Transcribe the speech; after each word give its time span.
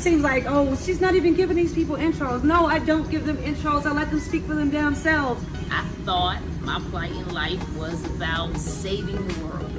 it 0.00 0.04
seems 0.04 0.22
like, 0.22 0.44
oh, 0.46 0.74
she's 0.76 0.98
not 0.98 1.14
even 1.14 1.34
giving 1.34 1.58
these 1.58 1.74
people 1.74 1.96
intros. 1.96 2.42
No, 2.42 2.64
I 2.64 2.78
don't 2.78 3.10
give 3.10 3.26
them 3.26 3.36
intros. 3.36 3.84
I 3.84 3.92
let 3.92 4.08
them 4.08 4.18
speak 4.18 4.44
for 4.44 4.54
them 4.54 4.70
damn 4.70 4.94
selves. 4.94 5.44
I 5.70 5.84
thought 6.06 6.40
my 6.62 6.80
plight 6.90 7.10
in 7.10 7.34
life 7.34 7.62
was 7.76 8.02
about 8.06 8.56
saving 8.56 9.28
the 9.28 9.44
world 9.44 9.70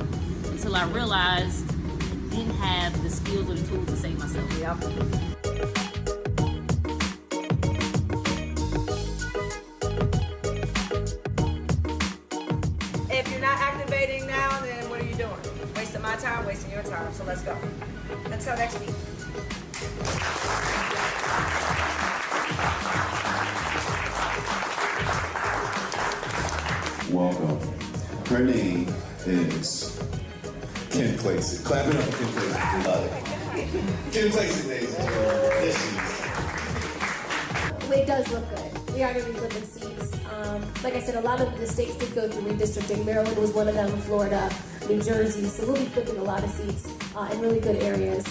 until 0.46 0.76
I 0.76 0.86
realized 0.92 1.68
I 1.72 2.36
didn't 2.36 2.52
have 2.52 3.02
the 3.02 3.10
skills 3.10 3.50
or 3.50 3.56
the 3.56 3.68
tools 3.68 3.88
to 3.88 3.96
save 3.96 4.20
myself. 4.20 4.60
Yep. 4.60 5.31
Kim 33.72 34.32
she 34.32 34.38
is. 34.40 34.98
It 37.90 38.08
does 38.08 38.32
look 38.32 38.50
good. 38.50 38.94
We 38.94 39.04
are 39.04 39.14
going 39.14 39.26
to 39.26 39.32
be 39.32 39.38
flipping 39.38 39.64
seats. 39.64 40.14
Um, 40.26 40.62
like 40.84 40.96
I 40.96 41.00
said, 41.00 41.16
a 41.16 41.22
lot 41.22 41.40
of 41.40 41.58
the 41.58 41.68
states 41.68 41.96
did 41.96 42.14
go 42.14 42.28
through 42.28 42.52
redistricting. 42.52 43.06
Maryland 43.06 43.38
was 43.38 43.52
one 43.52 43.70
of 43.70 43.76
them, 43.76 43.90
Florida, 44.02 44.54
New 44.90 45.02
Jersey. 45.02 45.46
So 45.46 45.66
we'll 45.66 45.78
be 45.78 45.86
flipping 45.86 46.18
a 46.18 46.24
lot 46.24 46.44
of 46.44 46.50
seats 46.50 46.92
uh, 47.16 47.30
in 47.32 47.40
really 47.40 47.62
good 47.62 47.78
areas. 47.78 48.26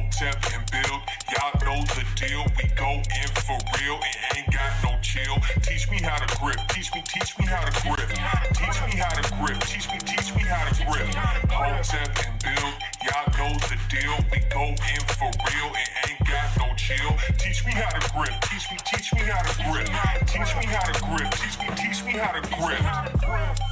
Hotep 0.00 0.40
and 0.54 0.64
build, 0.70 1.00
y'all 1.28 1.52
know 1.60 1.84
the 1.92 2.04
deal. 2.16 2.44
We 2.56 2.64
go 2.72 2.88
in 2.88 3.28
for 3.44 3.58
real 3.76 4.00
and 4.00 4.38
ain't 4.38 4.50
got 4.52 4.72
no 4.82 4.96
chill. 5.02 5.36
Teach 5.60 5.90
me 5.90 6.00
how 6.00 6.16
to 6.16 6.38
grip, 6.40 6.56
teach 6.68 6.88
me, 6.94 7.02
teach 7.04 7.38
me 7.38 7.44
how 7.44 7.60
to 7.60 7.72
grip. 7.84 8.08
Teach 8.08 8.80
me 8.88 8.96
how 8.96 9.12
to 9.12 9.24
grip, 9.36 9.60
teach 9.60 9.88
me, 9.92 9.98
teach 10.00 10.34
me 10.34 10.42
how 10.48 10.64
to 10.64 10.84
grip. 10.88 11.04
Hotep 11.52 12.16
and 12.24 12.36
build, 12.40 12.74
y'all 13.04 13.28
know 13.36 13.52
the 13.68 13.76
deal. 13.92 14.16
We 14.32 14.40
go 14.48 14.72
in 14.72 15.02
for 15.20 15.28
real 15.28 15.68
and 15.68 15.90
ain't 16.08 16.24
got 16.24 16.48
no 16.56 16.74
chill. 16.76 17.12
Teach 17.36 17.66
me 17.66 17.72
how 17.72 17.90
to 17.90 18.00
grip, 18.16 18.32
teach 18.48 18.70
me, 18.72 18.78
teach 18.84 19.12
me 19.12 19.20
how 19.20 19.42
to 19.42 19.52
grip. 19.68 19.86
Teach 20.26 20.56
me 20.56 20.64
how 20.64 20.84
to 20.88 20.96
grip, 21.04 21.30
teach 21.32 21.58
me, 21.60 21.68
teach 21.76 22.04
me 22.04 22.12
how 22.12 22.32
to 22.32 22.40
grip. 22.56 23.69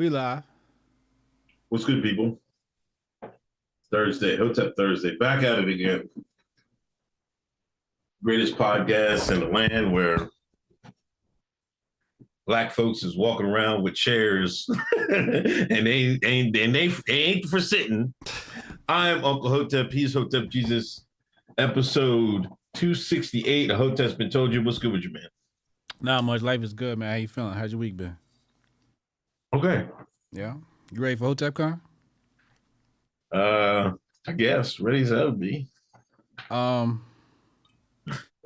We 0.00 0.08
live. 0.08 0.44
What's 1.68 1.84
good, 1.84 2.02
people? 2.02 2.40
Thursday, 3.90 4.34
Hotep 4.34 4.72
Thursday, 4.74 5.14
back 5.18 5.42
at 5.42 5.58
it 5.58 5.68
again. 5.68 6.08
Greatest 8.24 8.56
podcast 8.56 9.30
in 9.30 9.40
the 9.40 9.46
land 9.48 9.92
where 9.92 10.30
black 12.46 12.72
folks 12.72 13.02
is 13.02 13.14
walking 13.14 13.44
around 13.44 13.82
with 13.82 13.92
chairs 13.92 14.66
and 15.10 15.86
they 15.86 16.18
ain't 16.24 16.56
and 16.56 16.74
they, 16.74 16.88
they 17.06 17.12
ain't 17.12 17.44
for 17.50 17.60
sitting. 17.60 18.14
I'm 18.88 19.22
Uncle 19.22 19.50
Hotep. 19.50 19.92
He's 19.92 20.14
Hotep 20.14 20.48
Jesus. 20.48 21.04
Episode 21.58 22.48
268. 22.72 23.70
Hotep's 23.70 24.14
been 24.14 24.30
told 24.30 24.54
you. 24.54 24.62
What's 24.62 24.78
good 24.78 24.92
with 24.92 25.02
you, 25.02 25.12
man? 25.12 25.28
Not 26.00 26.24
much. 26.24 26.40
Life 26.40 26.62
is 26.62 26.72
good, 26.72 26.98
man. 26.98 27.10
How 27.10 27.16
you 27.16 27.28
feeling? 27.28 27.52
How's 27.52 27.72
your 27.72 27.80
week 27.80 27.98
been? 27.98 28.16
Okay. 29.52 29.88
Yeah. 30.32 30.54
You 30.92 31.00
ready 31.00 31.16
for 31.16 31.24
Hotep 31.24 31.54
Con? 31.54 31.80
Uh 33.32 33.92
I 34.26 34.32
guess 34.32 34.80
ready 34.80 35.02
as 35.02 35.10
hell 35.10 35.32
be. 35.32 35.66
Um 36.50 37.04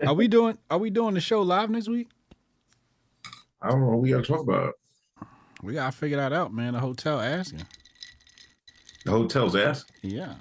Are 0.06 0.15
we 0.15 0.29
doing 0.29 0.59
are 0.71 0.79
we 0.79 0.91
doing 0.91 1.15
the 1.15 1.21
show 1.21 1.43
live 1.43 1.71
next 1.71 1.89
week? 1.89 2.09
I 3.62 3.71
don't 3.71 3.81
know 3.81 3.87
what 3.89 4.01
we 4.01 4.11
gotta 4.11 4.23
talk 4.23 4.41
about. 4.41 4.75
We 5.62 5.75
gotta 5.75 5.93
figure 5.93 6.19
that 6.19 6.33
out, 6.33 6.53
man. 6.53 6.75
The 6.75 6.81
hotel 6.81 7.21
asking. 7.21 7.67
The 9.05 9.11
hotel's 9.11 9.56
asking. 9.56 10.11
Yeah. 10.11 10.35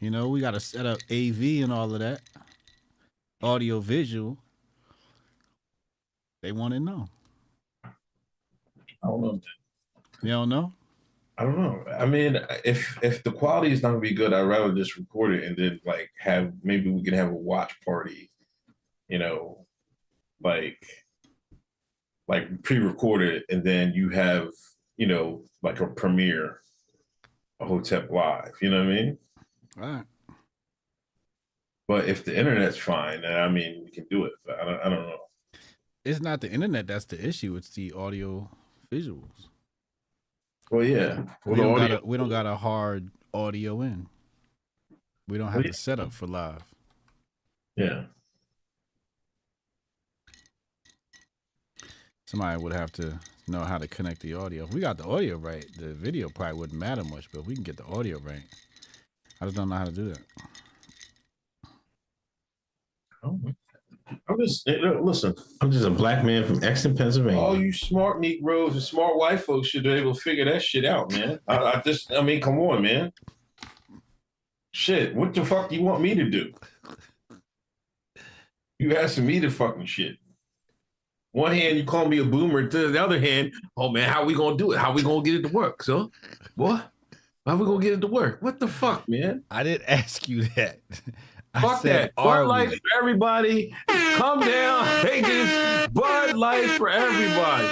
You 0.00 0.10
know, 0.10 0.28
we 0.28 0.40
gotta 0.40 0.60
set 0.60 0.86
up 0.86 0.98
AV 1.10 1.62
and 1.62 1.72
all 1.72 1.92
of 1.92 2.00
that. 2.00 2.20
Audio 3.42 3.80
visual. 3.80 4.36
They 6.42 6.52
want 6.52 6.74
to 6.74 6.80
know. 6.80 7.08
I 9.02 9.08
don't 9.08 9.22
know. 9.22 9.40
You 10.22 10.30
don't 10.30 10.48
know? 10.48 10.72
I 11.36 11.44
don't 11.44 11.58
know. 11.58 11.84
I 11.92 12.04
mean, 12.04 12.36
if 12.64 12.98
if 13.00 13.22
the 13.22 13.30
quality 13.30 13.72
is 13.72 13.82
not 13.82 13.90
gonna 13.90 14.00
be 14.00 14.12
good, 14.12 14.32
I'd 14.32 14.42
rather 14.42 14.74
just 14.74 14.96
record 14.96 15.34
it 15.34 15.44
and 15.44 15.56
then 15.56 15.80
like 15.86 16.10
have 16.18 16.52
maybe 16.64 16.90
we 16.90 17.04
can 17.04 17.14
have 17.14 17.30
a 17.30 17.34
watch 17.34 17.72
party, 17.84 18.32
you 19.08 19.20
know, 19.20 19.64
like 20.42 20.84
like 22.26 22.62
pre-recorded, 22.64 23.44
and 23.48 23.62
then 23.62 23.92
you 23.94 24.08
have 24.08 24.48
you 24.96 25.06
know 25.06 25.44
like 25.62 25.78
a 25.78 25.86
premiere, 25.86 26.60
a 27.60 27.66
Hotep 27.66 28.10
live. 28.10 28.54
You 28.60 28.70
know 28.70 28.78
what 28.84 28.92
I 28.92 28.96
mean? 28.96 29.18
All 29.80 29.88
right. 29.88 30.04
But 31.86 32.08
if 32.08 32.24
the 32.24 32.36
internet's 32.36 32.76
fine, 32.76 33.22
then 33.22 33.32
I 33.32 33.48
mean 33.48 33.82
we 33.84 33.92
can 33.92 34.06
do 34.10 34.24
it. 34.24 34.32
But 34.44 34.58
I 34.60 34.64
don't. 34.64 34.80
I 34.80 34.88
don't 34.88 35.06
know. 35.06 35.18
It's 36.04 36.20
not 36.20 36.40
the 36.40 36.50
internet 36.50 36.88
that's 36.88 37.04
the 37.04 37.24
issue, 37.24 37.54
it's 37.54 37.70
the 37.70 37.92
audio 37.92 38.50
visuals. 38.92 39.48
Well, 40.70 40.84
yeah. 40.84 41.22
Well, 41.44 41.54
we, 41.54 41.56
don't 41.56 41.76
got 41.76 41.90
a, 41.90 42.00
we 42.04 42.16
don't 42.16 42.28
got 42.28 42.46
a 42.46 42.56
hard 42.56 43.10
audio 43.32 43.80
in. 43.82 44.06
We 45.28 45.38
don't 45.38 45.48
have 45.48 45.56
Well, 45.56 45.64
the 45.68 45.72
setup 45.74 46.12
for 46.12 46.26
live. 46.26 46.62
yeah. 47.76 48.04
Somebody 52.26 52.62
would 52.62 52.74
have 52.74 52.92
to 52.92 53.18
know 53.46 53.64
how 53.64 53.78
to 53.78 53.88
connect 53.88 54.20
the 54.20 54.34
audio. 54.34 54.64
If 54.64 54.74
we 54.74 54.80
got 54.80 54.98
the 54.98 55.04
audio 55.06 55.36
right, 55.38 55.64
the 55.78 55.94
video 55.94 56.28
probably 56.28 56.58
wouldn't 56.58 56.78
matter 56.78 57.02
much. 57.04 57.30
But 57.32 57.40
if 57.40 57.46
we 57.46 57.54
can 57.54 57.64
get 57.64 57.78
the 57.78 57.86
audio 57.86 58.18
right, 58.18 58.42
I 59.40 59.46
just 59.46 59.56
don't 59.56 59.70
know 59.70 59.76
how 59.76 59.86
to 59.86 59.92
do 59.92 60.10
that. 60.10 60.20
I'm 64.28 64.38
just 64.38 64.68
eh, 64.68 64.76
listen. 65.00 65.34
I'm 65.60 65.70
just 65.70 65.84
a 65.84 65.90
black 65.90 66.24
man 66.24 66.44
from 66.44 66.62
Exton, 66.62 66.96
Pennsylvania. 66.96 67.40
All 67.40 67.58
you 67.58 67.72
smart 67.72 68.20
Negroes 68.20 68.72
and 68.74 68.82
smart 68.82 69.16
white 69.16 69.40
folks 69.40 69.68
should 69.68 69.82
be 69.82 69.90
able 69.90 70.14
to 70.14 70.20
figure 70.20 70.44
that 70.46 70.62
shit 70.62 70.84
out, 70.84 71.12
man. 71.12 71.38
I, 71.46 71.58
I 71.58 71.82
just, 71.84 72.12
I 72.12 72.22
mean, 72.22 72.40
come 72.40 72.58
on, 72.58 72.82
man. 72.82 73.12
Shit, 74.72 75.14
what 75.14 75.34
the 75.34 75.44
fuck 75.44 75.68
do 75.68 75.76
you 75.76 75.82
want 75.82 76.02
me 76.02 76.14
to 76.14 76.28
do? 76.28 76.52
You 78.78 78.96
asking 78.96 79.26
me 79.26 79.40
to 79.40 79.50
fucking 79.50 79.86
shit. 79.86 80.16
One 81.32 81.52
hand, 81.52 81.76
you 81.76 81.84
call 81.84 82.08
me 82.08 82.18
a 82.18 82.24
boomer. 82.24 82.66
To 82.66 82.88
the 82.88 83.02
other 83.02 83.20
hand, 83.20 83.52
oh 83.76 83.90
man, 83.90 84.08
how 84.08 84.24
we 84.24 84.34
gonna 84.34 84.56
do 84.56 84.72
it? 84.72 84.78
How 84.78 84.92
we 84.92 85.02
gonna 85.02 85.22
get 85.22 85.34
it 85.34 85.42
to 85.42 85.48
work, 85.48 85.82
so? 85.82 86.10
What? 86.54 86.90
How 87.44 87.56
we 87.56 87.66
gonna 87.66 87.82
get 87.82 87.94
it 87.94 88.00
to 88.02 88.06
work? 88.06 88.40
What 88.40 88.60
the 88.60 88.68
fuck, 88.68 89.08
man? 89.08 89.42
I 89.50 89.62
didn't 89.62 89.84
ask 89.88 90.28
you 90.28 90.42
that. 90.56 90.80
I 91.58 91.60
Fuck 91.60 91.82
said, 91.82 92.02
that. 92.02 92.12
are 92.16 92.44
Bud 92.44 92.48
Light 92.48 92.68
we? 92.70 92.76
for 92.76 92.98
everybody. 92.98 93.74
Come 94.14 94.40
down. 94.40 95.02
Take 95.04 95.24
this. 95.24 95.88
Bud 95.88 96.36
Light 96.36 96.70
for 96.70 96.88
everybody. 96.88 97.66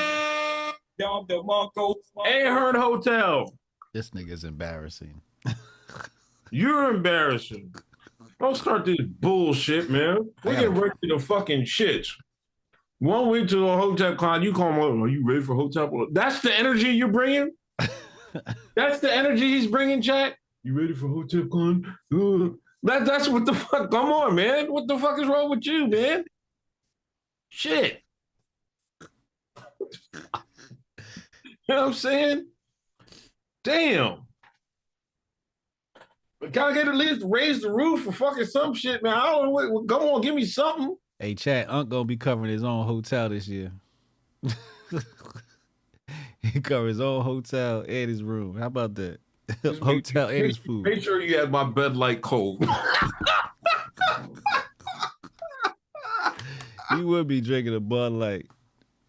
Down 0.98 1.24
the 1.28 1.42
Monco. 1.44 1.94
Ahern 2.26 2.74
Hotel. 2.74 3.54
This 3.94 4.10
nigga's 4.10 4.42
embarrassing. 4.42 5.20
You're 6.50 6.94
embarrassing. 6.94 7.72
Don't 8.40 8.56
start 8.56 8.84
this 8.86 8.96
bullshit, 9.00 9.88
man. 9.88 10.18
We 10.44 10.52
get 10.56 10.74
gotta- 10.74 10.92
the 11.02 11.18
fucking 11.20 11.62
shits. 11.62 12.08
One 12.98 13.28
week 13.28 13.46
to 13.50 13.68
a 13.68 13.76
hotel 13.76 14.16
client, 14.16 14.42
you 14.42 14.52
call 14.52 14.70
him, 14.90 15.02
are 15.02 15.06
you 15.08 15.24
ready 15.24 15.42
for 15.42 15.54
hotel? 15.54 16.08
That's 16.12 16.40
the 16.40 16.52
energy 16.58 16.88
you're 16.88 17.08
bringing? 17.08 17.52
that's 18.74 18.98
the 19.00 19.14
energy 19.14 19.48
he's 19.48 19.66
bringing, 19.68 20.02
chat? 20.02 20.34
You 20.64 20.72
ready 20.76 20.94
for 20.94 21.06
hotel 21.06 21.44
client? 21.46 21.86
Uh, 22.12 22.56
That, 22.86 23.04
that's 23.04 23.28
what 23.28 23.44
the 23.44 23.52
fuck. 23.52 23.90
Come 23.90 24.12
on, 24.12 24.36
man. 24.36 24.72
What 24.72 24.86
the 24.86 24.96
fuck 24.96 25.18
is 25.20 25.26
wrong 25.26 25.50
with 25.50 25.66
you, 25.66 25.88
man? 25.88 26.24
Shit. 27.48 28.00
you 29.00 29.08
know 31.68 31.80
what 31.80 31.86
I'm 31.88 31.92
saying? 31.92 32.46
Damn. 33.64 34.18
But 36.40 36.52
Gotta 36.52 36.74
get 36.74 36.86
at 36.86 36.94
least 36.94 37.24
raise 37.28 37.60
the 37.60 37.72
roof 37.72 38.04
for 38.04 38.12
fucking 38.12 38.44
some 38.44 38.72
shit, 38.72 39.02
man. 39.02 39.14
I 39.14 39.32
don't 39.32 39.46
know. 39.46 39.50
What, 39.50 39.88
come 39.88 40.02
on, 40.02 40.20
give 40.20 40.36
me 40.36 40.44
something. 40.44 40.96
Hey, 41.18 41.34
Chad, 41.34 41.66
Unc 41.68 41.88
gonna 41.88 42.04
be 42.04 42.16
covering 42.16 42.52
his 42.52 42.62
own 42.62 42.86
hotel 42.86 43.30
this 43.30 43.48
year. 43.48 43.72
he 46.40 46.60
cover 46.60 46.86
his 46.86 47.00
own 47.00 47.24
hotel 47.24 47.80
and 47.80 48.08
his 48.08 48.22
room. 48.22 48.56
How 48.56 48.66
about 48.66 48.94
that? 48.94 49.18
hotel 49.82 50.28
and 50.28 50.44
his 50.44 50.56
food. 50.56 50.84
Make 50.84 51.02
sure 51.02 51.20
you 51.20 51.38
have 51.38 51.50
my 51.50 51.64
Bud 51.64 51.96
Light 51.96 52.22
cold. 52.22 52.66
You 56.96 57.06
would 57.08 57.26
be 57.26 57.40
drinking 57.40 57.74
a 57.74 57.80
Bud 57.80 58.12
Light. 58.12 58.46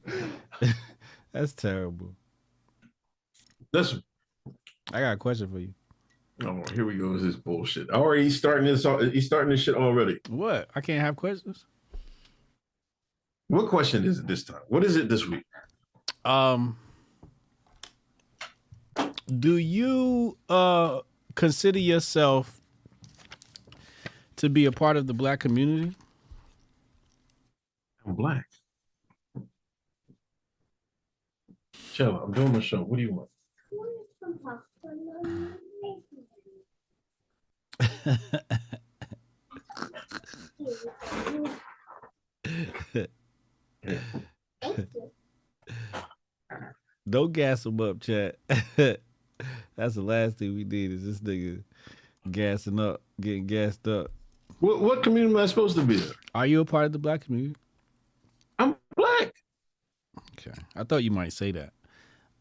That's 1.31 1.53
terrible. 1.53 2.15
Listen. 3.71 4.03
I 4.91 5.01
got 5.01 5.11
a 5.13 5.17
question 5.17 5.51
for 5.51 5.59
you. 5.59 5.73
Oh, 6.43 6.63
here 6.73 6.85
we 6.85 6.97
go. 6.97 7.17
This 7.17 7.35
bullshit. 7.35 7.89
Already, 7.89 8.23
he's 8.23 8.37
starting 8.37 8.65
this. 8.65 8.85
He's 9.13 9.25
starting 9.25 9.49
this 9.49 9.61
shit 9.61 9.75
already. 9.75 10.19
What? 10.29 10.69
I 10.75 10.81
can't 10.81 11.01
have 11.01 11.15
questions. 11.15 11.65
What 13.47 13.67
question 13.67 14.05
is 14.05 14.19
it 14.19 14.27
this 14.27 14.43
time? 14.43 14.61
What 14.67 14.83
is 14.83 14.95
it 14.95 15.09
this 15.09 15.27
week? 15.27 15.43
Um, 16.25 16.77
do 19.27 19.57
you 19.57 20.37
uh 20.49 21.01
consider 21.35 21.79
yourself 21.79 22.61
to 24.37 24.49
be 24.49 24.65
a 24.65 24.71
part 24.71 24.97
of 24.97 25.07
the 25.07 25.13
black 25.13 25.39
community? 25.39 25.95
I'm 28.05 28.15
black. 28.15 28.45
Chill. 31.93 32.15
I'm 32.15 32.31
doing 32.31 32.53
my 32.53 32.59
show. 32.59 32.83
What 32.83 32.97
do 32.97 33.03
you 33.03 33.13
want? 33.13 33.29
Don't 47.09 47.31
gas 47.31 47.65
him 47.65 47.79
up, 47.81 48.01
chat. 48.01 48.35
That's 49.77 49.95
the 49.95 50.01
last 50.01 50.37
thing 50.37 50.55
we 50.55 50.63
did 50.63 50.91
is 50.91 51.05
this 51.05 51.19
nigga 51.19 51.63
gassing 52.31 52.79
up, 52.79 53.01
getting 53.21 53.45
gassed 53.45 53.87
up. 53.87 54.11
What 54.59 54.79
what 54.81 55.03
community 55.03 55.33
am 55.33 55.39
I 55.39 55.45
supposed 55.45 55.75
to 55.75 55.83
be? 55.83 55.95
in? 55.97 56.03
Are 56.33 56.47
you 56.47 56.61
a 56.61 56.65
part 56.65 56.85
of 56.85 56.91
the 56.91 56.99
black 56.99 57.21
community? 57.21 57.55
I'm 58.57 58.75
black. 58.95 59.33
Okay. 60.39 60.57
I 60.75 60.83
thought 60.83 61.03
you 61.03 61.11
might 61.11 61.31
say 61.33 61.51
that. 61.51 61.73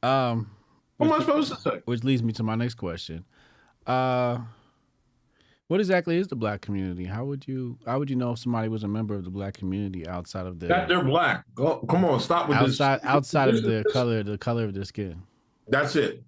Um 0.03 0.51
What 0.97 1.07
am 1.09 1.13
I 1.13 1.17
which- 1.19 1.27
supposed 1.27 1.53
to 1.55 1.61
say? 1.61 1.83
Which 1.85 2.05
leads 2.05 2.23
me 2.23 2.33
to 2.35 2.43
my 2.43 2.55
next 2.55 2.75
question. 2.75 3.25
Uh 3.87 4.39
what 5.69 5.81
exactly 5.81 6.17
is 6.17 6.29
the 6.29 6.37
black 6.37 6.61
community? 6.61 7.05
How 7.05 7.25
would 7.25 7.47
you 7.47 7.77
how 7.85 7.99
would 7.99 8.09
you 8.09 8.17
know 8.17 8.31
if 8.33 8.39
somebody 8.39 8.69
was 8.69 8.83
a 8.85 8.89
member 8.89 9.15
of 9.15 9.25
the 9.25 9.31
black 9.31 9.55
community 9.55 10.07
outside 10.07 10.47
of 10.47 10.59
the 10.59 10.69
That 10.69 10.89
they're 10.89 11.05
black. 11.05 11.45
Go, 11.55 11.81
come 11.89 12.05
on, 12.05 12.21
stop 12.21 12.49
with 12.49 12.57
outside 12.57 13.01
this. 13.01 13.05
outside 13.07 13.49
outside 13.49 13.49
of 13.55 13.63
the 13.63 13.85
color 13.93 14.23
the 14.23 14.39
color 14.39 14.65
of 14.65 14.73
their 14.75 14.85
skin? 14.85 15.23
That's 15.69 15.97
it. 15.97 16.23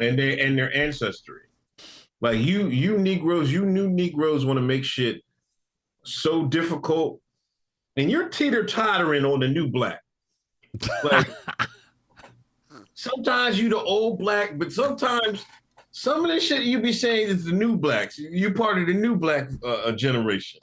And 0.00 0.18
they 0.18 0.40
and 0.40 0.58
their 0.58 0.74
ancestry. 0.74 1.42
Like 2.20 2.38
you, 2.38 2.68
you 2.68 2.98
Negroes, 2.98 3.50
you 3.50 3.64
new 3.64 3.88
Negroes 3.88 4.44
want 4.44 4.58
to 4.58 4.62
make 4.62 4.84
shit 4.84 5.22
so 6.04 6.44
difficult, 6.46 7.20
and 7.96 8.10
you're 8.10 8.28
teeter 8.28 8.64
tottering 8.64 9.24
on 9.24 9.40
the 9.40 9.48
new 9.48 9.68
black. 9.68 10.00
Like 11.02 11.28
sometimes 12.94 13.58
you 13.58 13.68
the 13.70 13.78
old 13.78 14.18
black, 14.18 14.58
but 14.58 14.72
sometimes 14.72 15.44
some 15.92 16.24
of 16.24 16.30
the 16.30 16.40
shit 16.40 16.62
you 16.62 16.80
be 16.80 16.92
saying 16.92 17.28
is 17.28 17.44
the 17.44 17.52
new 17.52 17.76
blacks. 17.76 18.18
You 18.18 18.52
part 18.52 18.78
of 18.78 18.86
the 18.86 18.94
new 18.94 19.16
black 19.16 19.48
uh, 19.62 19.66
uh, 19.66 19.92
generation. 19.92 20.60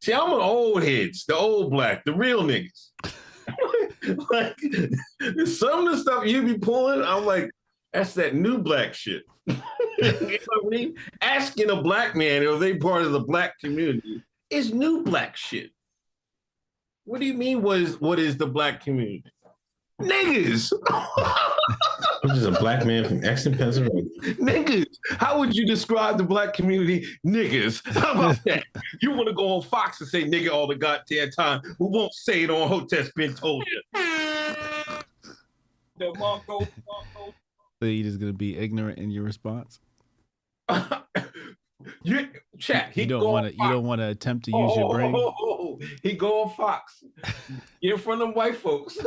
See, 0.00 0.14
I'm 0.14 0.32
an 0.32 0.40
old 0.40 0.82
heads, 0.82 1.26
the 1.26 1.36
old 1.36 1.70
black, 1.70 2.04
the 2.04 2.14
real 2.14 2.42
niggas. 2.42 2.90
like 4.30 4.56
some 5.46 5.86
of 5.86 5.92
the 5.92 5.98
stuff 6.00 6.26
you 6.26 6.42
be 6.42 6.56
pulling, 6.56 7.02
I'm 7.02 7.26
like, 7.26 7.50
that's 7.92 8.14
that 8.14 8.34
new 8.34 8.58
black 8.58 8.94
shit. 8.94 9.22
you 9.46 9.54
know 9.54 10.38
what 10.62 10.66
I 10.66 10.68
mean? 10.68 10.94
Asking 11.20 11.70
a 11.70 11.82
black 11.82 12.14
man 12.14 12.42
if 12.42 12.60
they 12.60 12.76
part 12.76 13.02
of 13.02 13.12
the 13.12 13.20
black 13.20 13.58
community 13.58 14.22
is 14.50 14.72
new 14.72 15.02
black 15.02 15.36
shit. 15.36 15.70
What 17.04 17.20
do 17.20 17.26
you 17.26 17.34
mean? 17.34 17.62
What 17.62 17.78
is 17.78 18.00
what 18.00 18.18
is 18.18 18.36
the 18.36 18.46
black 18.46 18.82
community? 18.82 19.24
Niggas. 20.00 20.72
I'm 22.22 22.30
just 22.30 22.46
a 22.46 22.52
black 22.52 22.84
man 22.84 23.06
from 23.06 23.24
Exton, 23.24 23.56
Pennsylvania. 23.56 24.04
Niggas. 24.22 24.96
How 25.18 25.38
would 25.38 25.54
you 25.54 25.66
describe 25.66 26.18
the 26.18 26.24
black 26.24 26.52
community? 26.52 27.06
Niggas. 27.26 27.82
How 27.98 28.12
about 28.12 28.44
that? 28.44 28.64
You 29.00 29.12
want 29.12 29.28
to 29.28 29.34
go 29.34 29.54
on 29.54 29.62
Fox 29.62 30.00
and 30.00 30.08
say 30.08 30.24
nigga 30.24 30.50
all 30.50 30.66
the 30.66 30.74
goddamn 30.74 31.30
time. 31.30 31.60
We 31.78 31.86
won't 31.88 32.12
say 32.12 32.42
it 32.42 32.50
on 32.50 32.68
Hotep's 32.68 33.12
been 33.12 33.34
told 33.34 33.64
you. 33.66 33.82
The 35.98 36.12
Monco. 36.12 36.66
Monco. 36.88 37.34
So 37.80 37.86
you 37.86 38.02
just 38.02 38.20
gonna 38.20 38.32
be 38.32 38.58
ignorant 38.58 38.98
in 38.98 39.10
your 39.10 39.24
response? 39.24 39.80
You 42.02 42.28
chat. 42.58 42.92
He 42.92 43.02
You 43.02 43.08
don't 43.08 43.24
want 43.24 43.46
to. 43.46 43.52
You 43.52 43.68
don't 43.70 43.84
want 43.84 44.00
to 44.00 44.08
attempt 44.08 44.44
to 44.46 44.50
use 44.50 44.76
your 44.76 44.86
oh, 44.86 44.92
brain. 44.92 45.14
Oh, 45.14 45.34
oh, 45.40 45.46
oh, 45.48 45.56
oh. 45.60 45.86
He 46.02 46.12
go 46.12 46.42
on 46.42 46.50
Fox. 46.50 47.04
Get 47.82 47.92
in 47.92 47.98
front 47.98 48.22
of 48.22 48.34
white 48.34 48.56
folks. 48.56 48.98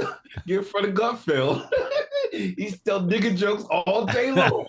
Get 0.48 0.60
in 0.60 0.64
front 0.64 0.88
of 0.88 0.94
Gutfeld. 0.94 1.68
he 2.32 2.70
still 2.70 3.02
nigga 3.02 3.36
jokes 3.36 3.64
all 3.70 4.06
day 4.06 4.32
long. 4.32 4.66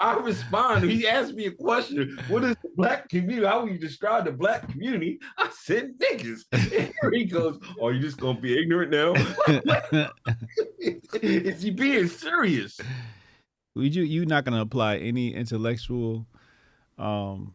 I 0.00 0.14
respond. 0.14 0.90
He 0.90 1.06
asked 1.06 1.34
me 1.34 1.46
a 1.46 1.50
question. 1.50 2.18
What 2.28 2.42
is 2.44 2.56
the 2.62 2.70
black 2.74 3.10
community? 3.10 3.46
How 3.46 3.62
would 3.62 3.72
you 3.72 3.78
describe 3.78 4.24
the 4.24 4.32
black 4.32 4.66
community? 4.70 5.20
I 5.36 5.50
said 5.50 5.98
niggas. 5.98 6.44
And 6.52 6.92
here 7.02 7.10
he 7.12 7.24
goes. 7.24 7.60
Are 7.82 7.92
you 7.92 8.00
just 8.00 8.16
gonna 8.16 8.40
be 8.40 8.58
ignorant 8.58 8.90
now? 8.90 9.12
is 11.22 11.62
he 11.62 11.70
being 11.70 12.08
serious? 12.08 12.80
Would 13.74 13.94
you? 13.94 14.04
You 14.04 14.24
not 14.24 14.44
gonna 14.44 14.62
apply 14.62 14.96
any 14.96 15.34
intellectual, 15.34 16.26
um, 16.96 17.54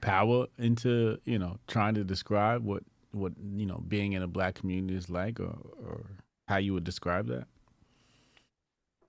power 0.00 0.46
into 0.58 1.18
you 1.24 1.38
know 1.38 1.58
trying 1.66 1.94
to 1.94 2.04
describe 2.04 2.64
what 2.64 2.82
what 3.12 3.32
you 3.56 3.66
know 3.66 3.82
being 3.86 4.12
in 4.14 4.22
a 4.22 4.28
black 4.28 4.54
community 4.54 4.96
is 4.96 5.10
like, 5.10 5.40
or 5.40 5.56
or 5.84 6.06
how 6.46 6.56
you 6.56 6.72
would 6.72 6.84
describe 6.84 7.26
that? 7.28 7.46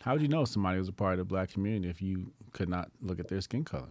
How 0.01 0.13
would 0.13 0.21
you 0.21 0.29
know 0.29 0.45
somebody 0.45 0.79
was 0.79 0.87
a 0.87 0.93
part 0.93 1.13
of 1.13 1.19
the 1.19 1.25
black 1.25 1.51
community 1.51 1.89
if 1.89 2.01
you 2.01 2.31
could 2.53 2.69
not 2.69 2.89
look 3.01 3.19
at 3.19 3.27
their 3.27 3.41
skin 3.41 3.65
color? 3.65 3.89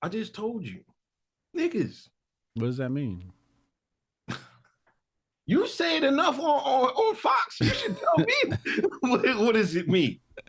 I 0.00 0.08
just 0.08 0.34
told 0.34 0.64
you. 0.64 0.80
Niggas. 1.56 2.08
What 2.54 2.66
does 2.66 2.78
that 2.78 2.90
mean? 2.90 3.32
You 5.44 5.66
say 5.66 5.96
it 5.96 6.04
enough 6.04 6.38
on, 6.38 6.44
on, 6.44 6.90
on 6.90 7.16
Fox. 7.16 7.58
You 7.60 7.66
should 7.66 7.98
tell 7.98 8.16
me 8.16 8.32
what, 9.00 9.38
what 9.38 9.54
does 9.54 9.74
it 9.74 9.88
mean. 9.88 10.20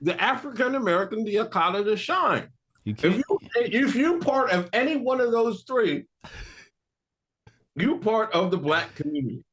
the 0.00 0.22
African 0.22 0.76
American, 0.76 1.24
the 1.24 1.34
Akala, 1.34 1.84
the 1.84 1.96
Shine. 1.96 2.46
You 2.84 2.94
If 3.02 3.16
you 3.16 3.24
if 3.56 3.96
you're 3.96 4.20
part 4.20 4.50
of 4.52 4.70
any 4.72 4.96
one 4.96 5.20
of 5.20 5.32
those 5.32 5.64
three, 5.66 6.04
you're 7.74 7.98
part 7.98 8.32
of 8.32 8.52
the 8.52 8.58
black 8.58 8.94
community. 8.94 9.44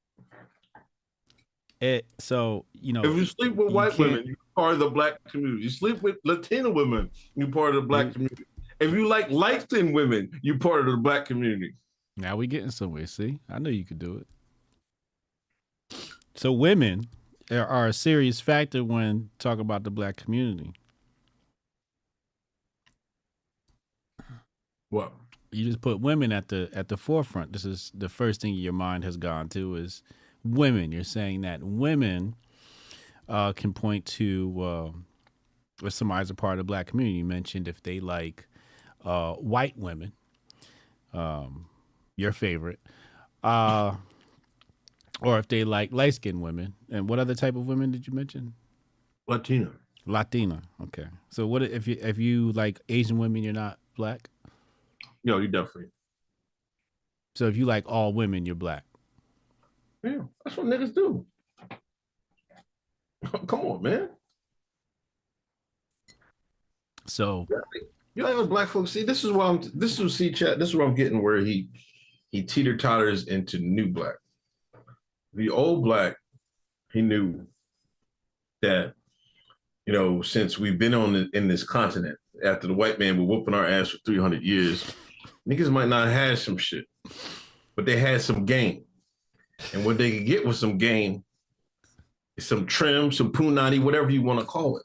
It, 1.84 2.06
so 2.18 2.64
you 2.72 2.94
know, 2.94 3.04
If 3.04 3.18
you 3.18 3.26
sleep 3.26 3.56
with 3.56 3.68
You 3.68 3.76
white 3.76 3.92
can't- 3.92 4.12
women, 4.12 4.26
you're 4.26 4.38
part 4.56 4.72
of 4.72 4.80
the 4.80 4.90
black 4.90 5.22
community. 5.26 5.64
You 5.64 5.70
sleep 5.70 6.02
with 6.02 6.16
Latina 6.24 6.70
women, 6.70 7.12
you're 7.36 7.50
part 7.50 7.76
of 7.76 7.84
the 7.84 7.88
black 7.90 8.06
mm-hmm. 8.06 8.14
community. 8.14 8.46
If 8.80 8.94
you 8.94 9.06
like 9.06 9.30
light 9.30 9.64
skinned 9.64 9.94
women, 9.94 10.32
you're 10.42 10.58
part 10.58 10.80
of 10.80 10.86
the 10.86 10.96
black 10.96 11.26
community. 11.26 11.76
now 12.16 12.38
we 12.38 12.48
getting 12.48 12.72
somewhere. 12.72 13.06
See, 13.06 13.38
I 13.50 13.60
know 13.60 13.70
you 13.70 13.84
could 13.84 14.00
do 14.00 14.24
it. 15.92 15.98
So 16.36 16.54
women 16.54 17.10
are- 17.52 17.68
are 17.68 17.88
a 17.88 17.94
serious 17.94 18.40
factor 18.40 18.82
when 18.86 19.30
talk 19.38 19.60
about 19.60 19.84
the 19.84 19.92
black 19.92 20.16
community. 20.16 20.72
What? 24.90 25.12
you 25.52 25.66
just 25.66 25.82
put 25.82 26.00
women 26.00 26.32
at 26.32 26.48
the 26.48 26.70
at 26.74 26.88
the 26.88 26.96
forefront. 26.96 27.52
This 27.52 27.66
is 27.66 27.92
the 27.94 28.08
first 28.08 28.40
thing 28.40 28.54
your 28.54 28.72
mind 28.72 29.04
has 29.04 29.18
gone 29.18 29.50
to 29.50 29.76
is 29.76 30.02
women. 30.44 30.92
You're 30.92 31.04
saying 31.04 31.42
that 31.42 31.64
women 31.64 32.36
uh, 33.28 33.54
can 33.54 33.74
point 33.74 34.06
to 34.06 34.62
uh, 34.62 35.86
if 35.86 35.94
somebody's 35.94 36.30
a 36.30 36.36
part 36.36 36.54
of 36.54 36.58
the 36.60 36.64
black 36.64 36.88
community. 36.88 37.18
You 37.18 37.26
mentioned 37.26 37.68
if 37.68 37.82
they 37.84 38.00
like 38.00 38.46
uh, 39.04 39.34
white 39.34 39.78
women, 39.78 40.14
um, 41.14 41.66
your 42.16 42.32
favorite, 42.32 42.80
uh, 43.44 43.96
or 45.22 45.40
if 45.40 45.48
they 45.48 45.64
like 45.64 45.92
light 45.92 46.16
skinned 46.16 46.42
women. 46.42 46.74
And 46.92 47.10
what 47.10 47.20
other 47.20 47.36
type 47.36 47.56
of 47.56 47.68
women 47.68 47.92
did 47.92 48.08
you 48.08 48.14
mention? 48.14 48.54
Latina. 49.28 49.72
Latina. 50.06 50.62
Okay. 50.82 51.08
So 51.30 51.48
what 51.48 51.64
if 51.64 51.88
you 51.88 51.98
if 52.02 52.18
you 52.18 52.52
like 52.52 52.80
Asian 52.90 53.18
women, 53.18 53.44
you're 53.44 53.54
not 53.54 53.80
black. 53.96 54.30
No, 55.24 55.38
you 55.38 55.48
definitely. 55.48 55.90
So 57.36 57.48
if 57.48 57.56
you 57.56 57.66
like 57.66 57.88
all 57.88 58.14
women, 58.14 58.46
you're 58.46 58.56
black. 58.56 58.84
Yeah, 60.04 60.24
that's 60.44 60.58
what 60.58 60.66
niggas 60.68 60.94
do. 60.94 61.26
Come 63.48 63.62
on, 63.62 63.82
man. 63.82 64.10
So 67.06 67.48
You 68.16 68.24
know, 68.24 68.46
black 68.46 68.70
folks 68.70 68.92
see 68.92 69.04
this 69.04 69.24
is 69.24 69.32
why 69.32 69.48
I'm 69.48 69.62
this 69.74 69.94
is 69.94 70.00
what 70.00 70.12
see 70.12 70.32
chat. 70.32 70.60
This 70.60 70.70
is 70.70 70.76
where 70.76 70.88
I'm 70.88 70.96
getting 70.96 71.22
where 71.22 71.38
he 71.38 71.70
he 72.32 72.44
teeter 72.44 72.78
totters 72.78 73.28
into 73.28 73.60
new 73.60 73.88
black. 73.88 74.16
The 75.34 75.50
old 75.50 75.84
black, 75.84 76.16
he 76.92 77.02
knew 77.02 77.48
that 78.62 78.94
you 79.86 79.94
know 79.94 80.22
since 80.22 80.60
we've 80.60 80.78
been 80.78 80.94
on 80.94 81.14
the, 81.14 81.30
in 81.34 81.48
this 81.48 81.64
continent 81.64 82.18
after 82.44 82.68
the 82.68 82.74
white 82.74 83.00
man 83.00 83.18
were 83.18 83.26
whooping 83.26 83.54
our 83.54 83.66
ass 83.66 83.90
for 83.90 83.98
300 84.06 84.44
years, 84.44 84.94
niggas 85.48 85.72
might 85.72 85.88
not 85.88 86.08
have 86.08 86.40
some 86.40 86.58
shit, 86.58 86.86
but 87.76 87.86
they 87.86 87.98
had 87.98 88.22
some 88.22 88.46
game, 88.46 88.84
and 89.74 89.86
what 89.86 89.98
they 89.98 90.12
could 90.12 90.26
get 90.26 90.46
was 90.46 90.60
some 90.60 90.78
game, 90.78 91.24
some 92.40 92.66
trim, 92.66 93.12
some 93.12 93.32
punani, 93.32 93.82
whatever 93.82 94.10
you 94.10 94.22
want 94.22 94.40
to 94.40 94.46
call 94.46 94.78
it. 94.78 94.84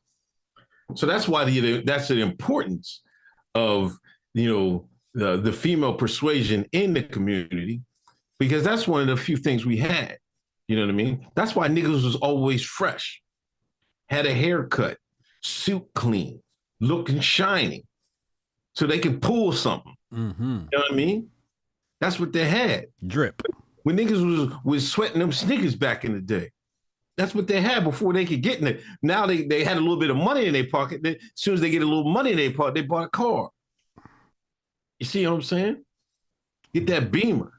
So 0.94 1.06
that's 1.06 1.28
why 1.28 1.44
the 1.44 1.82
that's 1.82 2.08
the 2.08 2.20
importance 2.20 3.02
of 3.54 3.96
you 4.34 4.52
know 4.52 4.88
the, 5.14 5.36
the 5.38 5.52
female 5.52 5.94
persuasion 5.94 6.66
in 6.72 6.94
the 6.94 7.02
community 7.02 7.82
because 8.38 8.62
that's 8.62 8.86
one 8.86 9.02
of 9.02 9.08
the 9.08 9.16
few 9.16 9.36
things 9.36 9.66
we 9.66 9.76
had. 9.76 10.18
You 10.68 10.76
know 10.76 10.82
what 10.82 10.90
I 10.90 10.94
mean? 10.94 11.26
That's 11.34 11.54
why 11.54 11.68
niggas 11.68 12.04
was 12.04 12.16
always 12.16 12.62
fresh, 12.62 13.22
had 14.08 14.26
a 14.26 14.34
haircut, 14.34 14.98
suit 15.42 15.86
clean, 15.94 16.42
looking 16.80 17.20
shiny, 17.20 17.84
so 18.74 18.86
they 18.86 18.98
could 18.98 19.20
pull 19.20 19.52
something. 19.52 19.94
mm-hmm. 20.12 20.42
You 20.42 20.78
know 20.78 20.78
what 20.78 20.92
I 20.92 20.94
mean? 20.94 21.30
That's 22.00 22.20
what 22.20 22.32
they 22.32 22.44
had. 22.44 22.86
drip. 23.06 23.42
When 23.82 23.96
niggas 23.96 24.24
was 24.24 24.52
was 24.64 24.90
sweating 24.90 25.20
them 25.20 25.32
sneakers 25.32 25.74
back 25.74 26.04
in 26.04 26.12
the 26.12 26.20
day. 26.20 26.50
That's 27.16 27.34
what 27.34 27.48
they 27.48 27.60
had 27.60 27.82
before 27.82 28.12
they 28.12 28.24
could 28.24 28.42
get 28.42 28.60
in 28.60 28.68
it. 28.68 28.80
Now 29.02 29.26
they, 29.26 29.42
they 29.42 29.64
had 29.64 29.76
a 29.76 29.80
little 29.80 29.98
bit 29.98 30.10
of 30.10 30.16
money 30.16 30.46
in 30.46 30.52
their 30.52 30.68
pocket. 30.68 31.02
They, 31.02 31.16
as 31.16 31.20
soon 31.34 31.54
as 31.54 31.60
they 31.60 31.68
get 31.68 31.82
a 31.82 31.86
little 31.86 32.08
money 32.08 32.30
in 32.30 32.36
their 32.36 32.52
pocket, 32.52 32.74
they 32.74 32.82
bought 32.82 33.06
a 33.06 33.08
car. 33.08 33.50
You 35.00 35.06
see 35.06 35.26
what 35.26 35.34
I'm 35.34 35.42
saying? 35.42 35.84
Get 36.72 36.86
that 36.86 37.10
Beamer. 37.10 37.52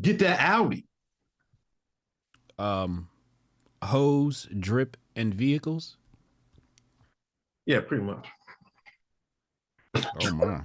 Get 0.00 0.18
that 0.18 0.40
Audi. 0.40 0.84
Um, 2.58 3.08
hose, 3.82 4.48
drip, 4.58 4.96
and 5.14 5.32
vehicles. 5.32 5.96
Yeah, 7.66 7.80
pretty 7.80 8.02
much. 8.02 8.26
Oh 9.94 10.34
my. 10.34 10.62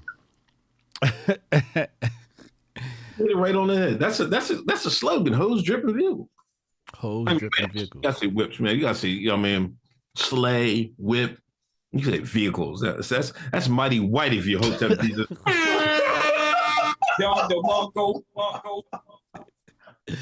Put 3.19 3.31
it 3.31 3.35
right 3.35 3.53
on 3.55 3.67
the 3.67 3.75
head. 3.75 3.99
That's 3.99 4.21
a 4.21 4.27
that's 4.27 4.49
a 4.49 4.61
that's 4.61 4.85
a 4.85 4.89
slogan. 4.91 5.33
Hose 5.33 5.61
dripping 5.61 5.93
vehicle. 5.93 6.29
hose, 6.93 7.27
I 7.27 7.31
mean, 7.31 7.39
drip, 7.39 7.53
and 7.59 7.75
you 7.75 7.87
gotta 8.01 8.17
say 8.17 8.27
whips, 8.27 8.61
man. 8.61 8.75
You 8.75 8.81
gotta 8.81 8.95
say, 8.95 9.09
you 9.09 9.27
know 9.27 9.35
what 9.35 9.45
I 9.45 9.59
mean, 9.59 9.77
sleigh, 10.15 10.93
whip. 10.97 11.37
You 11.91 12.05
say 12.05 12.19
vehicles. 12.19 12.79
That's 12.79 13.09
that's 13.09 13.33
that's 13.51 13.67
mighty 13.67 13.99
white 13.99 14.33
if 14.33 14.45
you 14.45 14.57
hope 14.57 14.79
that 14.79 15.01
Jesus. 15.01 15.27
Y'all 17.19 17.49
the 17.49 17.55
Mongo, 17.55 18.23
Mongo. 18.37 20.17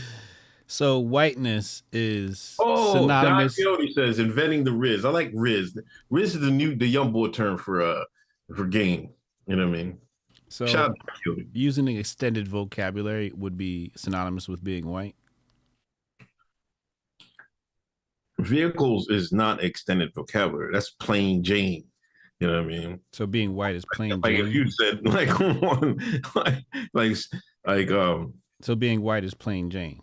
So 0.65 0.99
whiteness 0.99 1.83
is 1.91 2.55
Oh, 2.59 2.93
Don 2.93 3.03
synonymous. 3.03 3.55
Quixote 3.55 3.93
says 3.93 4.17
inventing 4.17 4.63
the 4.63 4.71
Riz. 4.71 5.05
I 5.05 5.09
like 5.09 5.31
Riz. 5.35 5.77
Riz 6.09 6.33
is 6.33 6.41
the 6.41 6.49
new 6.49 6.75
the 6.75 6.87
young 6.87 7.11
boy 7.11 7.27
term 7.27 7.59
for 7.59 7.81
uh 7.81 8.03
for 8.55 8.65
game. 8.65 9.11
You 9.45 9.55
know 9.55 9.67
what 9.67 9.77
I 9.77 9.83
mean? 9.83 9.99
So 10.49 10.65
Shout 10.65 10.91
out 10.91 10.95
to 10.95 11.05
Don 11.05 11.35
Quixote. 11.35 11.49
using 11.53 11.89
an 11.89 11.97
extended 11.97 12.47
vocabulary 12.47 13.31
would 13.35 13.57
be 13.57 13.91
synonymous 13.95 14.47
with 14.47 14.63
being 14.63 14.87
white. 14.87 15.15
Vehicles 18.39 19.09
is 19.09 19.31
not 19.31 19.63
extended 19.63 20.13
vocabulary. 20.13 20.71
That's 20.71 20.91
plain 20.91 21.43
Jane. 21.43 21.85
You 22.39 22.47
know 22.47 22.61
what 22.61 22.65
I 22.65 22.67
mean? 22.67 22.99
So 23.13 23.25
being 23.25 23.55
white 23.55 23.75
is 23.75 23.83
plain 23.93 24.11
Jane. 24.11 24.21
Like 24.21 24.35
if 24.35 24.53
you 24.53 24.69
said 24.69 24.99
like 25.05 25.39
like 26.35 26.63
like 26.93 27.17
like 27.65 27.91
um 27.91 28.35
So 28.61 28.75
being 28.75 29.01
white 29.01 29.23
is 29.23 29.33
plain 29.33 29.69
Jane. 29.69 30.01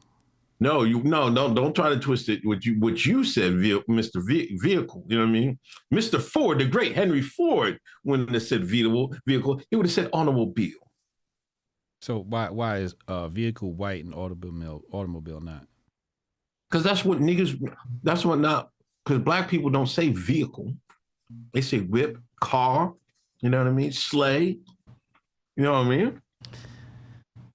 No, 0.64 0.82
you 0.82 1.02
no, 1.02 1.28
no, 1.28 1.52
don't 1.52 1.76
try 1.76 1.90
to 1.90 1.98
twist 1.98 2.30
it. 2.30 2.40
What 2.42 2.64
you 2.64 2.80
what 2.80 3.04
you 3.04 3.22
said, 3.22 3.52
Mr. 3.52 4.26
Vehicle. 4.26 5.04
You 5.06 5.18
know 5.18 5.24
what 5.24 5.28
I 5.28 5.32
mean? 5.32 5.58
Mr. 5.92 6.18
Ford, 6.18 6.58
the 6.58 6.64
great 6.64 6.94
Henry 6.94 7.20
Ford, 7.20 7.78
when 8.02 8.24
they 8.24 8.38
said 8.38 8.64
vehicle, 8.64 9.14
vehicle, 9.26 9.60
he 9.68 9.76
would 9.76 9.84
have 9.84 9.92
said 9.92 10.08
automobile. 10.14 10.88
So 12.00 12.20
why 12.20 12.48
why 12.48 12.78
is 12.78 12.94
uh 13.08 13.28
vehicle 13.28 13.74
white 13.74 14.06
and 14.06 14.14
automobile 14.14 14.80
automobile 14.90 15.42
not? 15.42 15.66
Because 16.70 16.82
that's 16.82 17.04
what 17.04 17.18
niggas. 17.18 17.62
That's 18.02 18.24
what 18.24 18.38
not. 18.38 18.70
Because 19.04 19.22
black 19.22 19.50
people 19.50 19.68
don't 19.68 19.86
say 19.86 20.08
vehicle. 20.08 20.72
They 21.52 21.60
say 21.60 21.80
whip, 21.80 22.16
car. 22.40 22.94
You 23.42 23.50
know 23.50 23.58
what 23.58 23.66
I 23.66 23.70
mean? 23.72 23.92
Sleigh. 23.92 24.56
You 25.56 25.62
know 25.62 25.72
what 25.72 25.86
I 25.86 25.88
mean? 25.90 26.22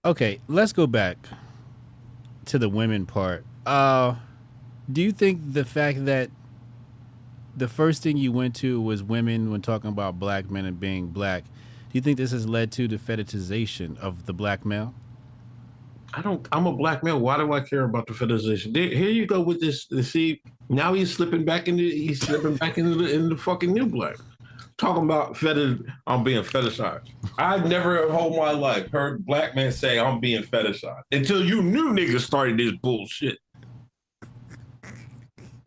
Okay, 0.06 0.39
let's 0.48 0.74
go 0.74 0.86
back 0.86 1.18
to 2.50 2.60
the 2.60 2.70
women 2.70 3.06
part. 3.06 3.46
Uh 3.65 4.15
do 4.91 5.01
you 5.01 5.12
think 5.12 5.53
the 5.53 5.65
fact 5.65 6.06
that 6.06 6.29
the 7.56 7.68
first 7.68 8.01
thing 8.01 8.18
you 8.18 8.32
went 8.32 8.56
to 8.56 8.82
was 8.82 9.03
women 9.03 9.51
when 9.51 9.62
talking 9.62 9.89
about 9.89 10.18
black 10.18 10.50
men 10.50 10.65
and 10.65 10.79
being 10.79 11.08
black, 11.08 11.44
do 11.44 11.94
you 11.94 12.01
think 12.01 12.18
this 12.18 12.32
has 12.32 12.48
led 12.48 12.72
to 12.74 12.88
the 12.88 12.98
fetishization 12.98 13.98
of 14.00 14.25
the 14.25 14.34
black 14.34 14.65
male? 14.65 14.94
I 16.13 16.22
don't. 16.22 16.48
I'm 16.51 16.65
a 16.65 16.74
black 16.74 17.03
male. 17.03 17.20
Why 17.20 17.38
do 17.38 17.53
I 17.53 17.62
care 17.62 17.84
about 17.84 18.08
the 18.08 18.13
fetishization? 18.13 18.75
Here 18.75 19.10
you 19.10 19.27
go 19.27 19.41
with 19.41 19.60
this. 19.60 19.88
See, 20.10 20.41
now 20.68 20.94
he's 20.94 21.13
slipping 21.13 21.46
back 21.46 21.68
into. 21.68 21.84
He's 21.84 22.22
slipping 22.22 22.56
back 22.56 22.77
into 22.77 22.96
the, 22.96 23.13
into 23.13 23.29
the 23.29 23.38
fucking 23.38 23.72
new 23.72 23.86
black. 23.86 24.18
Talking 24.79 25.03
about 25.03 25.36
fetish. 25.36 25.79
I'm 26.07 26.24
being 26.24 26.41
fetishized. 26.41 27.09
I've 27.38 27.67
never 27.67 28.05
in 28.05 28.13
whole 28.13 28.38
my 28.38 28.51
life 28.51 28.89
heard 28.89 29.25
black 29.25 29.53
men 29.53 29.74
say 29.74 30.00
I'm 30.00 30.21
being 30.21 30.41
fetishized 30.41 31.03
until 31.12 31.43
you 31.43 31.62
new 31.62 31.89
niggas 31.89 32.21
started 32.21 32.57
this 32.57 32.71
bullshit. 32.81 33.39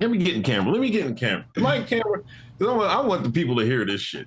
Let 0.00 0.10
me 0.10 0.16
get 0.16 0.34
in 0.34 0.42
camera. 0.42 0.72
Let 0.72 0.80
me 0.80 0.88
get 0.88 1.04
in 1.04 1.14
camera. 1.14 1.44
In 1.56 1.62
camera? 1.86 2.22
I 2.60 3.00
want, 3.00 3.22
the 3.22 3.30
people 3.30 3.54
to 3.56 3.66
hear 3.66 3.84
this 3.84 4.00
shit. 4.00 4.26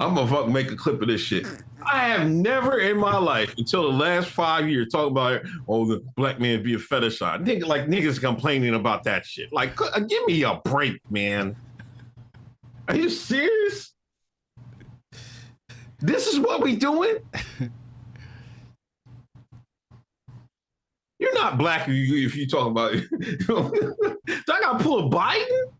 I'm 0.00 0.16
gonna 0.16 0.26
fucking 0.26 0.52
make 0.52 0.72
a 0.72 0.76
clip 0.76 1.00
of 1.02 1.06
this 1.06 1.20
shit. 1.20 1.46
I 1.86 2.08
have 2.08 2.28
never 2.28 2.80
in 2.80 2.96
my 2.96 3.16
life 3.16 3.54
until 3.58 3.82
the 3.84 3.96
last 3.96 4.30
five 4.30 4.68
years 4.68 4.88
talk 4.90 5.08
about 5.08 5.42
oh 5.68 5.86
the 5.86 6.04
black 6.16 6.40
man 6.40 6.64
be 6.64 6.74
a 6.74 6.78
fetishized. 6.78 7.46
Nigga, 7.46 7.66
like 7.66 7.86
niggas 7.86 8.20
complaining 8.20 8.74
about 8.74 9.04
that 9.04 9.24
shit. 9.24 9.52
Like, 9.52 9.80
uh, 9.80 10.00
give 10.00 10.26
me 10.26 10.42
a 10.42 10.60
break, 10.64 11.00
man. 11.10 11.54
Are 12.88 12.96
you 12.96 13.08
serious? 13.08 13.94
This 16.00 16.26
is 16.26 16.38
what 16.40 16.62
we 16.62 16.76
doing? 16.76 17.16
You're 21.18 21.34
not 21.34 21.58
black 21.58 21.82
if 21.88 21.94
you, 21.94 22.26
if 22.26 22.34
you 22.34 22.46
talk 22.46 22.68
about. 22.68 22.92
Do 23.46 23.72
I 24.48 24.60
gotta 24.60 24.82
pull 24.82 25.06
a 25.06 25.10
Biden? 25.10 25.72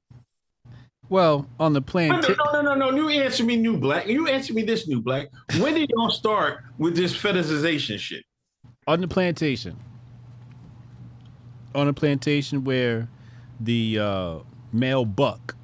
Well, 1.08 1.46
on 1.58 1.72
the 1.72 1.80
No, 1.80 1.84
plantation, 1.84 2.36
no, 2.52 2.60
no, 2.60 2.74
no, 2.74 2.90
no. 2.90 2.96
You 2.96 3.22
answer 3.22 3.42
me, 3.42 3.56
new 3.56 3.76
black. 3.76 4.06
You 4.06 4.28
answer 4.28 4.52
me 4.52 4.62
this, 4.62 4.86
new 4.86 5.00
black. 5.00 5.28
When 5.58 5.74
did 5.74 5.90
y'all 5.90 6.10
start 6.10 6.58
with 6.78 6.94
this 6.94 7.16
fetishization 7.16 7.98
shit? 7.98 8.24
on 8.86 9.00
the 9.00 9.08
plantation, 9.08 9.76
on 11.74 11.86
a 11.86 11.92
plantation 11.92 12.64
where 12.64 13.08
the 13.60 13.98
uh, 13.98 14.38
male 14.72 15.04
buck 15.04 15.54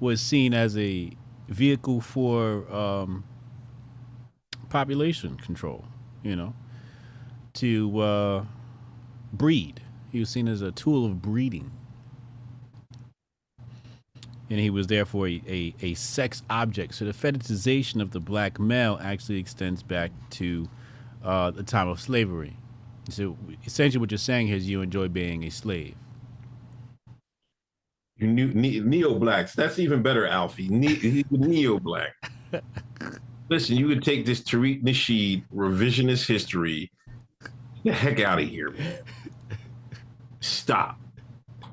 was 0.00 0.20
seen 0.20 0.52
as 0.52 0.76
a 0.76 1.10
vehicle 1.48 2.00
for 2.00 2.70
um, 2.72 3.24
population 4.68 5.36
control, 5.36 5.84
you 6.22 6.36
know, 6.36 6.54
to 7.54 8.00
uh, 8.00 8.44
breed. 9.32 9.80
He 10.12 10.20
was 10.20 10.30
seen 10.30 10.48
as 10.48 10.62
a 10.62 10.72
tool 10.72 11.04
of 11.04 11.20
breeding. 11.20 11.70
And 14.50 14.58
he 14.58 14.70
was 14.70 14.86
therefore 14.86 15.28
a, 15.28 15.42
a, 15.46 15.74
a 15.82 15.94
sex 15.94 16.42
object. 16.48 16.94
So 16.94 17.04
the 17.04 17.12
fetishization 17.12 18.00
of 18.00 18.12
the 18.12 18.20
black 18.20 18.58
male 18.58 18.98
actually 19.02 19.38
extends 19.38 19.82
back 19.82 20.10
to 20.30 20.68
uh, 21.22 21.50
the 21.50 21.62
time 21.62 21.88
of 21.88 22.00
slavery. 22.00 22.56
So 23.10 23.36
essentially, 23.66 24.00
what 24.00 24.10
you're 24.10 24.18
saying 24.18 24.48
is 24.48 24.68
you 24.68 24.80
enjoy 24.80 25.08
being 25.08 25.44
a 25.44 25.50
slave. 25.50 25.94
You 28.18 28.26
ne- 28.26 28.80
neo 28.80 29.18
blacks. 29.18 29.54
That's 29.54 29.78
even 29.78 30.02
better, 30.02 30.26
Alfie. 30.26 30.68
Ne- 30.68 31.24
neo 31.30 31.78
black. 31.78 32.14
Listen, 33.48 33.76
you 33.76 33.88
could 33.88 34.02
take 34.02 34.26
this 34.26 34.40
Tariq 34.40 34.82
Nasheed 34.82 35.44
revisionist 35.54 36.26
history. 36.26 36.90
The 37.84 37.92
heck 37.92 38.20
out 38.20 38.40
of 38.40 38.48
here, 38.48 38.70
man. 38.72 38.98
Stop. 40.40 40.98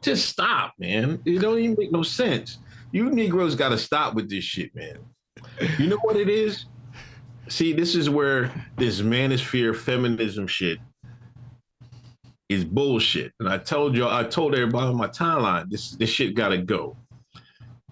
Just 0.01 0.29
stop, 0.29 0.73
man. 0.77 1.19
It 1.25 1.39
don't 1.39 1.57
even 1.57 1.75
make 1.77 1.91
no 1.91 2.03
sense. 2.03 2.59
You 2.91 3.09
Negroes 3.09 3.55
got 3.55 3.69
to 3.69 3.77
stop 3.77 4.13
with 4.13 4.29
this 4.29 4.43
shit, 4.43 4.73
man. 4.75 4.99
You 5.79 5.87
know 5.87 5.97
what 6.03 6.15
it 6.15 6.29
is? 6.29 6.65
See, 7.47 7.73
this 7.73 7.95
is 7.95 8.09
where 8.09 8.51
this 8.77 9.01
manosphere 9.01 9.75
feminism 9.75 10.47
shit 10.47 10.79
is 12.49 12.63
bullshit. 12.63 13.33
And 13.39 13.49
I 13.49 13.57
told 13.57 13.95
y'all, 13.95 14.13
I 14.13 14.23
told 14.23 14.53
everybody 14.53 14.87
on 14.87 14.97
my 14.97 15.07
timeline, 15.07 15.69
this 15.69 15.91
this 15.91 16.09
shit 16.09 16.35
gotta 16.35 16.57
go. 16.57 16.97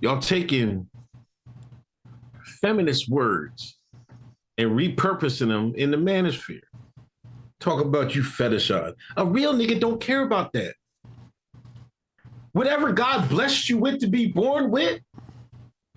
Y'all 0.02 0.20
taking 0.20 0.88
feminist 2.62 3.10
words 3.10 3.78
and 4.58 4.72
repurposing 4.72 5.48
them 5.48 5.74
in 5.76 5.92
the 5.92 5.98
manosphere. 5.98 6.62
Talk 7.60 7.82
about 7.82 8.14
you 8.14 8.22
fetishize. 8.22 8.94
A 9.18 9.26
real 9.26 9.54
nigga 9.54 9.80
don't 9.80 10.00
care 10.00 10.24
about 10.24 10.54
that. 10.54 10.76
Whatever 12.52 12.92
God 12.92 13.30
blessed 13.30 13.70
you 13.70 13.78
with 13.78 14.00
to 14.02 14.08
be 14.08 14.28
born 14.28 14.70
with, 14.70 15.02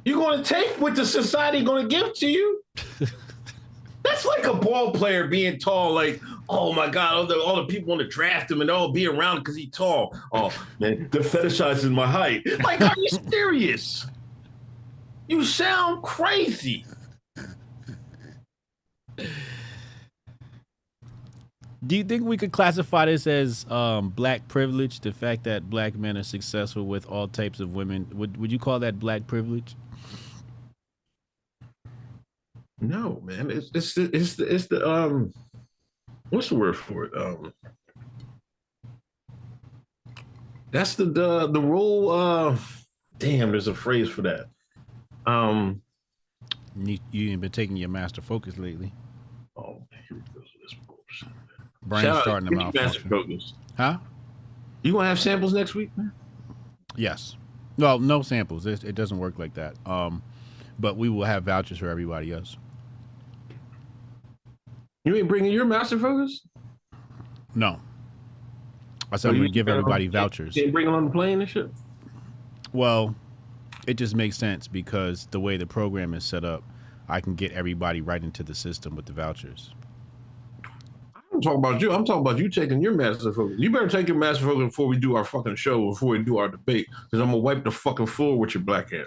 you're 0.04 0.18
gonna 0.18 0.42
take 0.42 0.80
what 0.80 0.94
the 0.94 1.04
society 1.04 1.62
gonna 1.62 1.88
give 1.88 2.14
to 2.14 2.26
you. 2.26 2.62
That's 4.04 4.24
like 4.24 4.44
a 4.44 4.54
ball 4.54 4.92
player 4.92 5.26
being 5.26 5.58
tall, 5.58 5.92
like, 5.92 6.20
oh 6.48 6.72
my 6.72 6.88
God, 6.88 7.14
all 7.14 7.26
the, 7.26 7.40
all 7.40 7.56
the 7.56 7.66
people 7.66 7.88
want 7.88 8.00
to 8.00 8.08
draft 8.08 8.50
him 8.50 8.60
and 8.60 8.70
all 8.70 8.92
be 8.92 9.06
around 9.06 9.38
because 9.38 9.56
he's 9.56 9.70
tall. 9.70 10.16
Oh 10.32 10.52
man, 10.78 11.08
they're 11.10 11.22
fetishizing 11.22 11.92
my 11.92 12.06
height. 12.06 12.46
Like, 12.62 12.80
are 12.80 12.94
you 12.96 13.08
serious? 13.30 14.06
You 15.28 15.44
sound 15.44 16.02
crazy. 16.02 16.84
Do 21.86 21.96
you 21.96 22.04
think 22.04 22.24
we 22.24 22.36
could 22.36 22.52
classify 22.52 23.06
this 23.06 23.26
as 23.26 23.64
um, 23.70 24.10
black 24.10 24.46
privilege? 24.48 25.00
The 25.00 25.12
fact 25.12 25.44
that 25.44 25.70
black 25.70 25.94
men 25.94 26.16
are 26.16 26.22
successful 26.22 26.86
with 26.86 27.06
all 27.06 27.28
types 27.28 27.60
of 27.60 27.74
women. 27.74 28.08
Would 28.14 28.36
would 28.38 28.50
you 28.50 28.58
call 28.58 28.80
that 28.80 28.98
black 28.98 29.26
privilege? 29.26 29.76
No, 32.80 33.20
man. 33.24 33.50
It's 33.50 33.70
it's 33.74 33.94
the 33.94 34.10
it's 34.16 34.34
the 34.36 34.54
it's 34.54 34.66
the 34.66 34.88
um 34.88 35.32
what's 36.30 36.48
the 36.48 36.54
word 36.54 36.76
for 36.76 37.04
it? 37.04 37.12
Um 37.16 37.52
that's 40.70 40.94
the 40.94 41.04
the 41.04 41.46
the 41.48 41.60
role 41.60 42.10
uh 42.10 42.56
damn, 43.18 43.50
there's 43.50 43.68
a 43.68 43.74
phrase 43.74 44.08
for 44.08 44.22
that. 44.22 44.46
Um 45.26 45.82
You, 46.76 46.98
you 47.10 47.30
ain't 47.30 47.40
been 47.40 47.50
taking 47.52 47.76
your 47.76 47.88
master 47.88 48.20
focus 48.20 48.58
lately. 48.58 48.92
oh 49.56 49.82
here 50.08 50.22
goes 50.34 50.44
this 50.62 50.74
bullshit. 50.86 51.28
Brain's 51.82 52.04
Shout 52.04 52.16
out- 52.18 52.22
starting 52.22 52.48
to 52.50 52.56
master 52.56 52.72
malfunction. 52.80 53.10
focus. 53.10 53.52
Huh? 53.76 53.98
You 54.82 54.92
gonna 54.92 55.08
have 55.08 55.18
samples 55.20 55.52
next 55.52 55.74
week, 55.74 55.90
man? 55.96 56.12
Yes. 56.96 57.36
Well, 57.78 57.98
no 57.98 58.22
samples. 58.22 58.64
It, 58.66 58.84
it 58.84 58.94
doesn't 58.94 59.18
work 59.18 59.38
like 59.38 59.54
that. 59.54 59.74
Um, 59.84 60.22
but 60.78 60.96
we 60.96 61.08
will 61.08 61.24
have 61.24 61.44
vouchers 61.44 61.78
for 61.78 61.88
everybody 61.88 62.32
else. 62.32 62.56
You 65.06 65.14
ain't 65.14 65.28
bringing 65.28 65.52
your 65.52 65.64
master 65.64 65.96
focus? 66.00 66.42
No. 67.54 67.80
I 69.12 69.16
said 69.16 69.28
oh, 69.28 69.30
we 69.30 69.36
you 69.36 69.42
would 69.44 69.52
give 69.52 69.68
everybody 69.68 70.08
vouchers. 70.08 70.52
Can't 70.52 70.72
bring 70.72 70.84
them 70.84 70.96
on 70.96 71.04
the 71.04 71.10
plane 71.12 71.40
and 71.40 71.48
shit. 71.48 71.70
Well, 72.72 73.14
it 73.86 73.94
just 73.94 74.16
makes 74.16 74.36
sense 74.36 74.66
because 74.66 75.28
the 75.30 75.38
way 75.38 75.56
the 75.56 75.66
program 75.66 76.12
is 76.12 76.24
set 76.24 76.44
up, 76.44 76.64
I 77.08 77.20
can 77.20 77.36
get 77.36 77.52
everybody 77.52 78.00
right 78.00 78.20
into 78.20 78.42
the 78.42 78.54
system 78.54 78.96
with 78.96 79.06
the 79.06 79.12
vouchers. 79.12 79.70
I'm 81.36 81.42
talking 81.42 81.58
about 81.58 81.82
you. 81.82 81.92
I'm 81.92 82.04
talking 82.04 82.22
about 82.22 82.38
you 82.38 82.48
taking 82.48 82.80
your 82.80 82.94
master 82.94 83.30
focus. 83.30 83.56
You 83.58 83.70
better 83.70 83.88
take 83.88 84.08
your 84.08 84.16
master 84.16 84.44
focus 84.44 84.64
before 84.64 84.86
we 84.86 84.96
do 84.96 85.16
our 85.16 85.24
fucking 85.24 85.56
show, 85.56 85.90
before 85.90 86.08
we 86.10 86.18
do 86.20 86.38
our 86.38 86.48
debate, 86.48 86.86
because 86.88 87.20
I'm 87.20 87.26
gonna 87.26 87.36
wipe 87.36 87.62
the 87.62 87.70
fucking 87.70 88.06
floor 88.06 88.38
with 88.38 88.54
your 88.54 88.62
black 88.62 88.90
ass. 88.94 89.06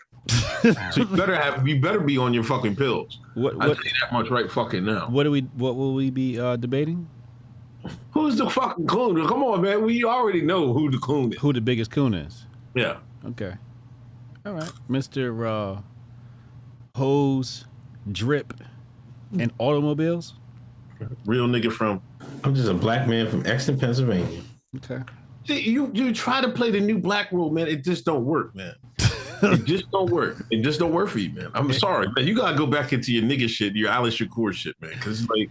so 0.93 1.01
you 1.01 1.05
better 1.05 1.35
have, 1.35 1.67
you 1.67 1.81
better 1.81 1.99
be 1.99 2.19
on 2.19 2.31
your 2.35 2.43
fucking 2.43 2.75
pills. 2.75 3.19
What 3.33 3.53
I 3.53 3.67
what 3.69 3.77
tell 3.77 3.83
you 3.83 3.91
that 4.01 4.13
much 4.13 4.29
right 4.29 4.51
fucking 4.51 4.85
now. 4.85 5.09
what 5.09 5.23
do 5.23 5.31
we 5.31 5.41
what 5.55 5.75
will 5.75 5.95
we 5.95 6.11
be 6.11 6.39
uh, 6.39 6.55
debating? 6.55 7.09
Who's 8.11 8.35
the 8.35 8.47
fucking 8.47 8.85
coon? 8.85 9.25
Come 9.27 9.43
on, 9.43 9.61
man. 9.61 9.83
We 9.83 10.03
already 10.03 10.41
know 10.41 10.71
who 10.71 10.91
the 10.91 10.99
coon 10.99 11.33
is. 11.33 11.39
Who 11.39 11.51
the 11.51 11.61
biggest 11.61 11.89
coon 11.89 12.13
is? 12.13 12.45
Yeah. 12.75 12.97
Okay. 13.25 13.55
All 14.45 14.53
right. 14.53 14.71
Mr. 14.87 15.77
Uh 15.77 15.81
Hose, 16.95 17.65
Drip, 18.11 18.53
and 19.37 19.51
Automobiles. 19.57 20.35
Real 21.25 21.47
nigga 21.47 21.71
from. 21.71 22.01
I'm 22.43 22.55
just 22.55 22.69
a 22.69 22.73
black 22.73 23.07
man 23.07 23.29
from 23.29 23.45
Exton, 23.45 23.79
Pennsylvania. 23.79 24.41
Okay. 24.77 25.01
See, 25.47 25.69
you 25.69 25.89
you 25.93 26.13
try 26.13 26.41
to 26.41 26.49
play 26.49 26.71
the 26.71 26.79
new 26.79 26.99
black 26.99 27.31
rule, 27.31 27.49
man. 27.49 27.67
It 27.67 27.83
just 27.83 28.05
don't 28.05 28.25
work, 28.25 28.55
man. 28.55 28.75
it 29.41 29.63
just 29.65 29.89
don't 29.91 30.09
work. 30.09 30.45
It 30.51 30.61
just 30.61 30.79
don't 30.79 30.93
work 30.93 31.09
for 31.09 31.19
you, 31.19 31.31
man. 31.31 31.51
I'm 31.53 31.73
sorry, 31.73 32.07
man. 32.15 32.27
You 32.27 32.35
gotta 32.35 32.57
go 32.57 32.67
back 32.67 32.93
into 32.93 33.11
your 33.11 33.23
nigga 33.23 33.49
shit, 33.49 33.75
your 33.75 33.89
Alice 33.89 34.17
Shakur 34.17 34.53
shit, 34.53 34.75
man. 34.81 34.91
Because 34.93 35.27
like, 35.29 35.49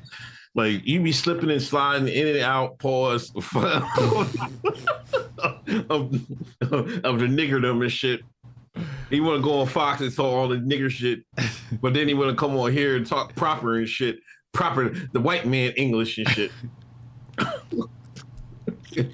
like 0.54 0.86
you 0.86 1.00
be 1.00 1.12
slipping 1.12 1.50
and 1.50 1.62
sliding 1.62 2.08
in 2.08 2.26
and 2.28 2.38
out. 2.38 2.78
Pause 2.78 3.32
of, 3.36 3.46
of 5.90 7.18
the 7.18 7.26
niggerdom 7.26 7.82
and 7.82 7.92
shit. 7.92 8.20
You 9.10 9.24
want 9.24 9.38
to 9.38 9.42
go 9.42 9.60
on 9.60 9.66
Fox 9.66 10.00
and 10.00 10.14
talk 10.14 10.26
all 10.26 10.48
the 10.48 10.56
nigger 10.56 10.90
shit, 10.90 11.24
but 11.80 11.94
then 11.94 12.08
you 12.08 12.16
want 12.16 12.30
to 12.30 12.36
come 12.36 12.56
on 12.56 12.72
here 12.72 12.96
and 12.96 13.06
talk 13.06 13.34
proper 13.34 13.78
and 13.78 13.88
shit, 13.88 14.20
proper 14.52 14.90
the 15.12 15.20
white 15.20 15.46
man 15.46 15.72
English 15.76 16.18
and 16.18 16.28
shit. 16.28 16.50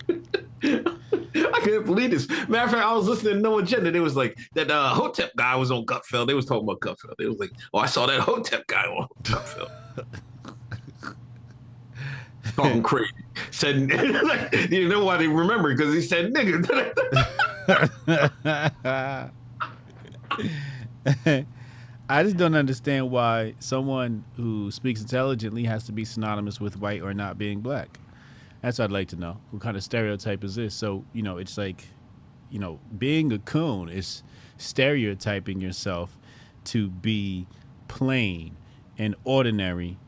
I 1.37 1.61
can't 1.61 1.85
believe 1.85 2.11
this. 2.11 2.29
Matter 2.49 2.64
of 2.64 2.70
fact, 2.70 2.87
I 2.87 2.94
was 2.94 3.07
listening 3.07 3.35
to 3.35 3.40
No 3.40 3.59
Agenda. 3.59 3.90
They 3.90 4.01
was 4.01 4.16
like 4.16 4.38
that 4.55 4.70
uh, 4.70 4.94
Hotep 4.94 5.33
guy 5.37 5.57
was 5.57 5.70
on 5.70 5.85
Gutfeld. 5.85 6.27
They 6.27 6.35
was 6.35 6.47
talking 6.47 6.64
about 6.64 6.81
Gutfeld. 6.81 7.16
They 7.18 7.27
was 7.27 7.38
like, 7.38 7.53
"Oh, 7.73 7.79
I 7.79 7.87
saw 7.87 8.07
that 8.07 8.20
Hotep 8.20 8.66
guy 8.66 8.87
on 8.87 9.09
Gutfeld." 9.23 9.70
Talking 12.57 12.83
crazy. 12.83 13.11
Said, 13.51 13.90
you 14.70 14.88
know 14.88 15.05
why 15.05 15.16
they 15.16 15.27
remember 15.27 15.75
because 15.75 15.92
he 15.92 16.01
said 16.01 16.33
nigga. 16.33 16.62
I 22.09 22.23
just 22.23 22.37
don't 22.37 22.55
understand 22.55 23.11
why 23.11 23.55
someone 23.61 24.25
who 24.37 24.71
speaks 24.71 25.01
intelligently 25.01 25.64
has 25.64 25.85
to 25.85 25.93
be 25.93 26.05
synonymous 26.05 26.61
with 26.61 26.79
white 26.79 27.01
or 27.01 27.14
not 27.14 27.38
being 27.38 27.61
black. 27.61 27.99
That's 28.61 28.79
what 28.79 28.87
I'd 28.87 28.93
like 28.93 29.09
to 29.09 29.17
know. 29.17 29.38
What 29.51 29.62
kind 29.62 29.75
of 29.75 29.83
stereotype 29.83 30.45
is 30.45 30.55
this? 30.55 30.75
So, 30.75 31.05
you 31.14 31.23
know, 31.23 31.38
it's 31.38 31.57
like, 31.57 31.87
you 32.51 32.59
know, 32.59 32.79
being 32.99 33.33
a 33.33 33.38
coon 33.38 33.88
is 33.88 34.23
stereotyping 34.59 35.62
yourself 35.62 36.19
to 36.64 36.88
be 36.88 37.47
plain 37.88 38.57
and 38.99 39.14
ordinary 39.25 39.99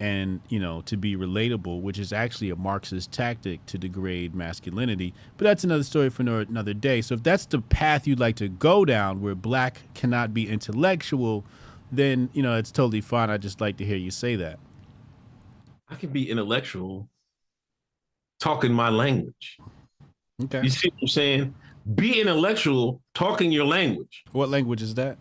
and, 0.00 0.40
you 0.48 0.58
know, 0.58 0.80
to 0.86 0.96
be 0.96 1.14
relatable, 1.14 1.82
which 1.82 1.98
is 1.98 2.12
actually 2.12 2.48
a 2.48 2.56
Marxist 2.56 3.12
tactic 3.12 3.64
to 3.66 3.76
degrade 3.76 4.34
masculinity. 4.34 5.12
But 5.36 5.44
that's 5.44 5.62
another 5.62 5.82
story 5.82 6.08
for 6.08 6.22
another 6.22 6.72
day. 6.72 7.02
So 7.02 7.14
if 7.14 7.22
that's 7.22 7.44
the 7.44 7.60
path 7.60 8.06
you'd 8.06 8.18
like 8.18 8.36
to 8.36 8.48
go 8.48 8.86
down 8.86 9.20
where 9.20 9.34
black 9.34 9.82
cannot 9.92 10.32
be 10.32 10.48
intellectual, 10.48 11.44
then, 11.92 12.30
you 12.32 12.42
know, 12.42 12.56
it's 12.56 12.70
totally 12.70 13.02
fine. 13.02 13.28
I'd 13.28 13.42
just 13.42 13.60
like 13.60 13.76
to 13.76 13.84
hear 13.84 13.98
you 13.98 14.10
say 14.10 14.36
that. 14.36 14.58
I 15.90 15.96
can 15.96 16.10
be 16.10 16.30
intellectual 16.30 17.06
talking 18.38 18.72
my 18.72 18.88
language. 18.88 19.58
Okay. 20.44 20.62
You 20.62 20.70
see 20.70 20.88
what 20.88 21.02
I'm 21.02 21.08
saying? 21.08 21.54
Be 21.94 22.20
intellectual, 22.20 23.02
talking 23.14 23.52
your 23.52 23.66
language. 23.66 24.24
What 24.32 24.48
language 24.48 24.80
is 24.80 24.94
that? 24.94 25.18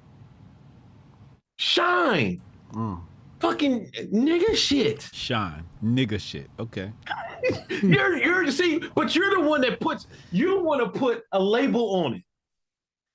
Shine. 1.57 2.41
Mm. 2.71 3.01
Fucking 3.39 3.89
nigga 4.13 4.55
shit. 4.55 5.09
Sean, 5.13 5.63
Nigga 5.83 6.19
shit. 6.19 6.49
Okay. 6.59 6.91
you're 7.81 8.17
you're 8.17 8.51
see, 8.51 8.81
but 8.95 9.15
you're 9.15 9.31
the 9.31 9.41
one 9.41 9.61
that 9.61 9.79
puts 9.79 10.07
you 10.31 10.61
want 10.61 10.81
to 10.81 10.99
put 10.99 11.23
a 11.31 11.41
label 11.41 11.95
on 12.03 12.15
it. 12.15 12.23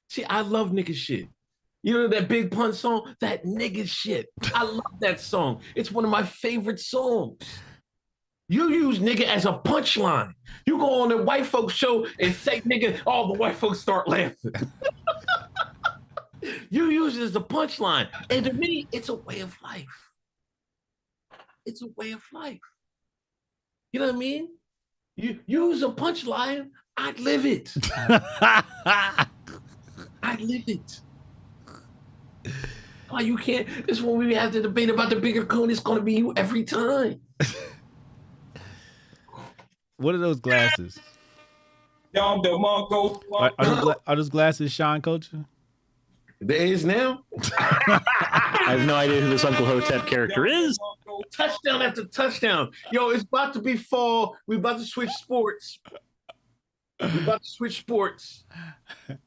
See, 0.09 0.25
I 0.25 0.41
love 0.41 0.71
nigga 0.71 0.95
shit. 0.95 1.29
You 1.83 1.93
know 1.95 2.09
that 2.09 2.29
big 2.29 2.51
pun 2.51 2.73
song? 2.73 3.15
That 3.21 3.45
nigga 3.45 3.87
shit. 3.87 4.27
I 4.55 4.63
love 4.63 4.99
that 5.01 5.21
song. 5.21 5.61
It's 5.75 5.93
one 5.93 6.05
of 6.05 6.11
my 6.11 6.23
favorite 6.23 6.81
songs. 6.81 7.37
You 8.49 8.71
use 8.71 8.99
nigga 8.99 9.25
as 9.25 9.45
a 9.45 9.53
punchline. 9.53 10.33
You 10.67 10.79
go 10.79 11.03
on 11.03 11.11
the 11.11 11.19
white 11.19 11.45
folks 11.45 11.75
show 11.75 12.07
and 12.19 12.35
say 12.35 12.63
nigga, 12.63 13.01
all 13.07 13.33
the 13.33 13.39
white 13.39 13.57
folks 13.57 13.81
start 13.81 14.09
laughing. 14.09 14.53
you 16.71 16.91
use 16.91 17.19
it 17.19 17.23
as 17.23 17.37
a 17.37 17.41
punchline. 17.41 18.09
And 18.31 18.47
to 18.47 18.53
me, 18.55 18.87
it's 18.93 19.11
a 19.11 19.15
way 19.15 19.41
of 19.41 19.55
life. 19.63 20.14
It's 21.67 21.83
a 21.83 21.89
way 21.97 22.13
of 22.13 22.23
life. 22.33 22.61
You 23.93 24.01
know 24.01 24.07
what 24.07 24.17
I 24.17 24.19
mean? 24.19 24.49
You 25.17 25.39
use 25.47 25.83
a 25.83 25.89
punchline, 25.89 26.71
I'd 26.97 27.21
live 27.21 27.47
it. 27.47 27.73
I'd 30.23 30.41
live 30.41 30.65
it. 30.67 31.01
Why 33.09 33.21
you 33.21 33.37
can't? 33.37 33.69
This 33.87 34.01
when 34.01 34.17
we 34.19 34.35
have 34.35 34.53
the 34.53 34.61
debate 34.61 34.91
about 34.91 35.11
the 35.11 35.17
bigger 35.17 35.45
coon. 35.45 35.71
It's 35.71 35.81
going 35.81 35.99
to 35.99 36.05
be 36.05 36.15
you 36.15 36.33
every 36.37 36.65
time. 36.65 37.21
What 39.97 40.15
are 40.15 40.19
those 40.19 40.41
glasses? 40.41 40.99
Y'all 42.13 42.43
the 42.43 42.49
Mongo. 42.51 43.21
Are, 43.33 43.53
are, 43.59 43.65
those, 43.65 43.81
gla- 43.81 43.97
are 44.07 44.17
those 44.17 44.29
glasses 44.29 44.73
Sean 44.73 45.01
Culture? 45.01 45.45
There 46.41 46.57
is 46.57 46.85
now 46.85 47.25
I 47.49 48.67
have 48.67 48.87
no 48.87 48.97
idea 48.97 49.21
who 49.21 49.31
this 49.31 49.45
Uncle 49.45 49.65
Hotep 49.65 50.07
character 50.07 50.47
is. 50.47 50.79
Touchdown 51.33 51.83
after 51.83 52.05
touchdown. 52.05 52.71
Yo, 52.93 53.11
it's 53.11 53.23
about 53.23 53.53
to 53.55 53.61
be 53.61 53.77
fall. 53.77 54.37
We 54.47 54.57
about 54.57 54.79
to 54.79 54.85
switch 54.85 55.11
sports. 55.11 55.81
We 57.01 57.23
about 57.23 57.43
to 57.43 57.49
switch 57.49 57.79
sports. 57.79 58.45
I'm 59.09 59.19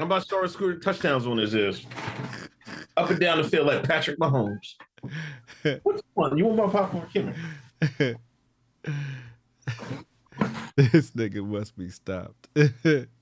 about 0.00 0.20
to 0.20 0.24
start 0.24 0.50
scoring 0.50 0.80
touchdowns 0.80 1.26
on 1.26 1.36
this 1.36 1.54
is. 1.54 1.86
Up 2.96 3.10
and 3.10 3.20
down 3.20 3.38
the 3.40 3.48
field 3.48 3.66
like 3.66 3.84
Patrick 3.84 4.18
Mahomes. 4.18 4.74
What's 5.82 6.02
fun? 6.14 6.36
You 6.36 6.46
want 6.46 6.72
my 6.72 6.80
popcorn? 6.80 7.08
Here. 7.12 7.34
this 10.76 11.10
nigga 11.12 11.46
must 11.46 11.76
be 11.76 11.88
stopped. 11.90 12.48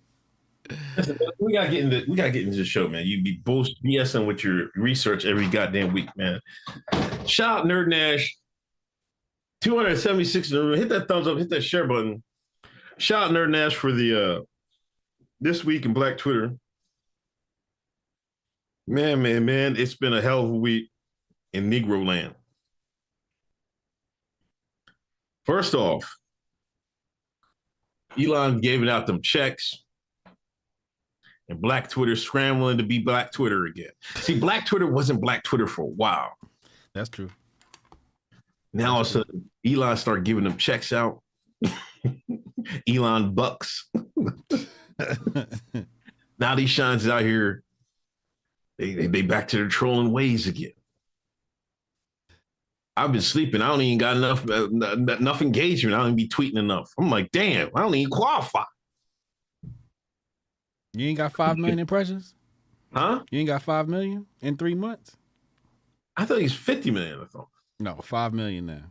We 1.38 1.52
gotta 1.52 1.70
get 1.70 1.84
into 1.84 2.04
we 2.08 2.16
gotta 2.16 2.30
get 2.30 2.44
into 2.44 2.56
the 2.56 2.64
show, 2.64 2.88
man. 2.88 3.06
You 3.06 3.22
be 3.22 3.40
bullshit 3.44 3.82
BSing 3.84 4.26
with 4.26 4.42
your 4.42 4.68
research 4.76 5.24
every 5.26 5.46
goddamn 5.46 5.92
week, 5.92 6.08
man. 6.16 6.40
Shout 7.26 7.60
out 7.60 7.66
Nerd 7.66 7.88
Nash. 7.88 8.36
276 9.60 10.50
in 10.50 10.56
the 10.56 10.62
room. 10.62 10.78
Hit 10.78 10.88
that 10.90 11.08
thumbs 11.08 11.26
up, 11.26 11.38
hit 11.38 11.50
that 11.50 11.62
share 11.62 11.86
button. 11.86 12.22
Shout 12.98 13.24
out 13.24 13.30
Nerd 13.30 13.50
Nash 13.50 13.74
for 13.74 13.92
the 13.92 14.22
uh 14.22 14.40
this 15.40 15.64
week 15.64 15.84
in 15.84 15.92
Black 15.92 16.16
Twitter. 16.16 16.54
Man, 18.86 19.22
man, 19.22 19.44
man, 19.44 19.76
it's 19.76 19.96
been 19.96 20.12
a 20.12 20.20
hell 20.20 20.44
of 20.44 20.50
a 20.50 20.54
week 20.54 20.90
in 21.52 21.70
Negro 21.70 22.06
land. 22.06 22.34
First 25.44 25.74
off, 25.74 26.16
Elon 28.18 28.60
gave 28.60 28.82
it 28.82 28.88
out 28.88 29.06
them 29.06 29.20
checks 29.22 29.83
and 31.48 31.60
Black 31.60 31.90
Twitter 31.90 32.16
scrambling 32.16 32.78
to 32.78 32.84
be 32.84 32.98
Black 32.98 33.32
Twitter 33.32 33.66
again. 33.66 33.90
See, 34.16 34.38
Black 34.38 34.66
Twitter 34.66 34.86
wasn't 34.86 35.20
Black 35.20 35.42
Twitter 35.44 35.66
for 35.66 35.82
a 35.82 35.86
while. 35.86 36.36
That's 36.94 37.08
true. 37.08 37.28
Now 38.72 38.94
all 38.94 39.00
of 39.02 39.06
a 39.06 39.10
sudden, 39.10 39.50
Elon 39.66 39.96
start 39.96 40.24
giving 40.24 40.44
them 40.44 40.56
checks 40.56 40.92
out. 40.92 41.22
Elon 42.88 43.34
bucks. 43.34 43.90
now 46.38 46.54
these 46.54 46.70
shines 46.70 47.06
out 47.06 47.22
here, 47.22 47.62
they, 48.78 48.94
they 48.94 49.06
they 49.06 49.22
back 49.22 49.48
to 49.48 49.56
their 49.56 49.68
trolling 49.68 50.12
ways 50.12 50.48
again. 50.48 50.72
I've 52.96 53.12
been 53.12 53.20
sleeping. 53.20 53.60
I 53.60 53.68
don't 53.68 53.80
even 53.80 53.98
got 53.98 54.16
enough 54.16 54.48
uh, 54.48 54.64
n- 54.64 55.08
enough 55.08 55.42
engagement. 55.42 55.94
I 55.94 55.98
don't 55.98 56.06
even 56.08 56.16
be 56.16 56.28
tweeting 56.28 56.58
enough. 56.58 56.90
I'm 56.98 57.10
like, 57.10 57.30
damn, 57.32 57.70
I 57.74 57.80
don't 57.80 57.94
even 57.94 58.10
qualify. 58.10 58.64
You 60.94 61.08
ain't 61.08 61.18
got 61.18 61.32
five 61.32 61.58
million 61.58 61.80
impressions? 61.80 62.34
Huh? 62.92 63.22
You 63.30 63.40
ain't 63.40 63.48
got 63.48 63.62
five 63.62 63.88
million 63.88 64.26
in 64.40 64.56
three 64.56 64.76
months? 64.76 65.16
I 66.16 66.24
thought 66.24 66.40
he's 66.40 66.52
50 66.52 66.92
million. 66.92 67.20
I 67.20 67.24
thought. 67.24 67.48
No, 67.80 67.96
five 67.96 68.32
million 68.32 68.66
now. 68.66 68.84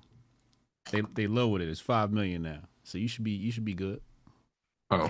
They 0.91 1.01
they 1.13 1.27
lowered 1.27 1.61
it. 1.61 1.69
It's 1.69 1.79
five 1.79 2.11
million 2.11 2.41
now. 2.41 2.59
So 2.83 2.97
you 2.97 3.07
should 3.07 3.23
be 3.23 3.31
you 3.31 3.51
should 3.51 3.63
be 3.63 3.73
good. 3.73 4.01
Oh. 4.91 5.09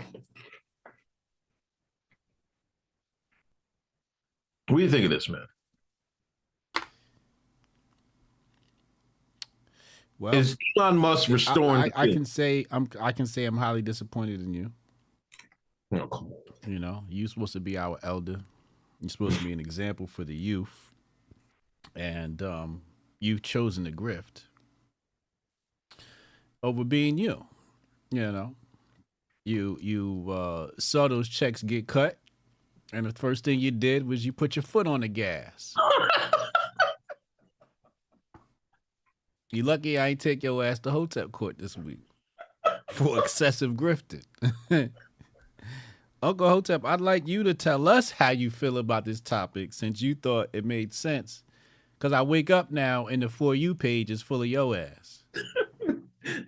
What 4.68 4.78
do 4.78 4.84
you 4.84 4.90
think 4.90 5.06
of 5.06 5.10
this, 5.10 5.28
man? 5.28 5.46
Well, 10.20 10.36
Is 10.36 10.56
Elon 10.78 10.98
Musk 10.98 11.28
restoring? 11.30 11.92
I, 11.96 12.02
I, 12.02 12.04
I 12.04 12.12
can 12.12 12.24
say 12.24 12.66
I'm 12.70 12.88
I 13.02 13.12
can 13.12 13.26
say 13.26 13.46
I'm 13.46 13.58
highly 13.58 13.82
disappointed 13.82 14.42
in 14.42 14.54
you. 14.54 14.72
Oh, 15.94 16.08
come 16.08 16.28
on. 16.28 16.43
You 16.66 16.80
know, 16.80 17.04
you're 17.10 17.28
supposed 17.28 17.54
to 17.54 17.60
be 17.60 17.78
our 17.78 18.00
elder. 18.04 18.42
You're 19.02 19.10
supposed 19.10 19.38
to 19.40 19.44
be 19.44 19.52
an 19.52 19.60
example 19.60 20.08
for 20.08 20.24
the 20.24 20.36
youth, 20.36 20.92
and 21.96 22.42
um, 22.42 22.82
you've 23.20 23.42
chosen 23.42 23.84
the 23.84 23.92
grift 23.92 24.44
over 26.62 26.86
being 26.86 27.18
you. 27.18 27.46
You 28.12 28.32
know, 28.32 28.56
you 29.46 29.78
you 29.82 30.28
uh, 30.32 30.68
saw 30.80 31.10
those 31.10 31.28
checks 31.28 31.62
get 31.64 31.88
cut, 31.88 32.18
and 32.94 33.06
the 33.06 33.12
first 33.12 33.44
thing 33.44 33.60
you 33.60 33.72
did 33.72 34.08
was 34.08 34.26
you 34.26 34.32
put 34.32 34.56
your 34.56 34.64
foot 34.64 34.88
on 34.88 35.02
the 35.02 35.10
gas. 35.10 35.76
you 39.52 39.64
lucky 39.64 39.98
I 39.98 40.10
ain't 40.10 40.22
take 40.22 40.44
your 40.44 40.64
ass 40.64 40.80
to 40.80 40.92
hotel 40.92 41.28
court 41.28 41.58
this 41.58 41.76
week 41.76 42.00
for 42.92 43.20
excessive 43.20 43.74
grifting. 43.74 44.24
Uncle 46.24 46.48
Hotep, 46.48 46.86
I'd 46.86 47.02
like 47.02 47.28
you 47.28 47.44
to 47.44 47.54
tell 47.54 47.88
us 47.90 48.12
how 48.12 48.30
you 48.30 48.50
feel 48.50 48.78
about 48.78 49.04
this 49.04 49.20
topic 49.20 49.74
since 49.74 50.02
you 50.02 50.16
thought 50.16 50.50
it 50.54 50.64
made 50.64 50.94
sense. 50.94 51.44
Cause 52.00 52.14
I 52.14 52.22
wake 52.22 52.50
up 52.50 52.72
now 52.72 53.08
and 53.08 53.22
the 53.24 53.30
for 53.30 53.54
you 53.56 53.76
page 53.76 54.10
is 54.12 54.22
full 54.22 54.42
of 54.42 54.48
your 54.48 54.76
ass. 54.76 55.24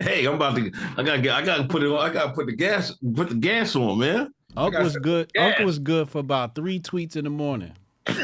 Hey, 0.00 0.24
I'm 0.24 0.36
about 0.36 0.56
to. 0.56 0.72
I 0.96 1.02
gotta 1.02 1.20
get. 1.20 1.34
I 1.34 1.44
gotta 1.44 1.64
put 1.64 1.82
it 1.82 1.88
on. 1.92 1.98
I 1.98 2.10
gotta 2.10 2.32
put 2.32 2.46
the 2.46 2.52
gas. 2.56 2.92
Put 3.14 3.28
the 3.28 3.34
gas 3.34 3.76
on, 3.76 3.98
man. 3.98 4.32
Uncle 4.56 4.82
was 4.82 4.96
good. 4.96 5.30
yeah. 5.34 5.48
Uncle 5.48 5.66
was 5.66 5.78
good 5.78 6.08
for 6.08 6.20
about 6.20 6.54
three 6.54 6.80
tweets 6.80 7.14
in 7.14 7.24
the 7.24 7.30
morning. 7.30 7.74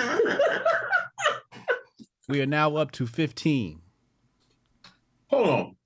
we 2.31 2.41
are 2.41 2.47
now 2.47 2.77
up 2.77 2.91
to 2.93 3.07
15 3.07 3.83
Hold 5.27 5.49
on. 5.51 5.77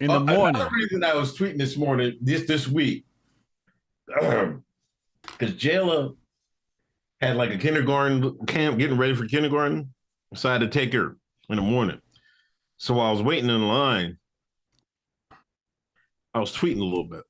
in 0.00 0.08
the 0.08 0.16
Uh, 0.16 0.20
morning. 0.20 0.60
Another 0.60 0.76
reason 0.76 1.02
I 1.02 1.14
was 1.14 1.34
tweeting 1.34 1.56
this 1.56 1.78
morning, 1.78 2.18
this 2.20 2.46
this 2.46 2.68
week, 2.68 3.06
because 5.44 5.60
Jayla 5.60 6.16
had 7.20 7.36
like 7.36 7.50
a 7.50 7.58
kindergarten 7.58 8.36
camp, 8.46 8.78
getting 8.78 8.96
ready 8.96 9.14
for 9.14 9.26
kindergarten. 9.26 9.92
Decided 10.32 10.70
to 10.72 10.78
take 10.78 10.92
her 10.92 11.16
in 11.48 11.56
the 11.56 11.62
morning. 11.62 12.00
So 12.76 12.94
while 12.94 13.06
I 13.06 13.12
was 13.12 13.22
waiting 13.22 13.48
in 13.50 13.68
line, 13.68 14.18
I 16.32 16.40
was 16.40 16.54
tweeting 16.54 16.80
a 16.80 16.84
little 16.84 17.04
bit. 17.04 17.22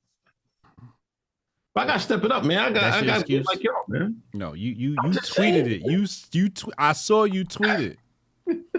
But 1.73 1.81
I 1.81 1.87
gotta 1.87 1.99
step 1.99 2.23
it 2.23 2.31
up, 2.31 2.43
man. 2.45 2.57
I 2.59 2.71
got 2.71 2.81
That's 2.81 2.97
I 2.97 3.05
gotta 3.05 3.25
be 3.25 3.43
like 3.43 3.63
y'all, 3.63 3.83
man. 3.87 4.21
No, 4.33 4.53
you 4.53 4.71
you 4.71 4.91
you 4.91 4.97
tweeted 5.11 5.25
saying. 5.25 5.65
it. 5.67 5.81
You 5.85 6.07
you 6.31 6.49
tw- 6.49 6.73
I 6.77 6.93
saw 6.93 7.25
you 7.25 7.45
tweeted. 7.45 7.97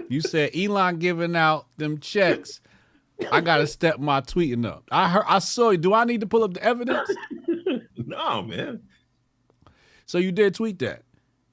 You 0.09 0.21
said 0.21 0.55
Elon 0.55 0.97
giving 0.99 1.35
out 1.35 1.67
them 1.77 1.99
checks. 1.99 2.59
I 3.31 3.41
gotta 3.41 3.67
step 3.67 3.99
my 3.99 4.21
tweeting 4.21 4.65
up. 4.65 4.83
I 4.91 5.07
heard 5.09 5.25
I 5.27 5.39
saw 5.39 5.69
you. 5.69 5.77
Do 5.77 5.93
I 5.93 6.03
need 6.05 6.21
to 6.21 6.27
pull 6.27 6.43
up 6.43 6.53
the 6.53 6.63
evidence? 6.63 7.09
No, 8.07 8.41
man. 8.41 8.81
So 10.07 10.17
you 10.17 10.31
did 10.31 10.55
tweet 10.55 10.79
that. 10.79 11.03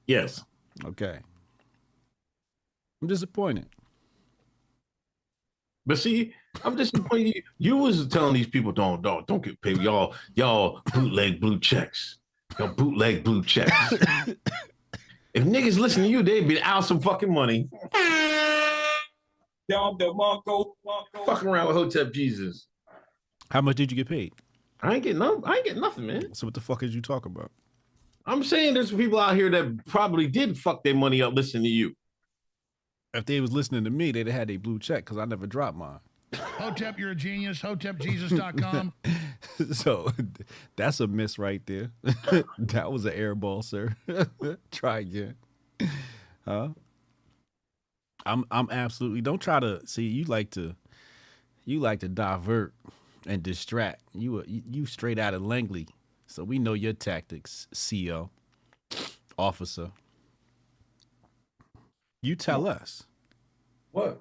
Yes. 0.07 0.43
Okay. 0.83 1.19
I'm 3.01 3.07
disappointed. 3.07 3.67
But 5.85 5.99
see, 5.99 6.33
I'm 6.63 6.75
disappointed. 6.75 7.35
You, 7.35 7.43
you 7.59 7.77
was 7.77 8.07
telling 8.07 8.33
these 8.33 8.47
people 8.47 8.71
don't 8.71 9.01
don't 9.01 9.27
don't 9.27 9.43
get 9.43 9.61
paid. 9.61 9.77
Y'all 9.81 10.15
y'all 10.33 10.81
bootleg 10.93 11.39
blue 11.39 11.59
checks. 11.59 12.17
Y'all 12.57 12.69
bootleg 12.69 13.23
blue 13.23 13.43
checks. 13.43 13.71
if 15.33 15.43
niggas 15.43 15.77
listen 15.77 16.03
to 16.03 16.09
you, 16.09 16.23
they'd 16.23 16.47
be 16.47 16.59
out 16.61 16.85
some 16.85 16.99
fucking 16.99 17.31
money. 17.31 17.69
Y'all 19.67 19.95
the 19.97 20.05
Mongo. 20.05 20.71
Mongo. 20.85 21.25
Fucking 21.25 21.49
around 21.49 21.67
with 21.67 21.75
Hotep 21.75 22.13
Jesus. 22.13 22.67
How 23.51 23.61
much 23.61 23.75
did 23.75 23.91
you 23.91 23.97
get 23.97 24.07
paid? 24.07 24.33
I 24.81 24.95
ain't 24.95 25.03
getting 25.03 25.19
no, 25.19 25.41
I 25.43 25.57
ain't 25.57 25.65
getting 25.65 25.81
nothing, 25.81 26.07
man. 26.07 26.33
So 26.33 26.47
what 26.47 26.53
the 26.53 26.61
fuck 26.61 26.83
is 26.83 26.95
you 26.95 27.01
talking 27.01 27.31
about? 27.31 27.51
I'm 28.25 28.43
saying 28.43 28.73
there's 28.73 28.91
people 28.91 29.19
out 29.19 29.35
here 29.35 29.49
that 29.51 29.85
probably 29.85 30.27
did 30.27 30.57
fuck 30.57 30.83
their 30.83 30.95
money 30.95 31.21
up 31.21 31.33
listening 31.33 31.63
to 31.63 31.69
you. 31.69 31.95
If 33.13 33.25
they 33.25 33.39
was 33.39 33.51
listening 33.51 33.83
to 33.83 33.89
me, 33.89 34.11
they'd 34.11 34.27
have 34.27 34.35
had 34.35 34.51
a 34.51 34.57
blue 34.57 34.79
check 34.79 35.05
because 35.05 35.17
I 35.17 35.25
never 35.25 35.47
dropped 35.47 35.77
mine. 35.77 35.99
Hotep, 36.33 36.99
you're 36.99 37.11
a 37.11 37.15
genius. 37.15 37.61
HotepJesus.com. 37.61 38.93
so 39.71 40.11
that's 40.75 40.99
a 40.99 41.07
miss 41.07 41.39
right 41.39 41.61
there. 41.65 41.91
that 42.57 42.91
was 42.91 43.05
an 43.05 43.13
air 43.13 43.35
ball, 43.35 43.61
sir. 43.61 43.95
try 44.71 44.99
again. 44.99 45.35
Huh? 46.45 46.69
I'm 48.25 48.45
I'm 48.49 48.69
absolutely 48.71 49.21
don't 49.21 49.41
try 49.41 49.59
to 49.59 49.85
see 49.85 50.03
you 50.03 50.23
like 50.25 50.49
to 50.51 50.75
you 51.63 51.79
like 51.79 51.99
to 51.99 52.07
divert 52.07 52.73
and 53.27 53.43
distract. 53.43 54.01
You 54.13 54.43
you, 54.47 54.63
you 54.69 54.85
straight 54.85 55.19
out 55.19 55.33
of 55.33 55.41
Langley. 55.43 55.87
So 56.35 56.43
we 56.43 56.59
know 56.59 56.73
your 56.73 56.91
tactics, 56.91 57.65
CO, 57.73 58.29
officer. 59.37 59.91
You 62.21 62.35
tell 62.35 62.67
us. 62.67 63.03
What? 63.93 64.19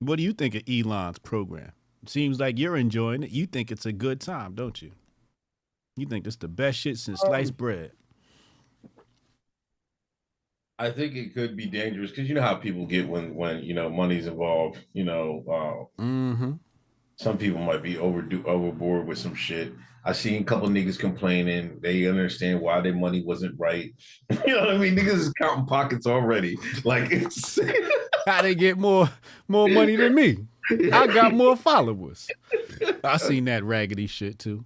What 0.00 0.16
do 0.16 0.24
you 0.24 0.32
think 0.32 0.56
of 0.56 0.62
Elon's 0.68 1.20
program? 1.20 1.70
Seems 2.06 2.40
like 2.40 2.58
you're 2.58 2.76
enjoying 2.76 3.22
it. 3.22 3.30
You 3.30 3.46
think 3.46 3.70
it's 3.70 3.86
a 3.86 3.92
good 3.92 4.20
time, 4.20 4.56
don't 4.56 4.82
you? 4.82 4.90
You 5.96 6.06
think 6.06 6.26
it's 6.26 6.34
the 6.34 6.48
best 6.48 6.76
shit 6.80 6.98
since 6.98 7.20
sliced 7.20 7.56
bread. 7.56 7.92
I 10.80 10.90
think 10.90 11.14
it 11.14 11.34
could 11.34 11.56
be 11.56 11.66
dangerous 11.66 12.10
because 12.10 12.28
you 12.28 12.34
know 12.34 12.42
how 12.42 12.56
people 12.56 12.84
get 12.84 13.08
when 13.08 13.32
when 13.36 13.62
you 13.62 13.74
know 13.74 13.88
money's 13.88 14.26
involved. 14.26 14.80
You 14.92 15.04
know, 15.04 15.44
uh, 15.48 16.02
Mm-hmm. 16.02 16.52
Some 17.16 17.38
people 17.38 17.60
might 17.60 17.82
be 17.82 17.96
overdo 17.98 18.44
overboard 18.44 19.06
with 19.06 19.18
some 19.18 19.34
shit. 19.34 19.72
I 20.04 20.12
seen 20.12 20.42
a 20.42 20.44
couple 20.44 20.68
niggas 20.68 20.98
complaining. 20.98 21.80
They 21.82 22.06
understand 22.06 22.60
why 22.60 22.80
their 22.80 22.94
money 22.94 23.24
wasn't 23.24 23.58
right. 23.58 23.92
you 24.46 24.54
know 24.54 24.60
what 24.60 24.70
I 24.70 24.78
mean? 24.78 24.94
Niggas 24.94 25.14
is 25.14 25.32
counting 25.32 25.66
pockets 25.66 26.06
already. 26.06 26.56
Like 26.84 27.10
it's 27.10 27.58
How 28.26 28.42
they 28.42 28.54
get 28.54 28.78
more 28.78 29.10
more 29.48 29.68
money 29.68 29.96
than 29.96 30.14
me? 30.14 30.36
I 30.92 31.06
got 31.06 31.32
more 31.32 31.56
followers. 31.56 32.28
I 33.02 33.16
seen 33.16 33.46
that 33.46 33.64
raggedy 33.64 34.06
shit 34.06 34.38
too. 34.38 34.64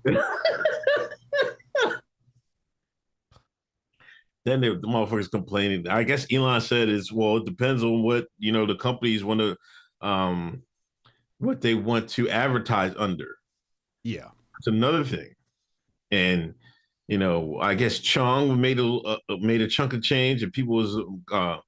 then 4.44 4.60
the, 4.60 4.70
the 4.70 4.88
motherfuckers 4.88 5.30
complaining. 5.30 5.86
I 5.88 6.02
guess 6.02 6.26
Elon 6.32 6.60
said 6.60 6.88
is 6.88 7.12
well, 7.12 7.38
it 7.38 7.46
depends 7.46 7.84
on 7.84 8.02
what 8.02 8.26
you 8.38 8.52
know 8.52 8.66
the 8.66 8.74
companies 8.76 9.22
want 9.22 9.40
to 9.40 9.56
um 10.06 10.62
what 11.40 11.60
they 11.60 11.74
want 11.74 12.08
to 12.10 12.28
advertise 12.30 12.94
under. 12.96 13.36
Yeah. 14.04 14.28
It's 14.58 14.66
another 14.68 15.04
thing. 15.04 15.34
And 16.10 16.54
you 17.08 17.18
know, 17.18 17.58
I 17.60 17.74
guess 17.74 17.98
Chong 17.98 18.60
made 18.60 18.78
a 18.78 18.86
uh, 18.88 19.16
made 19.40 19.60
a 19.62 19.68
chunk 19.68 19.92
of 19.94 20.02
change 20.02 20.42
and 20.44 20.52
people 20.52 20.76
was 20.76 20.96
uh 21.32 21.58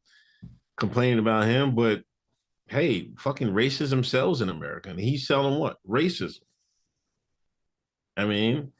complaining 0.77 1.19
about 1.19 1.47
him, 1.47 1.75
but 1.75 2.03
hey, 2.69 3.11
fucking 3.19 3.49
racism 3.49 4.05
sells 4.05 4.41
in 4.41 4.49
America. 4.49 4.89
And 4.89 4.99
he's 5.01 5.27
selling 5.27 5.59
what? 5.59 5.77
Racism. 5.89 6.41
I 8.17 8.25
mean, 8.25 8.73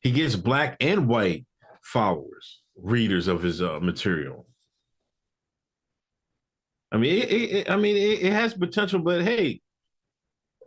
he 0.00 0.10
gets 0.10 0.36
black 0.36 0.76
and 0.80 1.08
white 1.08 1.46
followers, 1.82 2.60
readers 2.76 3.28
of 3.28 3.42
his 3.42 3.62
uh, 3.62 3.78
material. 3.80 4.46
I 6.90 6.98
mean, 6.98 7.22
it, 7.22 7.30
it, 7.30 7.50
it- 7.52 7.70
I 7.70 7.76
mean, 7.76 7.96
it, 7.96 8.22
it 8.26 8.32
has 8.32 8.52
potential, 8.54 9.00
but 9.00 9.22
hey, 9.22 9.61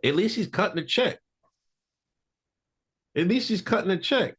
at 0.05 0.15
least 0.15 0.35
he's 0.35 0.47
cutting 0.47 0.77
a 0.77 0.85
check. 0.85 1.19
At 3.17 3.27
least 3.27 3.49
he's 3.49 3.61
cutting 3.61 3.91
a 3.91 3.97
check. 3.97 4.35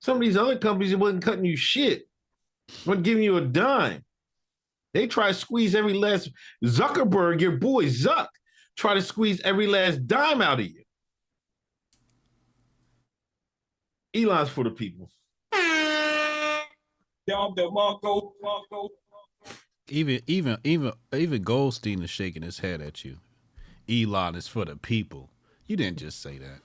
Some 0.00 0.16
of 0.16 0.22
these 0.22 0.36
other 0.36 0.58
companies, 0.58 0.92
it 0.92 0.98
wasn't 0.98 1.22
cutting 1.22 1.44
you 1.44 1.56
shit, 1.56 2.08
wasn't 2.86 3.04
giving 3.04 3.22
you 3.22 3.36
a 3.36 3.42
dime. 3.42 4.04
They 4.92 5.06
try 5.06 5.28
to 5.28 5.34
squeeze 5.34 5.74
every 5.74 5.94
last 5.94 6.30
Zuckerberg, 6.64 7.40
your 7.40 7.58
boy 7.58 7.84
Zuck, 7.86 8.28
try 8.76 8.94
to 8.94 9.02
squeeze 9.02 9.40
every 9.42 9.66
last 9.66 10.06
dime 10.06 10.42
out 10.42 10.58
of 10.58 10.66
you. 10.66 10.82
Elon's 14.14 14.48
for 14.48 14.64
the 14.64 14.70
people. 14.70 15.08
Y'all 17.26 17.54
the 17.54 17.62
Mongo, 17.62 18.32
Mongo. 18.42 18.88
Even 19.88 20.20
even 20.26 20.56
even 20.64 20.92
even 21.12 21.42
Goldstein 21.42 22.02
is 22.02 22.10
shaking 22.10 22.42
his 22.42 22.58
head 22.58 22.80
at 22.80 23.04
you. 23.04 23.18
Elon 23.88 24.34
is 24.34 24.48
for 24.48 24.64
the 24.64 24.76
people. 24.76 25.30
You 25.66 25.76
didn't 25.76 25.98
just 25.98 26.20
say 26.20 26.38
that. 26.38 26.60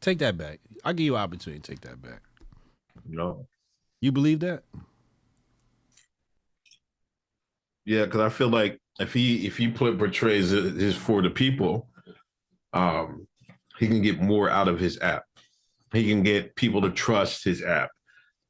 Take 0.00 0.18
that 0.18 0.36
back. 0.36 0.60
I'll 0.84 0.92
give 0.92 1.06
you 1.06 1.16
an 1.16 1.22
opportunity 1.22 1.60
to 1.60 1.70
take 1.70 1.80
that 1.82 2.02
back. 2.02 2.22
No. 3.08 3.46
You 4.00 4.12
believe 4.12 4.40
that? 4.40 4.64
Yeah, 7.84 8.04
because 8.04 8.20
I 8.20 8.28
feel 8.28 8.48
like 8.48 8.80
if 9.00 9.12
he 9.12 9.46
if 9.46 9.56
he 9.56 9.68
put 9.68 9.98
portrays 9.98 10.52
it 10.52 10.80
is 10.80 10.94
for 10.94 11.22
the 11.22 11.30
people, 11.30 11.88
um, 12.72 13.26
he 13.78 13.88
can 13.88 14.02
get 14.02 14.20
more 14.20 14.50
out 14.50 14.68
of 14.68 14.78
his 14.78 15.00
app. 15.00 15.24
He 15.92 16.08
can 16.08 16.22
get 16.22 16.54
people 16.56 16.80
to 16.82 16.90
trust 16.90 17.44
his 17.44 17.62
app. 17.62 17.90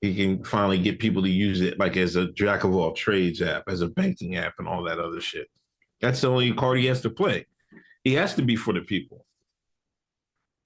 He 0.01 0.15
can 0.15 0.45
finally 0.45 0.79
get 0.79 0.99
people 0.99 1.23
to 1.23 1.31
use 1.31 1.61
it 1.61 1.79
like 1.79 1.97
as 1.97 2.17
a 2.17 2.33
jack 2.33 2.65
of 2.65 2.75
all 2.75 2.93
trades 2.93 3.41
app, 3.41 3.65
as 3.69 3.83
a 3.83 3.89
banking 3.89 4.37
app, 4.37 4.55
and 4.59 4.67
all 4.67 4.83
that 4.85 4.99
other 4.99 5.21
shit. 5.21 5.49
That's 6.01 6.21
the 6.21 6.31
only 6.31 6.53
card 6.53 6.79
he 6.79 6.87
has 6.87 7.01
to 7.03 7.11
play. 7.11 7.47
He 8.05 8.15
has 8.15 8.35
to 8.35 8.43
be 8.43 8.57
for 8.57 8.73
the 8.73 8.81
people. 8.81 9.25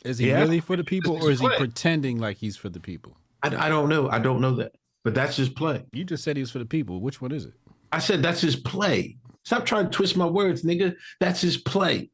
Is 0.05 0.19
he 0.19 0.33
really 0.33 0.61
for 0.61 0.77
the 0.77 0.85
people 0.85 1.23
or 1.23 1.31
is 1.31 1.41
he 1.41 1.47
Play. 1.47 1.57
pretending 1.57 2.19
like 2.19 2.37
he's 2.37 2.57
for 2.57 2.69
the 2.69 2.81
people? 2.81 3.17
I, 3.43 3.67
I 3.67 3.69
don't 3.69 3.89
know. 3.89 4.09
I 4.09 4.19
don't 4.19 4.41
know 4.41 4.55
that, 4.57 4.73
but 5.05 5.15
that's 5.15 5.37
his 5.37 5.49
play. 5.49 5.85
You 5.93 6.05
just 6.05 6.23
said 6.23 6.37
he 6.37 6.43
was 6.43 6.51
for 6.51 6.59
the 6.59 6.67
people. 6.67 7.01
Which 7.01 7.21
one 7.21 7.33
is 7.33 7.45
it? 7.45 7.55
I 7.93 7.99
said 7.99 8.23
that's 8.23 8.41
his 8.41 8.57
play. 8.57 9.17
Stop 9.45 9.65
trying 9.65 9.85
to 9.85 9.91
twist 9.91 10.17
my 10.17 10.27
words, 10.27 10.63
nigga. 10.63 10.97
That's 11.21 11.41
his 11.41 11.57
play. 11.57 12.11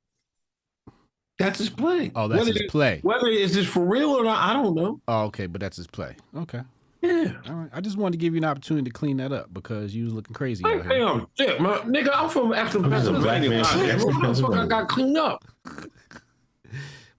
That's 1.38 1.58
his 1.58 1.70
play. 1.70 2.12
Oh, 2.14 2.28
that's 2.28 2.40
Whether 2.40 2.52
his 2.52 2.70
play. 2.70 3.00
Whether 3.02 3.28
is 3.28 3.54
this 3.54 3.66
for 3.66 3.84
real 3.84 4.10
or 4.10 4.24
not, 4.24 4.42
I 4.48 4.52
don't 4.52 4.74
know. 4.74 5.00
Oh, 5.08 5.24
okay, 5.24 5.46
but 5.46 5.60
that's 5.60 5.76
his 5.76 5.86
play. 5.86 6.16
Okay. 6.36 6.60
Yeah. 7.02 7.32
All 7.48 7.54
right. 7.56 7.70
I 7.72 7.80
just 7.80 7.96
wanted 7.96 8.12
to 8.12 8.18
give 8.18 8.32
you 8.34 8.38
an 8.38 8.44
opportunity 8.44 8.84
to 8.84 8.90
clean 8.92 9.16
that 9.16 9.32
up 9.32 9.52
because 9.52 9.94
you 9.94 10.04
was 10.04 10.14
looking 10.14 10.34
crazy 10.34 10.62
Hey, 10.64 10.78
out 10.78 10.86
here. 10.86 10.98
damn, 11.00 11.26
shit, 11.36 11.60
man. 11.60 11.80
Nigga, 11.92 12.10
I'm 12.14 12.30
from 12.30 12.52
Afton, 12.52 12.84
I'm 12.84 12.90
just 12.92 13.08
a 13.08 13.10
black 13.12 13.42
Pennsylvania. 13.42 13.50
man 13.50 13.64
from 13.64 13.80
man. 13.80 13.90
Afton, 13.90 14.06
What 14.06 14.12
the 14.12 14.12
fuck 14.14 14.22
I 14.22 14.26
Pennsylvania. 14.26 14.66
got 14.68 14.88
cleaned 14.88 15.16
up? 15.18 15.44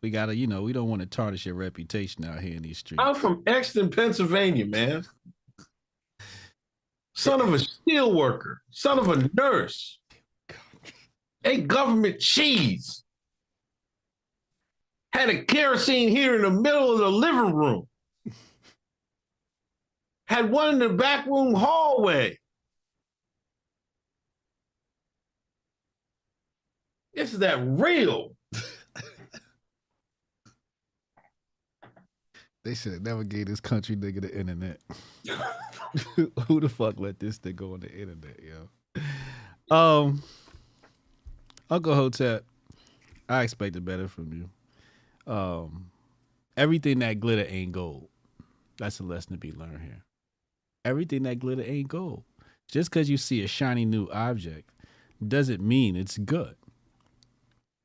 We 0.01 0.09
gotta, 0.09 0.35
you 0.35 0.47
know, 0.47 0.63
we 0.63 0.73
don't 0.73 0.89
want 0.89 1.01
to 1.01 1.05
tarnish 1.05 1.45
your 1.45 1.55
reputation 1.55 2.25
out 2.25 2.41
here 2.41 2.57
in 2.57 2.61
these 2.61 2.79
streets. 2.79 3.01
I'm 3.01 3.15
from 3.15 3.41
Exton, 3.47 3.89
Pennsylvania, 3.89 4.65
man. 4.65 5.05
Son 7.15 7.39
of 7.39 7.53
a 7.53 7.59
steel 7.59 8.13
worker, 8.13 8.61
son 8.69 8.99
of 8.99 9.07
a 9.07 9.29
nurse. 9.33 9.99
a 11.45 11.61
government 11.61 12.19
cheese. 12.19 13.05
Had 15.13 15.29
a 15.29 15.45
kerosene 15.45 16.09
here 16.09 16.35
in 16.35 16.41
the 16.41 16.51
middle 16.51 16.91
of 16.91 16.97
the 16.99 17.09
living 17.09 17.53
room. 17.53 17.87
Had 20.33 20.49
one 20.49 20.73
in 20.73 20.79
the 20.79 20.89
back 20.89 21.27
room 21.27 21.53
hallway. 21.53 22.39
Is 27.13 27.37
that 27.37 27.59
real? 27.63 28.35
They 32.63 32.75
should 32.75 32.93
have 32.93 33.01
never 33.01 33.25
gave 33.25 33.47
this 33.47 33.59
country 33.59 33.97
nigga 33.97 34.21
the 34.21 34.33
internet. 34.33 34.79
Who 36.47 36.61
the 36.61 36.69
fuck 36.69 36.97
let 36.97 37.19
this 37.19 37.37
thing 37.37 37.57
go 37.57 37.73
on 37.73 37.81
the 37.81 37.91
internet, 37.91 38.39
yo? 38.41 39.75
Um, 39.75 40.23
Uncle 41.69 41.93
Hotep, 41.93 42.45
I 43.27 43.43
expected 43.43 43.83
better 43.83 44.07
from 44.07 44.31
you. 44.31 45.31
Um, 45.31 45.91
everything 46.55 46.99
that 46.99 47.19
glitter 47.19 47.45
ain't 47.49 47.73
gold. 47.73 48.07
That's 48.77 49.01
a 49.01 49.03
lesson 49.03 49.33
to 49.33 49.37
be 49.37 49.51
learned 49.51 49.81
here. 49.81 50.02
Everything 50.85 51.23
that 51.23 51.39
glitter 51.39 51.63
ain't 51.63 51.87
gold. 51.87 52.23
Just 52.69 52.89
because 52.89 53.09
you 53.09 53.17
see 53.17 53.43
a 53.43 53.47
shiny 53.47 53.85
new 53.85 54.09
object 54.11 54.69
doesn't 55.25 55.61
mean 55.61 55.95
it's 55.95 56.17
good. 56.17 56.55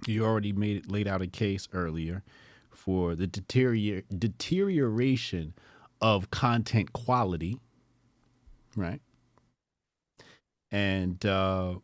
You 0.07 0.25
already 0.25 0.53
made 0.53 0.77
it 0.77 0.91
laid 0.91 1.09
out 1.09 1.23
a 1.23 1.27
case 1.27 1.69
earlier 1.73 2.23
for 2.71 3.15
the 3.15 3.27
deterior- 3.27 4.03
deterioration 4.17 5.55
of 6.01 6.31
content 6.31 6.93
quality, 6.93 7.59
right? 8.77 9.01
And 10.71 11.25
uh, 11.27 11.75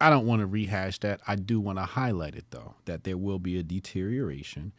I 0.00 0.10
don't 0.10 0.26
want 0.26 0.40
to 0.40 0.46
rehash 0.46 0.98
that. 1.00 1.20
I 1.26 1.36
do 1.36 1.60
want 1.60 1.78
to 1.78 1.84
highlight 1.84 2.34
it 2.34 2.46
though 2.50 2.74
that 2.86 3.04
there 3.04 3.18
will 3.18 3.38
be 3.38 3.58
a 3.58 3.62
deterioration 3.62 4.72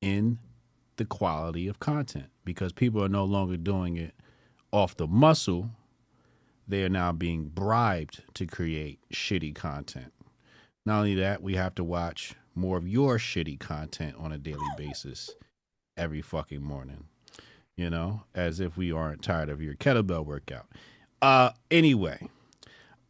in 0.00 0.38
the 0.96 1.04
quality 1.04 1.68
of 1.68 1.80
content 1.80 2.26
because 2.44 2.72
people 2.72 3.02
are 3.02 3.08
no 3.08 3.24
longer 3.24 3.56
doing 3.56 3.96
it 3.96 4.14
off 4.74 4.96
the 4.96 5.06
muscle. 5.06 5.70
They 6.66 6.82
are 6.82 6.88
now 6.88 7.12
being 7.12 7.46
bribed 7.46 8.24
to 8.34 8.44
create 8.44 8.98
shitty 9.12 9.54
content. 9.54 10.12
Not 10.84 10.98
only 10.98 11.14
that, 11.14 11.42
we 11.42 11.54
have 11.54 11.76
to 11.76 11.84
watch 11.84 12.34
more 12.56 12.76
of 12.76 12.88
your 12.88 13.18
shitty 13.18 13.60
content 13.60 14.16
on 14.18 14.32
a 14.32 14.38
daily 14.38 14.66
basis 14.76 15.30
every 15.96 16.22
fucking 16.22 16.62
morning. 16.62 17.04
You 17.76 17.88
know, 17.88 18.22
as 18.34 18.60
if 18.60 18.76
we 18.76 18.92
aren't 18.92 19.22
tired 19.22 19.48
of 19.48 19.62
your 19.62 19.74
kettlebell 19.74 20.26
workout. 20.26 20.66
Uh 21.22 21.50
anyway. 21.70 22.28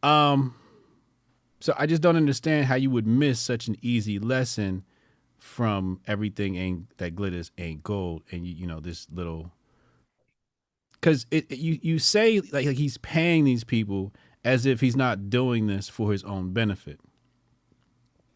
Um 0.03 0.55
so 1.59 1.73
I 1.77 1.87
just 1.87 2.01
don't 2.01 2.15
understand 2.15 2.65
how 2.65 2.75
you 2.75 2.91
would 2.91 3.07
miss 3.07 3.39
such 3.39 3.67
an 3.67 3.75
easy 3.81 4.19
lesson 4.19 4.83
from 5.39 5.99
everything 6.05 6.55
ain't 6.55 6.95
that 6.97 7.15
glitters 7.15 7.51
ain't 7.57 7.83
gold 7.83 8.23
and 8.31 8.45
you, 8.45 8.53
you 8.53 8.67
know 8.67 8.79
this 8.79 9.07
little 9.11 9.51
because 11.05 11.27
it, 11.29 11.45
it- 11.51 11.59
you 11.59 11.77
you 11.83 11.99
say 11.99 12.39
like, 12.39 12.65
like 12.65 12.77
he's 12.77 12.97
paying 12.97 13.43
these 13.43 13.63
people 13.63 14.11
as 14.43 14.65
if 14.65 14.81
he's 14.81 14.95
not 14.95 15.29
doing 15.29 15.67
this 15.67 15.87
for 15.87 16.11
his 16.11 16.23
own 16.23 16.51
benefit 16.51 16.99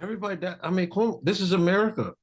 Everybody 0.02 0.38
that 0.38 0.60
I 0.64 0.70
mean, 0.70 0.90
this 1.24 1.42
is 1.42 1.52
America. 1.52 2.14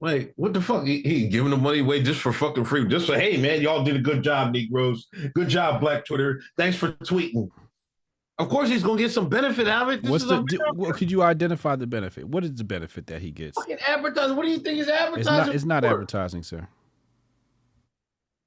Like, 0.00 0.32
what 0.36 0.54
the 0.54 0.60
fuck? 0.62 0.86
He, 0.86 1.02
he 1.02 1.28
giving 1.28 1.50
the 1.50 1.56
money 1.56 1.80
away 1.80 2.02
just 2.02 2.20
for 2.20 2.32
fucking 2.32 2.64
free. 2.64 2.86
Just 2.88 3.06
for 3.06 3.18
hey 3.18 3.36
man, 3.36 3.60
y'all 3.60 3.84
did 3.84 3.96
a 3.96 3.98
good 3.98 4.22
job, 4.22 4.52
Negroes. 4.52 5.06
Good 5.34 5.48
job, 5.48 5.82
Black 5.82 6.06
Twitter. 6.06 6.40
Thanks 6.56 6.78
for 6.78 6.92
tweeting. 6.92 7.50
Of 8.38 8.48
course, 8.48 8.70
he's 8.70 8.82
gonna 8.82 8.98
get 8.98 9.10
some 9.10 9.28
benefit 9.28 9.68
out 9.68 9.88
of 9.88 9.94
it. 9.94 10.02
This 10.02 10.10
what's 10.10 10.24
the 10.24 10.42
do, 10.44 10.58
what, 10.72 10.96
could 10.96 11.10
you 11.10 11.22
identify 11.22 11.76
the 11.76 11.86
benefit 11.86 12.26
what 12.26 12.42
is 12.42 12.54
the 12.54 12.64
benefit 12.64 13.06
that 13.08 13.20
he 13.20 13.30
gets 13.30 13.58
fucking 13.58 13.78
advertising? 13.86 14.34
What 14.34 14.44
do 14.44 14.50
you 14.50 14.60
think 14.60 14.78
is 14.78 14.88
it's 14.88 14.96
advertising? 14.96 15.46
not 15.46 15.54
it's 15.54 15.64
not 15.64 15.84
advertising 15.84 16.42
sir 16.42 16.66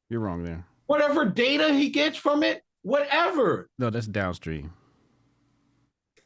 you're 0.09 0.19
wrong 0.19 0.43
there 0.43 0.65
Whatever 0.87 1.25
data 1.25 1.73
he 1.73 1.89
gets 1.89 2.17
from 2.17 2.43
it, 2.43 2.63
whatever. 2.81 3.69
no 3.77 3.89
that's 3.89 4.07
downstream 4.07 4.71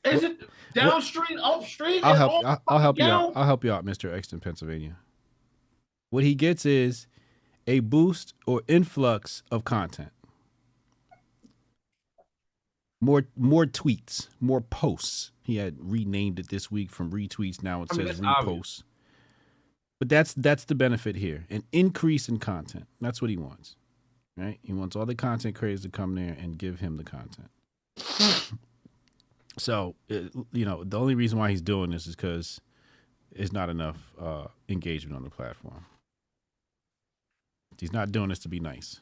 Is 0.05 0.23
it 0.23 0.41
downstream, 0.73 1.39
upstream? 1.39 2.01
I'll 2.03 2.15
help. 2.15 2.45
I'll, 2.45 2.61
I'll 2.67 2.79
help 2.79 2.97
you 2.97 3.03
out. 3.05 3.33
I'll 3.35 3.45
help 3.45 3.63
you 3.63 3.71
out, 3.73 3.83
Mister 3.85 4.13
Exton, 4.13 4.39
Pennsylvania. 4.39 4.97
What 6.11 6.23
he 6.23 6.33
gets 6.35 6.65
is 6.65 7.07
a 7.67 7.79
boost 7.81 8.33
or 8.47 8.61
influx 8.67 9.43
of 9.51 9.63
content. 9.63 10.11
More, 12.99 13.25
more 13.35 13.65
tweets, 13.65 14.27
more 14.39 14.61
posts. 14.61 15.31
He 15.43 15.57
had 15.57 15.75
renamed 15.79 16.39
it 16.39 16.49
this 16.49 16.69
week 16.69 16.91
from 16.91 17.11
retweets. 17.11 17.63
Now 17.63 17.81
it 17.83 17.89
I 17.91 17.97
mean, 17.97 18.07
says 18.07 18.21
reposts. 18.21 18.37
obvious. 18.37 18.83
But 20.01 20.09
that's 20.09 20.33
that's 20.33 20.65
the 20.65 20.73
benefit 20.73 21.15
here. 21.15 21.45
An 21.51 21.61
increase 21.71 22.27
in 22.27 22.39
content. 22.39 22.87
That's 22.99 23.21
what 23.21 23.29
he 23.29 23.37
wants. 23.37 23.75
Right? 24.35 24.57
He 24.63 24.73
wants 24.73 24.95
all 24.95 25.05
the 25.05 25.13
content 25.13 25.53
creators 25.53 25.83
to 25.83 25.89
come 25.89 26.15
there 26.15 26.35
and 26.41 26.57
give 26.57 26.79
him 26.79 26.97
the 26.97 27.03
content. 27.03 27.51
So, 29.59 29.93
uh, 30.09 30.21
you 30.53 30.65
know, 30.65 30.83
the 30.83 30.99
only 30.99 31.13
reason 31.13 31.37
why 31.37 31.51
he's 31.51 31.61
doing 31.61 31.91
this 31.91 32.07
is 32.07 32.15
because 32.15 32.59
there's 33.31 33.53
not 33.53 33.69
enough 33.69 34.11
uh, 34.19 34.45
engagement 34.69 35.15
on 35.15 35.23
the 35.23 35.29
platform. 35.29 35.85
He's 37.79 37.93
not 37.93 38.11
doing 38.11 38.29
this 38.29 38.39
to 38.39 38.49
be 38.49 38.59
nice. 38.59 39.01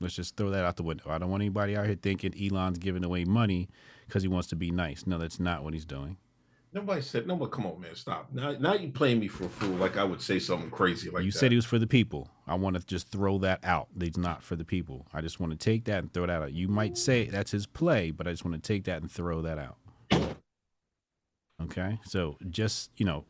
Let's 0.00 0.16
just 0.16 0.36
throw 0.36 0.50
that 0.50 0.64
out 0.64 0.76
the 0.76 0.82
window. 0.82 1.04
I 1.08 1.18
don't 1.18 1.30
want 1.30 1.42
anybody 1.42 1.76
out 1.76 1.86
here 1.86 1.94
thinking 1.94 2.34
Elon's 2.34 2.78
giving 2.78 3.04
away 3.04 3.24
money 3.24 3.68
because 4.08 4.24
he 4.24 4.28
wants 4.28 4.48
to 4.48 4.56
be 4.56 4.72
nice. 4.72 5.06
No, 5.06 5.18
that's 5.18 5.38
not 5.38 5.62
what 5.62 5.72
he's 5.72 5.84
doing. 5.84 6.16
Nobody 6.74 7.02
said, 7.02 7.26
"No, 7.26 7.36
but 7.36 7.50
come 7.50 7.66
on, 7.66 7.78
man, 7.80 7.94
stop." 7.94 8.32
Now, 8.32 8.52
now 8.52 8.72
you 8.72 8.90
playing 8.90 9.20
me 9.20 9.28
for 9.28 9.44
a 9.44 9.48
fool. 9.48 9.76
Like 9.76 9.98
I 9.98 10.04
would 10.04 10.22
say 10.22 10.38
something 10.38 10.70
crazy 10.70 11.10
like 11.10 11.22
you 11.24 11.30
that. 11.30 11.38
said 11.38 11.52
he 11.52 11.56
was 11.56 11.66
for 11.66 11.78
the 11.78 11.86
people. 11.86 12.30
I 12.46 12.54
want 12.54 12.76
to 12.76 12.86
just 12.86 13.08
throw 13.08 13.36
that 13.38 13.60
out. 13.62 13.88
He's 14.00 14.16
not 14.16 14.42
for 14.42 14.56
the 14.56 14.64
people. 14.64 15.06
I 15.12 15.20
just 15.20 15.38
want 15.38 15.52
to 15.52 15.58
take 15.58 15.84
that 15.84 15.98
and 15.98 16.12
throw 16.12 16.26
that 16.26 16.42
out. 16.42 16.52
You 16.52 16.68
might 16.68 16.96
say 16.96 17.26
that's 17.26 17.50
his 17.50 17.66
play, 17.66 18.10
but 18.10 18.26
I 18.26 18.30
just 18.30 18.44
want 18.44 18.54
to 18.54 18.66
take 18.66 18.84
that 18.84 19.02
and 19.02 19.10
throw 19.10 19.42
that 19.42 19.58
out. 19.58 19.76
Okay, 21.62 21.98
so 22.06 22.38
just 22.48 22.90
you 22.96 23.04
know, 23.04 23.24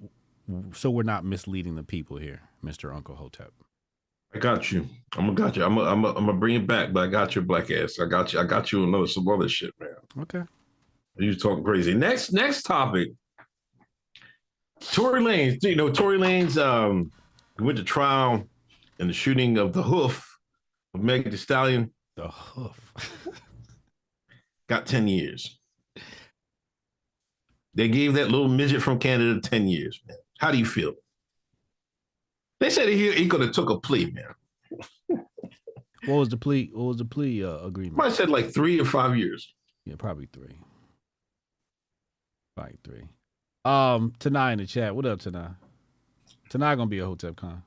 so 0.73 0.91
we're 0.91 1.03
not 1.03 1.25
misleading 1.25 1.75
the 1.75 1.83
people 1.83 2.19
here, 2.19 2.43
Mister 2.63 2.93
Uncle 2.93 3.17
Hotep. 3.17 3.53
I 4.35 4.39
got 4.39 4.71
you. 4.71 4.89
I'm 5.17 5.27
gonna 5.27 5.35
got 5.35 5.57
you. 5.57 5.65
I'm 5.65 5.75
gonna, 5.75 5.91
I'm 5.91 6.03
gonna, 6.03 6.17
I'm 6.17 6.27
gonna 6.27 6.39
bring 6.39 6.55
it 6.55 6.67
back, 6.67 6.93
but 6.93 7.03
I 7.03 7.07
got 7.09 7.35
your 7.35 7.45
black 7.45 7.71
ass. 7.73 7.99
I 8.01 8.07
got 8.07 8.33
you. 8.33 8.39
I 8.39 8.45
got 8.45 8.71
you 8.71 8.85
another 8.85 9.09
some 9.09 9.29
other 9.29 9.49
shit, 9.49 9.75
man. 9.81 9.91
Okay. 10.21 10.43
You 11.17 11.35
talking 11.35 11.65
crazy. 11.65 11.93
Next, 11.93 12.33
next 12.33 12.63
topic. 12.63 13.09
Tory 14.91 15.23
Lanez. 15.23 15.63
You 15.63 15.77
know, 15.77 15.91
Tory 15.91 16.19
Lanez 16.19 16.57
um 16.57 17.11
went 17.59 17.79
to 17.79 17.85
trial 17.85 18.45
in 18.99 19.07
the 19.07 19.13
shooting 19.13 19.59
of 19.59 19.73
the 19.73 19.83
hoof 19.83 20.39
of 20.95 21.03
Meg 21.03 21.31
Thee 21.31 21.37
Stallion. 21.37 21.93
The 22.17 22.29
hoof. 22.29 22.95
Got 24.69 24.87
10 24.87 25.09
years. 25.09 25.59
They 27.75 27.89
gave 27.89 28.15
that 28.15 28.31
little 28.31 28.49
midget 28.49 28.83
from 28.83 28.99
Canada 28.99 29.41
10 29.41 29.69
years, 29.69 30.01
man. 30.07 30.17
How 30.39 30.51
do 30.51 30.59
you 30.59 30.67
feel? 30.67 30.93
They 32.61 32.71
said 32.71 32.89
he, 32.89 33.13
he 33.13 33.29
could 33.29 33.41
have 33.41 33.53
took 33.53 33.71
a 33.71 33.81
plea, 33.81 34.13
man. 34.13 35.25
What 36.07 36.17
was 36.17 36.29
the 36.29 36.37
plea? 36.37 36.71
What 36.73 36.85
was 36.85 36.97
the 36.97 37.05
plea 37.05 37.45
uh, 37.45 37.59
agreement? 37.59 38.03
Have 38.03 38.15
said 38.15 38.29
like 38.29 38.53
three 38.53 38.81
or 38.81 38.85
five 38.85 39.17
years. 39.17 39.55
Yeah, 39.85 39.95
probably 39.97 40.29
three. 40.33 40.59
Probably 42.57 42.79
three. 42.85 43.05
Um, 43.65 44.13
Tanai 44.19 44.53
in 44.53 44.59
the 44.59 44.67
chat. 44.67 44.95
What 44.95 45.07
up, 45.07 45.21
Tanai? 45.21 45.51
Tanai 46.49 46.75
gonna 46.75 46.89
be 46.89 46.99
a 46.99 47.07
Hotep 47.07 47.37
Con. 47.37 47.63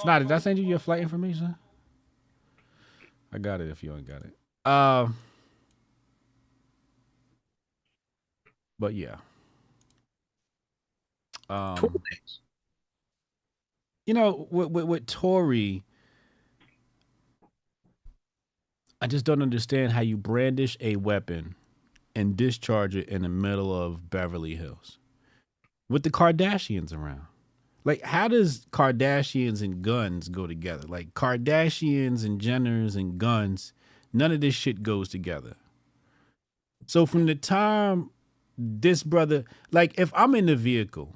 Tanai, 0.00 0.18
did 0.20 0.32
I 0.32 0.38
send 0.38 0.58
you 0.58 0.64
your 0.64 0.80
flight 0.80 1.00
information? 1.00 1.54
I 3.32 3.38
got 3.38 3.60
it 3.60 3.68
if 3.70 3.84
you 3.84 3.94
ain't 3.94 4.06
got 4.06 4.22
it. 4.22 4.70
Um, 4.70 5.16
but 8.78 8.94
yeah. 8.94 9.16
Um, 11.48 12.00
you 14.06 14.14
know, 14.14 14.48
with, 14.50 14.70
with, 14.70 14.84
with 14.86 15.06
Tory, 15.06 15.84
I 19.00 19.06
just 19.06 19.24
don't 19.24 19.42
understand 19.42 19.92
how 19.92 20.00
you 20.00 20.16
brandish 20.16 20.76
a 20.80 20.96
weapon 20.96 21.54
and 22.16 22.34
discharge 22.34 22.96
it 22.96 23.08
in 23.08 23.22
the 23.22 23.28
middle 23.28 23.72
of 23.72 24.08
Beverly 24.08 24.56
Hills 24.56 24.98
with 25.88 26.02
the 26.02 26.10
Kardashians 26.10 26.92
around. 26.92 27.26
Like, 27.84 28.02
how 28.02 28.26
does 28.26 28.66
Kardashians 28.72 29.62
and 29.62 29.82
guns 29.82 30.28
go 30.28 30.46
together? 30.46 30.88
Like, 30.88 31.12
Kardashians 31.14 32.24
and 32.24 32.40
Jenners 32.40 32.96
and 32.96 33.18
guns, 33.18 33.74
none 34.12 34.32
of 34.32 34.40
this 34.40 34.54
shit 34.54 34.82
goes 34.82 35.08
together. 35.08 35.54
So, 36.86 37.04
from 37.04 37.26
the 37.26 37.34
time 37.34 38.10
this 38.56 39.02
brother, 39.02 39.44
like, 39.70 39.96
if 39.98 40.10
I'm 40.16 40.34
in 40.34 40.46
the 40.46 40.56
vehicle 40.56 41.14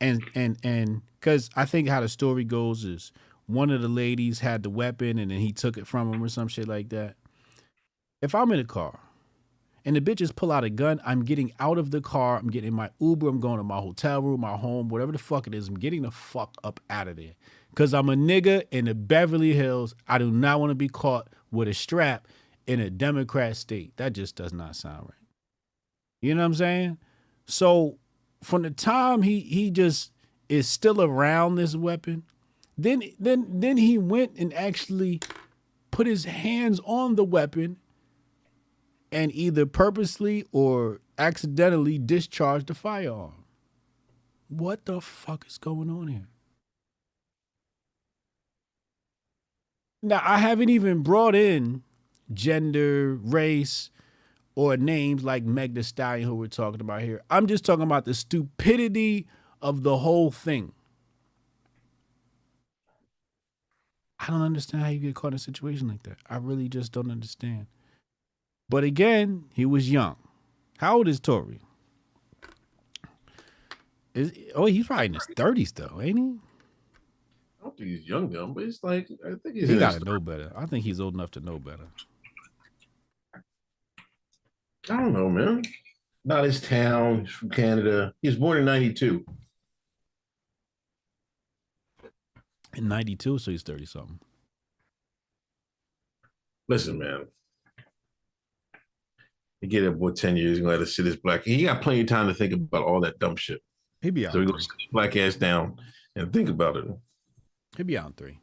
and, 0.00 0.22
and, 0.34 0.58
and, 0.64 1.02
because 1.20 1.48
I 1.54 1.66
think 1.66 1.88
how 1.88 2.00
the 2.00 2.08
story 2.08 2.44
goes 2.44 2.84
is 2.84 3.12
one 3.46 3.70
of 3.70 3.80
the 3.80 3.88
ladies 3.88 4.40
had 4.40 4.64
the 4.64 4.70
weapon 4.70 5.18
and 5.18 5.30
then 5.30 5.38
he 5.38 5.52
took 5.52 5.78
it 5.78 5.86
from 5.86 6.12
him 6.12 6.22
or 6.22 6.28
some 6.28 6.48
shit 6.48 6.66
like 6.66 6.88
that. 6.88 7.14
If 8.22 8.34
I'm 8.34 8.50
in 8.52 8.58
a 8.58 8.64
car 8.64 8.98
and 9.84 9.96
the 9.96 10.00
bitches 10.00 10.34
pull 10.34 10.52
out 10.52 10.64
a 10.64 10.70
gun, 10.70 11.00
I'm 11.04 11.24
getting 11.24 11.52
out 11.58 11.78
of 11.78 11.90
the 11.90 12.00
car. 12.00 12.36
I'm 12.36 12.50
getting 12.50 12.68
in 12.68 12.74
my 12.74 12.90
Uber. 12.98 13.28
I'm 13.28 13.40
going 13.40 13.58
to 13.58 13.64
my 13.64 13.78
hotel 13.78 14.20
room, 14.20 14.40
my 14.40 14.56
home, 14.56 14.88
whatever 14.88 15.12
the 15.12 15.18
fuck 15.18 15.46
it 15.46 15.54
is. 15.54 15.68
I'm 15.68 15.78
getting 15.78 16.02
the 16.02 16.10
fuck 16.10 16.56
up 16.62 16.80
out 16.90 17.08
of 17.08 17.16
there. 17.16 17.34
Cause 17.76 17.94
I'm 17.94 18.08
a 18.08 18.14
nigga 18.14 18.64
in 18.72 18.86
the 18.86 18.94
Beverly 18.94 19.52
Hills. 19.52 19.94
I 20.08 20.18
do 20.18 20.30
not 20.30 20.58
want 20.58 20.70
to 20.70 20.74
be 20.74 20.88
caught 20.88 21.28
with 21.52 21.68
a 21.68 21.74
strap 21.74 22.26
in 22.66 22.80
a 22.80 22.90
Democrat 22.90 23.56
state. 23.56 23.96
That 23.96 24.12
just 24.12 24.36
does 24.36 24.52
not 24.52 24.76
sound 24.76 25.02
right. 25.02 25.14
You 26.20 26.34
know 26.34 26.40
what 26.40 26.46
I'm 26.46 26.54
saying? 26.54 26.98
So 27.46 27.98
from 28.42 28.62
the 28.62 28.70
time 28.70 29.22
he 29.22 29.40
he 29.40 29.70
just 29.70 30.12
is 30.48 30.68
still 30.68 31.00
around 31.00 31.54
this 31.54 31.76
weapon, 31.76 32.24
then 32.76 33.02
then 33.18 33.46
then 33.60 33.76
he 33.76 33.98
went 33.98 34.36
and 34.36 34.52
actually 34.52 35.20
put 35.90 36.06
his 36.06 36.24
hands 36.24 36.80
on 36.84 37.14
the 37.14 37.24
weapon 37.24 37.78
and 39.12 39.32
either 39.34 39.66
purposely 39.66 40.44
or 40.52 41.00
accidentally 41.18 41.98
discharged 41.98 42.70
a 42.70 42.74
firearm. 42.74 43.44
What 44.48 44.84
the 44.84 45.00
fuck 45.00 45.46
is 45.46 45.58
going 45.58 45.90
on 45.90 46.08
here? 46.08 46.28
Now, 50.02 50.20
I 50.24 50.38
haven't 50.38 50.70
even 50.70 51.02
brought 51.02 51.34
in 51.34 51.82
gender, 52.32 53.16
race, 53.16 53.90
or 54.54 54.76
names 54.76 55.24
like 55.24 55.44
Meg 55.44 55.74
Thee 55.74 55.82
Stallion, 55.82 56.26
who 56.26 56.34
we're 56.34 56.46
talking 56.46 56.80
about 56.80 57.02
here. 57.02 57.20
I'm 57.30 57.46
just 57.46 57.64
talking 57.64 57.82
about 57.82 58.04
the 58.04 58.14
stupidity 58.14 59.26
of 59.60 59.82
the 59.82 59.98
whole 59.98 60.30
thing. 60.30 60.72
I 64.18 64.26
don't 64.26 64.42
understand 64.42 64.82
how 64.82 64.90
you 64.90 64.98
get 64.98 65.14
caught 65.14 65.28
in 65.28 65.34
a 65.34 65.38
situation 65.38 65.88
like 65.88 66.02
that. 66.02 66.18
I 66.28 66.36
really 66.36 66.68
just 66.68 66.92
don't 66.92 67.10
understand. 67.10 67.66
But 68.70 68.84
again, 68.84 69.46
he 69.52 69.66
was 69.66 69.90
young. 69.90 70.16
How 70.78 70.96
old 70.98 71.08
is 71.08 71.18
Tory? 71.18 71.60
Is 74.14 74.32
oh 74.54 74.66
he's 74.66 74.86
probably 74.86 75.06
in 75.06 75.14
his 75.14 75.26
thirties 75.36 75.72
though, 75.72 76.00
ain't 76.00 76.18
he? 76.18 76.24
I 77.60 77.64
don't 77.64 77.76
think 77.76 77.90
he's 77.90 78.08
young, 78.08 78.30
young, 78.30 78.54
but 78.54 78.62
it's 78.64 78.82
like 78.82 79.08
I 79.26 79.30
think 79.42 79.56
he's 79.56 79.68
He 79.68 79.76
gotta 79.76 80.04
know 80.04 80.20
better. 80.20 80.52
I 80.56 80.66
think 80.66 80.84
he's 80.84 81.00
old 81.00 81.14
enough 81.14 81.32
to 81.32 81.40
know 81.40 81.58
better. 81.58 81.88
I 83.34 84.96
don't 84.96 85.12
know, 85.12 85.28
man. 85.28 85.62
not 86.24 86.44
his 86.44 86.60
town. 86.60 87.24
He's 87.24 87.34
from 87.34 87.50
Canada. 87.50 88.14
He 88.22 88.28
was 88.28 88.36
born 88.38 88.58
in 88.58 88.64
'92. 88.64 89.24
In 92.76 92.88
'92, 92.88 93.38
so 93.38 93.50
he's 93.50 93.62
thirty 93.62 93.84
something. 93.84 94.20
Listen, 96.68 96.98
man. 96.98 97.26
You 99.60 99.68
get 99.68 99.84
it, 99.84 99.98
boy 99.98 100.12
10 100.12 100.36
years, 100.36 100.50
he's 100.52 100.58
gonna 100.60 100.72
let 100.72 100.80
us 100.80 100.96
sit 100.96 101.04
his 101.04 101.16
black. 101.16 101.44
He 101.44 101.64
got 101.64 101.82
plenty 101.82 102.00
of 102.00 102.06
time 102.06 102.28
to 102.28 102.34
think 102.34 102.52
about 102.52 102.84
all 102.84 103.00
that 103.00 103.18
dumb 103.18 103.36
shit. 103.36 103.60
He'd 104.00 104.14
be 104.14 104.26
out. 104.26 104.32
So 104.32 104.40
he 104.40 104.46
sit 104.46 104.56
his 104.56 104.88
black 104.90 105.16
ass 105.16 105.36
down 105.36 105.76
and 106.16 106.32
think 106.32 106.48
about 106.48 106.76
it. 106.76 106.84
He'd 107.76 107.86
be 107.86 107.98
out 107.98 108.06
in 108.06 108.12
three. 108.14 108.38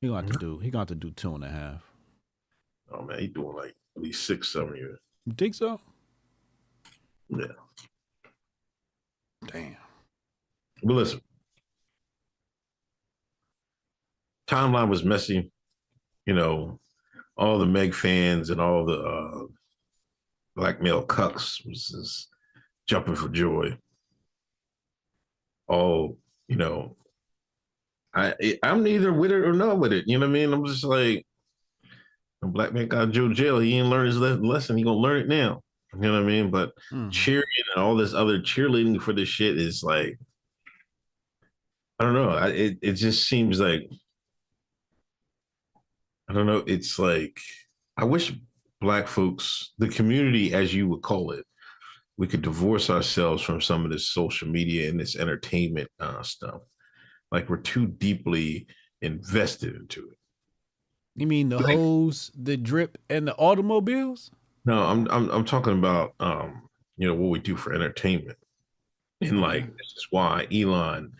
He 0.00 0.08
gonna 0.08 0.22
have 0.22 0.32
to 0.32 0.38
do. 0.38 0.58
He 0.58 0.70
gonna 0.70 0.80
have 0.80 0.88
to 0.88 0.94
do 0.94 1.10
two 1.10 1.34
and 1.34 1.44
a 1.44 1.48
half. 1.48 1.82
Oh 2.90 3.02
man, 3.02 3.18
he 3.18 3.28
doing 3.28 3.54
like 3.56 3.74
at 3.96 4.02
least 4.02 4.24
six, 4.24 4.52
seven 4.52 4.74
years. 4.74 4.98
You 5.26 5.34
think 5.36 5.54
so? 5.54 5.80
Yeah. 7.28 7.46
Damn. 9.46 9.76
But 10.82 10.94
listen, 10.94 11.20
timeline 14.48 14.88
was 14.88 15.04
messy. 15.04 15.50
You 16.26 16.34
know, 16.34 16.80
all 17.36 17.58
the 17.58 17.66
Meg 17.66 17.94
fans 17.94 18.50
and 18.50 18.60
all 18.60 18.84
the 18.84 18.98
uh, 18.98 19.44
black 20.56 20.80
male 20.82 21.04
cucks 21.06 21.64
was 21.66 21.86
just 21.86 22.28
jumping 22.86 23.16
for 23.16 23.28
joy. 23.28 23.76
All 25.68 26.18
you 26.48 26.56
know, 26.56 26.96
I 28.14 28.34
I'm 28.62 28.82
neither 28.82 29.12
with 29.12 29.32
it 29.32 29.44
or 29.44 29.52
not 29.52 29.78
with 29.78 29.92
it. 29.92 30.06
You 30.06 30.18
know 30.18 30.26
what 30.26 30.30
I 30.30 30.34
mean? 30.34 30.52
I'm 30.52 30.66
just 30.66 30.84
like, 30.84 31.24
a 32.42 32.46
black 32.46 32.72
man 32.72 32.88
got 32.88 33.10
Joe 33.10 33.32
jail. 33.32 33.58
He 33.58 33.78
ain't 33.78 33.88
learned 33.88 34.08
his 34.08 34.18
le- 34.18 34.34
lesson. 34.34 34.76
He 34.76 34.84
gonna 34.84 34.98
learn 34.98 35.20
it 35.20 35.28
now. 35.28 35.62
You 35.94 36.00
know 36.00 36.12
what 36.12 36.22
I 36.22 36.26
mean? 36.26 36.50
But 36.50 36.72
cheering 37.10 37.44
and 37.74 37.82
all 37.82 37.94
this 37.96 38.14
other 38.14 38.40
cheerleading 38.40 39.00
for 39.00 39.12
this 39.12 39.28
shit 39.28 39.58
is 39.58 39.82
like, 39.82 40.18
I 41.98 42.04
don't 42.04 42.14
know. 42.14 42.30
I, 42.30 42.48
it 42.48 42.78
it 42.82 42.92
just 42.94 43.28
seems 43.28 43.60
like 43.60 43.88
I 46.32 46.34
don't 46.34 46.46
know. 46.46 46.64
It's 46.66 46.98
like 46.98 47.38
I 47.98 48.04
wish 48.04 48.32
black 48.80 49.06
folks, 49.06 49.72
the 49.76 49.88
community, 49.88 50.54
as 50.54 50.72
you 50.72 50.88
would 50.88 51.02
call 51.02 51.32
it, 51.32 51.44
we 52.16 52.26
could 52.26 52.40
divorce 52.40 52.88
ourselves 52.88 53.42
from 53.42 53.60
some 53.60 53.84
of 53.84 53.90
this 53.90 54.08
social 54.08 54.48
media 54.48 54.88
and 54.88 54.98
this 54.98 55.14
entertainment 55.14 55.90
uh, 56.00 56.22
stuff. 56.22 56.62
Like 57.30 57.50
we're 57.50 57.58
too 57.58 57.86
deeply 57.86 58.66
invested 59.02 59.76
into 59.76 60.08
it. 60.08 60.16
You 61.16 61.26
mean 61.26 61.50
the 61.50 61.58
hose, 61.58 62.30
the 62.34 62.56
drip, 62.56 62.96
and 63.10 63.28
the 63.28 63.36
automobiles? 63.36 64.30
No, 64.64 64.84
I'm 64.84 65.06
I'm 65.10 65.28
I'm 65.30 65.44
talking 65.44 65.78
about 65.78 66.14
um, 66.18 66.62
you 66.96 67.06
know, 67.08 67.14
what 67.14 67.28
we 67.28 67.40
do 67.40 67.56
for 67.56 67.74
entertainment. 67.74 68.38
And 69.20 69.42
like 69.42 69.66
this 69.66 69.88
is 69.98 70.06
why 70.08 70.46
Elon, 70.50 71.12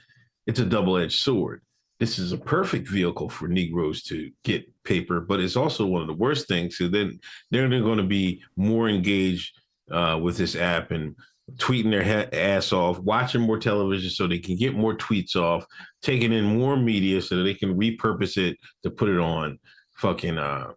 it's 0.47 0.61
a 0.61 0.65
double-edged 0.65 1.21
sword. 1.21 1.61
This 2.03 2.19
is 2.19 2.33
a 2.33 2.37
perfect 2.37 2.89
vehicle 2.89 3.29
for 3.29 3.47
Negroes 3.47 4.03
to 4.09 4.33
get 4.43 4.69
paper, 4.83 5.21
but 5.21 5.39
it's 5.39 5.55
also 5.55 5.87
one 5.87 6.01
of 6.01 6.09
the 6.09 6.15
worst 6.15 6.49
things. 6.49 6.77
So 6.77 6.89
then 6.89 7.21
they're 7.53 7.69
going 7.69 7.99
to 7.99 8.03
be 8.03 8.43
more 8.57 8.89
engaged 8.89 9.57
uh, 9.89 10.19
with 10.21 10.37
this 10.37 10.57
app 10.57 10.91
and 10.91 11.15
tweeting 11.59 11.93
their 11.93 12.03
ha- 12.03 12.29
ass 12.37 12.73
off, 12.73 12.99
watching 12.99 13.41
more 13.41 13.57
television 13.57 14.11
so 14.11 14.27
they 14.27 14.41
can 14.41 14.57
get 14.57 14.75
more 14.75 14.97
tweets 14.97 15.37
off, 15.37 15.65
taking 16.03 16.33
in 16.33 16.45
more 16.45 16.77
media 16.77 17.23
so 17.23 17.37
that 17.37 17.45
they 17.45 17.55
can 17.55 17.79
repurpose 17.79 18.37
it 18.37 18.59
to 18.83 18.91
put 18.91 19.09
it 19.09 19.21
on 19.21 19.61
fucking 19.93 20.39
uh, 20.39 20.73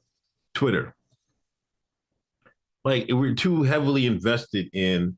Twitter. 0.54 0.96
Like 2.84 3.08
we're 3.10 3.34
too 3.34 3.64
heavily 3.64 4.06
invested 4.06 4.70
in 4.74 5.18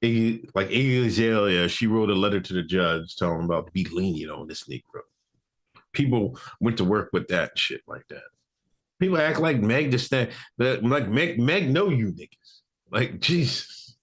like 0.00 0.70
Iggy 0.70 1.04
Azalea, 1.04 1.68
she 1.68 1.86
wrote 1.86 2.08
a 2.08 2.14
letter 2.14 2.40
to 2.40 2.54
the 2.54 2.62
judge 2.62 3.14
telling 3.16 3.44
about 3.44 3.70
be 3.74 3.84
lenient 3.92 4.32
on 4.32 4.48
this 4.48 4.64
Negro. 4.64 5.02
People 5.98 6.38
went 6.60 6.76
to 6.76 6.84
work 6.84 7.10
with 7.12 7.26
that 7.26 7.58
shit 7.58 7.80
like 7.88 8.06
that. 8.08 8.22
People 9.00 9.18
act 9.18 9.40
like 9.40 9.60
Meg 9.60 9.90
just 9.90 10.12
that, 10.12 10.30
that 10.58 10.84
like 10.84 11.08
Meg 11.08 11.40
Meg 11.40 11.68
know 11.68 11.88
you 11.88 12.12
niggas. 12.12 12.60
Like 12.88 13.18
Jesus. 13.18 13.96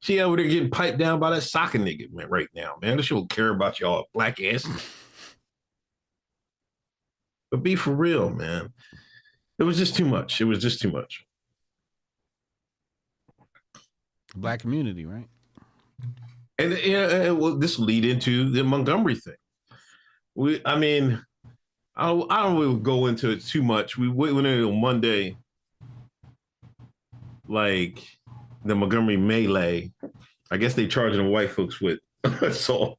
She 0.00 0.20
over 0.20 0.36
there 0.36 0.46
getting 0.46 0.68
piped 0.70 0.98
down 0.98 1.20
by 1.20 1.30
that 1.30 1.40
soccer 1.40 1.78
nigga 1.78 2.12
man 2.12 2.28
right 2.28 2.48
now, 2.54 2.76
man. 2.82 3.00
She 3.00 3.14
don't 3.14 3.30
care 3.30 3.48
about 3.48 3.80
y'all 3.80 4.04
black 4.12 4.42
asses. 4.42 4.86
But 7.50 7.62
be 7.62 7.76
for 7.76 7.94
real, 7.94 8.28
man. 8.28 8.74
It 9.58 9.64
was 9.64 9.78
just 9.78 9.96
too 9.96 10.04
much. 10.04 10.42
It 10.42 10.44
was 10.44 10.58
just 10.58 10.82
too 10.82 10.92
much. 10.92 11.24
Black 14.36 14.60
community, 14.60 15.06
right? 15.06 15.28
And 16.58 16.76
yeah, 16.84 17.08
and, 17.08 17.38
well, 17.38 17.56
this 17.56 17.78
will 17.78 17.86
lead 17.86 18.04
into 18.04 18.50
the 18.50 18.62
Montgomery 18.62 19.14
thing. 19.14 19.34
We, 20.34 20.60
I 20.64 20.78
mean, 20.78 21.24
I 21.98 22.06
don't, 22.06 22.30
I 22.32 22.42
don't 22.44 22.58
really 22.58 22.78
go 22.78 23.06
into 23.06 23.30
it 23.30 23.44
too 23.44 23.62
much. 23.62 23.98
We 23.98 24.08
went 24.08 24.46
in 24.46 24.64
on 24.64 24.80
Monday, 24.80 25.36
like 27.48 27.98
the 28.64 28.74
Montgomery 28.76 29.16
melee. 29.16 29.90
I 30.50 30.56
guess 30.56 30.74
they 30.74 30.86
charging 30.86 31.22
the 31.24 31.28
white 31.28 31.50
folks 31.50 31.80
with 31.80 31.98
assault, 32.24 32.98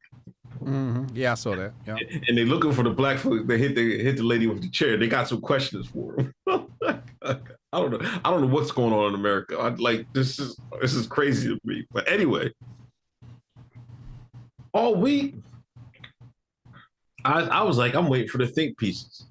hmm 0.60 1.06
Yeah, 1.14 1.32
I 1.32 1.36
saw 1.36 1.56
that. 1.56 1.74
Yeah. 1.88 1.95
and 2.28 2.38
they 2.38 2.43
looking 2.45 2.74
for 2.74 2.84
the 2.84 2.89
black 2.89 3.18
folks. 3.20 3.45
They 3.47 3.58
hit 3.58 3.76
the 3.76 4.04
hit 4.04 4.18
the 4.18 4.24
lady 4.24 4.47
with 4.47 4.62
the 4.62 4.70
chair. 4.70 4.97
They 4.97 5.08
got 5.08 5.28
some 5.28 5.41
questions 5.41 5.88
for 5.88 6.16
him. 6.20 6.34
I 7.72 7.80
don't 7.80 7.91
know. 7.91 8.00
I 8.26 8.32
don't 8.32 8.41
know 8.41 8.47
what's 8.54 8.72
going 8.72 8.93
on 8.93 9.14
in 9.14 9.16
America. 9.20 9.58
I, 9.58 9.70
like 9.70 10.12
this 10.14 10.39
is 10.39 10.60
this 10.82 10.93
is 10.93 11.08
crazy 11.08 11.47
to 11.50 11.60
me. 11.64 11.86
But 11.91 12.10
anyway, 12.12 12.52
all 14.74 14.95
week 14.95 15.36
I, 17.26 17.41
I 17.41 17.63
was 17.63 17.78
like, 17.78 17.95
I'm 17.95 18.07
waiting 18.07 18.30
for 18.30 18.38
the 18.38 18.47
think 18.47 18.78
pieces. 18.78 19.26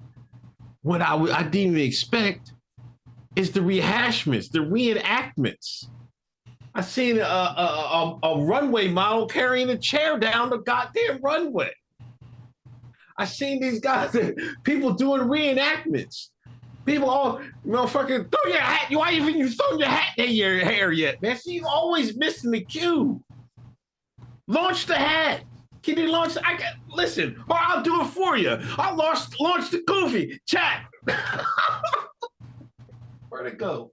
What 0.81 1.01
I 1.01 1.43
didn't 1.43 1.55
even 1.55 1.79
expect 1.79 2.53
is 3.35 3.51
the 3.51 3.59
rehashments, 3.59 4.51
the 4.51 4.59
reenactments. 4.59 5.87
I 6.73 6.81
seen 6.81 7.17
a, 7.17 7.23
a, 7.23 8.19
a, 8.23 8.27
a 8.27 8.45
runway 8.45 8.87
model 8.87 9.27
carrying 9.27 9.69
a 9.69 9.77
chair 9.77 10.17
down 10.17 10.49
the 10.49 10.59
goddamn 10.59 11.19
runway. 11.21 11.71
I 13.17 13.25
seen 13.25 13.61
these 13.61 13.79
guys, 13.79 14.15
people 14.63 14.93
doing 14.93 15.21
reenactments. 15.23 16.29
People 16.85 17.09
all, 17.09 17.41
motherfucking, 17.67 18.31
throw 18.31 18.51
your 18.51 18.61
hat. 18.61 18.87
Why 18.91 19.11
even 19.11 19.37
you 19.37 19.49
thrown 19.49 19.79
your 19.79 19.89
hat 19.89 20.17
in 20.17 20.31
your 20.31 20.59
hair 20.59 20.91
yet, 20.91 21.21
man? 21.21 21.35
See, 21.37 21.55
you 21.55 21.67
always 21.67 22.15
missing 22.17 22.51
the 22.51 22.61
cue. 22.61 23.21
Launch 24.47 24.85
the 24.85 24.95
hat. 24.95 25.41
Can 25.89 25.97
you 25.97 26.11
launch? 26.11 26.37
I 26.45 26.55
can 26.55 26.73
listen, 26.87 27.43
or 27.49 27.57
I'll 27.59 27.81
do 27.81 28.01
it 28.01 28.07
for 28.07 28.37
you. 28.37 28.59
I'll 28.77 28.95
launch 28.95 29.39
launch 29.39 29.71
the 29.71 29.81
goofy 29.87 30.39
chat. 30.45 30.85
Where'd 33.29 33.47
it 33.47 33.57
go? 33.57 33.91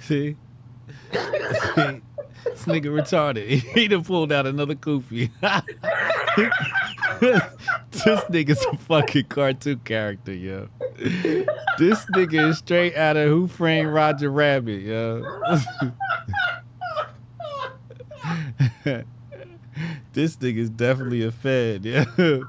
See? 0.00 0.36
See? 1.16 2.00
This 2.44 2.64
nigga 2.66 2.86
retarded. 2.86 3.48
He 3.74 3.88
done 3.88 4.04
pulled 4.04 4.32
out 4.32 4.46
another 4.46 4.74
goofy. 4.74 5.30
this 5.40 5.62
nigga's 8.30 8.64
a 8.66 8.76
fucking 8.76 9.24
cartoon 9.26 9.80
character, 9.84 10.34
yo. 10.34 10.68
This 11.78 12.04
nigga 12.14 12.50
is 12.50 12.58
straight 12.58 12.96
out 12.96 13.16
of 13.16 13.28
Who 13.28 13.48
Framed 13.48 13.88
Roger 13.88 14.30
Rabbit, 14.30 14.82
yo. 14.82 15.22
this 20.12 20.36
nigga's 20.36 20.70
definitely 20.70 21.24
a 21.24 21.30
fed, 21.30 21.84
yeah. 21.84 22.04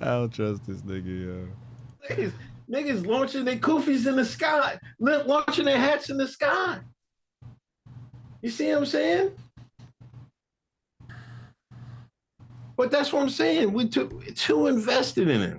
I 0.00 0.10
don't 0.10 0.32
trust 0.32 0.66
this 0.66 0.82
nigga, 0.82 1.26
yo. 1.26 1.48
Niggas, 2.08 2.32
niggas 2.70 3.06
launching 3.06 3.44
their 3.44 3.56
goofies 3.56 4.06
in 4.06 4.16
the 4.16 4.24
sky, 4.24 4.78
launching 5.00 5.64
their 5.64 5.78
hats 5.78 6.10
in 6.10 6.16
the 6.16 6.28
sky. 6.28 6.78
You 8.42 8.50
see 8.50 8.68
what 8.68 8.78
I'm 8.78 8.86
saying? 8.86 9.32
But 12.76 12.90
that's 12.90 13.12
what 13.12 13.22
I'm 13.22 13.30
saying. 13.30 13.72
We 13.72 13.88
too 13.88 14.22
too 14.34 14.66
invested 14.66 15.28
in 15.28 15.40
it. 15.42 15.58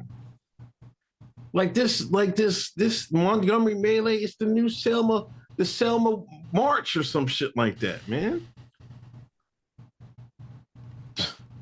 Like 1.53 1.73
this, 1.73 2.09
like 2.11 2.35
this, 2.35 2.71
this 2.73 3.11
Montgomery 3.11 3.73
melee 3.73 4.17
is 4.17 4.35
the 4.35 4.45
new 4.45 4.69
Selma, 4.69 5.25
the 5.57 5.65
Selma 5.65 6.23
March 6.53 6.95
or 6.95 7.03
some 7.03 7.27
shit 7.27 7.55
like 7.57 7.79
that, 7.79 8.07
man. 8.07 8.47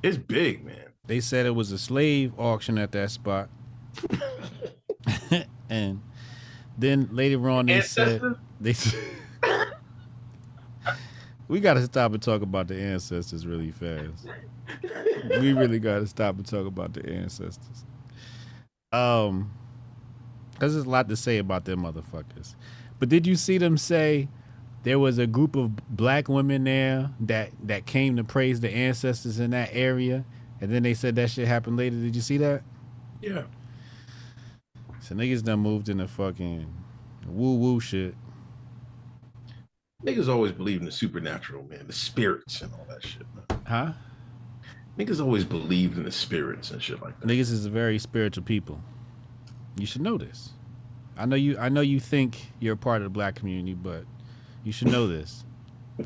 It's 0.04 0.18
big, 0.18 0.64
man. 0.64 0.86
They 1.08 1.20
said 1.20 1.46
it 1.46 1.56
was 1.56 1.72
a 1.72 1.80
slave 1.80 2.34
auction 2.38 2.78
at 2.78 2.91
that 2.91 3.10
spot. 3.10 3.50
and 5.70 6.02
then 6.78 7.10
later 7.12 7.50
on 7.50 7.66
they 7.68 7.82
said 7.82 8.22
they 8.60 8.74
said 8.74 9.02
We 11.48 11.60
gotta 11.60 11.84
stop 11.84 12.14
and 12.14 12.22
talk 12.22 12.41
about 12.41 12.68
the 12.68 12.76
ancestors 12.76 13.46
really 13.46 13.72
fast. 13.72 14.28
we 15.39 15.54
really 15.54 15.80
gotta 15.80 16.08
stop 16.08 16.38
and 16.38 16.46
talk 16.46 16.66
about 16.66 16.93
the 16.93 17.08
ancestors. 17.08 17.86
Um, 18.91 19.52
because 20.52 20.74
there's 20.74 20.86
a 20.86 20.89
lot 20.89 21.10
to 21.10 21.16
say 21.16 21.38
about 21.38 21.66
them 21.66 21.82
motherfuckers. 21.84 22.56
But 23.00 23.10
did 23.10 23.28
you 23.28 23.36
see 23.36 23.58
them 23.58 23.78
say 23.78 24.28
there 24.84 25.00
was 25.00 25.18
a 25.18 25.28
group 25.28 25.56
of 25.56 25.76
black 25.96 26.30
women 26.30 26.64
there 26.64 27.10
that 27.22 27.52
that 27.64 27.86
came 27.86 28.16
to 28.18 28.24
praise 28.24 28.60
the 28.60 28.70
ancestors 28.70 29.39
in 29.39 29.52
that 29.52 29.70
area, 29.72 30.26
and 30.62 30.72
then 30.72 30.84
they 30.84 30.93
said 30.93 31.16
that 31.16 31.30
shit 31.30 31.48
happened 31.48 31.78
later? 31.78 31.96
Did 31.96 32.16
you 32.16 32.22
see 32.22 32.38
that? 32.38 32.64
Yeah. 33.22 33.43
So 35.02 35.16
niggas 35.16 35.43
done 35.43 35.60
moved 35.60 35.89
into 35.89 36.08
fucking 36.08 36.72
woo 37.28 37.56
woo 37.56 37.80
shit. 37.80 38.16
Niggas 40.04 40.30
always 40.30 40.52
believe 40.52 40.80
in 40.80 40.86
the 40.86 40.91
supernatural, 40.91 41.64
man, 41.64 41.88
the 41.88 41.93
spirits 41.93 42.62
and 42.62 42.74
all 42.74 42.86
that 42.89 43.04
shit. 43.04 43.26
Man. 43.36 43.62
Huh? 43.66 43.93
Niggas 44.98 45.20
always 45.20 45.43
believed 45.43 45.98
in 45.98 46.04
the 46.04 46.12
spirits 46.12 46.72
and 46.72 46.82
shit 46.82 47.02
like 47.02 47.20
that. 47.20 47.28
Niggas 47.28 47.52
is 47.52 47.66
a 47.66 47.70
very 47.70 48.00
spiritual 48.00 48.43
people. 48.43 48.80
You 49.78 49.86
should 49.86 50.02
know 50.02 50.18
this. 50.18 50.54
I 51.18 51.26
know 51.26 51.36
you. 51.36 51.57
I 51.57 51.70
know 51.70 51.82
you 51.82 51.99
think 51.99 52.51
you're 52.59 52.74
a 52.74 52.78
part 52.78 52.97
of 52.97 53.03
the 53.03 53.09
black 53.09 53.36
community, 53.36 53.74
but 53.74 54.05
you 54.63 54.72
should 54.72 54.89
know 54.89 55.07
this. 55.07 55.45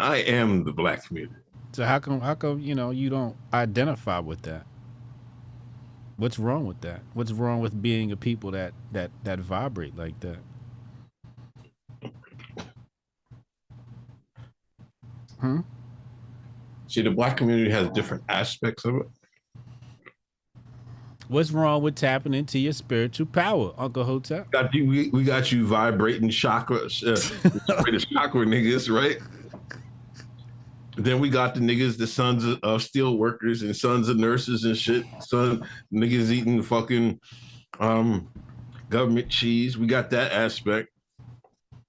I 0.00 0.16
am 0.18 0.64
the 0.64 0.72
black 0.72 1.06
community. 1.06 1.34
So 1.72 1.84
how 1.84 1.98
come? 1.98 2.20
How 2.20 2.34
come 2.34 2.60
you 2.60 2.74
know 2.74 2.90
you 2.90 3.10
don't 3.10 3.36
identify 3.52 4.18
with 4.18 4.42
that? 4.42 4.66
What's 6.16 6.38
wrong 6.38 6.66
with 6.66 6.80
that? 6.82 7.00
What's 7.14 7.32
wrong 7.32 7.60
with 7.60 7.80
being 7.82 8.12
a 8.12 8.16
people 8.16 8.50
that 8.52 8.72
that 8.92 9.10
that 9.24 9.40
vibrate 9.40 9.96
like 9.96 10.18
that? 10.20 10.38
Hmm. 15.40 15.60
See, 16.86 17.02
the 17.02 17.10
black 17.10 17.36
community 17.38 17.70
has 17.70 17.88
different 17.90 18.22
aspects 18.28 18.84
of 18.84 18.96
it. 18.96 19.06
What's 21.28 21.50
wrong 21.50 21.82
with 21.82 21.94
tapping 21.94 22.34
into 22.34 22.58
your 22.58 22.72
spiritual 22.72 23.26
power, 23.26 23.72
Uncle 23.78 24.04
Hotep? 24.04 24.50
Got 24.50 24.74
you, 24.74 24.86
we, 24.86 25.08
we 25.10 25.24
got 25.24 25.52
you 25.52 25.66
vibrating 25.66 26.28
chakra, 26.28 26.76
uh, 26.76 26.88
chakra 27.16 28.44
niggas, 28.46 28.94
right? 28.94 29.18
Then 30.96 31.20
we 31.20 31.30
got 31.30 31.54
the 31.54 31.60
niggas, 31.60 31.96
the 31.96 32.06
sons 32.06 32.44
of, 32.44 32.58
of 32.62 32.82
steel 32.82 33.16
workers 33.16 33.62
and 33.62 33.74
sons 33.74 34.08
of 34.08 34.18
nurses 34.18 34.64
and 34.64 34.76
shit. 34.76 35.04
Son 35.20 35.66
niggas 35.92 36.30
eating 36.30 36.62
fucking 36.62 37.18
um 37.80 38.28
government 38.90 39.30
cheese. 39.30 39.78
We 39.78 39.86
got 39.86 40.10
that 40.10 40.32
aspect. 40.32 40.90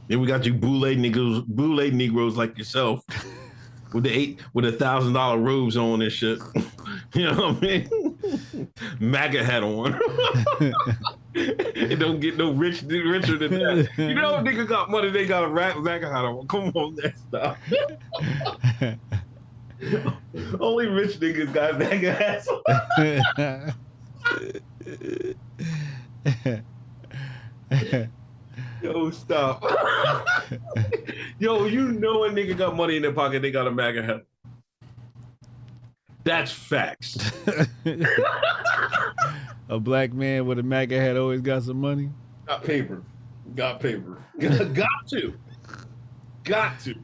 Then 0.07 0.21
we 0.21 0.27
got 0.27 0.45
you 0.45 0.53
boule 0.53 0.81
niggas, 0.81 1.45
boule 1.47 1.91
negroes 1.91 2.37
like 2.37 2.57
yourself, 2.57 3.03
with 3.93 4.05
the 4.05 4.11
eight 4.11 4.39
with 4.53 4.65
a 4.65 4.71
thousand 4.71 5.13
dollar 5.13 5.37
robes 5.37 5.75
on 5.75 6.01
and 6.01 6.11
shit. 6.11 6.39
you 7.13 7.25
know 7.25 7.51
what 7.51 7.57
I 7.57 7.59
mean? 7.59 7.89
MAGA 8.99 9.43
hat 9.43 9.63
on. 9.63 9.99
it 11.33 11.99
don't 11.99 12.19
get 12.19 12.37
no 12.37 12.51
rich 12.51 12.83
richer 12.83 13.37
than 13.37 13.51
that. 13.51 13.89
You 13.97 14.13
know, 14.13 14.33
nigga 14.35 14.67
got 14.67 14.89
money, 14.89 15.09
they 15.09 15.25
got 15.25 15.43
a 15.43 15.47
rap 15.47 15.77
MAGA 15.77 16.09
hat 16.09 16.25
on. 16.25 16.47
Come 16.47 16.71
on, 16.75 16.95
that 16.95 17.17
stuff. 17.17 17.57
Only 20.59 20.87
rich 20.87 21.19
niggas 21.19 21.53
got 21.53 21.77
MAGA 21.79 22.13
hats 22.13 22.47
on. 22.47 23.73
Yo, 28.81 29.09
stop. 29.11 29.63
Yo, 31.39 31.65
you 31.65 31.91
know 31.93 32.25
a 32.25 32.29
nigga 32.29 32.57
got 32.57 32.75
money 32.75 32.97
in 32.97 33.01
their 33.01 33.13
pocket, 33.13 33.41
they 33.41 33.51
got 33.51 33.67
a 33.67 33.71
MAGA 33.71 34.03
hat. 34.03 34.25
That's 36.23 36.51
facts. 36.51 37.17
a 39.69 39.79
black 39.79 40.13
man 40.13 40.45
with 40.45 40.59
a 40.59 40.63
MAGA 40.63 40.99
hat 40.99 41.17
always 41.17 41.41
got 41.41 41.63
some 41.63 41.81
money. 41.81 42.09
Got 42.47 42.63
paper. 42.63 43.03
Got 43.55 43.79
paper. 43.79 44.23
got 44.39 45.07
to. 45.09 45.33
Got 46.43 46.79
to. 46.81 46.95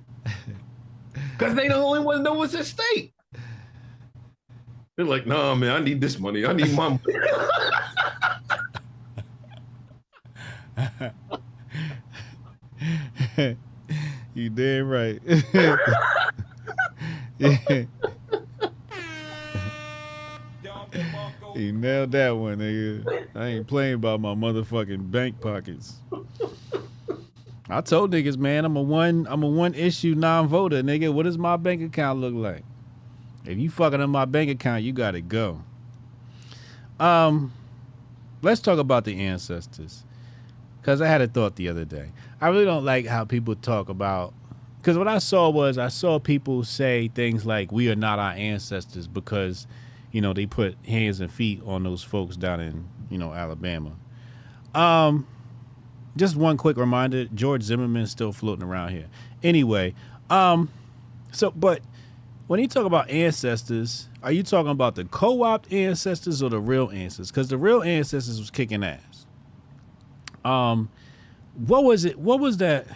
Because 1.32 1.56
they 1.56 1.68
the 1.68 1.76
only 1.76 2.00
ones 2.00 2.22
know 2.22 2.34
what's 2.34 2.54
at 2.56 2.66
stake. 2.66 3.14
They're 4.96 5.06
like, 5.06 5.26
nah, 5.26 5.56
man, 5.56 5.72
I 5.72 5.80
need 5.80 6.02
this 6.02 6.20
money. 6.20 6.46
I 6.46 6.54
need 6.54 6.74
my 6.74 6.90
money. 6.90 7.02
you 14.34 14.50
damn 14.50 14.90
right. 14.90 15.22
yeah. 15.54 15.78
You 21.56 21.72
nailed 21.74 22.12
that 22.12 22.32
one, 22.32 22.60
nigga. 22.60 23.28
I 23.36 23.48
ain't 23.48 23.68
playing 23.68 23.96
about 23.96 24.22
my 24.22 24.34
motherfucking 24.36 25.12
bank 25.12 25.42
pockets. 25.42 25.96
I 27.70 27.82
told 27.82 28.12
niggas, 28.12 28.38
man, 28.38 28.66
I'm 28.66 28.76
a 28.76 28.82
one, 28.82 29.28
I'm 29.30 29.44
a 29.44 29.48
one 29.48 29.74
issue 29.76 30.16
non-voter, 30.16 30.82
nigga. 30.82 31.14
What 31.14 31.24
does 31.24 31.38
my 31.38 31.58
bank 31.58 31.82
account 31.82 32.20
look 32.20 32.34
like? 32.34 32.64
If 33.46 33.58
you 33.58 33.70
fucking 33.70 34.02
up 34.02 34.10
my 34.10 34.26
bank 34.26 34.50
account, 34.50 34.84
you 34.84 34.92
gotta 34.92 35.22
go. 35.22 35.62
Um, 37.00 37.54
let's 38.42 38.60
talk 38.60 38.80
about 38.80 39.06
the 39.06 39.20
ancestors, 39.20 40.04
cause 40.84 41.02
I 41.02 41.08
had 41.08 41.22
a 41.22 41.28
thought 41.28 41.56
the 41.56 41.70
other 41.70 41.86
day. 41.86 42.12
I 42.42 42.50
really 42.50 42.66
don't 42.66 42.86
like 42.86 43.06
how 43.06 43.24
people 43.26 43.56
talk 43.56 43.90
about, 43.90 44.34
cause 44.84 44.98
what 44.98 45.08
I 45.08 45.20
saw 45.20 45.50
was 45.50 45.78
I 45.78 45.88
saw 45.88 46.20
people 46.20 46.64
say 46.64 47.08
things 47.08 47.46
like, 47.46 47.72
"We 47.72 47.90
are 47.90 47.96
not 47.96 48.20
our 48.20 48.32
ancestors," 48.32 49.08
because 49.08 49.66
you 50.12 50.22
know, 50.22 50.34
they 50.34 50.46
put 50.46 50.76
hands 50.86 51.20
and 51.20 51.32
feet 51.32 51.62
on 51.66 51.84
those 51.84 52.04
folks 52.04 52.36
down 52.36 52.60
in, 52.60 52.88
you 53.10 53.18
know, 53.18 53.34
Alabama. 53.34 53.92
Um, 54.74 55.28
just 56.18 56.36
one 56.36 56.58
quick 56.58 56.78
reminder, 56.78 57.26
George 57.26 57.64
Zimmerman's 57.64 58.12
still 58.12 58.32
floating 58.32 58.64
around 58.64 58.92
here. 58.92 59.08
Anyway, 59.44 59.94
um, 60.30 60.70
so 61.32 61.52
but 61.52 61.82
when 62.48 62.60
you 62.60 62.68
talk 62.68 62.86
about 62.86 63.10
ancestors, 63.10 64.10
are 64.24 64.32
you 64.32 64.44
talking 64.44 64.72
about 64.72 64.96
the 64.96 65.06
co-opt 65.06 65.72
ancestors 65.72 66.42
or 66.42 66.50
the 66.50 66.60
real 66.60 66.90
ancestors? 66.90 67.30
Because 67.30 67.48
the 67.50 67.58
real 67.58 67.84
ancestors 67.84 68.40
was 68.40 68.50
kicking 68.50 68.84
ass. 68.84 69.26
Um, 70.44 70.90
what 71.56 71.84
was 71.84 72.06
it? 72.06 72.18
What 72.18 72.40
was 72.40 72.58
that? 72.58 72.88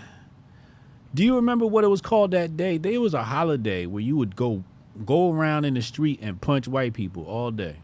Do 1.14 1.24
you 1.24 1.36
remember 1.36 1.68
what 1.68 1.84
it 1.84 1.88
was 1.88 2.02
called 2.02 2.32
that 2.32 2.58
day? 2.58 2.78
There 2.78 3.00
was 3.00 3.14
a 3.14 3.24
holiday 3.24 3.86
where 3.86 4.02
you 4.02 4.18
would 4.18 4.36
go 4.36 4.64
go 5.06 5.32
around 5.32 5.66
in 5.66 5.74
the 5.74 5.82
street 5.82 6.20
and 6.22 6.40
punch 6.40 6.68
white 6.68 6.94
people 6.94 7.26
all 7.26 7.52
day. 7.52 7.76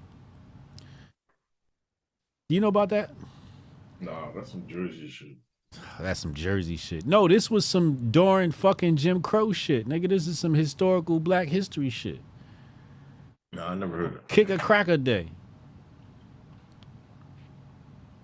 Do 2.48 2.56
you 2.56 2.62
know 2.62 2.68
about 2.68 2.90
that? 2.90 3.12
Nah, 4.02 4.32
that's 4.34 4.52
some 4.52 4.66
Jersey 4.68 5.08
shit. 5.08 5.38
That's 6.00 6.20
some 6.20 6.34
Jersey 6.34 6.78
shit. 6.78 7.06
No, 7.06 7.28
this 7.28 7.52
was 7.52 7.64
some 7.64 8.10
during 8.10 8.52
fucking 8.52 8.96
Jim 8.96 9.22
Crow 9.22 9.52
shit. 9.52 9.88
Nigga, 9.88 10.10
this 10.10 10.26
is 10.26 10.40
some 10.40 10.56
historical 10.56 11.20
black 11.20 11.48
history 11.50 11.92
shit. 11.92 12.20
No, 13.54 13.66
I 13.66 13.76
never 13.76 13.98
heard 13.98 14.06
of 14.06 14.16
it. 14.16 14.28
Kick 14.28 14.50
a 14.50 14.58
cracker 14.58 14.98
day. 14.98 15.28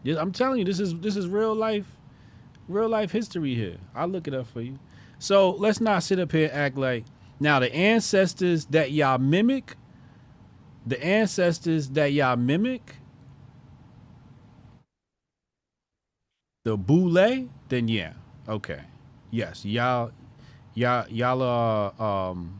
Yeah, 0.03 0.19
I'm 0.19 0.31
telling 0.31 0.59
you, 0.59 0.65
this 0.65 0.79
is 0.79 0.95
this 0.99 1.15
is 1.15 1.27
real 1.27 1.53
life, 1.53 1.85
real 2.67 2.89
life 2.89 3.11
history 3.11 3.53
here. 3.55 3.77
I'll 3.93 4.07
look 4.07 4.27
it 4.27 4.33
up 4.33 4.47
for 4.47 4.61
you. 4.61 4.79
So 5.19 5.51
let's 5.51 5.81
not 5.81 6.03
sit 6.03 6.19
up 6.19 6.31
here 6.31 6.47
and 6.47 6.53
act 6.53 6.77
like 6.77 7.05
now 7.39 7.59
the 7.59 7.73
ancestors 7.75 8.65
that 8.67 8.91
y'all 8.91 9.19
mimic, 9.19 9.75
the 10.85 11.03
ancestors 11.03 11.89
that 11.91 12.13
y'all 12.13 12.37
mimic, 12.37 12.97
the 16.65 16.77
boule, 16.77 17.47
then 17.69 17.87
yeah, 17.87 18.13
okay, 18.49 18.81
yes, 19.31 19.65
y'all, 19.65 20.11
y'all, 20.75 21.07
y'all 21.09 21.41
are, 21.43 22.01
um, 22.01 22.59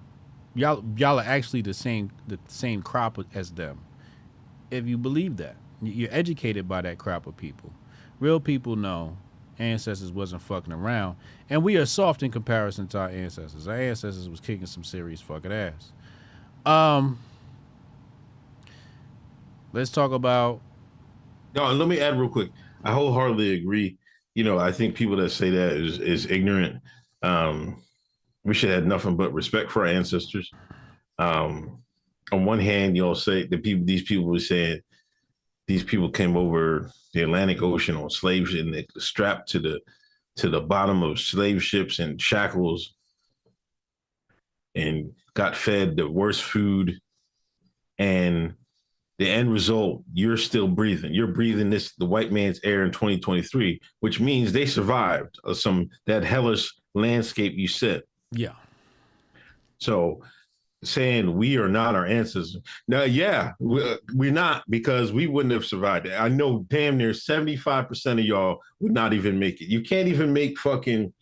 y'all, 0.55 0.83
y'all 0.97 1.19
are 1.19 1.25
actually 1.25 1.61
the 1.61 1.73
same, 1.73 2.11
the 2.27 2.39
same 2.47 2.81
crop 2.83 3.19
as 3.35 3.51
them. 3.51 3.79
If 4.71 4.87
you 4.87 4.97
believe 4.97 5.37
that, 5.37 5.55
you're 5.81 6.09
educated 6.11 6.67
by 6.67 6.81
that 6.83 6.97
crop 6.99 7.27
of 7.27 7.37
people. 7.37 7.73
Real 8.19 8.39
people 8.39 8.75
know 8.75 9.17
ancestors 9.59 10.11
wasn't 10.11 10.41
fucking 10.41 10.73
around, 10.73 11.17
and 11.49 11.63
we 11.63 11.77
are 11.77 11.85
soft 11.85 12.23
in 12.23 12.31
comparison 12.31 12.87
to 12.87 12.99
our 12.99 13.09
ancestors. 13.09 13.67
Our 13.67 13.75
ancestors 13.75 14.27
was 14.29 14.39
kicking 14.39 14.65
some 14.65 14.83
serious 14.83 15.21
fucking 15.21 15.51
ass. 15.51 15.91
Um, 16.65 17.19
let's 19.73 19.89
talk 19.91 20.11
about. 20.11 20.61
No, 21.55 21.71
let 21.71 21.87
me 21.87 21.99
add 21.99 22.19
real 22.19 22.29
quick. 22.29 22.49
I 22.83 22.91
wholeheartedly 22.91 23.53
agree. 23.53 23.97
You 24.33 24.43
know, 24.43 24.59
I 24.59 24.71
think 24.71 24.95
people 24.95 25.15
that 25.17 25.29
say 25.29 25.49
that 25.49 25.73
is 25.73 25.99
is 25.99 26.29
ignorant. 26.29 26.81
Um, 27.21 27.81
we 28.43 28.53
should 28.53 28.69
have 28.69 28.85
nothing 28.85 29.15
but 29.15 29.33
respect 29.33 29.71
for 29.71 29.87
our 29.87 29.93
ancestors. 29.93 30.51
Um, 31.17 31.79
on 32.31 32.45
one 32.45 32.59
hand, 32.59 32.97
y'all 32.97 33.15
say 33.15 33.45
the 33.47 33.57
people, 33.57 33.85
these 33.85 34.03
people 34.03 34.25
were 34.25 34.39
saying 34.39 34.81
these 35.67 35.83
people 35.83 36.09
came 36.09 36.37
over 36.37 36.91
the 37.13 37.23
Atlantic 37.23 37.61
Ocean 37.61 37.95
on 37.95 38.09
slaves 38.09 38.53
and 38.53 38.73
they 38.73 38.85
strapped 38.97 39.49
to 39.49 39.59
the 39.59 39.79
to 40.37 40.49
the 40.49 40.61
bottom 40.61 41.01
of 41.01 41.19
slave 41.19 41.63
ships 41.63 41.99
and 41.99 42.21
shackles 42.21 42.95
and 44.75 45.13
got 45.33 45.55
fed 45.55 45.95
the 45.95 46.09
worst 46.09 46.43
food 46.43 46.99
and 47.97 48.53
the 49.17 49.29
end 49.29 49.49
result, 49.51 50.03
you're 50.13 50.35
still 50.35 50.67
breathing. 50.67 51.13
You're 51.13 51.27
breathing 51.27 51.69
this 51.69 51.93
the 51.95 52.05
white 52.05 52.33
man's 52.33 52.59
air 52.65 52.83
in 52.83 52.91
2023, 52.91 53.79
which 54.01 54.19
means 54.19 54.51
they 54.51 54.65
survived 54.65 55.39
uh, 55.45 55.53
some 55.53 55.89
that 56.05 56.25
hellish 56.25 56.73
landscape 56.93 57.53
you 57.55 57.67
said 57.67 58.03
Yeah. 58.31 58.53
So 59.77 60.21
saying 60.85 61.35
we 61.35 61.57
are 61.57 61.67
not 61.67 61.95
our 61.95 62.05
ancestors. 62.05 62.57
Now, 62.87 63.03
yeah, 63.03 63.53
we- 63.59 63.83
uh, 63.83 63.97
we're 64.13 64.31
not 64.31 64.63
because 64.69 65.11
we 65.11 65.27
wouldn't 65.27 65.53
have 65.53 65.65
survived 65.65 66.05
it. 66.07 66.13
I 66.19 66.29
know 66.29 66.65
damn 66.69 66.97
near 66.97 67.11
75% 67.13 68.19
of 68.19 68.25
y'all 68.25 68.59
would 68.79 68.91
not 68.93 69.13
even 69.13 69.39
make 69.39 69.61
it. 69.61 69.69
You 69.69 69.81
can't 69.81 70.07
even 70.07 70.33
make 70.33 70.57
fucking, 70.59 71.13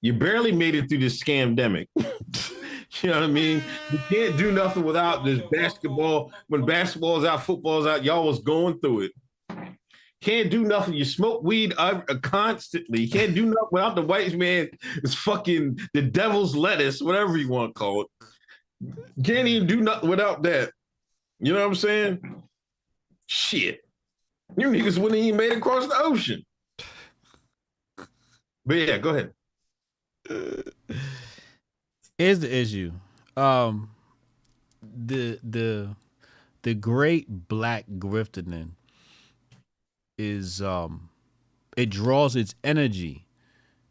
you 0.00 0.12
barely 0.12 0.52
made 0.52 0.74
it 0.74 0.88
through 0.88 0.98
this 0.98 1.22
scamdemic. 1.22 1.86
you 1.96 3.10
know 3.10 3.14
what 3.20 3.24
I 3.24 3.26
mean? 3.28 3.62
You 3.90 3.98
can't 4.08 4.36
do 4.36 4.52
nothing 4.52 4.84
without 4.84 5.24
this 5.24 5.40
basketball. 5.50 6.32
When 6.48 6.64
basketball 6.64 7.18
is 7.18 7.24
out, 7.24 7.42
football 7.44 7.80
is 7.80 7.86
out, 7.86 8.04
y'all 8.04 8.26
was 8.26 8.40
going 8.40 8.78
through 8.80 9.02
it. 9.02 9.12
Can't 10.20 10.50
do 10.52 10.62
nothing. 10.62 10.94
You 10.94 11.04
smoke 11.04 11.42
weed 11.42 11.74
uh, 11.76 12.00
constantly. 12.22 13.00
You 13.02 13.10
can't 13.10 13.34
do 13.34 13.44
nothing 13.44 13.68
without 13.72 13.96
the 13.96 14.02
white 14.02 14.32
man. 14.36 14.68
It's 14.98 15.14
fucking 15.14 15.80
the 15.94 16.02
devil's 16.02 16.54
lettuce, 16.54 17.02
whatever 17.02 17.36
you 17.36 17.48
want 17.48 17.74
to 17.74 17.78
call 17.78 18.02
it. 18.02 18.08
Can't 19.22 19.48
even 19.48 19.66
do 19.66 19.80
nothing 19.80 20.08
without 20.08 20.42
that. 20.42 20.72
You 21.38 21.52
know 21.52 21.60
what 21.60 21.68
I'm 21.68 21.74
saying? 21.74 22.42
Shit. 23.26 23.80
You 24.56 24.68
niggas 24.68 24.98
wouldn't 24.98 25.20
even 25.20 25.36
made 25.36 25.52
it 25.52 25.58
across 25.58 25.86
the 25.86 25.98
ocean. 25.98 26.44
But 28.64 28.74
yeah, 28.74 28.98
go 28.98 29.10
ahead. 29.10 29.32
Here's 32.18 32.40
the 32.40 32.54
issue. 32.54 32.92
Um 33.36 33.90
the 34.82 35.38
the 35.42 35.96
the 36.62 36.74
great 36.74 37.48
black 37.48 37.86
griftening 37.98 38.70
is 40.18 40.60
um 40.60 41.08
it 41.76 41.90
draws 41.90 42.36
its 42.36 42.54
energy 42.62 43.26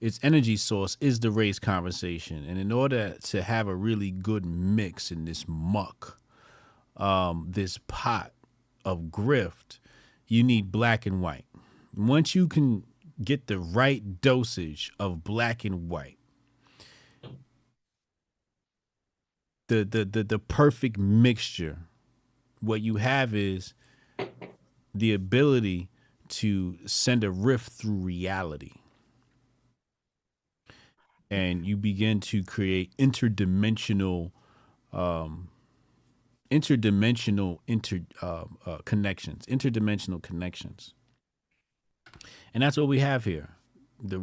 its 0.01 0.19
energy 0.23 0.57
source 0.57 0.97
is 0.99 1.19
the 1.19 1.31
race 1.31 1.59
conversation. 1.59 2.43
And 2.49 2.57
in 2.57 2.71
order 2.71 3.15
to 3.25 3.43
have 3.43 3.67
a 3.67 3.75
really 3.75 4.11
good 4.11 4.45
mix 4.45 5.11
in 5.11 5.25
this 5.25 5.45
muck 5.47 6.17
um 6.97 7.47
this 7.49 7.79
pot 7.87 8.33
of 8.83 9.03
grift 9.03 9.79
you 10.27 10.43
need 10.43 10.71
black 10.71 11.05
and 11.05 11.21
white. 11.21 11.45
Once 11.95 12.35
you 12.35 12.47
can 12.47 12.83
get 13.23 13.47
the 13.47 13.59
right 13.59 14.19
dosage 14.21 14.91
of 14.99 15.23
black 15.23 15.63
and 15.63 15.87
white 15.87 16.17
the 19.67 19.85
the 19.85 20.03
the, 20.03 20.23
the 20.23 20.39
perfect 20.39 20.97
mixture 20.97 21.79
what 22.59 22.81
you 22.81 22.97
have 22.97 23.33
is 23.33 23.73
the 24.93 25.13
ability 25.13 25.89
to 26.27 26.77
send 26.85 27.23
a 27.23 27.31
rift 27.31 27.71
through 27.71 27.95
reality 27.95 28.80
and 31.31 31.65
you 31.65 31.77
begin 31.77 32.19
to 32.19 32.43
create 32.43 32.95
interdimensional 32.97 34.31
um 34.93 35.47
interdimensional 36.51 37.59
inter 37.65 38.01
uh, 38.21 38.43
uh, 38.65 38.77
connections 38.83 39.45
interdimensional 39.47 40.21
connections. 40.21 40.93
And 42.53 42.61
that's 42.61 42.75
what 42.75 42.89
we 42.89 42.99
have 42.99 43.23
here. 43.23 43.55
The 44.03 44.21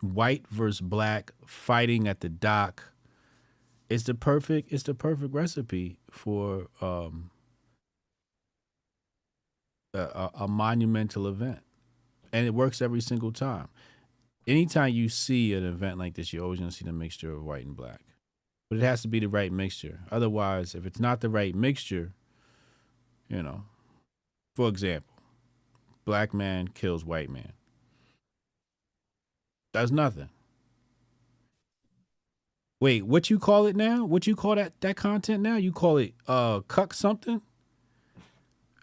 white 0.00 0.48
versus 0.48 0.80
black 0.80 1.32
fighting 1.46 2.08
at 2.08 2.20
the 2.20 2.28
dock. 2.28 2.92
It's 3.88 4.02
the 4.02 4.14
perfect 4.14 4.72
it's 4.72 4.82
the 4.82 4.94
perfect 4.94 5.32
recipe 5.32 5.98
for 6.10 6.66
um 6.80 7.30
a, 9.94 10.00
a, 10.00 10.30
a 10.40 10.48
monumental 10.48 11.28
event. 11.28 11.60
And 12.32 12.46
it 12.46 12.54
works 12.54 12.82
every 12.82 13.02
single 13.02 13.30
time 13.30 13.68
anytime 14.46 14.92
you 14.92 15.08
see 15.08 15.54
an 15.54 15.64
event 15.64 15.98
like 15.98 16.14
this 16.14 16.32
you're 16.32 16.42
always 16.44 16.58
going 16.58 16.70
to 16.70 16.76
see 16.76 16.84
the 16.84 16.92
mixture 16.92 17.32
of 17.32 17.44
white 17.44 17.64
and 17.66 17.76
black 17.76 18.00
but 18.70 18.78
it 18.78 18.82
has 18.82 19.02
to 19.02 19.08
be 19.08 19.20
the 19.20 19.28
right 19.28 19.52
mixture 19.52 20.00
otherwise 20.10 20.74
if 20.74 20.86
it's 20.86 21.00
not 21.00 21.20
the 21.20 21.28
right 21.30 21.54
mixture 21.54 22.12
you 23.28 23.42
know 23.42 23.62
for 24.56 24.68
example 24.68 25.12
black 26.04 26.34
man 26.34 26.68
kills 26.68 27.04
white 27.04 27.30
man 27.30 27.52
that's 29.72 29.90
nothing 29.90 30.28
Wait, 32.80 33.06
what 33.06 33.30
you 33.30 33.38
call 33.38 33.66
it 33.66 33.76
now? 33.76 34.04
What 34.04 34.26
you 34.26 34.34
call 34.34 34.56
that 34.56 34.80
that 34.80 34.96
content 34.96 35.40
now? 35.40 35.54
You 35.54 35.70
call 35.70 35.98
it 35.98 36.14
uh 36.26 36.62
cuck 36.62 36.92
something? 36.92 37.40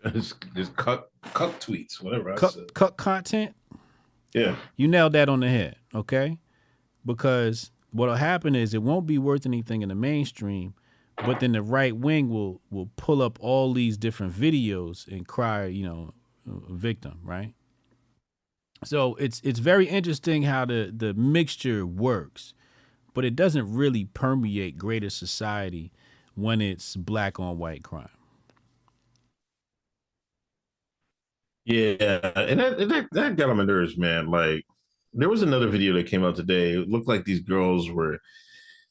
It's 0.05 0.31
cuck, 0.77 1.09
cuck 1.33 1.59
tweets, 1.59 2.01
whatever 2.01 2.31
I 2.31 2.35
Cuck, 2.37 2.51
said. 2.53 2.73
cuck 2.73 2.95
content? 2.95 3.53
Yeah. 4.33 4.55
You 4.75 4.87
nailed 4.87 5.13
that 5.13 5.29
on 5.29 5.39
the 5.39 5.49
head, 5.49 5.75
okay? 5.93 6.37
Because 7.05 7.71
what'll 7.91 8.15
happen 8.15 8.55
is 8.55 8.73
it 8.73 8.83
won't 8.83 9.07
be 9.07 9.17
worth 9.17 9.45
anything 9.45 9.81
in 9.81 9.89
the 9.89 9.95
mainstream, 9.95 10.73
but 11.25 11.39
then 11.39 11.53
the 11.53 11.61
right 11.61 11.95
wing 11.95 12.29
will 12.29 12.61
will 12.69 12.89
pull 12.95 13.21
up 13.21 13.37
all 13.41 13.73
these 13.73 13.97
different 13.97 14.33
videos 14.33 15.07
and 15.07 15.27
cry, 15.27 15.65
you 15.65 15.83
know, 15.83 16.13
victim, 16.45 17.19
right? 17.23 17.53
So 18.83 19.15
it's 19.15 19.41
it's 19.43 19.59
very 19.59 19.87
interesting 19.87 20.43
how 20.43 20.65
the 20.65 20.93
the 20.95 21.13
mixture 21.13 21.85
works, 21.85 22.53
but 23.13 23.25
it 23.25 23.35
doesn't 23.35 23.73
really 23.73 24.05
permeate 24.05 24.77
greater 24.77 25.09
society 25.09 25.91
when 26.35 26.61
it's 26.61 26.95
black 26.95 27.39
on 27.39 27.57
white 27.57 27.83
crime. 27.83 28.09
Yeah, 31.69 32.31
and 32.35 32.59
that, 32.59 32.89
that 32.89 33.07
that 33.11 33.35
got 33.35 33.51
on 33.51 33.57
my 33.57 33.63
nerves, 33.63 33.95
man. 33.95 34.31
Like, 34.31 34.65
there 35.13 35.29
was 35.29 35.43
another 35.43 35.67
video 35.67 35.93
that 35.93 36.07
came 36.07 36.25
out 36.25 36.35
today. 36.35 36.71
It 36.71 36.89
looked 36.89 37.07
like 37.07 37.25
these 37.25 37.41
girls 37.41 37.91
were, 37.91 38.17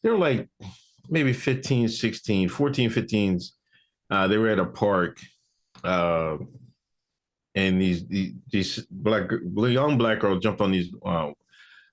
they 0.02 0.10
were 0.10 0.16
like 0.16 0.48
maybe 1.10 1.32
15, 1.32 1.88
16, 1.88 2.48
14, 2.48 2.90
15s. 2.90 3.46
Uh, 4.08 4.28
they 4.28 4.38
were 4.38 4.48
at 4.50 4.60
a 4.60 4.64
park, 4.64 5.18
uh, 5.82 6.36
and 7.56 7.82
these 7.82 8.06
these, 8.06 8.34
these 8.52 8.86
black 8.92 9.28
young 9.56 9.98
black 9.98 10.20
girls 10.20 10.40
jumped 10.40 10.60
on 10.60 10.70
these 10.70 10.92
uh, 11.04 11.32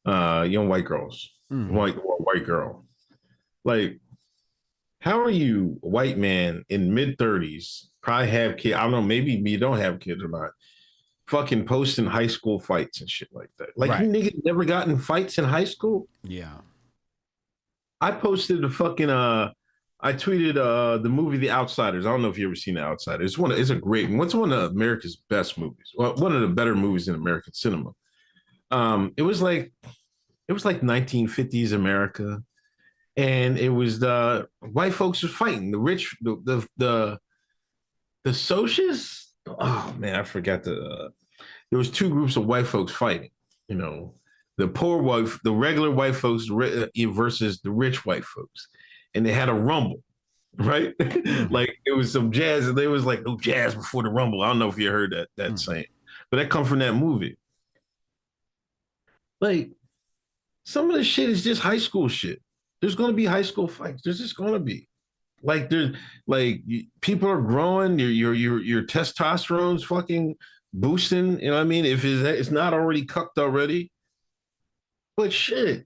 uh, 0.05 0.43
young 0.47 0.69
white 0.69 0.85
girls, 0.85 1.31
white 1.49 1.95
white 1.95 2.45
girl. 2.45 2.85
Like, 3.63 3.99
how 4.99 5.19
are 5.19 5.31
you, 5.31 5.79
white 5.81 6.19
man 6.19 6.63
in 6.69 6.93
mid 6.93 7.17
thirties, 7.17 7.89
probably 8.03 8.29
have 8.29 8.57
kids? 8.57 8.75
I 8.75 8.83
don't 8.83 8.91
know, 8.91 9.01
maybe 9.01 9.31
you 9.33 9.57
don't 9.57 9.79
have 9.79 9.99
kids 9.99 10.23
or 10.23 10.27
not. 10.29 10.51
Fucking 11.27 11.65
posting 11.65 12.05
high 12.05 12.27
school 12.27 12.59
fights 12.59 13.01
and 13.01 13.09
shit 13.09 13.29
like 13.33 13.49
that. 13.57 13.69
Like 13.75 13.99
you 14.01 14.07
niggas 14.07 14.45
never 14.45 14.63
got 14.63 14.87
in 14.87 14.97
fights 14.97 15.37
in 15.37 15.43
high 15.43 15.63
school. 15.63 16.07
Yeah. 16.23 16.57
I 17.99 18.11
posted 18.11 18.61
the 18.61 18.69
fucking 18.69 19.09
uh 19.09 19.51
I 20.01 20.13
tweeted 20.13 20.57
uh 20.57 20.97
the 20.99 21.09
movie 21.09 21.37
The 21.37 21.49
Outsiders. 21.49 22.05
I 22.05 22.09
don't 22.09 22.21
know 22.21 22.29
if 22.29 22.37
you 22.37 22.45
ever 22.45 22.55
seen 22.55 22.75
The 22.75 22.81
Outsiders. 22.81 23.31
It's 23.31 23.37
one 23.39 23.51
of, 23.51 23.57
it's 23.57 23.71
a 23.71 23.75
great 23.75 24.09
one. 24.09 24.21
It's 24.21 24.35
one 24.35 24.51
of 24.51 24.71
America's 24.71 25.15
best 25.29 25.57
movies. 25.57 25.91
Well, 25.95 26.15
one 26.15 26.35
of 26.35 26.41
the 26.41 26.47
better 26.47 26.75
movies 26.75 27.07
in 27.07 27.15
American 27.15 27.53
cinema. 27.53 27.91
Um 28.69 29.13
it 29.17 29.23
was 29.23 29.41
like 29.41 29.73
it 30.47 30.53
was 30.53 30.65
like 30.65 30.81
1950s 30.81 31.71
America 31.71 32.43
and 33.17 33.57
it 33.57 33.69
was 33.69 33.99
the 33.99 34.47
white 34.59 34.93
folks 34.93 35.23
were 35.23 35.29
fighting 35.29 35.71
the 35.71 35.79
rich 35.79 36.15
the 36.21 36.35
the 36.43 36.67
the, 36.77 37.19
the 38.23 38.33
socialists 38.33 39.24
oh 39.47 39.95
man 39.97 40.15
i 40.15 40.23
forgot 40.23 40.63
the 40.63 40.79
uh, 40.79 41.09
there 41.69 41.77
was 41.77 41.89
two 41.89 42.09
groups 42.09 42.35
of 42.35 42.45
white 42.45 42.67
folks 42.67 42.91
fighting 42.91 43.29
you 43.67 43.75
know. 43.75 44.13
The 44.57 44.67
poor 44.67 45.01
white 45.01 45.27
the 45.43 45.53
regular 45.53 45.91
white 45.91 46.15
folks 46.15 46.49
uh, 46.49 46.87
versus 47.11 47.59
the 47.61 47.71
rich 47.71 48.05
white 48.05 48.23
folks. 48.23 48.67
And 49.13 49.25
they 49.25 49.33
had 49.33 49.49
a 49.49 49.53
rumble 49.53 50.01
right? 50.57 50.93
Like 51.51 51.77
it 51.85 51.91
was 51.91 52.13
some 52.13 52.31
jazz 52.31 52.67
and 52.67 52.77
they 52.77 52.87
was 52.87 53.03
like 53.03 53.25
no 53.25 53.37
jazz 53.37 53.75
before 53.75 54.03
the 54.03 54.09
rumble. 54.09 54.41
I 54.41 54.47
don't 54.47 54.59
know 54.59 54.69
if 54.69 54.77
you 54.77 54.89
heard 54.89 55.11
that 55.11 55.27
that 55.35 55.59
saying 55.59 55.85
but 56.31 56.37
that 56.37 56.49
come 56.49 56.63
from 56.63 56.79
that 56.79 56.93
movie. 56.93 57.37
Like 59.41 59.71
some 60.63 60.89
of 60.89 60.95
the 60.95 61.03
shit 61.03 61.29
is 61.29 61.43
just 61.43 61.61
high 61.61 61.77
school 61.77 62.07
shit. 62.07 62.41
There's 62.79 62.95
going 62.95 63.11
to 63.11 63.15
be 63.15 63.25
high 63.25 63.41
school 63.41 63.67
fights. 63.67 64.01
There's 64.03 64.19
just 64.19 64.37
going 64.37 64.53
to 64.53 64.59
be 64.59 64.87
like 65.45 65.69
there's 65.69 65.95
like 66.27 66.63
people 67.01 67.29
are 67.29 67.41
growing 67.41 67.99
your 67.99 68.09
your 68.09 68.33
your 68.33 68.61
your 68.61 68.83
testosterone's 68.83 69.83
fucking 69.83 70.35
boosting 70.73 71.39
you 71.39 71.49
know 71.49 71.55
what 71.55 71.61
i 71.61 71.63
mean? 71.63 71.85
If 71.85 72.03
it's, 72.03 72.23
it's 72.23 72.51
not 72.51 72.73
already 72.73 73.05
cucked 73.05 73.37
already. 73.37 73.91
But 75.15 75.31
shit. 75.31 75.85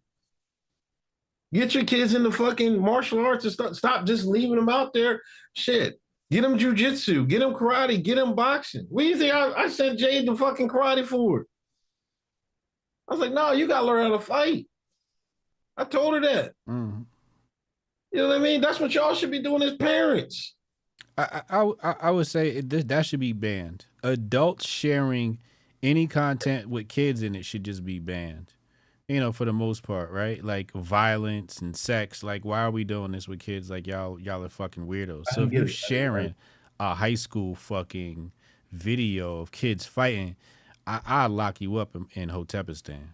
Get 1.54 1.76
your 1.76 1.84
kids 1.84 2.16
into 2.16 2.32
fucking 2.32 2.80
martial 2.80 3.24
arts 3.24 3.44
and 3.44 3.54
stop 3.54 3.76
stop 3.76 4.06
just 4.06 4.26
leaving 4.26 4.56
them 4.56 4.70
out 4.70 4.94
there. 4.94 5.22
Shit. 5.54 6.00
Get 6.32 6.42
them 6.42 6.58
jujitsu 6.58 7.28
get 7.28 7.40
them 7.40 7.54
karate 7.54 8.02
get 8.02 8.16
them 8.16 8.36
boxing. 8.36 8.88
What 8.90 9.04
do 9.04 9.10
you 9.10 9.18
think 9.18 9.34
i, 9.34 9.52
I 9.64 9.68
sent 9.68 10.00
jade 10.00 10.26
to 10.28 10.38
fucking 10.38 10.70
karate 10.70 11.06
for? 11.06 11.46
I 13.08 13.14
was 13.14 13.20
like 13.20 13.34
no 13.34 13.52
you 13.52 13.68
gotta 13.68 13.86
learn 13.86 14.10
how 14.10 14.18
to 14.18 14.24
fight. 14.24 14.68
I 15.76 15.84
told 15.84 16.14
her 16.14 16.22
that. 16.22 16.54
Mm. 16.68 17.06
You 18.12 18.20
know 18.20 18.28
what 18.30 18.38
I 18.38 18.40
mean? 18.40 18.62
That's 18.62 18.80
what 18.80 18.94
y'all 18.94 19.14
should 19.14 19.32
be 19.32 19.42
doing 19.42 19.62
as 19.62 19.76
parents. 19.76 20.56
I, 21.18 21.42
I 21.50 21.72
I 21.84 21.96
I 22.02 22.12
would 22.12 22.28
say 22.28 22.50
it, 22.50 22.70
this, 22.70 22.86
that 22.86 23.06
should 23.06 23.20
be 23.20 23.34
banned. 23.34 23.86
Adults 24.04 24.68
sharing 24.68 25.40
any 25.84 26.08
content 26.08 26.70
with 26.70 26.88
kids 26.88 27.22
in 27.22 27.36
it 27.36 27.46
should 27.46 27.64
just 27.64 27.84
be 27.84 28.00
banned. 28.00 28.54
You 29.08 29.20
know, 29.20 29.32
for 29.32 29.46
the 29.46 29.54
most 29.54 29.82
part, 29.84 30.12
right? 30.12 30.44
Like 30.44 30.72
violence 30.74 31.60
and 31.60 31.76
sex. 31.76 32.24
Like, 32.24 32.46
why 32.46 32.62
are 32.62 32.72
we 32.72 32.84
doing 32.84 33.12
this 33.12 33.28
with 33.28 33.40
kids? 33.40 33.70
Like, 33.70 33.88
y'all 33.88 34.20
y'all 34.20 34.44
are 34.44 34.50
fucking 34.50 34.86
weirdos. 34.86 35.26
So 35.32 35.44
if 35.44 35.52
you're 35.52 35.64
it. 35.64 35.70
sharing 35.70 36.36
a 36.80 36.96
high 36.96 37.16
school 37.16 37.56
fucking 37.56 38.32
video 38.72 39.40
of 39.40 39.52
kids 39.52 39.86
fighting, 39.86 40.36
I 40.86 41.02
I 41.06 41.26
lock 41.28 41.60
you 41.60 41.78
up 41.78 41.96
in, 41.96 42.08
in 42.14 42.30
Hotepistan. 42.30 43.10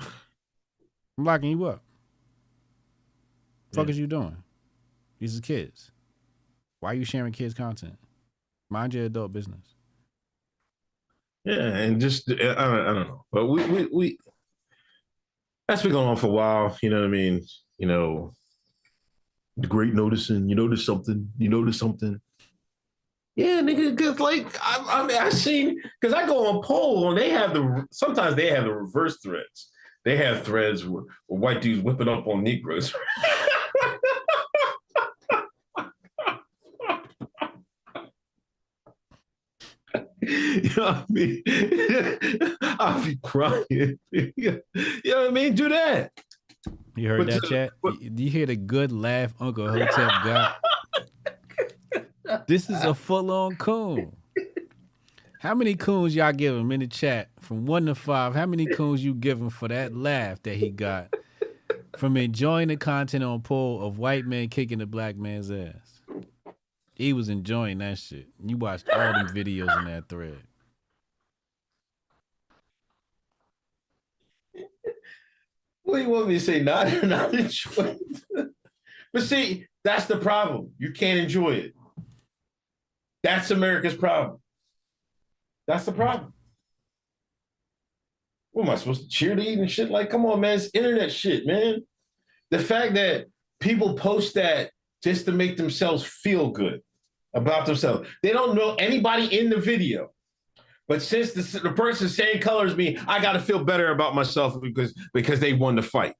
I'm 0.00 1.24
locking 1.24 1.50
you 1.50 1.64
up. 1.64 1.82
Fuck 3.72 3.86
Yeah. 3.86 3.90
is 3.90 3.98
you 3.98 4.06
doing? 4.06 4.36
These 5.18 5.38
are 5.38 5.42
kids. 5.42 5.90
Why 6.80 6.92
are 6.92 6.94
you 6.94 7.04
sharing 7.04 7.32
kids' 7.32 7.54
content? 7.54 7.98
Mind 8.70 8.94
your 8.94 9.04
adult 9.06 9.32
business. 9.32 9.74
Yeah, 11.44 11.54
and 11.76 12.00
just 12.00 12.30
I 12.30 12.34
don't, 12.34 12.58
I 12.58 12.84
don't 12.92 13.08
know, 13.08 13.24
but 13.32 13.46
we 13.46 13.64
we 13.66 13.86
we 13.92 14.18
that's 15.66 15.82
been 15.82 15.92
going 15.92 16.08
on 16.08 16.16
for 16.16 16.26
a 16.26 16.30
while. 16.30 16.76
You 16.82 16.90
know 16.90 17.00
what 17.00 17.06
I 17.06 17.10
mean? 17.10 17.44
You 17.78 17.86
know, 17.88 18.34
the 19.56 19.66
great 19.66 19.94
noticing. 19.94 20.48
You 20.48 20.54
notice 20.56 20.84
something. 20.84 21.30
You 21.38 21.48
notice 21.48 21.78
something. 21.78 22.20
Yeah, 23.34 23.60
nigga, 23.62 23.96
because 23.96 24.20
like 24.20 24.46
I, 24.60 25.00
I 25.02 25.06
mean, 25.06 25.16
I 25.16 25.30
seen 25.30 25.80
because 26.00 26.12
I 26.12 26.26
go 26.26 26.46
on 26.48 26.62
/pol/ 26.62 27.08
and 27.10 27.18
they 27.18 27.30
have 27.30 27.54
the 27.54 27.86
sometimes 27.92 28.36
they 28.36 28.48
have 28.50 28.64
the 28.64 28.74
reverse 28.74 29.18
threads. 29.22 29.70
They 30.04 30.16
have 30.16 30.42
threads 30.44 30.84
where, 30.86 31.04
where 31.26 31.40
white 31.40 31.62
dudes 31.62 31.82
whipping 31.82 32.08
up 32.08 32.26
on 32.26 32.42
Negroes. 32.42 32.94
You 40.20 40.70
know 40.76 40.84
what 40.84 40.94
I 40.96 41.04
mean? 41.08 41.42
I'll 42.62 43.04
be 43.04 43.16
crying. 43.22 43.98
you 44.10 44.32
know 44.44 44.60
what 45.20 45.28
I 45.28 45.30
mean? 45.30 45.54
Do 45.54 45.68
that. 45.68 46.12
You 46.96 47.08
heard 47.08 47.18
But 47.18 47.26
that 47.28 47.42
to- 47.42 47.48
chat? 47.48 47.70
Do 47.82 48.22
you 48.22 48.30
hear 48.30 48.46
the 48.46 48.56
good 48.56 48.90
laugh 48.92 49.32
Uncle 49.40 49.68
Hotep 49.68 49.88
got? 50.24 50.56
this 52.46 52.68
is 52.68 52.82
a 52.84 52.94
full 52.94 53.30
on 53.30 53.56
coon. 53.56 54.14
How 55.40 55.54
many 55.54 55.76
coons 55.76 56.16
y'all 56.16 56.32
give 56.32 56.56
him 56.56 56.72
in 56.72 56.80
the 56.80 56.88
chat 56.88 57.28
from 57.40 57.64
one 57.64 57.86
to 57.86 57.94
five? 57.94 58.34
How 58.34 58.44
many 58.46 58.66
coons 58.66 59.04
you 59.04 59.14
give 59.14 59.40
him 59.40 59.50
for 59.50 59.68
that 59.68 59.94
laugh 59.94 60.42
that 60.42 60.56
he 60.56 60.70
got 60.70 61.14
from 61.96 62.16
enjoying 62.16 62.68
the 62.68 62.76
content 62.76 63.24
on 63.24 63.40
/pol/ 63.40 63.80
of 63.80 63.98
white 63.98 64.26
men 64.26 64.48
kicking 64.48 64.78
the 64.78 64.86
black 64.86 65.16
man's 65.16 65.50
ass? 65.50 66.02
He 66.94 67.12
was 67.12 67.28
enjoying 67.28 67.78
that 67.78 67.98
shit. 67.98 68.28
You 68.44 68.56
watched 68.56 68.88
all 68.88 68.98
them 68.98 69.28
videos 69.28 69.78
in 69.78 69.84
that 69.84 70.08
thread. 70.08 70.38
What 75.84 75.98
do 75.98 76.02
you 76.02 76.08
want 76.10 76.28
me 76.28 76.34
to 76.34 76.40
say? 76.40 76.60
Not, 76.60 77.02
not 77.04 77.32
enjoy 77.32 77.96
it. 78.34 78.50
But 79.12 79.22
see, 79.22 79.66
that's 79.84 80.06
the 80.06 80.18
problem. 80.18 80.72
You 80.78 80.92
can't 80.92 81.20
enjoy 81.20 81.52
it. 81.52 81.74
That's 83.22 83.50
America's 83.50 83.96
problem. 83.96 84.40
That's 85.66 85.86
the 85.86 85.92
problem. 85.92 86.32
What 88.58 88.66
am 88.66 88.70
I 88.70 88.74
supposed 88.74 89.08
to 89.08 89.24
cheerlead 89.24 89.60
and 89.60 89.70
shit? 89.70 89.88
Like, 89.88 90.10
come 90.10 90.26
on, 90.26 90.40
man. 90.40 90.56
It's 90.56 90.68
internet 90.74 91.12
shit, 91.12 91.46
man. 91.46 91.86
The 92.50 92.58
fact 92.58 92.94
that 92.94 93.26
people 93.60 93.94
post 93.94 94.34
that 94.34 94.72
just 95.00 95.26
to 95.26 95.32
make 95.32 95.56
themselves 95.56 96.02
feel 96.02 96.50
good 96.50 96.82
about 97.34 97.66
themselves. 97.66 98.08
They 98.20 98.32
don't 98.32 98.56
know 98.56 98.74
anybody 98.74 99.38
in 99.38 99.48
the 99.48 99.58
video. 99.60 100.08
But 100.88 101.02
since 101.02 101.30
the, 101.34 101.60
the 101.60 101.70
person 101.70 102.08
same 102.08 102.40
color 102.40 102.66
as 102.66 102.74
me, 102.74 102.98
I 103.06 103.22
got 103.22 103.34
to 103.34 103.40
feel 103.40 103.62
better 103.62 103.92
about 103.92 104.16
myself 104.16 104.60
because 104.60 104.92
because 105.14 105.38
they 105.38 105.52
won 105.52 105.76
the 105.76 105.82
fight. 105.82 106.14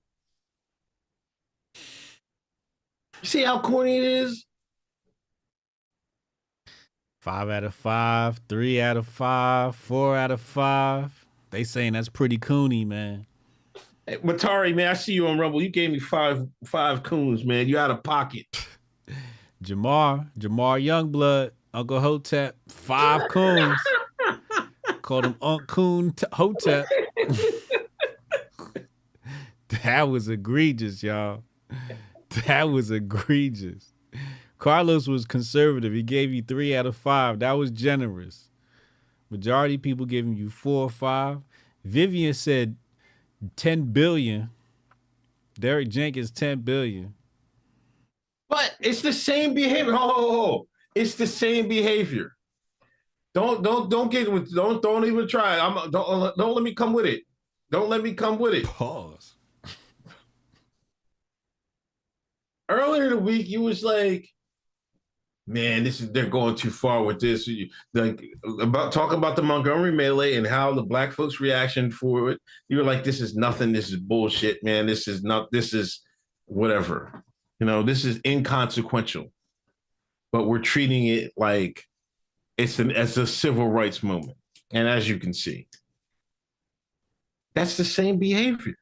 See 3.24 3.42
how 3.42 3.58
corny 3.58 3.98
it 3.98 4.04
is? 4.04 4.46
Five 7.20 7.48
out 7.48 7.64
of 7.64 7.74
five, 7.74 8.40
three 8.48 8.80
out 8.80 8.96
of 8.96 9.08
five, 9.08 9.74
four 9.74 10.16
out 10.16 10.30
of 10.30 10.40
five. 10.40 11.17
They 11.50 11.64
saying 11.64 11.94
that's 11.94 12.08
pretty 12.08 12.38
coony, 12.38 12.86
man. 12.86 13.26
Hey, 14.06 14.16
Matari, 14.18 14.74
man, 14.74 14.88
I 14.88 14.94
see 14.94 15.12
you 15.12 15.26
on 15.26 15.38
Rumble. 15.38 15.62
You 15.62 15.68
gave 15.68 15.90
me 15.90 15.98
five 15.98 16.46
five 16.64 17.02
coons, 17.02 17.44
man. 17.44 17.68
You 17.68 17.78
out 17.78 17.90
of 17.90 18.02
pocket. 18.02 18.46
Jamar, 19.62 20.30
Jamar 20.38 20.82
Youngblood, 20.82 21.50
Uncle 21.74 22.00
Hotep, 22.00 22.56
five 22.68 23.28
coons. 23.30 23.78
Called 25.02 25.24
him 25.24 25.36
Unc 25.40 25.66
Coon 25.66 26.12
T- 26.12 26.26
Hotep. 26.32 26.86
that 29.82 30.08
was 30.08 30.28
egregious, 30.28 31.02
y'all. 31.02 31.42
That 32.46 32.64
was 32.64 32.90
egregious. 32.90 33.94
Carlos 34.58 35.08
was 35.08 35.24
conservative. 35.24 35.94
He 35.94 36.02
gave 36.02 36.32
you 36.32 36.42
three 36.42 36.76
out 36.76 36.84
of 36.84 36.94
five. 36.96 37.38
That 37.38 37.52
was 37.52 37.70
generous. 37.70 38.47
Majority 39.30 39.78
people 39.78 40.06
giving 40.06 40.36
you 40.36 40.50
four 40.50 40.84
or 40.84 40.90
five. 40.90 41.40
Vivian 41.84 42.34
said 42.34 42.76
10 43.56 43.92
billion. 43.92 44.50
Derek 45.58 45.88
Jenkins, 45.88 46.30
10 46.30 46.60
billion. 46.60 47.14
But 48.48 48.76
it's 48.80 49.02
the 49.02 49.12
same 49.12 49.54
behavior. 49.54 49.92
Oh, 49.94 50.12
oh, 50.16 50.46
oh. 50.46 50.68
it's 50.94 51.14
the 51.14 51.26
same 51.26 51.68
behavior. 51.68 52.32
Don't 53.34 53.62
don't 53.62 53.90
don't 53.90 54.10
get 54.10 54.32
with 54.32 54.52
don't 54.54 54.82
don't 54.82 55.04
even 55.04 55.28
try. 55.28 55.60
I'm 55.60 55.90
don't 55.90 56.36
don't 56.36 56.54
let 56.54 56.62
me 56.62 56.74
come 56.74 56.92
with 56.92 57.04
it. 57.04 57.22
Don't 57.70 57.90
let 57.90 58.02
me 58.02 58.14
come 58.14 58.38
with 58.38 58.54
it. 58.54 58.64
Pause. 58.64 59.34
Earlier 62.70 63.04
in 63.04 63.10
the 63.10 63.18
week, 63.18 63.48
you 63.48 63.62
was 63.62 63.82
like, 63.82 64.28
"Man, 65.48 65.82
this 65.82 66.00
is 66.00 66.12
they're 66.12 66.26
going 66.26 66.54
too 66.54 66.70
far 66.70 67.02
with 67.02 67.18
this." 67.20 67.48
Like 67.94 68.22
about 68.60 68.92
talk 68.92 69.12
about 69.12 69.34
the 69.34 69.42
Montgomery 69.42 69.92
melee 69.92 70.36
and 70.36 70.46
how 70.46 70.74
the 70.74 70.82
black 70.82 71.12
folks' 71.12 71.40
reaction 71.40 71.90
for 71.90 72.30
it. 72.30 72.40
You 72.68 72.76
were 72.76 72.84
like, 72.84 73.02
"This 73.02 73.20
is 73.20 73.34
nothing. 73.34 73.72
This 73.72 73.88
is 73.90 73.96
bullshit, 73.96 74.62
man. 74.62 74.86
This 74.86 75.08
is 75.08 75.24
not. 75.24 75.50
This 75.50 75.72
is 75.72 76.02
whatever. 76.44 77.24
You 77.58 77.66
know, 77.66 77.82
this 77.82 78.04
is 78.04 78.20
inconsequential." 78.26 79.32
But 80.30 80.44
we're 80.44 80.60
treating 80.60 81.06
it 81.06 81.32
like 81.36 81.84
it's 82.58 82.78
an 82.78 82.92
as 82.92 83.16
a 83.16 83.26
civil 83.26 83.68
rights 83.68 84.02
moment, 84.02 84.36
and 84.72 84.86
as 84.86 85.08
you 85.08 85.18
can 85.18 85.32
see, 85.32 85.66
that's 87.54 87.78
the 87.78 87.84
same 87.84 88.18
behavior. 88.18 88.74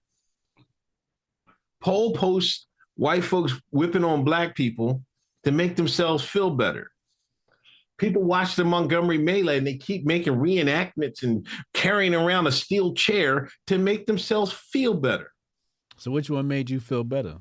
/pol/ 1.84 2.16
posts 2.16 2.66
white 2.96 3.22
folks 3.22 3.52
whipping 3.70 4.02
on 4.02 4.24
black 4.24 4.56
people 4.56 5.04
to 5.46 5.52
make 5.52 5.76
themselves 5.76 6.24
feel 6.24 6.50
better. 6.50 6.90
People 7.98 8.24
watch 8.24 8.56
the 8.56 8.64
Montgomery 8.64 9.16
Melee 9.16 9.58
and 9.58 9.66
they 9.66 9.76
keep 9.76 10.04
making 10.04 10.32
reenactments 10.34 11.22
and 11.22 11.46
carrying 11.72 12.16
around 12.16 12.48
a 12.48 12.52
steel 12.52 12.92
chair 12.94 13.48
to 13.68 13.78
make 13.78 14.06
themselves 14.06 14.52
feel 14.52 14.92
better. 14.92 15.30
So 15.98 16.10
which 16.10 16.28
one 16.28 16.48
made 16.48 16.68
you 16.68 16.80
feel 16.80 17.04
better? 17.04 17.36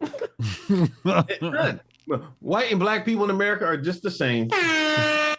None. 1.42 1.80
White 2.40 2.70
and 2.70 2.80
black 2.80 3.04
people 3.04 3.24
in 3.24 3.30
America 3.30 3.66
are 3.66 3.76
just 3.76 4.02
the 4.02 4.10
same. 4.10 4.48
Mongo, 4.48 5.36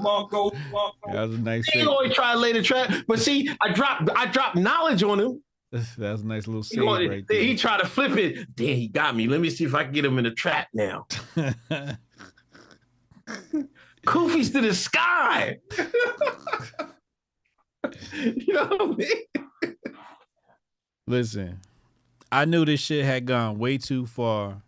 Mongo, 0.00 0.52
Mongo. 0.72 1.12
That 1.12 1.28
was 1.28 1.34
a 1.36 1.38
nice 1.38 1.66
He 1.66 1.78
save. 1.78 1.86
always 1.88 2.12
try 2.14 2.32
to 2.32 2.38
lay 2.40 2.52
the 2.52 2.62
trap, 2.62 2.92
but 3.06 3.20
see, 3.20 3.48
I 3.62 3.72
dropped 3.72 4.10
I 4.16 4.26
dropped 4.26 4.56
knowledge 4.56 5.04
on 5.04 5.20
him. 5.20 5.40
That 5.70 5.84
was 5.98 6.22
a 6.22 6.26
nice 6.26 6.46
little 6.46 6.62
save 6.62 6.82
wanted- 6.84 7.10
right 7.10 7.24
there. 7.28 7.42
he 7.42 7.54
tried 7.56 7.78
to 7.80 7.86
flip 7.86 8.16
it. 8.16 8.54
Damn, 8.56 8.76
he 8.76 8.88
got 8.88 9.14
me. 9.14 9.26
Let 9.28 9.40
me 9.40 9.50
see 9.50 9.64
if 9.64 9.74
I 9.74 9.84
can 9.84 9.92
get 9.92 10.04
him 10.04 10.16
in 10.18 10.24
the 10.24 10.30
trap 10.30 10.68
now. 10.72 11.06
Koofies 14.06 14.52
to 14.52 14.60
the 14.62 14.74
sky. 14.74 15.58
you 18.22 18.54
know 18.54 18.64
what 18.66 18.80
I 18.82 18.86
mean? 18.96 19.76
Listen, 21.06 21.60
I 22.32 22.44
knew 22.46 22.64
this 22.64 22.80
shit 22.80 23.04
had 23.04 23.26
gone 23.26 23.58
way 23.58 23.78
too 23.78 24.06
far 24.06 24.62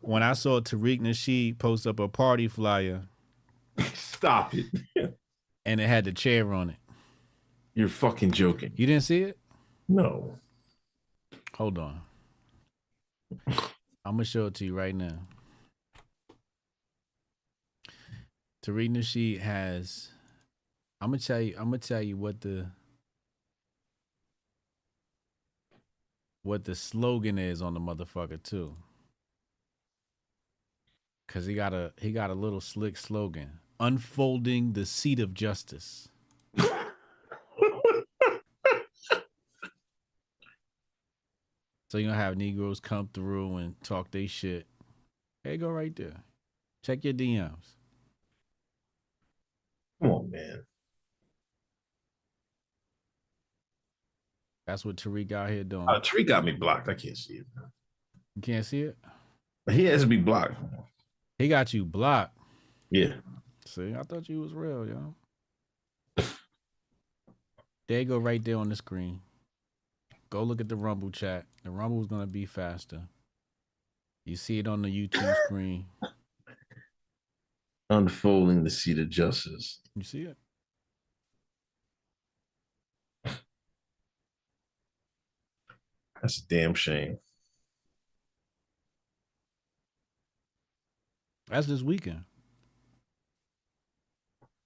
when 0.00 0.22
I 0.22 0.32
saw 0.34 0.60
Tariq 0.60 1.00
Nasheed 1.00 1.58
post 1.58 1.86
up 1.86 1.98
a 2.00 2.08
party 2.08 2.46
flyer 2.48 3.02
Stop 3.94 4.54
it. 4.54 4.66
and 5.64 5.80
it 5.80 5.86
had 5.88 6.04
the 6.04 6.12
chair 6.12 6.52
on 6.52 6.70
it. 6.70 6.76
You're 7.74 7.88
fucking 7.88 8.32
joking. 8.32 8.72
You 8.76 8.86
didn't 8.86 9.04
see 9.04 9.22
it? 9.22 9.38
No. 9.90 10.32
Hold 11.56 11.76
on. 11.76 12.00
I'm 14.04 14.14
gonna 14.14 14.24
show 14.24 14.46
it 14.46 14.54
to 14.54 14.64
you 14.64 14.72
right 14.72 14.94
now. 14.94 15.18
Tariq 18.64 18.90
Nasheed 18.90 19.40
has. 19.40 20.10
I'm 21.00 21.10
gonna 21.10 21.18
tell 21.18 21.40
you. 21.40 21.56
I'm 21.58 21.64
gonna 21.64 21.78
tell 21.78 22.00
you 22.00 22.16
what 22.16 22.40
the 22.40 22.66
what 26.44 26.64
the 26.64 26.76
slogan 26.76 27.36
is 27.36 27.60
on 27.60 27.74
the 27.74 27.80
motherfucker 27.80 28.40
too. 28.40 28.76
Cause 31.26 31.46
he 31.46 31.54
got 31.54 31.74
a 31.74 31.92
he 32.00 32.12
got 32.12 32.30
a 32.30 32.34
little 32.34 32.60
slick 32.60 32.96
slogan. 32.96 33.58
Unfolding 33.80 34.74
the 34.74 34.86
seat 34.86 35.18
of 35.18 35.34
justice. 35.34 36.09
So 41.90 41.98
you're 41.98 42.10
gonna 42.10 42.22
have 42.22 42.36
Negroes 42.36 42.78
come 42.78 43.08
through 43.12 43.56
and 43.56 43.74
talk 43.82 44.10
they 44.10 44.26
shit. 44.28 44.66
Hey, 45.42 45.56
go 45.56 45.68
right 45.70 45.94
there. 45.96 46.22
Check 46.84 47.04
your 47.04 47.14
DMs. 47.14 47.74
Come 50.00 50.12
on, 50.12 50.30
man. 50.30 50.62
That's 54.66 54.84
what 54.84 54.96
Tariq 54.96 55.32
out 55.32 55.50
here 55.50 55.64
doing. 55.64 55.88
Uh, 55.88 56.00
Tariq 56.00 56.28
got 56.28 56.44
me 56.44 56.52
blocked. 56.52 56.88
I 56.88 56.94
can't 56.94 57.16
see 57.16 57.34
it. 57.34 57.46
You 58.36 58.42
can't 58.42 58.64
see 58.64 58.82
it? 58.82 58.96
He 59.68 59.84
has 59.86 60.02
to 60.02 60.06
be 60.06 60.16
blocked. 60.16 60.54
He 61.38 61.48
got 61.48 61.74
you 61.74 61.84
blocked. 61.84 62.36
Yeah. 62.90 63.14
See, 63.66 63.94
I 63.98 64.02
thought 64.02 64.28
you 64.28 64.40
was 64.40 64.54
real, 64.54 64.86
yo. 64.86 65.14
There 67.88 67.98
you 67.98 68.04
go 68.04 68.18
right 68.18 68.42
there 68.44 68.56
on 68.56 68.68
the 68.68 68.76
screen. 68.76 69.20
Go 70.30 70.44
look 70.44 70.60
at 70.60 70.68
the 70.68 70.76
Rumble 70.76 71.10
chat. 71.10 71.46
The 71.62 71.70
Rumble 71.70 71.98
Rumble's 71.98 72.06
gonna 72.06 72.26
be 72.26 72.46
faster. 72.46 73.02
You 74.24 74.36
see 74.36 74.58
it 74.58 74.66
on 74.66 74.82
the 74.82 74.88
YouTube 74.88 75.34
screen. 75.44 75.86
Unfolding 77.90 78.64
the 78.64 78.70
seat 78.70 78.98
of 78.98 79.10
justice. 79.10 79.80
You 79.94 80.04
see 80.04 80.22
it? 80.22 80.36
That's 86.20 86.38
a 86.38 86.46
damn 86.48 86.74
shame. 86.74 87.18
That's 91.48 91.66
this 91.66 91.82
weekend. 91.82 92.24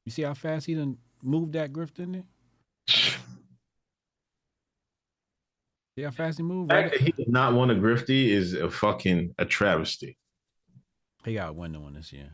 You 0.04 0.12
see 0.12 0.22
how 0.22 0.34
fast 0.34 0.66
he 0.66 0.74
done 0.74 0.98
moved 1.22 1.54
that 1.54 1.72
grift 1.72 1.98
in 1.98 2.12
there? 2.12 2.24
See 5.96 6.02
how 6.02 6.10
fast 6.10 6.38
he 6.38 6.42
moved? 6.42 6.70
The 6.70 6.74
Right 6.74 6.90
fact 6.90 6.94
that 6.94 7.04
he 7.04 7.12
did 7.12 7.28
not 7.28 7.54
want 7.54 7.70
a 7.70 7.74
grifty 7.74 8.28
is 8.28 8.52
a 8.54 8.68
fucking 8.68 9.34
a 9.38 9.44
travesty. 9.44 10.18
He 11.24 11.34
got 11.34 11.50
a 11.50 11.52
window 11.52 11.80
one 11.80 11.94
this 11.94 12.12
year. 12.12 12.30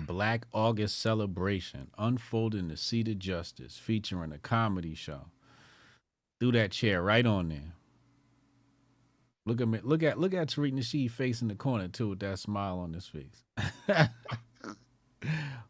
Black 0.00 0.46
August 0.52 1.00
celebration, 1.00 1.90
unfolding 1.98 2.68
the 2.68 2.76
seat 2.76 3.08
of 3.08 3.18
justice, 3.18 3.76
featuring 3.76 4.32
a 4.32 4.38
comedy 4.38 4.94
show. 4.94 5.26
Threw 6.40 6.52
that 6.52 6.70
chair 6.70 7.02
right 7.02 7.26
on 7.26 7.48
there. 7.48 7.74
Look 9.44 9.60
at 9.60 9.68
me. 9.68 9.80
Look 9.82 10.02
at 10.02 10.18
look 10.18 10.34
at 10.34 10.48
Tariq 10.48 10.72
Nasheed 10.72 11.10
face 11.10 11.42
in 11.42 11.48
the 11.48 11.54
corner 11.54 11.88
too, 11.88 12.10
with 12.10 12.20
that 12.20 12.38
smile 12.38 12.78
on 12.78 12.92
his 12.92 13.06
face. 13.06 13.44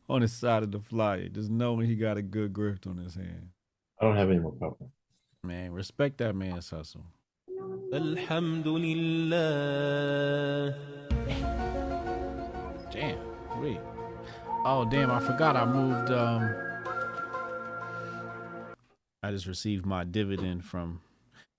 on 0.09 0.21
the 0.21 0.29
side 0.29 0.63
of 0.63 0.71
the 0.71 0.81
flyer, 0.81 1.29
just 1.29 1.51
knowing 1.51 1.87
he 1.87 1.97
got 1.97 2.17
a 2.17 2.23
good 2.23 2.53
grift 2.53 2.87
on 2.87 2.99
his 2.99 3.15
hand. 3.15 3.49
I 4.01 4.05
don't 4.05 4.17
have 4.17 4.31
any 4.31 4.41
more 4.41 4.53
problem. 4.53 4.91
Man, 5.49 5.73
respect 5.73 6.19
that 6.19 6.37
man's 6.37 6.69
hustle. 6.69 7.07
Alhamdulillah. 7.91 10.75
Damn, 12.91 13.19
wait. 13.59 13.81
Oh 14.67 14.87
damn, 14.91 15.11
I 15.11 15.21
forgot 15.21 15.57
I 15.57 15.65
moved 15.65 16.11
um 16.11 16.55
I 19.23 19.31
just 19.31 19.47
received 19.47 19.87
my 19.87 20.05
dividend 20.05 20.67
from 20.67 21.01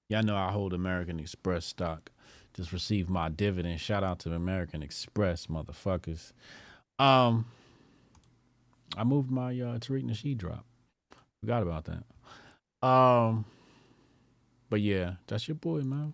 y'all 0.07 0.21
know 0.21 0.35
I 0.35 0.51
hold 0.51 0.73
American 0.73 1.19
Express 1.19 1.65
stock. 1.65 2.11
Just 2.53 2.71
received 2.71 3.09
my 3.09 3.29
dividend. 3.29 3.81
Shout 3.81 4.03
out 4.03 4.19
to 4.19 4.35
American 4.35 4.83
Express, 4.83 5.47
motherfuckers. 5.47 6.31
Um 6.99 7.47
I 8.95 9.03
moved 9.03 9.31
my 9.31 9.49
uh 9.49 9.79
Tariq 9.79 10.03
Nasheed 10.03 10.37
drop. 10.37 10.63
Forgot 11.41 11.63
about 11.63 11.85
that. 11.85 12.03
Um 12.87 13.45
but 14.69 14.81
yeah, 14.81 15.13
that's 15.27 15.47
your 15.47 15.55
boy, 15.55 15.81
man. 15.81 16.13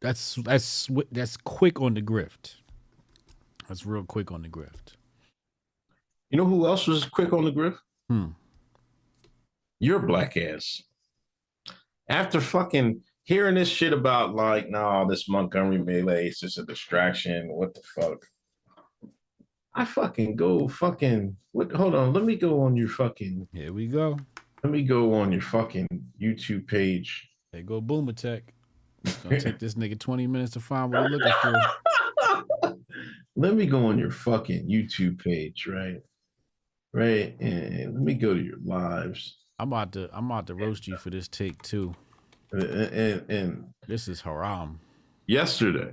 That's 0.00 0.36
that's 0.36 0.88
that's 1.10 1.36
quick 1.36 1.80
on 1.80 1.94
the 1.94 2.02
grift. 2.02 2.56
That's 3.68 3.84
real 3.84 4.04
quick 4.04 4.30
on 4.30 4.42
the 4.42 4.48
grift. 4.48 4.94
You 6.30 6.38
know 6.38 6.44
who 6.44 6.66
else 6.66 6.86
was 6.86 7.04
quick 7.04 7.32
on 7.32 7.44
the 7.44 7.52
grift? 7.52 7.78
Hmm. 8.08 8.26
Your 9.80 10.00
black 10.00 10.36
ass. 10.36 10.82
After 12.08 12.40
fucking 12.40 13.02
hearing 13.24 13.56
this 13.56 13.68
shit 13.68 13.92
about 13.92 14.34
like, 14.34 14.68
no, 14.70 15.06
this 15.08 15.28
Montgomery 15.28 15.78
melee 15.78 16.28
is 16.28 16.40
just 16.40 16.58
a 16.58 16.64
distraction. 16.64 17.48
What 17.52 17.74
the 17.74 17.82
fuck? 17.94 18.24
I 19.74 19.84
fucking 19.84 20.36
go 20.36 20.68
fucking 20.68 21.36
what 21.52 21.70
hold 21.72 21.94
on, 21.94 22.12
let 22.12 22.24
me 22.24 22.36
go 22.36 22.62
on 22.62 22.76
your 22.76 22.88
fucking 22.88 23.48
Here 23.52 23.72
we 23.72 23.86
go. 23.88 24.18
Let 24.62 24.72
me 24.72 24.82
go 24.82 25.14
on 25.14 25.32
your 25.32 25.40
fucking 25.42 25.86
YouTube 26.20 26.66
page. 26.66 27.28
There 27.52 27.62
go 27.62 27.80
Boomer 27.80 28.12
Tech. 28.12 28.52
It's 29.04 29.16
gonna 29.18 29.40
take 29.40 29.58
this 29.58 29.74
nigga 29.74 29.98
20 29.98 30.26
minutes 30.26 30.52
to 30.52 30.60
find 30.60 30.92
what 30.92 31.10
he's 31.10 31.18
looking 31.18 31.32
for. 31.42 32.76
Let 33.36 33.54
me 33.54 33.66
go 33.66 33.86
on 33.86 33.98
your 33.98 34.10
fucking 34.10 34.66
YouTube 34.68 35.22
page, 35.22 35.66
right? 35.66 36.00
Right, 36.94 37.38
and 37.38 37.92
let 37.92 38.02
me 38.02 38.14
go 38.14 38.32
to 38.32 38.40
your 38.40 38.56
lives. 38.64 39.36
I'm 39.58 39.68
about 39.68 39.92
to 39.92 40.08
I'm 40.12 40.30
about 40.30 40.46
to 40.46 40.54
roast 40.54 40.86
you 40.88 40.96
for 40.96 41.10
this 41.10 41.28
take 41.28 41.60
too. 41.62 41.94
And, 42.52 42.62
and, 42.62 43.30
and 43.30 43.64
This 43.86 44.08
is 44.08 44.22
haram. 44.22 44.80
yesterday, 45.26 45.92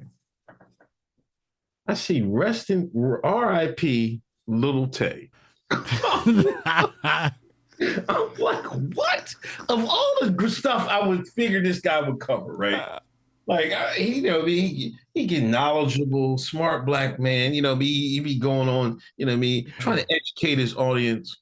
I 1.85 1.95
see 1.95 2.21
resting 2.21 2.89
R.I.P. 3.23 4.21
Little 4.47 4.87
Tay. 4.87 5.29
I'm 8.09 8.33
like, 8.35 8.63
what? 8.95 9.33
Of 9.69 9.85
all 9.85 10.13
the 10.21 10.29
gr- 10.29 10.47
stuff 10.47 10.87
I 10.89 11.05
would 11.07 11.27
figure 11.27 11.61
this 11.61 11.79
guy 11.79 11.99
would 12.07 12.19
cover, 12.19 12.55
right? 12.55 12.75
Uh. 12.75 12.99
Like, 13.45 13.73
I, 13.73 13.93
he, 13.95 14.15
you 14.15 14.21
know, 14.21 14.45
he 14.45 14.95
he 15.13 15.25
get 15.25 15.43
knowledgeable, 15.43 16.37
smart 16.37 16.85
black 16.85 17.19
man. 17.19 17.53
You 17.53 17.61
know, 17.61 17.75
be 17.75 18.09
he 18.13 18.19
be 18.21 18.39
going 18.39 18.69
on, 18.69 19.01
you 19.17 19.25
know, 19.25 19.35
me 19.35 19.63
trying 19.79 19.97
to 19.97 20.05
educate 20.09 20.59
his 20.59 20.75
audience. 20.77 21.37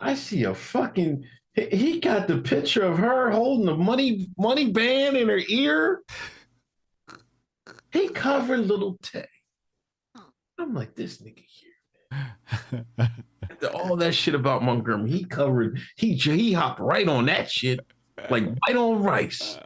I 0.00 0.14
see 0.14 0.44
a 0.44 0.54
fucking. 0.54 1.24
he- 1.54 1.76
He 1.76 2.00
got 2.00 2.26
the 2.26 2.38
picture 2.38 2.84
of 2.84 2.96
her 2.98 3.30
holding 3.30 3.66
the 3.66 3.76
money 3.76 4.28
money 4.38 4.70
band 4.70 5.18
in 5.18 5.28
her 5.28 5.40
ear. 5.48 6.00
He 7.92 8.08
covered 8.08 8.60
little 8.66 8.96
Tay. 9.02 9.26
I'm 10.58 10.72
like, 10.74 10.94
this 10.94 11.18
nigga 11.18 11.44
here. 11.46 11.63
After 11.63 11.63
all 13.74 13.96
that 13.96 14.14
shit 14.14 14.34
about 14.34 14.62
Montgomery, 14.62 15.10
he 15.10 15.24
covered. 15.24 15.80
He 15.96 16.14
he 16.14 16.52
hopped 16.52 16.80
right 16.80 17.08
on 17.08 17.26
that 17.26 17.50
shit, 17.50 17.80
like 18.30 18.44
right 18.66 18.76
on 18.76 19.02
rice. 19.02 19.58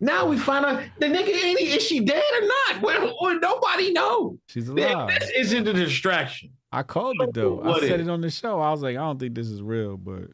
Now 0.00 0.26
we 0.26 0.36
find 0.36 0.66
out 0.66 0.82
the 0.98 1.06
nigga 1.06 1.28
ain't 1.28 1.58
he, 1.58 1.76
is 1.76 1.82
she 1.82 2.00
dead 2.00 2.22
or 2.42 2.46
not? 2.46 2.82
Well, 2.82 3.16
well 3.22 3.40
nobody 3.40 3.90
knows. 3.90 4.36
She's 4.48 4.68
alive. 4.68 5.08
this 5.18 5.30
isn't 5.34 5.66
a 5.66 5.72
distraction. 5.72 6.50
I 6.72 6.82
called 6.82 7.16
it 7.20 7.32
though. 7.32 7.62
I 7.62 7.80
said 7.80 8.00
is? 8.00 8.06
it 8.06 8.10
on 8.10 8.20
the 8.20 8.30
show. 8.30 8.60
I 8.60 8.70
was 8.70 8.82
like, 8.82 8.96
I 8.96 9.00
don't 9.00 9.18
think 9.18 9.34
this 9.34 9.46
is 9.46 9.62
real, 9.62 9.96
but 9.96 10.24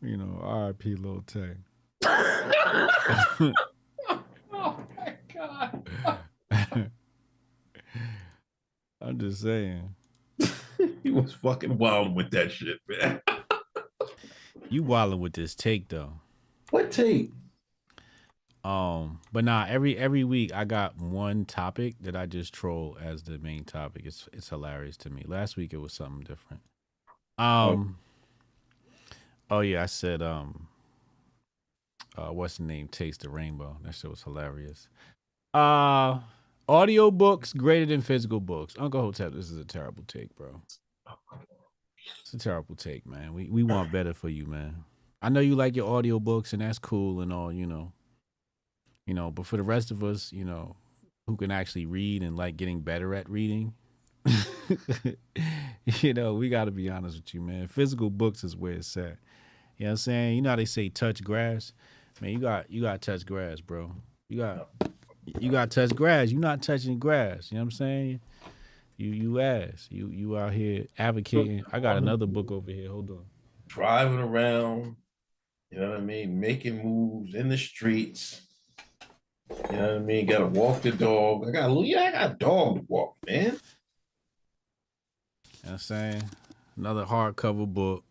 you 0.00 0.16
know, 0.16 0.40
R.I.P. 0.42 0.94
Lil 0.94 1.22
Tay. 1.26 1.56
oh 2.04 3.52
my 4.96 5.16
god. 5.34 6.90
I'm 9.00 9.18
just 9.18 9.42
saying. 9.42 9.94
he 11.02 11.10
was 11.10 11.32
fucking 11.34 11.78
wild 11.78 12.14
with 12.14 12.30
that 12.32 12.52
shit, 12.52 12.78
man. 12.88 13.20
You 14.70 14.82
wilding 14.82 15.20
with 15.20 15.32
this 15.32 15.54
take 15.54 15.88
though. 15.88 16.12
What 16.70 16.90
take? 16.90 17.32
Um, 18.64 19.20
but 19.32 19.44
nah, 19.44 19.64
every 19.66 19.96
every 19.96 20.24
week 20.24 20.54
I 20.54 20.64
got 20.64 20.96
one 20.98 21.46
topic 21.46 21.94
that 22.02 22.14
I 22.14 22.26
just 22.26 22.52
troll 22.52 22.98
as 23.02 23.22
the 23.22 23.38
main 23.38 23.64
topic. 23.64 24.02
It's 24.04 24.28
it's 24.32 24.50
hilarious 24.50 24.98
to 24.98 25.10
me. 25.10 25.24
Last 25.26 25.56
week 25.56 25.72
it 25.72 25.78
was 25.78 25.94
something 25.94 26.20
different. 26.20 26.62
Um 27.38 27.96
oh, 29.50 29.60
yeah, 29.60 29.84
I 29.84 29.86
said 29.86 30.20
um 30.20 30.68
uh 32.18 32.32
what's 32.32 32.58
the 32.58 32.64
name? 32.64 32.88
Taste 32.88 33.22
the 33.22 33.30
Rainbow. 33.30 33.78
That 33.84 33.94
shit 33.94 34.10
was 34.10 34.22
hilarious. 34.22 34.88
Uh 35.54 36.18
audio 36.68 37.10
books 37.10 37.52
greater 37.52 37.86
than 37.86 38.00
physical 38.00 38.40
books. 38.40 38.74
Uncle 38.78 39.00
Hotep, 39.00 39.32
this 39.32 39.50
is 39.50 39.58
a 39.58 39.64
terrible 39.64 40.04
take, 40.06 40.34
bro. 40.36 40.60
It's 42.20 42.34
a 42.34 42.38
terrible 42.38 42.74
take, 42.74 43.06
man. 43.06 43.34
We 43.34 43.48
we 43.48 43.62
want 43.62 43.90
better 43.90 44.14
for 44.14 44.28
you, 44.28 44.46
man. 44.46 44.84
I 45.20 45.30
know 45.30 45.40
you 45.40 45.56
like 45.56 45.74
your 45.74 45.88
audio 45.88 46.20
books 46.20 46.52
and 46.52 46.62
that's 46.62 46.78
cool 46.78 47.20
and 47.20 47.32
all, 47.32 47.52
you 47.52 47.66
know. 47.66 47.92
You 49.06 49.14
know, 49.14 49.30
but 49.30 49.46
for 49.46 49.56
the 49.56 49.62
rest 49.62 49.90
of 49.90 50.04
us, 50.04 50.32
you 50.32 50.44
know, 50.44 50.76
who 51.26 51.36
can 51.36 51.50
actually 51.50 51.86
read 51.86 52.22
and 52.22 52.36
like 52.36 52.56
getting 52.56 52.80
better 52.80 53.14
at 53.14 53.28
reading, 53.28 53.72
you 55.86 56.12
know, 56.12 56.34
we 56.34 56.50
got 56.50 56.66
to 56.66 56.70
be 56.70 56.90
honest 56.90 57.16
with 57.16 57.34
you, 57.34 57.40
man. 57.40 57.66
Physical 57.66 58.10
books 58.10 58.44
is 58.44 58.54
where 58.54 58.74
it's 58.74 58.96
at. 58.96 59.16
You 59.78 59.84
know 59.84 59.86
what 59.86 59.90
I'm 59.90 59.96
saying? 59.96 60.36
You 60.36 60.42
know 60.42 60.50
how 60.50 60.56
they 60.56 60.66
say 60.66 60.90
touch 60.90 61.24
grass? 61.24 61.72
Man, 62.20 62.32
you 62.32 62.38
got 62.38 62.70
you 62.70 62.82
got 62.82 63.00
to 63.00 63.10
touch 63.10 63.24
grass, 63.24 63.60
bro. 63.60 63.92
You 64.28 64.38
got 64.38 64.68
You 65.38 65.50
got 65.50 65.70
to 65.70 65.86
touch 65.86 65.96
grass. 65.96 66.30
You're 66.30 66.40
not 66.40 66.62
touching 66.62 66.98
grass. 66.98 67.50
You 67.50 67.56
know 67.56 67.62
what 67.62 67.66
I'm 67.66 67.70
saying? 67.72 68.20
You 68.96 69.10
you 69.10 69.40
ass. 69.40 69.86
You 69.90 70.08
you 70.08 70.36
out 70.36 70.52
here 70.52 70.86
advocating. 70.98 71.64
I 71.72 71.80
got 71.80 71.96
another 71.96 72.26
book 72.26 72.50
over 72.50 72.70
here. 72.70 72.90
Hold 72.90 73.10
on. 73.10 73.24
Driving 73.68 74.18
around, 74.18 74.96
you 75.70 75.78
know 75.78 75.90
what 75.90 75.98
I 75.98 76.02
mean? 76.02 76.40
Making 76.40 76.82
moves 76.82 77.34
in 77.34 77.48
the 77.48 77.58
streets. 77.58 78.42
You 79.50 79.76
know 79.76 79.82
what 79.82 79.96
I 79.96 79.98
mean? 80.00 80.26
Gotta 80.26 80.46
walk 80.46 80.82
the 80.82 80.92
dog. 80.92 81.46
I 81.48 81.52
got 81.52 81.70
a 81.70 81.86
yeah, 81.86 82.02
I 82.02 82.12
got 82.12 82.30
a 82.32 82.34
dog 82.34 82.76
to 82.76 82.84
walk, 82.88 83.16
man. 83.26 83.44
You 83.44 83.50
know 83.50 83.56
what 85.62 85.72
I'm 85.72 85.78
saying? 85.78 86.22
Another 86.76 87.04
hardcover 87.04 87.66
book. 87.66 88.04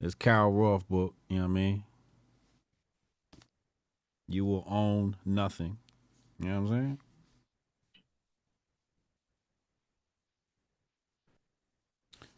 This 0.00 0.14
Carol 0.14 0.52
Roth 0.52 0.86
book, 0.88 1.14
you 1.28 1.36
know 1.36 1.44
what 1.44 1.50
I 1.50 1.52
mean? 1.52 1.82
You 4.28 4.44
will 4.44 4.64
own 4.68 5.16
nothing. 5.24 5.78
You 6.40 6.48
know 6.48 6.60
what 6.62 6.72
I'm 6.72 6.74
saying? 6.82 6.98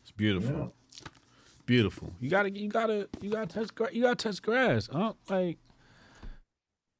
It's 0.02 0.10
beautiful. 0.12 0.74
Beautiful. 1.66 2.12
You 2.20 2.30
gotta 2.30 2.50
you 2.50 2.68
gotta 2.68 3.08
you 3.20 3.30
gotta 3.30 3.46
touch 3.46 3.74
gra- 3.74 3.92
you 3.92 4.02
gotta 4.02 4.16
touch 4.16 4.40
grass. 4.40 4.88
Huh? 4.90 5.12
Like 5.28 5.58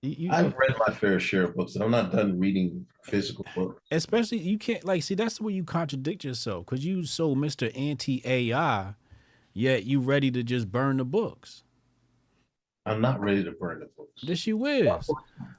you, 0.03 0.11
you- 0.19 0.31
I've 0.31 0.55
read 0.57 0.75
my 0.87 0.93
fair 0.95 1.19
share 1.19 1.45
of 1.45 1.57
books, 1.57 1.75
and 1.75 1.83
I'm 1.85 1.91
not 1.91 2.13
done 2.13 2.39
reading 2.39 2.87
physical 3.03 3.47
books. 3.55 3.81
especially 3.91 4.39
you 4.39 4.59
can't 4.59 4.85
like 4.85 5.03
see 5.03 5.15
that's 5.15 5.41
where 5.41 5.53
you 5.55 5.65
contradict 5.65 6.23
yourself 6.25 6.67
because 6.67 6.85
you 6.85 7.05
so 7.05 7.35
Mr. 7.35 7.77
Anti 7.77 8.21
AI, 8.25 8.95
yet 9.55 9.85
you 9.85 10.01
ready 10.01 10.31
to 10.31 10.43
just 10.43 10.71
burn 10.71 10.99
the 10.99 11.05
books. 11.05 11.63
I'm 12.89 13.01
not 13.01 13.21
ready 13.21 13.45
to 13.45 13.53
burn 13.53 13.81
the 13.81 13.89
books. 13.97 14.23
This 14.23 14.47
you 14.47 14.65
is. 14.67 14.89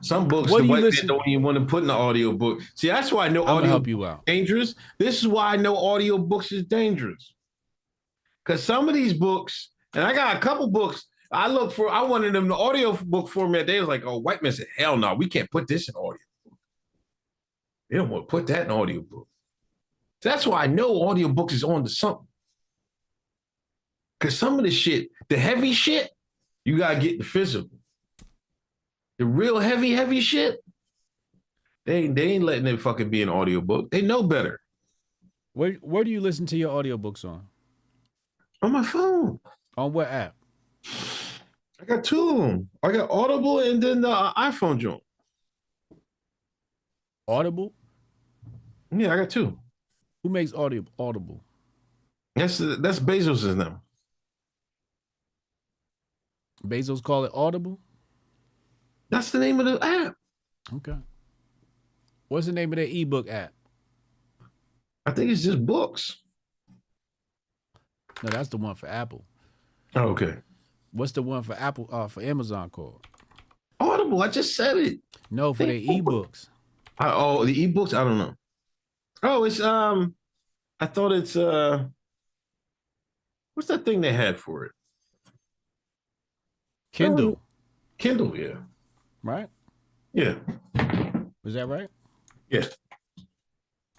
Some 0.01 0.27
books 0.27 0.51
What 0.51 0.59
the 0.59 0.63
do 0.63 0.67
you 0.67 0.71
white 0.71 0.93
man 0.93 1.07
don't 1.07 1.27
even 1.27 1.43
want 1.43 1.57
to 1.57 1.65
put 1.65 1.81
in 1.83 1.87
the 1.87 1.93
audio 1.93 2.33
book. 2.33 2.61
See, 2.75 2.87
that's 2.87 3.11
why 3.11 3.25
I 3.25 3.29
know 3.29 3.45
audio 3.45 3.69
help 3.69 3.87
you 3.87 4.05
out. 4.05 4.25
dangerous. 4.25 4.75
This 4.97 5.19
is 5.19 5.27
why 5.27 5.53
I 5.53 5.57
know 5.57 5.75
audio 5.75 6.17
books 6.17 6.51
is 6.51 6.63
dangerous. 6.65 7.33
Because 8.43 8.63
some 8.63 8.89
of 8.89 8.95
these 8.95 9.13
books, 9.13 9.69
and 9.93 10.03
I 10.03 10.13
got 10.13 10.35
a 10.35 10.39
couple 10.39 10.67
books. 10.67 11.05
I 11.31 11.47
look 11.47 11.71
for. 11.71 11.89
I 11.89 12.01
wanted 12.01 12.33
them 12.33 12.47
the 12.47 12.55
audio 12.55 12.93
book 12.93 13.29
format. 13.29 13.67
They 13.67 13.79
was 13.79 13.87
like, 13.87 14.03
"Oh, 14.03 14.17
white 14.17 14.41
man 14.41 14.51
said, 14.51 14.65
hell 14.77 14.97
no, 14.97 15.13
we 15.13 15.27
can't 15.27 15.49
put 15.51 15.67
this 15.67 15.87
in 15.87 15.95
audio." 15.95 16.17
They 17.89 17.97
don't 17.97 18.09
want 18.09 18.27
to 18.27 18.31
put 18.31 18.47
that 18.47 18.65
in 18.65 18.71
audio 18.71 19.01
book. 19.01 19.27
That's 20.21 20.47
why 20.47 20.63
I 20.63 20.67
know 20.67 21.07
audio 21.07 21.27
books 21.27 21.53
is 21.53 21.63
on 21.63 21.83
to 21.83 21.89
something. 21.89 22.27
Because 24.19 24.37
some 24.37 24.57
of 24.57 24.65
the 24.65 24.71
shit, 24.71 25.09
the 25.29 25.37
heavy 25.37 25.73
shit, 25.73 26.09
you 26.69 26.77
gotta 26.77 26.99
get 26.99 27.17
the 27.17 27.23
physical. 27.23 27.79
The 29.17 29.25
real 29.25 29.57
heavy, 29.57 29.91
heavy 29.91 30.21
shit, 30.21 30.63
they 31.87 32.03
ain't, 32.03 32.15
they 32.15 32.23
ain't 32.33 32.43
letting 32.43 32.67
it 32.67 32.79
fucking 32.79 33.09
be 33.09 33.23
an 33.23 33.29
audio 33.29 33.59
book. 33.59 33.89
They 33.89 34.03
know 34.03 34.21
better. 34.21 34.61
Where 35.53 35.73
where 35.81 36.03
do 36.03 36.11
you 36.11 36.21
listen 36.21 36.45
to 36.45 36.57
your 36.57 36.71
audiobooks 36.71 37.25
on? 37.25 37.47
On 38.61 38.71
my 38.71 38.83
phone. 38.83 39.39
On 39.77 39.91
what 39.91 40.09
app? 40.09 40.35
I 41.81 41.85
got 41.85 42.03
two 42.03 42.29
of 42.29 42.37
them. 42.37 42.69
I 42.83 42.91
got 42.91 43.09
Audible 43.09 43.61
and 43.61 43.81
then 43.81 44.01
the 44.01 44.09
uh, 44.09 44.33
iPhone 44.33 44.77
joint. 44.77 45.01
Audible? 47.27 47.73
Yeah, 48.91 49.11
I 49.11 49.17
got 49.17 49.31
two. 49.31 49.57
Who 50.21 50.29
makes 50.29 50.53
audio 50.53 50.85
Audible? 50.99 51.43
That's 52.35 52.59
that's 52.59 52.99
Bezos' 52.99 53.57
them. 53.57 53.81
Bezos 56.65 57.01
call 57.01 57.25
it 57.25 57.31
Audible? 57.33 57.79
That's 59.09 59.31
the 59.31 59.39
name 59.39 59.59
of 59.59 59.65
the 59.65 59.83
app. 59.83 60.15
Okay. 60.75 60.97
What's 62.27 62.45
the 62.45 62.51
name 62.51 62.71
of 62.73 62.77
that 62.77 62.95
ebook 62.95 63.29
app? 63.29 63.53
I 65.05 65.11
think 65.11 65.31
it's 65.31 65.43
just 65.43 65.65
books. 65.65 66.17
No, 68.21 68.29
that's 68.29 68.49
the 68.49 68.57
one 68.57 68.75
for 68.75 68.87
Apple. 68.87 69.25
Oh, 69.95 70.09
okay. 70.09 70.35
What's 70.91 71.13
the 71.13 71.23
one 71.23 71.41
for 71.43 71.53
Apple 71.53 71.89
uh 71.91 72.07
for 72.07 72.21
Amazon 72.21 72.69
called? 72.69 73.05
Audible. 73.79 74.21
I 74.21 74.27
just 74.27 74.55
said 74.55 74.77
it. 74.77 74.99
No, 75.31 75.53
for 75.53 75.65
their 75.65 75.79
ebooks. 75.79 76.49
I, 76.97 77.11
oh, 77.13 77.45
the 77.45 77.67
ebooks. 77.67 77.93
I 77.93 78.03
don't 78.03 78.17
know. 78.17 78.35
Oh, 79.23 79.45
it's 79.45 79.59
um. 79.59 80.15
I 80.79 80.85
thought 80.85 81.11
it's 81.13 81.35
uh. 81.35 81.85
What's 83.53 83.67
that 83.69 83.85
thing 83.85 84.01
they 84.01 84.13
had 84.13 84.37
for 84.39 84.65
it? 84.65 84.71
Kindle, 86.91 87.39
Kindle. 87.97 88.37
Yeah. 88.37 88.55
right? 89.23 89.47
Yeah. 90.13 90.35
Is 91.45 91.53
that 91.53 91.67
right? 91.67 91.89
Yeah. 92.49 92.65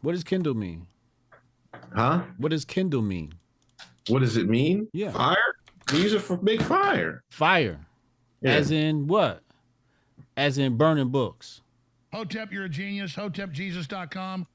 What 0.03 0.13
does 0.13 0.25
Kindle 0.25 0.55
mean? 0.55 0.87
Huh? 1.95 2.23
What 2.39 2.51
does 2.51 2.65
Kindle 2.65 3.03
mean? 3.03 3.35
What 4.09 4.21
does 4.21 4.37
it 4.37 4.49
mean? 4.49 4.89
Yeah. 4.93 5.13
Fire. 5.13 5.37
We 5.93 6.03
use 6.03 6.13
it 6.13 6.23
for 6.23 6.37
big 6.37 6.63
fire. 6.63 7.23
Fire. 7.31 7.81
Yeah. 8.41 8.53
As 8.53 8.71
in 8.71 9.07
what? 9.07 9.43
As 10.37 10.59
in 10.59 10.77
burning 10.77 11.09
books. 11.09 11.61
Hotep, 12.13 12.53
you're 12.53 12.65
a 12.65 12.69
genius. 12.69 13.15
HotepJesus.com. 13.15 14.47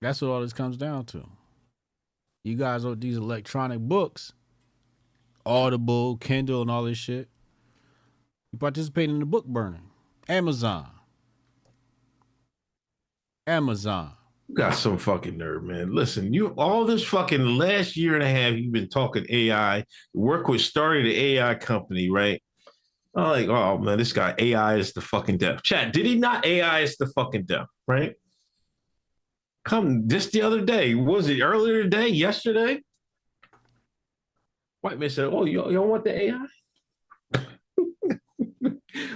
That's 0.00 0.20
what 0.20 0.28
all 0.28 0.40
this 0.40 0.52
comes 0.52 0.76
down 0.76 1.04
to. 1.06 1.26
You 2.44 2.56
guys 2.56 2.84
are 2.84 2.94
these 2.94 3.16
electronic 3.16 3.80
books, 3.80 4.32
Audible, 5.46 6.16
Kindle, 6.16 6.62
and 6.62 6.70
all 6.70 6.84
this 6.84 6.98
shit. 6.98 7.28
You 8.52 8.58
participate 8.58 9.10
in 9.10 9.18
the 9.18 9.26
book 9.26 9.46
burning. 9.46 9.90
Amazon. 10.28 10.88
Amazon. 13.46 14.12
You 14.48 14.54
got 14.54 14.74
some 14.74 14.98
fucking 14.98 15.36
nerve, 15.36 15.64
man. 15.64 15.94
Listen, 15.94 16.32
you 16.32 16.48
all 16.56 16.84
this 16.84 17.04
fucking 17.04 17.44
last 17.44 17.96
year 17.96 18.14
and 18.14 18.22
a 18.22 18.28
half, 18.28 18.54
you've 18.54 18.72
been 18.72 18.88
talking 18.88 19.26
AI. 19.28 19.84
Work 20.12 20.48
with 20.48 20.60
started 20.60 21.06
the 21.06 21.18
AI 21.18 21.54
company, 21.54 22.10
right? 22.10 22.42
I'm 23.16 23.24
like, 23.24 23.48
oh 23.48 23.78
man, 23.78 23.98
this 23.98 24.12
guy 24.12 24.34
AI 24.38 24.76
is 24.76 24.92
the 24.92 25.00
fucking 25.00 25.38
death. 25.38 25.62
Chat, 25.62 25.92
did 25.92 26.04
he 26.04 26.16
not 26.16 26.44
AI 26.44 26.80
is 26.80 26.96
the 26.96 27.06
fucking 27.08 27.44
death, 27.44 27.66
right? 27.86 28.14
Come 29.64 30.08
just 30.08 30.32
the 30.32 30.42
other 30.42 30.60
day, 30.60 30.94
was 30.94 31.28
it 31.28 31.40
earlier 31.40 31.82
today, 31.82 32.08
yesterday? 32.08 32.80
White 34.84 34.98
man 34.98 35.08
said, 35.08 35.30
Oh, 35.32 35.46
you, 35.46 35.64
you 35.64 35.72
don't 35.72 35.88
want 35.88 36.04
the 36.04 36.24
AI? 36.24 36.46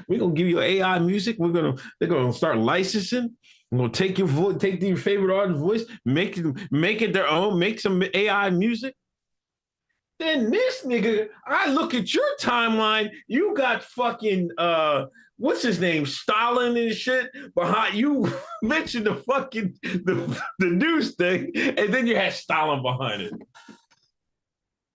We're 0.08 0.18
gonna 0.18 0.32
give 0.32 0.48
you 0.48 0.60
AI 0.60 0.98
music. 0.98 1.36
We're 1.38 1.52
gonna 1.52 1.74
they're 2.00 2.08
gonna 2.08 2.32
start 2.32 2.56
licensing. 2.56 3.36
We're 3.70 3.80
gonna 3.80 3.92
take 3.92 4.16
your 4.16 4.28
voice, 4.28 4.56
take 4.58 4.82
your 4.82 4.96
favorite 4.96 5.36
artist's 5.36 5.60
voice, 5.60 5.84
make 6.06 6.38
it 6.38 6.46
make 6.70 7.02
it 7.02 7.12
their 7.12 7.28
own, 7.28 7.58
make 7.58 7.80
some 7.80 8.02
AI 8.14 8.48
music. 8.48 8.94
Then 10.18 10.50
this 10.50 10.86
nigga, 10.86 11.28
I 11.46 11.70
look 11.70 11.92
at 11.92 12.14
your 12.14 12.24
timeline, 12.40 13.10
you 13.26 13.54
got 13.54 13.82
fucking 13.82 14.48
uh 14.56 15.04
what's 15.36 15.60
his 15.60 15.78
name? 15.78 16.06
Stalin 16.06 16.78
and 16.78 16.94
shit 16.94 17.28
behind 17.54 17.94
you 17.94 18.32
mentioned 18.62 19.04
the 19.04 19.16
fucking 19.16 19.74
the, 19.82 20.42
the 20.60 20.70
news 20.70 21.14
thing, 21.16 21.52
and 21.54 21.92
then 21.92 22.06
you 22.06 22.16
had 22.16 22.32
Stalin 22.32 22.82
behind 22.82 23.20
it. 23.20 23.34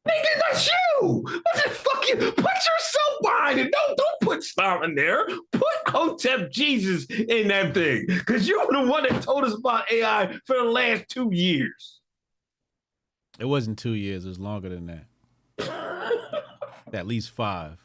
Nigga, 0.08 0.42
that's 0.42 0.68
you. 0.68 1.22
What 1.22 1.44
the 1.54 1.70
fuck 1.70 2.08
you 2.10 2.16
put 2.16 2.38
yourself 2.38 3.22
behind 3.22 3.60
it? 3.60 3.72
Don't 3.72 3.98
don't 3.98 4.22
put 4.22 4.44
Stalin 4.44 4.96
there. 4.96 5.26
Put 5.52 5.64
Hotep 5.88 6.52
Jesus 6.52 7.06
in 7.06 7.48
that 7.48 7.74
thing. 7.74 8.08
Cause 8.26 8.48
you're 8.48 8.68
the 8.70 8.86
one 8.86 9.04
that 9.04 9.22
told 9.22 9.46
us 9.46 9.54
about 9.54 9.90
AI 9.92 10.38
for 10.46 10.58
the 10.58 10.64
last 10.64 11.08
two 11.08 11.30
years. 11.32 12.02
It 13.40 13.46
wasn't 13.46 13.80
two 13.80 13.94
years, 13.94 14.26
it 14.26 14.30
was 14.30 14.40
longer 14.40 14.70
than 14.70 15.04
that. 15.58 15.74
At 16.94 17.08
least 17.08 17.32
five. 17.32 17.78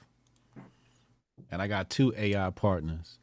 And 1.51 1.63
I 1.63 1.69
got 1.69 1.89
two 1.89 2.13
AI 2.17 2.51
partners. 2.51 3.19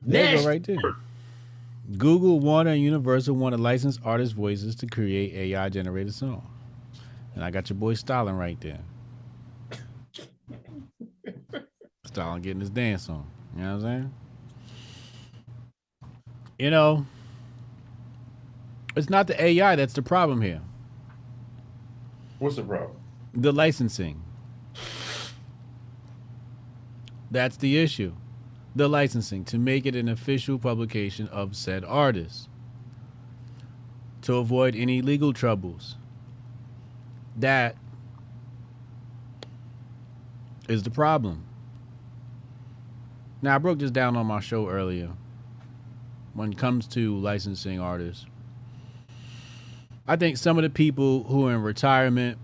There 0.00 0.34
you 0.34 0.42
go, 0.42 0.48
right 0.48 0.62
there. 0.62 0.78
Google, 1.96 2.40
Warner, 2.40 2.70
and 2.70 2.82
Universal 2.82 3.36
want 3.36 3.54
to 3.54 3.60
license 3.60 3.98
artist 4.04 4.34
voices 4.34 4.74
to 4.76 4.86
create 4.86 5.34
AI 5.34 5.68
generated 5.68 6.14
songs. 6.14 6.42
And 7.34 7.44
I 7.44 7.50
got 7.50 7.70
your 7.70 7.78
boy 7.78 7.94
Stalin 7.94 8.36
right 8.36 8.60
there. 8.60 8.80
Stalin 12.06 12.42
getting 12.42 12.60
his 12.60 12.70
dance 12.70 13.08
on. 13.08 13.26
You 13.56 13.62
know 13.62 13.68
what 13.68 13.74
I'm 13.74 13.80
saying? 13.80 14.14
You 16.58 16.70
know, 16.70 17.06
it's 18.94 19.10
not 19.10 19.26
the 19.26 19.42
AI 19.42 19.76
that's 19.76 19.94
the 19.94 20.02
problem 20.02 20.42
here. 20.42 20.60
What's 22.38 22.56
the 22.56 22.62
problem? 22.62 22.96
The 23.34 23.52
licensing. 23.52 24.22
That's 27.30 27.56
the 27.56 27.78
issue. 27.78 28.12
The 28.76 28.88
licensing 28.88 29.44
to 29.46 29.58
make 29.58 29.86
it 29.86 29.96
an 29.96 30.08
official 30.08 30.58
publication 30.58 31.28
of 31.28 31.56
said 31.56 31.84
artist. 31.84 32.48
To 34.22 34.36
avoid 34.36 34.76
any 34.76 35.02
legal 35.02 35.32
troubles. 35.32 35.96
That 37.36 37.76
is 40.68 40.82
the 40.82 40.90
problem. 40.90 41.44
Now 43.40 43.56
I 43.56 43.58
broke 43.58 43.78
this 43.78 43.90
down 43.90 44.16
on 44.16 44.26
my 44.26 44.40
show 44.40 44.68
earlier. 44.68 45.10
When 46.34 46.52
it 46.52 46.58
comes 46.58 46.86
to 46.88 47.16
licensing 47.18 47.80
artists, 47.80 48.26
I 50.06 50.16
think 50.16 50.36
some 50.36 50.58
of 50.58 50.62
the 50.62 50.70
people 50.70 51.24
who 51.24 51.48
are 51.48 51.54
in 51.54 51.62
retirement 51.62 52.38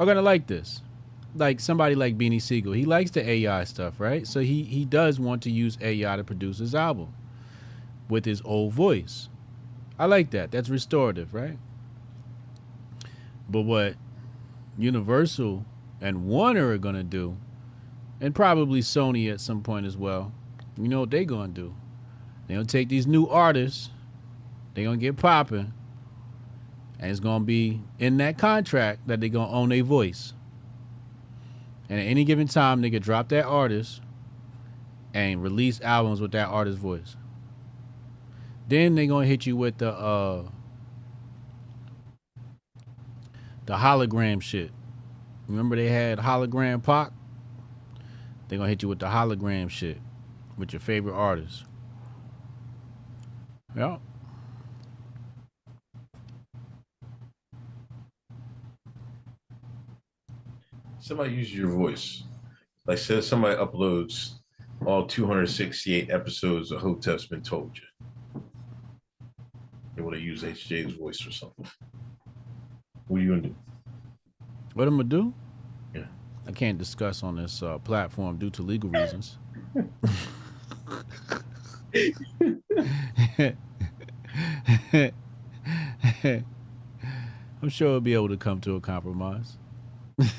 are 0.00 0.06
gonna 0.06 0.22
like 0.22 0.46
this. 0.46 0.82
Like 1.34 1.60
somebody 1.60 1.94
like 1.94 2.16
Beanie 2.16 2.40
Sigel, 2.40 2.72
he 2.72 2.84
likes 2.84 3.10
the 3.10 3.28
AI 3.28 3.64
stuff, 3.64 4.00
right? 4.00 4.26
So 4.26 4.40
he 4.40 4.64
he 4.64 4.84
does 4.84 5.20
want 5.20 5.42
to 5.42 5.50
use 5.50 5.78
AI 5.80 6.16
to 6.16 6.24
produce 6.24 6.58
his 6.58 6.74
album 6.74 7.12
with 8.08 8.24
his 8.24 8.40
old 8.44 8.72
voice. 8.72 9.28
I 9.98 10.06
like 10.06 10.30
that. 10.30 10.50
That's 10.50 10.68
restorative, 10.68 11.34
right? 11.34 11.58
But 13.48 13.62
what 13.62 13.94
Universal 14.76 15.64
and 16.00 16.26
Warner 16.26 16.68
are 16.70 16.78
gonna 16.78 17.02
do, 17.02 17.36
and 18.20 18.34
probably 18.34 18.80
Sony 18.80 19.30
at 19.32 19.40
some 19.40 19.62
point 19.62 19.86
as 19.86 19.96
well, 19.96 20.32
you 20.76 20.88
know 20.88 21.00
what 21.00 21.10
they 21.10 21.24
gonna 21.24 21.48
do? 21.48 21.74
They 22.46 22.54
gonna 22.54 22.66
take 22.66 22.88
these 22.88 23.06
new 23.06 23.26
artists, 23.26 23.90
they 24.74 24.84
gonna 24.84 24.96
get 24.96 25.16
popping, 25.16 25.72
and 26.98 27.10
it's 27.10 27.20
gonna 27.20 27.44
be 27.44 27.82
in 27.98 28.16
that 28.18 28.38
contract 28.38 29.06
that 29.06 29.20
they 29.20 29.28
gonna 29.28 29.50
own 29.50 29.72
a 29.72 29.80
voice. 29.80 30.34
And 31.88 31.98
at 31.98 32.04
any 32.04 32.24
given 32.24 32.48
time, 32.48 32.82
they 32.82 32.90
could 32.90 33.02
drop 33.02 33.28
that 33.30 33.46
artist 33.46 34.02
and 35.14 35.42
release 35.42 35.80
albums 35.80 36.20
with 36.20 36.32
that 36.32 36.48
artist's 36.48 36.80
voice. 36.80 37.16
Then 38.68 38.94
they 38.94 39.06
gonna 39.06 39.26
hit 39.26 39.46
you 39.46 39.56
with 39.56 39.78
the 39.78 39.90
uh 39.92 40.44
the 43.68 43.74
hologram 43.74 44.40
shit. 44.40 44.70
Remember 45.46 45.76
they 45.76 45.90
had 45.90 46.18
hologram 46.18 46.82
Pac? 46.82 47.12
They 48.48 48.56
gonna 48.56 48.70
hit 48.70 48.82
you 48.82 48.88
with 48.88 48.98
the 48.98 49.08
hologram 49.08 49.68
shit 49.68 49.98
with 50.56 50.72
your 50.72 50.80
favorite 50.80 51.12
artist. 51.12 51.66
Yeah. 53.76 53.98
Somebody 60.98 61.34
uses 61.34 61.54
your 61.54 61.68
voice. 61.68 62.24
Like 62.86 62.96
says 62.96 63.26
somebody 63.26 63.56
uploads 63.56 64.36
all 64.86 65.06
268 65.06 66.10
episodes 66.10 66.72
of 66.72 66.80
Hotep's 66.80 67.26
been 67.26 67.42
told 67.42 67.76
you. 67.76 68.42
They 69.94 70.00
want 70.00 70.16
to 70.16 70.22
use 70.22 70.42
HJ's 70.42 70.94
voice 70.94 71.26
or 71.26 71.32
something. 71.32 71.66
What 73.08 73.18
are 73.18 73.22
you 73.22 73.28
gonna 73.30 73.42
do? 73.42 73.54
What 74.74 74.86
I'm 74.86 74.96
gonna 74.96 75.08
do? 75.08 75.32
Yeah. 75.94 76.04
I 76.46 76.52
can't 76.52 76.78
discuss 76.78 77.22
on 77.22 77.36
this 77.36 77.62
uh, 77.62 77.78
platform 77.78 78.36
due 78.36 78.50
to 78.50 78.62
legal 78.62 78.90
reasons. 78.90 79.38
I'm 87.60 87.68
sure 87.68 87.88
we'll 87.88 88.00
be 88.00 88.14
able 88.14 88.28
to 88.28 88.36
come 88.36 88.60
to 88.60 88.76
a 88.76 88.80
compromise. 88.80 89.56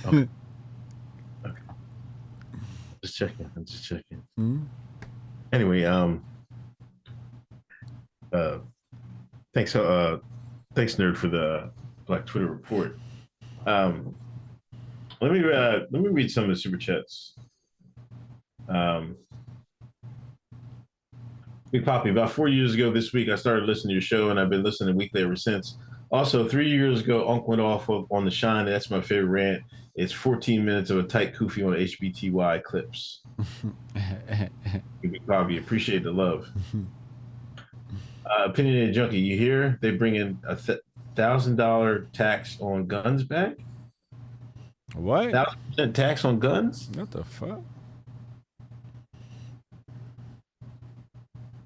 Okay. 0.05 0.27
okay. 1.45 1.61
Just 3.03 3.17
checking. 3.17 3.49
I'm 3.55 3.65
just 3.65 3.83
checking. 3.83 4.21
Hmm? 4.37 4.59
Anyway, 5.51 5.83
um, 5.85 6.23
uh, 8.31 8.59
thanks, 9.53 9.75
uh, 9.75 10.19
thanks, 10.75 10.95
nerd, 10.95 11.17
for 11.17 11.27
the 11.27 11.71
Black 12.09 12.25
Twitter 12.25 12.47
report. 12.47 12.97
Um, 13.67 14.15
let 15.21 15.31
me 15.31 15.39
uh, 15.39 15.81
let 15.91 16.01
me 16.01 16.09
read 16.09 16.31
some 16.31 16.45
of 16.45 16.49
the 16.49 16.55
super 16.55 16.75
chats. 16.75 17.35
Um, 18.67 19.15
Big 21.71 21.85
Poppy, 21.85 22.09
about 22.09 22.31
four 22.31 22.47
years 22.47 22.73
ago 22.73 22.91
this 22.91 23.13
week, 23.13 23.29
I 23.29 23.35
started 23.35 23.65
listening 23.65 23.89
to 23.89 23.93
your 23.93 24.01
show, 24.01 24.31
and 24.31 24.39
I've 24.39 24.49
been 24.49 24.63
listening 24.63 24.95
weekly 24.95 25.21
ever 25.21 25.35
since. 25.35 25.77
Also, 26.09 26.47
three 26.47 26.67
years 26.67 27.01
ago, 27.01 27.29
Unc 27.29 27.47
went 27.47 27.61
off 27.61 27.87
of, 27.89 28.07
on 28.11 28.25
the 28.25 28.31
shine. 28.31 28.61
and 28.65 28.69
That's 28.69 28.89
my 28.89 29.01
favorite 29.01 29.29
rant. 29.29 29.61
It's 29.93 30.11
14 30.11 30.65
minutes 30.65 30.89
of 30.89 30.97
a 30.97 31.03
tight 31.03 31.35
kufi 31.35 31.63
on 31.63 31.73
HBTY 31.73 32.63
clips. 32.63 33.21
Big 35.01 35.27
Poppy, 35.27 35.59
appreciate 35.59 36.03
the 36.03 36.11
love. 36.11 36.49
Uh, 38.29 38.45
opinionated 38.45 38.93
junkie, 38.93 39.17
you 39.17 39.35
hear 39.35 39.79
they 39.81 39.89
bring 39.89 40.15
in 40.15 40.37
a 40.47 40.55
th- 40.55 40.77
thousand 41.19 41.57
dollar 41.57 42.07
tax 42.13 42.57
on 42.61 42.87
guns 42.87 43.25
back? 43.25 43.57
What? 44.95 45.31
Thousand 45.31 45.59
percent 45.67 45.95
tax 45.95 46.23
on 46.23 46.39
guns? 46.39 46.89
What 46.95 47.11
the 47.11 47.25
fuck? 47.25 47.59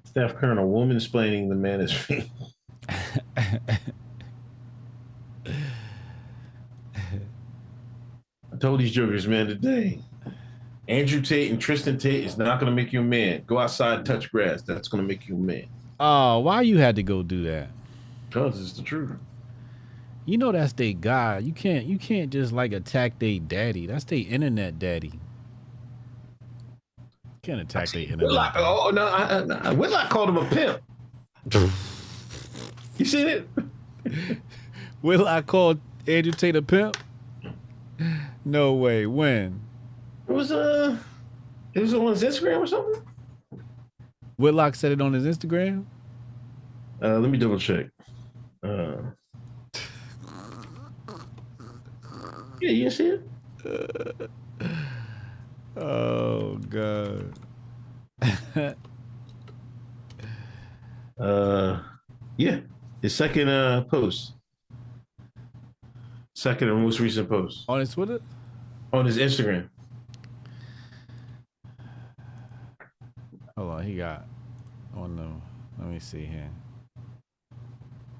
Staff 0.02 0.34
Colonel, 0.34 0.68
woman 0.68 0.96
explaining 0.96 1.48
the 1.48 1.54
man 1.54 1.80
is 1.80 1.92
free. 1.92 2.28
I 3.36 3.78
told 8.58 8.80
these 8.80 8.90
jokers, 8.90 9.28
man, 9.28 9.46
today. 9.46 10.00
Andrew 10.88 11.20
Tate 11.20 11.52
and 11.52 11.60
Tristan 11.60 11.96
Tate 11.96 12.24
is 12.24 12.36
not 12.36 12.58
going 12.58 12.70
to 12.70 12.74
make 12.74 12.92
you 12.92 13.00
a 13.00 13.04
man. 13.04 13.44
Go 13.46 13.58
outside 13.58 13.98
and 13.98 14.06
touch 14.06 14.32
grass. 14.32 14.62
That's 14.62 14.88
going 14.88 15.02
to 15.02 15.06
make 15.06 15.28
you 15.28 15.36
a 15.36 15.38
man. 15.38 15.66
Oh, 16.00 16.40
why 16.40 16.62
you 16.62 16.78
had 16.78 16.96
to 16.96 17.04
go 17.04 17.22
do 17.22 17.44
that? 17.44 17.68
Because 18.28 18.60
it's 18.60 18.72
the 18.72 18.82
truth. 18.82 19.12
You 20.26 20.38
know 20.38 20.52
that's 20.52 20.72
their 20.72 20.92
guy. 20.94 21.38
You 21.38 21.52
can't 21.52 21.84
you 21.84 21.98
can't 21.98 22.30
just 22.30 22.52
like 22.52 22.72
attack 22.72 23.18
their 23.18 23.38
daddy. 23.38 23.86
That's 23.86 24.04
their 24.04 24.24
internet 24.26 24.78
daddy. 24.78 25.12
You 26.98 27.40
can't 27.42 27.60
attack 27.60 27.90
their 27.90 28.02
internet. 28.02 28.26
Whitlock, 28.26 28.54
oh, 28.56 28.90
no, 28.94 29.06
I, 29.06 29.40
I, 29.40 29.68
I, 29.68 29.72
Whitlock 29.72 30.08
called 30.08 30.30
him 30.30 30.38
a 30.38 30.48
pimp. 30.48 30.80
you 32.96 33.04
seen 33.04 33.28
it? 33.28 33.48
Will 35.02 35.28
I 35.28 35.42
call 35.42 35.76
Andrew 36.06 36.32
Tate 36.32 36.56
a 36.56 36.62
pimp? 36.62 36.96
No 38.46 38.72
way. 38.72 39.06
When? 39.06 39.60
It 40.26 40.32
was, 40.32 40.50
uh, 40.50 40.96
it 41.74 41.80
was 41.80 41.92
on 41.92 42.06
his 42.06 42.22
Instagram 42.22 42.60
or 42.60 42.66
something? 42.66 43.02
Whitlock 44.36 44.74
said 44.74 44.92
it 44.92 45.02
on 45.02 45.12
his 45.12 45.24
Instagram. 45.24 45.84
Uh, 47.02 47.18
let 47.18 47.30
me 47.30 47.36
double 47.36 47.58
check. 47.58 47.86
Uh, 48.62 48.96
yeah, 52.64 52.70
you 52.70 52.90
see 52.90 53.08
it? 53.08 54.30
Oh 55.76 56.56
god. 56.68 57.32
Uh, 61.16 61.80
yeah, 62.36 62.58
his 63.00 63.14
second 63.14 63.48
uh 63.48 63.82
post, 63.84 64.32
second 66.34 66.68
and 66.68 66.82
most 66.82 66.98
recent 66.98 67.28
post 67.28 67.64
on 67.68 67.78
his 67.78 67.90
Twitter, 67.92 68.18
on 68.92 69.06
his 69.06 69.16
Instagram. 69.18 69.68
Hold 73.56 73.70
on, 73.70 73.84
he 73.84 73.96
got 73.96 74.26
on 74.96 75.14
the. 75.14 75.22
Let 75.78 75.92
me 75.92 76.00
see 76.00 76.24
here. 76.24 76.50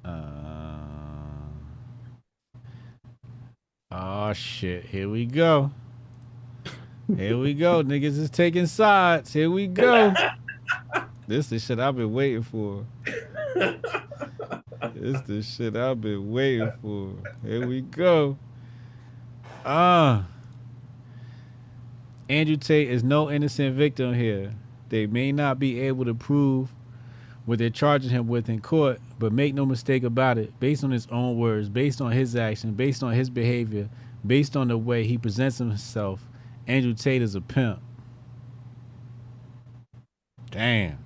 Uh, 0.04 1.23
oh 3.94 4.32
shit! 4.32 4.84
Here 4.86 5.08
we 5.08 5.26
go. 5.26 5.70
Here 7.16 7.36
we 7.36 7.54
go. 7.54 7.82
Niggas 7.84 8.18
is 8.18 8.30
taking 8.30 8.66
sides. 8.66 9.32
Here 9.32 9.50
we 9.50 9.66
go. 9.66 10.12
this 11.28 11.46
is 11.46 11.50
the 11.50 11.58
shit 11.58 11.78
I've 11.78 11.96
been 11.96 12.12
waiting 12.12 12.42
for. 12.42 12.84
this 13.54 13.82
is 14.94 15.22
the 15.22 15.42
shit 15.42 15.76
I've 15.76 16.00
been 16.00 16.32
waiting 16.32 16.72
for. 16.82 17.12
Here 17.46 17.66
we 17.66 17.82
go. 17.82 18.38
Ah. 19.64 20.26
Andrew 22.28 22.56
Tate 22.56 22.88
is 22.88 23.04
no 23.04 23.30
innocent 23.30 23.76
victim 23.76 24.14
here. 24.14 24.54
They 24.88 25.06
may 25.06 25.30
not 25.30 25.58
be 25.58 25.80
able 25.80 26.06
to 26.06 26.14
prove 26.14 26.72
what 27.44 27.58
they're 27.58 27.68
charging 27.68 28.10
him 28.10 28.28
with 28.28 28.48
in 28.48 28.60
court, 28.60 28.98
but 29.24 29.32
make 29.32 29.54
no 29.54 29.64
mistake 29.64 30.04
about 30.04 30.36
it, 30.36 30.52
based 30.60 30.84
on 30.84 30.90
his 30.90 31.06
own 31.10 31.38
words, 31.38 31.70
based 31.70 32.02
on 32.02 32.12
his 32.12 32.36
action, 32.36 32.74
based 32.74 33.02
on 33.02 33.14
his 33.14 33.30
behavior, 33.30 33.88
based 34.26 34.54
on 34.54 34.68
the 34.68 34.76
way 34.76 35.06
he 35.06 35.16
presents 35.16 35.56
himself, 35.56 36.28
Andrew 36.66 36.92
Tate 36.92 37.22
is 37.22 37.34
a 37.34 37.40
pimp. 37.40 37.80
Damn. 40.50 40.98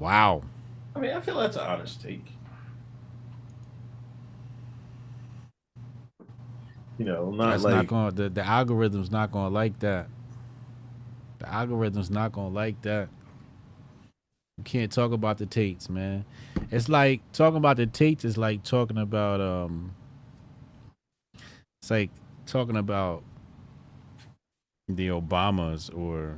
Wow. 0.00 0.42
I 0.96 0.98
mean, 0.98 1.12
I 1.12 1.20
feel 1.20 1.38
that's 1.38 1.54
an 1.54 1.62
honest 1.62 2.02
take. 2.02 2.26
You 6.98 7.04
know, 7.04 7.30
not 7.30 7.50
That's 7.50 7.62
like 7.62 7.74
not 7.76 7.86
going 7.86 8.14
the, 8.16 8.28
the 8.28 8.44
algorithm's 8.44 9.12
not 9.12 9.30
gonna 9.30 9.54
like 9.54 9.78
that. 9.78 10.08
The 11.38 11.48
algorithm's 11.48 12.10
not 12.10 12.32
gonna 12.32 12.48
like 12.48 12.82
that. 12.82 13.08
You 14.60 14.64
can't 14.64 14.92
talk 14.92 15.12
about 15.12 15.38
the 15.38 15.46
Tates, 15.46 15.88
man. 15.88 16.22
It's 16.70 16.90
like 16.90 17.22
talking 17.32 17.56
about 17.56 17.78
the 17.78 17.86
Tates 17.86 18.26
is 18.26 18.36
like 18.36 18.62
talking 18.62 18.98
about 18.98 19.40
um 19.40 19.94
it's 21.80 21.90
like 21.90 22.10
talking 22.44 22.76
about 22.76 23.22
the 24.86 25.08
Obamas 25.08 25.96
or 25.96 26.36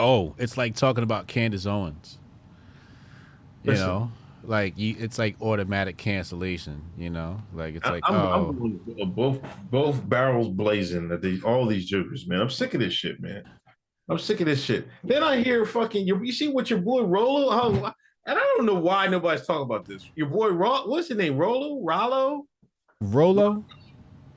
oh, 0.00 0.34
it's 0.38 0.56
like 0.56 0.74
talking 0.74 1.04
about 1.04 1.28
Candace 1.28 1.66
Owens. 1.66 2.18
You 3.62 3.70
Listen. 3.70 3.86
know, 3.86 4.12
like 4.42 4.76
you, 4.76 4.96
it's 4.98 5.20
like 5.20 5.40
automatic 5.40 5.98
cancellation. 5.98 6.82
You 6.98 7.10
know, 7.10 7.40
like 7.54 7.76
it's 7.76 7.86
like 7.86 8.02
I'm, 8.08 8.14
oh, 8.16 8.48
I'm 9.00 9.12
both 9.12 9.40
both 9.70 10.08
barrels 10.08 10.48
blazing 10.48 11.12
at 11.12 11.22
these 11.22 11.44
all 11.44 11.64
these 11.64 11.86
jokers, 11.86 12.26
man. 12.26 12.40
I'm 12.40 12.50
sick 12.50 12.74
of 12.74 12.80
this 12.80 12.92
shit, 12.92 13.20
man. 13.20 13.44
I'm 14.08 14.18
sick 14.18 14.40
of 14.40 14.46
this 14.46 14.62
shit. 14.62 14.88
Then 15.04 15.22
I 15.22 15.42
hear 15.42 15.64
fucking 15.64 16.06
you. 16.06 16.22
You 16.22 16.32
see 16.32 16.48
what 16.48 16.68
your 16.70 16.80
boy 16.80 17.02
Rolo? 17.02 17.50
How, 17.50 17.68
and 18.26 18.38
I 18.38 18.54
don't 18.56 18.66
know 18.66 18.74
why 18.74 19.06
nobody's 19.06 19.46
talking 19.46 19.62
about 19.62 19.84
this. 19.86 20.08
Your 20.14 20.26
boy 20.28 20.48
Ro, 20.48 20.86
what's 20.86 21.08
his 21.08 21.16
name? 21.16 21.36
Rolo? 21.36 21.80
Rollo? 21.82 22.46
Rolo, 23.00 23.64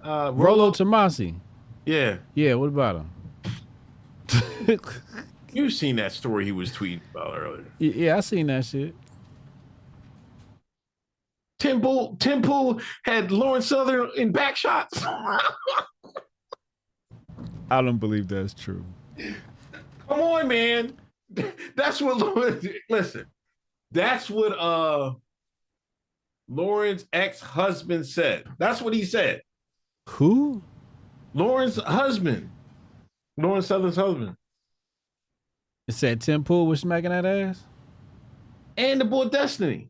Uh, 0.03 0.31
Rollo 0.33 0.71
Tomassi. 0.71 1.35
Yeah, 1.85 2.17
Yeah, 2.33 2.55
what 2.55 2.67
about 2.69 3.05
him? 4.65 4.79
you've 5.53 5.73
seen 5.73 5.95
that 5.97 6.11
story 6.11 6.45
he 6.45 6.51
was 6.51 6.71
tweeting 6.71 7.01
about 7.13 7.37
earlier. 7.37 7.65
Yeah, 7.79 8.17
I 8.17 8.21
seen 8.21 8.47
that 8.47 8.65
shit. 8.65 8.95
Tim 11.59 11.81
Pool 11.81 12.79
had 13.03 13.31
Lauren 13.31 13.61
Southern 13.61 14.09
in 14.17 14.31
back 14.31 14.55
shots. 14.55 15.03
I 15.05 15.39
don't 17.81 17.97
believe 17.97 18.27
that's 18.27 18.53
true. 18.53 18.83
Come 20.07 20.19
on, 20.19 20.47
man. 20.47 20.93
That's 21.75 22.01
what 22.01 22.17
Lawrence. 22.17 22.65
Listen, 22.89 23.25
that's 23.91 24.29
what 24.29 24.51
uh 24.59 25.13
Lauren's 26.47 27.05
ex-husband 27.13 28.05
said. 28.05 28.45
That's 28.59 28.81
what 28.81 28.93
he 28.93 29.03
said. 29.03 29.41
Who? 30.09 30.61
Lauren's 31.33 31.77
husband. 31.77 32.49
Lauren 33.37 33.61
Southern's 33.61 33.95
husband. 33.95 34.35
It 35.87 35.93
said 35.93 36.21
Tim 36.21 36.43
Pool 36.43 36.67
was 36.67 36.81
smacking 36.81 37.09
that 37.09 37.25
ass. 37.25 37.63
And 38.77 39.01
the 39.01 39.05
boy 39.05 39.25
Destiny. 39.25 39.89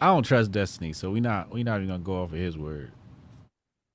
I 0.00 0.06
don't 0.06 0.22
trust 0.22 0.52
Destiny, 0.52 0.92
so 0.92 1.10
we 1.10 1.20
not 1.20 1.50
we 1.50 1.62
not 1.64 1.76
even 1.76 1.88
gonna 1.88 1.98
go 2.00 2.22
off 2.22 2.32
of 2.32 2.38
his 2.38 2.56
word. 2.56 2.92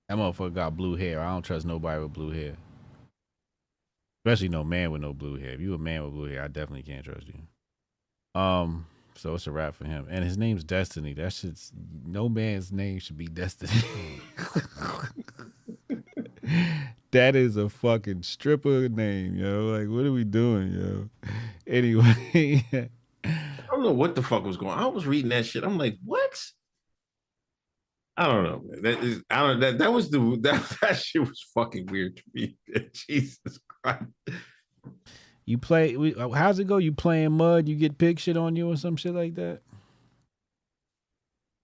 That 0.09 0.17
motherfucker 0.17 0.53
got 0.53 0.77
blue 0.77 0.95
hair. 0.95 1.21
I 1.21 1.31
don't 1.31 1.41
trust 1.43 1.65
nobody 1.65 2.01
with 2.01 2.13
blue 2.13 2.31
hair. 2.31 2.55
Especially 4.25 4.49
no 4.49 4.63
man 4.63 4.89
with 4.89 5.01
no 5.01 5.13
blue 5.13 5.37
hair. 5.37 5.51
If 5.51 5.61
you 5.61 5.75
a 5.75 5.77
man 5.77 6.03
with 6.03 6.13
blue 6.13 6.27
hair, 6.27 6.41
I 6.43 6.47
definitely 6.47 6.81
can't 6.81 7.05
trust 7.05 7.27
you. 7.27 8.41
Um, 8.41 8.87
so 9.13 9.35
it's 9.35 9.45
a 9.45 9.51
wrap 9.51 9.75
for 9.75 9.85
him. 9.85 10.07
And 10.09 10.25
his 10.25 10.35
name's 10.35 10.63
Destiny. 10.63 11.13
That 11.13 11.31
shit's 11.31 11.71
no 12.07 12.27
man's 12.27 12.71
name 12.71 12.97
should 12.97 13.19
be 13.19 13.27
Destiny. 13.27 13.83
that 17.11 17.35
is 17.35 17.55
a 17.55 17.69
fucking 17.69 18.23
stripper 18.23 18.89
name, 18.89 19.35
yo. 19.35 19.67
Like, 19.67 19.89
what 19.89 20.07
are 20.07 20.11
we 20.11 20.23
doing, 20.23 20.73
yo? 20.73 21.07
Anyway. 21.67 22.65
I 23.23 23.67
don't 23.69 23.83
know 23.83 23.91
what 23.91 24.15
the 24.15 24.23
fuck 24.23 24.43
was 24.43 24.57
going 24.57 24.71
on. 24.71 24.79
I 24.79 24.87
was 24.87 25.05
reading 25.05 25.29
that 25.29 25.45
shit. 25.45 25.63
I'm 25.63 25.77
like, 25.77 25.97
what? 26.03 26.35
I 28.17 28.27
don't 28.27 28.43
know. 28.43 28.63
That 28.81 29.03
is, 29.03 29.21
I 29.29 29.45
don't. 29.45 29.59
That 29.59 29.77
that 29.79 29.91
was 29.91 30.09
the 30.09 30.19
that 30.41 30.77
that 30.81 30.97
shit 30.97 31.21
was 31.21 31.45
fucking 31.53 31.87
weird 31.87 32.17
to 32.17 32.23
me. 32.33 32.57
Jesus 32.93 33.59
Christ. 33.67 33.74
You 35.47 35.59
play. 35.59 35.95
we- 35.95 36.15
uh, 36.15 36.29
How's 36.29 36.57
it 36.57 36.65
go? 36.65 36.77
You 36.77 36.91
playing 36.91 37.33
mud? 37.33 37.67
You 37.69 37.75
get 37.75 37.99
pig 37.99 38.19
shit 38.19 38.35
on 38.35 38.55
you 38.55 38.71
or 38.71 38.77
some 38.77 38.95
shit 38.95 39.13
like 39.13 39.35
that? 39.35 39.61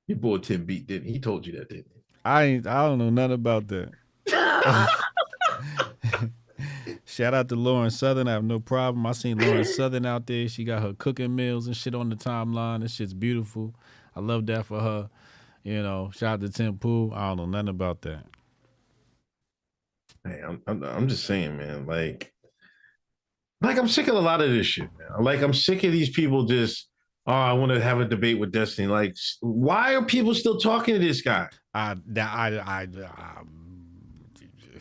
Your 0.07 0.19
boy 0.19 0.37
Tim 0.37 0.65
beat 0.65 0.85
didn't 0.85 1.07
he? 1.07 1.13
He 1.13 1.19
told 1.19 1.47
you 1.47 1.53
that, 1.53 1.69
didn't 1.69 1.87
he? 1.91 2.01
I 2.23 2.43
ain't. 2.43 2.67
I 2.67 2.85
don't 2.87 2.99
know 2.99 3.09
nothing 3.09 3.33
about 3.33 3.67
that. 3.69 3.89
Shout 7.05 7.33
out 7.33 7.49
to 7.49 7.55
Lauren 7.55 7.89
Southern. 7.89 8.27
I 8.27 8.33
have 8.33 8.43
no 8.43 8.59
problem. 8.59 9.05
I 9.07 9.13
seen 9.13 9.39
Lauren 9.39 9.65
Southern 9.77 10.05
out 10.05 10.27
there. 10.27 10.47
She 10.47 10.63
got 10.63 10.81
her 10.83 10.93
cooking 10.93 11.35
meals 11.35 11.65
and 11.67 11.75
shit 11.75 11.95
on 11.95 12.09
the 12.09 12.15
timeline. 12.15 12.81
This 12.81 12.93
shit's 12.93 13.13
beautiful. 13.15 13.73
I 14.15 14.19
love 14.19 14.45
that 14.45 14.65
for 14.67 14.79
her. 14.79 15.09
You 15.63 15.81
know, 15.81 16.11
shout 16.13 16.33
out 16.35 16.41
to 16.41 16.49
Tim 16.49 16.77
Pool. 16.77 17.13
I 17.15 17.29
don't 17.29 17.37
know 17.37 17.45
nothing 17.45 17.69
about 17.69 18.01
that. 18.03 18.25
Hey, 20.25 20.39
I'm, 20.47 20.61
I'm 20.67 20.83
I'm 20.83 21.07
just 21.07 21.25
saying, 21.25 21.57
man. 21.57 21.85
Like, 21.85 22.31
like 23.61 23.77
I'm 23.77 23.87
sick 23.87 24.07
of 24.07 24.15
a 24.15 24.19
lot 24.19 24.41
of 24.41 24.49
this 24.51 24.67
shit, 24.67 24.89
man. 24.97 25.23
Like 25.23 25.41
I'm 25.41 25.53
sick 25.53 25.83
of 25.83 25.91
these 25.91 26.09
people 26.09 26.45
just. 26.45 26.87
Oh, 27.27 27.33
I 27.33 27.53
want 27.53 27.71
to 27.71 27.79
have 27.79 27.99
a 27.99 28.05
debate 28.05 28.39
with 28.39 28.51
Destiny. 28.51 28.87
Like, 28.87 29.15
why 29.41 29.93
are 29.93 30.03
people 30.03 30.33
still 30.33 30.57
talking 30.59 30.95
to 30.95 30.99
this 30.99 31.21
guy? 31.21 31.47
I 31.73 31.95
that 32.07 32.33
I 32.33 32.57
I, 32.57 32.87
I 33.05 33.41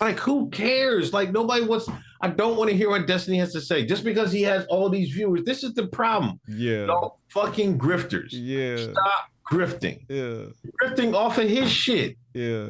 Like, 0.03 0.19
who 0.19 0.49
cares? 0.49 1.13
Like, 1.13 1.33
nobody 1.33 1.65
wants. 1.67 1.87
I 2.23 2.29
don't 2.29 2.57
want 2.57 2.71
to 2.71 2.77
hear 2.77 2.89
what 2.89 3.07
Destiny 3.07 3.37
has 3.39 3.53
to 3.53 3.61
say. 3.61 3.85
Just 3.85 4.05
because 4.05 4.33
he 4.33 4.41
has 4.43 4.65
all 4.67 4.89
these 4.89 5.11
viewers, 5.11 5.45
this 5.45 5.63
is 5.63 5.75
the 5.75 5.87
problem. 5.89 6.41
yeah 6.49 6.87
No 6.87 7.17
fucking 7.29 7.79
grifters. 7.79 8.29
yeah 8.33 8.77
Stop 8.91 9.31
grifting. 9.51 10.01
yeah 10.09 10.47
Grifting 10.83 11.15
off 11.15 11.37
of 11.39 11.47
his 11.49 11.71
shit. 11.71 12.17
yeah. 12.35 12.69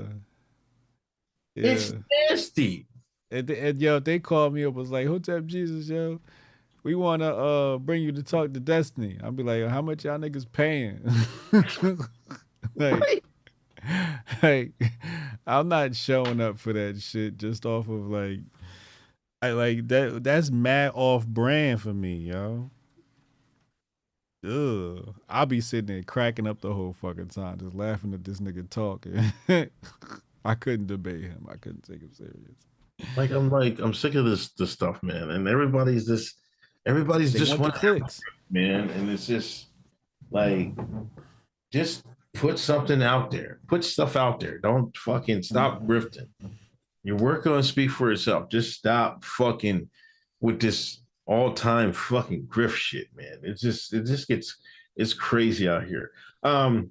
It's 1.57 1.93
nasty. 2.31 2.87
And, 3.31 3.49
and 3.51 3.81
yo, 3.81 3.99
they 4.01 4.19
called 4.19 4.55
me 4.55 4.65
up 4.65 4.75
was 4.75 4.91
like, 4.91 5.07
Hotep 5.07 5.47
Jesus, 5.47 5.89
yo, 5.89 6.21
we 6.83 6.95
wanna 6.95 7.29
uh 7.29 7.79
bring 7.79 8.03
you 8.03 8.13
to 8.13 8.23
talk 8.23 8.53
to 8.53 8.61
Destiny. 8.61 9.19
I'll 9.23 9.33
be 9.33 9.43
like, 9.43 9.67
how 9.69 9.83
much 9.83 10.05
y'all 10.05 10.19
niggas 10.19 10.47
paying? 10.51 11.01
like, 12.77 13.25
like, 14.43 14.73
I'm 15.47 15.69
not 15.69 15.95
showing 15.95 16.41
up 16.41 16.59
for 16.59 16.73
that 16.73 17.01
shit 17.01 17.37
just 17.37 17.67
off 17.67 17.89
of 17.89 18.11
like, 18.11 18.41
I 19.43 19.51
like 19.53 19.89
that. 19.89 20.23
That's 20.23 20.51
mad 20.51 20.93
off 20.95 21.27
brand 21.27 21.81
for 21.81 21.95
me, 21.95 22.17
yo. 22.17 22.71
Ugh, 24.45 25.15
I'll 25.29 25.47
be 25.47 25.61
sitting 25.61 25.87
there 25.87 26.03
cracking 26.03 26.47
up 26.47 26.61
the 26.63 26.73
whole 26.73 26.95
fucking 26.95 27.29
time, 27.29 27.59
just 27.59 27.75
laughing 27.75 28.15
at 28.15 28.25
this 28.25 28.41
nigga 28.41 28.69
talking. 28.69 29.23
I 30.45 30.55
couldn't 30.55 30.87
debate 30.87 31.23
him. 31.23 31.47
I 31.51 31.57
couldn't 31.57 31.83
take 31.83 32.01
him 32.01 32.13
serious. 32.13 32.37
Like 33.17 33.31
I'm 33.31 33.51
like 33.51 33.79
I'm 33.79 33.95
sick 33.95 34.15
of 34.15 34.25
this 34.25 34.51
this 34.53 34.71
stuff, 34.71 35.03
man. 35.03 35.31
And 35.31 35.49
everybody's 35.49 36.07
just 36.07 36.37
everybody's 36.87 37.33
They 37.33 37.39
just 37.41 37.59
want 37.59 37.75
clicks. 37.75 38.21
man. 38.51 38.91
And 38.91 39.11
it's 39.11 39.27
just 39.27 39.69
like 40.31 40.73
just 41.73 42.05
put 42.35 42.59
something 42.59 43.03
out 43.03 43.31
there. 43.31 43.61
Put 43.69 43.85
stuff 43.85 44.17
out 44.17 44.41
there. 44.41 44.59
Don't 44.59 44.95
fucking 44.97 45.43
stop 45.43 45.83
grifting. 45.85 46.29
Your 47.03 47.17
work 47.17 47.45
gonna 47.45 47.63
speak 47.63 47.91
for 47.91 48.11
itself. 48.13 48.51
Just 48.51 48.77
stop 48.79 49.25
fucking 49.25 49.89
with 50.41 50.61
this 50.61 51.01
all-time 51.27 51.93
fucking 51.93 52.45
grift 52.47 52.75
shit, 52.75 53.07
man. 53.15 53.39
It's 53.43 53.61
just 53.61 53.93
it 53.95 54.05
just 54.05 54.29
gets 54.29 54.57
it's 54.97 55.15
crazy 55.15 55.69
out 55.69 55.85
here. 55.85 56.11
Um 56.43 56.91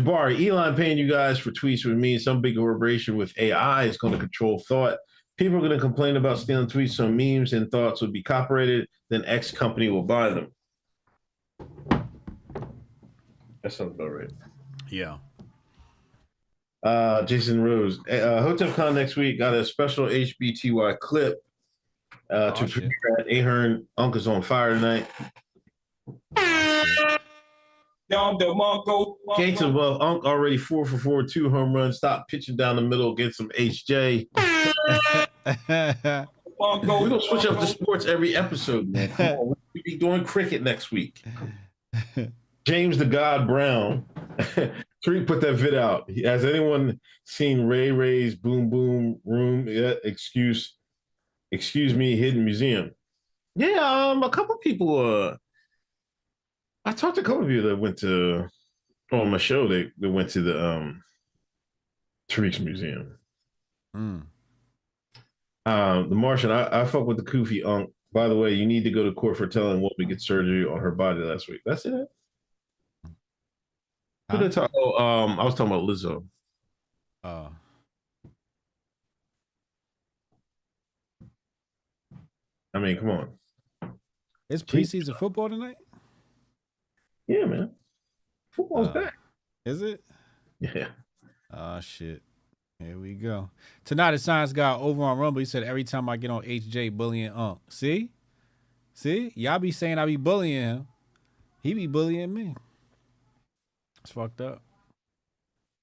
Jabari, 0.00 0.46
Elon 0.46 0.74
paying 0.74 0.98
you 0.98 1.08
guys 1.08 1.38
for 1.38 1.50
tweets 1.52 1.86
with 1.86 1.96
me. 1.96 2.18
Some 2.18 2.42
big 2.42 2.56
corporation 2.56 3.16
with 3.16 3.32
AI 3.38 3.84
is 3.84 3.96
going 3.96 4.12
to 4.12 4.18
control 4.18 4.62
thought. 4.68 4.98
People 5.38 5.56
are 5.56 5.60
going 5.60 5.70
to 5.72 5.78
complain 5.78 6.16
about 6.16 6.38
stealing 6.38 6.66
tweets, 6.66 6.90
so 6.92 7.08
memes 7.08 7.54
and 7.54 7.70
thoughts 7.70 8.02
will 8.02 8.10
be 8.10 8.22
copyrighted. 8.22 8.88
Then 9.08 9.24
X 9.24 9.50
company 9.50 9.88
will 9.88 10.02
buy 10.02 10.28
them. 10.30 10.52
That 13.62 13.72
sounds 13.72 13.94
about 13.94 14.08
right. 14.12 14.30
Yeah. 14.90 15.16
Uh, 16.82 17.22
Jason 17.22 17.62
Rose, 17.62 17.98
uh, 18.00 18.42
HotepCon 18.44 18.94
next 18.94 19.16
week 19.16 19.38
got 19.38 19.54
a 19.54 19.64
special 19.64 20.06
HBTY 20.08 20.98
clip 20.98 21.38
uh, 22.30 22.50
to 22.50 22.64
Oh, 22.64 22.66
shit. 22.66 22.72
premiere 22.74 23.18
at 23.20 23.32
Ahern. 23.32 23.88
Uncle's 23.96 24.26
on 24.28 24.42
fire 24.42 24.74
tonight. 24.74 25.06
Gates 28.10 29.60
above 29.60 30.00
Unc 30.00 30.24
already 30.24 30.56
four 30.56 30.86
for 30.86 30.98
four, 30.98 31.22
two 31.24 31.50
home 31.50 31.72
runs. 31.72 31.96
Stop 31.96 32.28
pitching 32.28 32.56
down 32.56 32.76
the 32.76 32.82
middle, 32.82 33.14
get 33.14 33.34
some 33.34 33.48
HJ. 33.50 34.28
We're 36.58 36.78
gonna 36.86 37.20
switch 37.20 37.46
up 37.46 37.60
the 37.60 37.66
sports 37.66 38.06
every 38.06 38.36
episode, 38.36 38.88
man. 38.88 39.10
Come 39.10 39.26
on, 39.26 39.46
we'll 39.48 39.56
be 39.84 39.96
doing 39.96 40.24
cricket 40.24 40.62
next 40.62 40.90
week. 40.90 41.24
James 42.66 42.98
the 42.98 43.04
God 43.04 43.46
Brown. 43.46 44.04
Tariq 45.06 45.26
put 45.26 45.40
that 45.40 45.54
vid 45.54 45.74
out. 45.74 46.10
Has 46.24 46.44
anyone 46.44 47.00
seen 47.24 47.62
Ray 47.66 47.90
Ray's 47.92 48.34
Boom 48.34 48.70
Boom 48.70 49.20
Room? 49.24 49.68
Yeah, 49.68 49.94
excuse, 50.04 50.74
excuse 51.52 51.94
me, 51.94 52.16
hidden 52.16 52.44
museum. 52.44 52.92
Yeah, 53.54 54.10
um, 54.10 54.22
a 54.22 54.30
couple 54.30 54.56
people. 54.58 54.98
Uh, 54.98 55.36
I 56.86 56.92
talked 56.92 57.16
to 57.16 57.20
a 57.20 57.24
couple 57.24 57.42
of 57.42 57.50
you 57.50 57.62
that 57.62 57.76
went 57.76 57.98
to 57.98 58.48
on 59.12 59.30
my 59.30 59.38
show. 59.38 59.66
They 59.66 59.90
they 59.98 60.06
went 60.06 60.30
to 60.30 60.40
the 60.40 60.64
um 60.64 61.02
Tariq's 62.30 62.60
museum. 62.60 63.18
Mm. 63.94 64.22
Um, 65.66 66.08
the 66.08 66.14
Martian, 66.14 66.52
I, 66.52 66.82
I 66.82 66.84
fuck 66.84 67.06
with 67.06 67.16
the 67.16 67.24
Koofy 67.24 67.66
Unk. 67.66 67.90
By 68.12 68.28
the 68.28 68.36
way, 68.36 68.54
you 68.54 68.66
need 68.66 68.84
to 68.84 68.90
go 68.90 69.02
to 69.02 69.12
court 69.12 69.36
for 69.36 69.48
telling 69.48 69.80
woman 69.80 70.08
get 70.08 70.22
surgery 70.22 70.64
on 70.64 70.78
her 70.78 70.92
body 70.92 71.20
last 71.20 71.48
week. 71.48 71.60
That's 71.66 71.84
it. 71.86 72.06
Who 74.30 74.44
I 74.44 74.48
talk? 74.48 74.70
Oh, 74.76 74.96
um, 74.96 75.40
I 75.40 75.44
was 75.44 75.54
talking 75.54 75.72
about 75.72 75.88
Lizzo. 75.88 76.24
Uh, 77.24 77.48
I 82.72 82.78
mean, 82.78 82.96
come 82.96 83.10
on. 83.10 83.30
It's 84.48 84.62
preseason 84.62 85.16
football 85.16 85.48
tonight. 85.48 85.76
Yeah, 87.28 87.44
man. 87.46 87.70
Football's 88.50 88.88
Uh, 88.88 88.92
back. 88.92 89.14
Is 89.64 89.82
it? 89.82 90.02
Yeah. 90.60 90.88
Oh 91.52 91.80
shit. 91.80 92.22
Here 92.78 92.98
we 92.98 93.14
go. 93.14 93.50
Tonight 93.84 94.12
the 94.12 94.18
science 94.18 94.52
guy 94.52 94.74
over 94.74 95.02
on 95.02 95.18
Rumble. 95.18 95.40
He 95.40 95.44
said 95.44 95.62
every 95.62 95.84
time 95.84 96.08
I 96.08 96.16
get 96.16 96.30
on 96.30 96.42
HJ 96.42 96.96
bullying 96.96 97.30
Unc. 97.30 97.60
See? 97.68 98.10
See? 98.94 99.32
Y'all 99.34 99.58
be 99.58 99.72
saying 99.72 99.98
I 99.98 100.06
be 100.06 100.16
bullying 100.16 100.62
him. 100.62 100.88
He 101.62 101.74
be 101.74 101.86
bullying 101.86 102.32
me. 102.32 102.54
It's 104.02 104.12
fucked 104.12 104.40
up. 104.40 104.62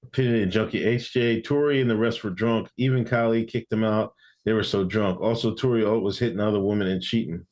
Opinion 0.04 0.50
junkie 0.50 0.82
HJ, 0.84 1.44
Tori 1.44 1.80
and 1.80 1.90
the 1.90 1.96
rest 1.96 2.22
were 2.24 2.30
drunk. 2.30 2.68
Even 2.76 3.04
Kylie 3.04 3.46
kicked 3.48 3.70
them 3.70 3.84
out. 3.84 4.14
They 4.44 4.52
were 4.52 4.62
so 4.62 4.84
drunk. 4.84 5.20
Also, 5.20 5.54
Tori 5.54 5.84
Oat 5.84 6.02
was 6.02 6.18
hitting 6.18 6.40
other 6.40 6.60
women 6.60 6.88
and 6.88 7.02
cheating. 7.02 7.44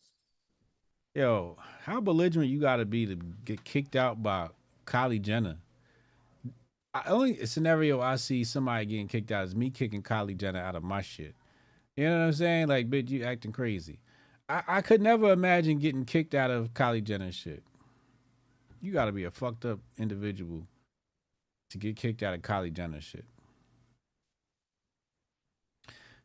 Yo, 1.14 1.56
how 1.82 2.00
belligerent 2.00 2.48
you 2.48 2.60
gotta 2.60 2.84
be 2.84 3.06
to 3.06 3.16
get 3.44 3.64
kicked 3.64 3.96
out 3.96 4.22
by 4.22 4.48
Kylie 4.86 5.20
Jenner? 5.20 5.56
I, 6.94 7.02
only 7.09 7.44
scenario 7.46 8.00
I 8.00 8.16
see 8.16 8.44
somebody 8.44 8.86
getting 8.86 9.09
kicked 9.09 9.32
out 9.32 9.44
is 9.44 9.56
me 9.56 9.68
kicking 9.68 10.02
Kylie 10.02 10.36
Jenner 10.36 10.60
out 10.60 10.76
of 10.76 10.84
my 10.84 11.02
shit. 11.02 11.34
You 11.96 12.04
know 12.04 12.18
what 12.18 12.24
I'm 12.26 12.32
saying? 12.34 12.68
Like, 12.68 12.88
bitch, 12.88 13.10
you 13.10 13.24
acting 13.24 13.50
crazy. 13.50 13.98
I, 14.48 14.62
I 14.68 14.80
could 14.80 15.00
never 15.00 15.32
imagine 15.32 15.80
getting 15.80 16.04
kicked 16.04 16.36
out 16.36 16.52
of 16.52 16.72
Kylie 16.72 17.02
Jenner's 17.02 17.34
shit. 17.34 17.64
You 18.80 18.92
gotta 18.92 19.12
be 19.12 19.24
a 19.24 19.30
fucked 19.32 19.64
up 19.64 19.80
individual 19.98 20.66
to 21.70 21.78
get 21.78 21.96
kicked 21.96 22.22
out 22.22 22.34
of 22.34 22.42
Kylie 22.42 22.72
Jenner's 22.72 23.04
shit. 23.04 23.24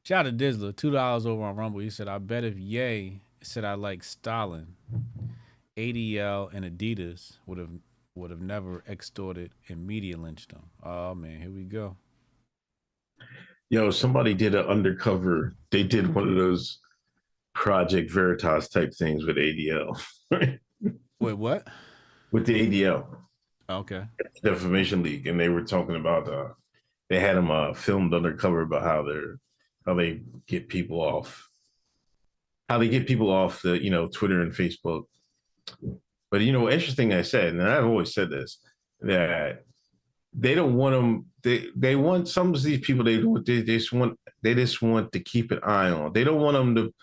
Shout 0.04 0.28
out 0.28 0.38
to 0.38 0.46
Dizzler, 0.46 0.76
two 0.76 0.92
dollars 0.92 1.26
over 1.26 1.44
on 1.44 1.56
Rumble. 1.56 1.80
He 1.80 1.90
said, 1.90 2.08
"I 2.08 2.20
bet 2.20 2.44
if 2.44 2.60
Ye 2.60 3.22
said 3.42 3.66
I 3.66 3.74
like 3.74 4.04
Stalin, 4.04 4.76
ADL 5.78 6.54
and 6.54 6.66
Adidas 6.66 7.38
would 7.46 7.58
have 7.58 7.70
would 8.16 8.32
have 8.32 8.42
never 8.42 8.84
extorted 8.90 9.52
and 9.70 9.86
media 9.86 10.18
lynched 10.18 10.52
him." 10.52 10.64
Oh 10.84 11.14
man, 11.16 11.40
here 11.42 11.52
we 11.52 11.64
go. 11.64 11.96
Yo, 13.70 13.92
somebody 13.92 14.34
did 14.34 14.56
an 14.56 14.66
undercover. 14.66 15.56
They 15.72 15.84
did 15.84 16.14
one 16.14 16.28
of 16.30 16.36
those 16.36 16.80
Project 17.54 18.12
Veritas 18.12 18.70
type 18.70 18.94
things 18.94 19.26
with 19.26 19.36
ADL. 19.38 20.00
Wait, 21.20 21.34
what? 21.38 21.68
with 22.32 22.46
the 22.46 22.84
ADL, 22.84 23.06
Okay. 23.70 24.04
Defamation 24.44 25.02
League, 25.04 25.28
and 25.28 25.40
they 25.40 25.50
were 25.50 25.64
talking 25.64 25.96
about 25.96 26.28
uh 26.30 26.50
they 27.10 27.20
had 27.20 27.36
them 27.36 27.52
uh 27.52 27.74
filmed 27.74 28.14
undercover 28.14 28.62
about 28.62 28.84
how 28.84 29.04
they're 29.04 29.40
how 29.86 29.94
they 29.96 30.22
get 30.48 30.68
people 30.68 31.02
off 31.02 31.50
how 32.70 32.78
they 32.78 32.90
get 32.90 33.08
people 33.08 33.32
off 33.32 33.62
the 33.62 33.82
you 33.82 33.90
know 33.90 34.08
Twitter 34.08 34.42
and 34.42 34.52
Facebook. 34.54 35.06
But 36.30 36.42
you 36.42 36.52
know, 36.52 36.70
interesting 36.70 37.14
I 37.14 37.22
said, 37.22 37.54
and 37.54 37.64
I've 37.64 37.86
always 37.86 38.14
said 38.14 38.30
this, 38.30 38.60
that 39.02 39.64
they 40.34 40.56
don't 40.56 40.76
want 40.76 40.94
them 40.94 41.26
they 41.44 41.68
they 41.76 41.96
want 41.96 42.28
some 42.28 42.54
of 42.54 42.62
these 42.62 42.80
people 42.82 43.04
they 43.04 43.20
don't 43.20 43.46
they, 43.46 43.62
they 43.62 43.78
just 43.78 43.94
want 43.94 44.20
they 44.44 44.54
just 44.54 44.82
want 44.82 45.12
to 45.14 45.20
keep 45.20 45.52
an 45.52 45.60
eye 45.64 45.90
on. 45.90 46.14
They 46.14 46.24
don't 46.24 46.42
want 46.42 46.56
them 46.56 46.76
to 46.76 46.94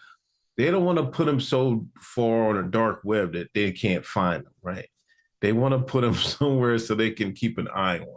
they 0.57 0.71
don't 0.71 0.85
want 0.85 0.99
to 0.99 1.07
put 1.07 1.27
them 1.27 1.41
so 1.41 1.87
far 1.99 2.51
on 2.51 2.57
a 2.57 2.69
dark 2.69 3.01
web 3.05 3.33
that 3.33 3.49
they 3.55 3.73
can't 3.73 4.05
find 4.05 4.45
them, 4.45 4.53
right? 4.63 4.89
They 5.41 5.53
want 5.53 5.73
to 5.73 5.81
put 5.81 6.03
them 6.03 6.15
somewhere 6.39 6.79
so 6.79 6.95
they 6.95 7.11
can 7.11 7.33
keep 7.33 7.59
an 7.59 7.69
eye 7.75 7.99
on 7.99 8.07
them. 8.07 8.17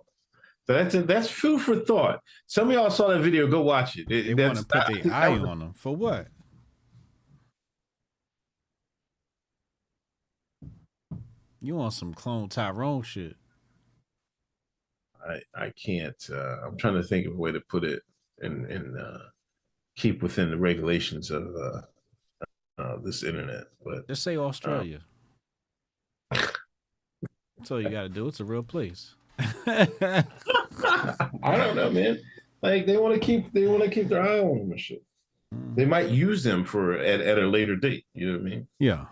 So 0.68 0.74
that's 0.74 0.96
that's 1.08 1.30
food 1.30 1.62
for 1.62 1.78
thought. 1.78 2.20
Some 2.46 2.68
of 2.68 2.74
y'all 2.74 2.90
saw 2.90 3.08
that 3.08 3.22
video. 3.22 3.48
Go 3.48 3.62
watch 3.62 3.98
it. 3.98 4.10
They 4.10 4.34
want 4.34 4.58
to 4.58 4.66
put 4.66 5.04
their 5.04 5.14
eye 5.14 5.38
on 5.38 5.60
them 5.60 5.74
for 5.74 5.96
what? 5.96 6.28
You 11.62 11.76
want 11.76 11.94
some 11.94 12.14
clone 12.14 12.50
Tyrone 12.50 13.02
shit? 13.02 13.36
I 15.28 15.40
I 15.56 15.72
can't. 15.72 16.16
Uh, 16.32 16.58
I'm 16.66 16.78
trying 16.78 16.96
to 16.96 17.04
think 17.04 17.28
of 17.28 17.34
a 17.34 17.38
way 17.38 17.52
to 17.52 17.62
put 17.62 17.84
it 17.84 18.02
and 18.40 18.66
and 18.66 19.00
uh, 19.00 19.18
keep 19.96 20.22
within 20.22 20.50
the 20.50 20.58
regulations 20.58 21.32
of 21.32 21.48
uh, 21.56 21.82
uh, 22.82 22.98
this 23.04 23.24
internet. 23.24 23.66
But 23.84 24.08
Just 24.08 24.24
say 24.24 24.38
Australia. 24.38 25.00
That's 26.32 27.72
all 27.72 27.82
you 27.82 27.90
got 27.90 28.04
to 28.04 28.10
do. 28.10 28.28
It's 28.28 28.40
a 28.40 28.46
real 28.46 28.64
place. 28.64 29.16
I 29.40 30.24
don't 31.44 31.76
know, 31.76 31.90
man. 31.90 32.20
Like 32.62 32.86
they 32.86 32.98
want 32.98 33.14
to 33.16 33.20
keep 33.20 33.52
they 33.54 33.68
want 33.68 33.84
to 33.84 33.90
keep 33.90 34.10
their 34.10 34.22
eye 34.22 34.40
on 34.40 34.60
them 34.60 34.72
and 34.72 34.80
shit. 34.80 35.04
They 35.76 35.86
might 35.86 36.10
use 36.10 36.44
them 36.44 36.64
for 36.64 36.94
at, 36.94 37.22
at 37.22 37.40
a 37.40 37.48
later 37.48 37.76
date. 37.76 38.06
You 38.14 38.28
know 38.28 38.38
what 38.38 38.48
I 38.48 38.50
mean? 38.50 38.68
Yeah. 38.80 39.06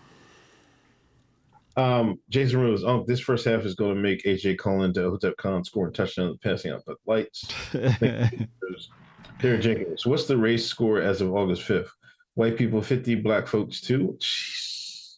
Um, 1.77 2.19
Jason 2.29 2.61
Rose, 2.61 2.83
oh, 2.83 3.03
this 3.05 3.19
first 3.19 3.45
half 3.45 3.63
is 3.63 3.75
going 3.75 3.95
to 3.95 4.01
make 4.01 4.23
AJ 4.23 4.57
Cullen 4.57 4.93
to 4.93 5.09
Hotep 5.09 5.35
Con 5.37 5.63
scoring 5.63 5.93
touchdowns, 5.93 6.37
passing 6.41 6.71
out 6.71 6.85
the 6.85 6.95
lights. 7.05 7.45
Derek 9.39 9.61
Jenkins, 9.61 10.05
what's 10.05 10.25
the 10.25 10.37
race 10.37 10.65
score 10.65 11.01
as 11.01 11.19
of 11.19 11.33
August 11.33 11.63
5th? 11.63 11.89
White 12.35 12.57
people 12.57 12.81
50, 12.81 13.15
black 13.15 13.47
folks 13.47 13.81
2. 13.81 14.17
Jeez. 14.19 15.17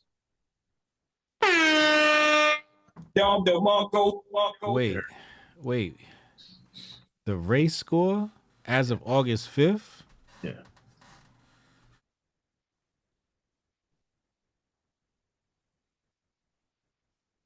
Dom 3.15 3.43
DeMarco, 3.45 4.21
Marco. 4.31 4.73
Wait, 4.73 4.97
wait. 5.61 5.97
The 7.25 7.35
race 7.35 7.75
score 7.75 8.29
as 8.65 8.91
of 8.91 8.99
August 9.03 9.49
5th? 9.55 10.03
Yeah. 10.43 10.51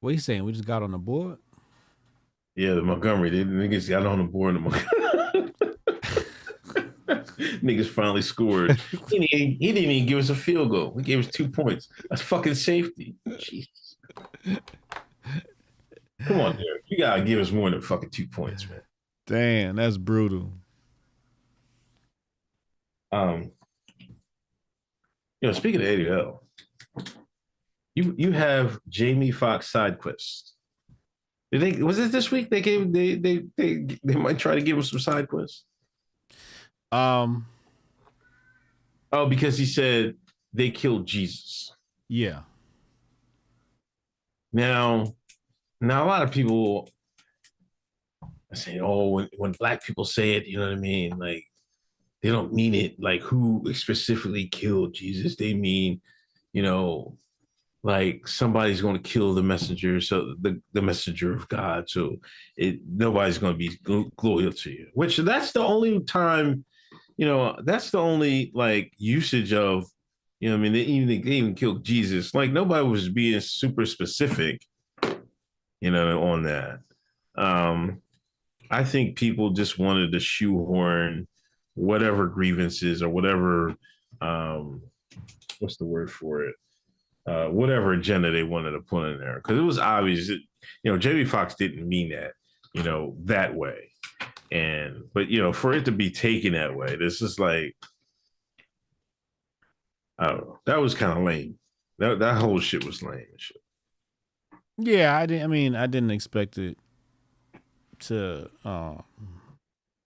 What 0.01 0.09
are 0.09 0.13
you 0.13 0.19
saying? 0.19 0.43
We 0.43 0.51
just 0.51 0.65
got 0.65 0.83
on 0.83 0.91
the 0.91 0.97
board? 0.97 1.37
Yeah, 2.55 2.73
the 2.73 2.81
Montgomery, 2.81 3.29
they 3.29 3.43
niggas 3.45 3.87
got 3.87 4.05
on 4.05 4.17
the 4.17 4.23
board. 4.25 4.55
In 4.57 4.63
the 4.63 5.53
niggas 7.63 7.87
finally 7.87 8.21
scored. 8.23 8.77
He 9.09 9.19
didn't, 9.19 9.33
even- 9.33 9.57
he 9.59 9.71
didn't 9.71 9.91
even 9.91 10.07
give 10.07 10.19
us 10.19 10.29
a 10.29 10.35
field 10.35 10.71
goal. 10.71 10.95
He 10.97 11.03
gave 11.03 11.19
us 11.19 11.27
two 11.27 11.47
points. 11.49 11.87
That's 12.09 12.21
fucking 12.21 12.55
safety. 12.55 13.15
Jesus. 13.39 13.95
Come 16.25 16.39
on, 16.39 16.53
Derek. 16.55 16.83
You 16.87 16.97
gotta 16.97 17.21
give 17.23 17.39
us 17.39 17.51
more 17.51 17.69
than 17.69 17.81
fucking 17.81 18.09
two 18.09 18.27
points, 18.27 18.67
man. 18.69 18.81
Damn, 19.27 19.75
that's 19.77 19.97
brutal. 19.97 20.51
Um, 23.11 23.51
you 25.41 25.47
know, 25.47 25.51
speaking 25.53 25.81
of 25.81 25.87
ADL, 25.87 26.39
you 27.95 28.15
you 28.17 28.31
have 28.31 28.79
Jamie 28.87 29.31
Foxx 29.31 29.69
side 29.69 29.99
quests. 29.99 30.53
Did 31.51 31.61
they 31.61 31.83
was 31.83 31.99
it 31.99 32.11
this 32.11 32.31
week? 32.31 32.49
They 32.49 32.61
gave 32.61 32.91
they 32.93 33.15
they 33.15 33.43
they 33.57 33.99
they 34.03 34.15
might 34.15 34.39
try 34.39 34.55
to 34.55 34.61
give 34.61 34.77
him 34.77 34.83
some 34.83 34.99
side 34.99 35.27
quests. 35.27 35.65
Um. 36.91 37.45
Oh, 39.13 39.25
because 39.25 39.57
he 39.57 39.65
said 39.65 40.15
they 40.53 40.71
killed 40.71 41.05
Jesus. 41.05 41.73
Yeah. 42.07 42.41
Now, 44.53 45.15
now 45.79 46.05
a 46.05 46.07
lot 46.07 46.23
of 46.23 46.31
people 46.31 46.89
say, 48.53 48.79
"Oh, 48.79 49.09
when 49.09 49.29
when 49.37 49.51
black 49.53 49.83
people 49.83 50.05
say 50.05 50.33
it, 50.33 50.45
you 50.45 50.57
know 50.57 50.65
what 50.65 50.77
I 50.77 50.79
mean? 50.79 51.17
Like 51.17 51.45
they 52.21 52.29
don't 52.29 52.53
mean 52.53 52.75
it 52.75 53.01
like 53.01 53.21
who 53.21 53.63
specifically 53.73 54.47
killed 54.47 54.93
Jesus. 54.93 55.35
They 55.35 55.53
mean, 55.53 56.01
you 56.53 56.61
know, 56.61 57.17
like 57.83 58.27
somebody's 58.27 58.81
going 58.81 58.95
to 58.95 59.09
kill 59.09 59.33
the 59.33 59.43
messenger, 59.43 59.99
so 60.01 60.35
the 60.41 60.61
the 60.73 60.81
messenger 60.81 61.33
of 61.33 61.47
God. 61.49 61.89
So 61.89 62.17
it 62.57 62.79
nobody's 62.87 63.37
going 63.37 63.53
to 63.53 63.57
be 63.57 63.77
gl- 63.83 64.11
loyal 64.21 64.51
to 64.51 64.71
you. 64.71 64.87
Which 64.93 65.17
that's 65.17 65.51
the 65.51 65.61
only 65.61 65.99
time, 66.01 66.63
you 67.17 67.25
know, 67.25 67.57
that's 67.63 67.89
the 67.91 67.99
only 67.99 68.51
like 68.53 68.93
usage 68.97 69.53
of 69.53 69.85
you 70.39 70.49
know, 70.49 70.55
I 70.55 70.59
mean, 70.59 70.73
they 70.73 70.81
even 70.81 71.07
they 71.07 71.31
even 71.31 71.55
killed 71.55 71.83
Jesus. 71.83 72.33
Like 72.33 72.51
nobody 72.51 72.85
was 72.87 73.09
being 73.09 73.39
super 73.39 73.85
specific, 73.85 74.61
you 75.79 75.91
know, 75.91 76.23
on 76.23 76.43
that. 76.43 76.79
Um, 77.35 78.01
I 78.69 78.83
think 78.83 79.17
people 79.17 79.51
just 79.51 79.77
wanted 79.79 80.11
to 80.11 80.19
shoehorn 80.19 81.27
whatever 81.75 82.27
grievances 82.27 83.01
or 83.01 83.09
whatever 83.09 83.73
um 84.19 84.81
what's 85.59 85.77
the 85.77 85.85
word 85.85 86.11
for 86.11 86.43
it? 86.43 86.55
Uh 87.25 87.47
whatever 87.47 87.93
agenda 87.93 88.31
they 88.31 88.43
wanted 88.43 88.71
to 88.71 88.81
put 88.81 89.09
in 89.09 89.19
there. 89.19 89.35
Because 89.35 89.57
it 89.57 89.61
was 89.61 89.79
obvious 89.79 90.27
that, 90.27 90.39
you 90.83 90.91
know, 90.91 90.97
Jamie 90.97 91.25
Foxx 91.25 91.55
didn't 91.55 91.87
mean 91.87 92.09
that, 92.09 92.33
you 92.73 92.83
know, 92.83 93.15
that 93.25 93.55
way. 93.55 93.91
And 94.51 95.03
but 95.13 95.29
you 95.29 95.41
know, 95.41 95.53
for 95.53 95.73
it 95.73 95.85
to 95.85 95.91
be 95.91 96.09
taken 96.11 96.53
that 96.53 96.75
way, 96.75 96.95
this 96.95 97.21
is 97.21 97.39
like 97.39 97.75
I 100.19 100.27
don't 100.27 100.47
know. 100.47 100.59
That 100.65 100.79
was 100.79 100.93
kind 100.93 101.17
of 101.17 101.23
lame. 101.23 101.57
That 101.99 102.19
that 102.19 102.37
whole 102.37 102.59
shit 102.59 102.85
was 102.85 103.01
lame 103.01 103.25
shit. 103.37 103.61
Yeah, 104.77 105.15
I 105.15 105.25
didn't. 105.25 105.43
I 105.43 105.47
mean, 105.47 105.75
I 105.75 105.87
didn't 105.87 106.11
expect 106.11 106.57
it 106.57 106.77
to 107.99 108.49
uh, 108.65 108.95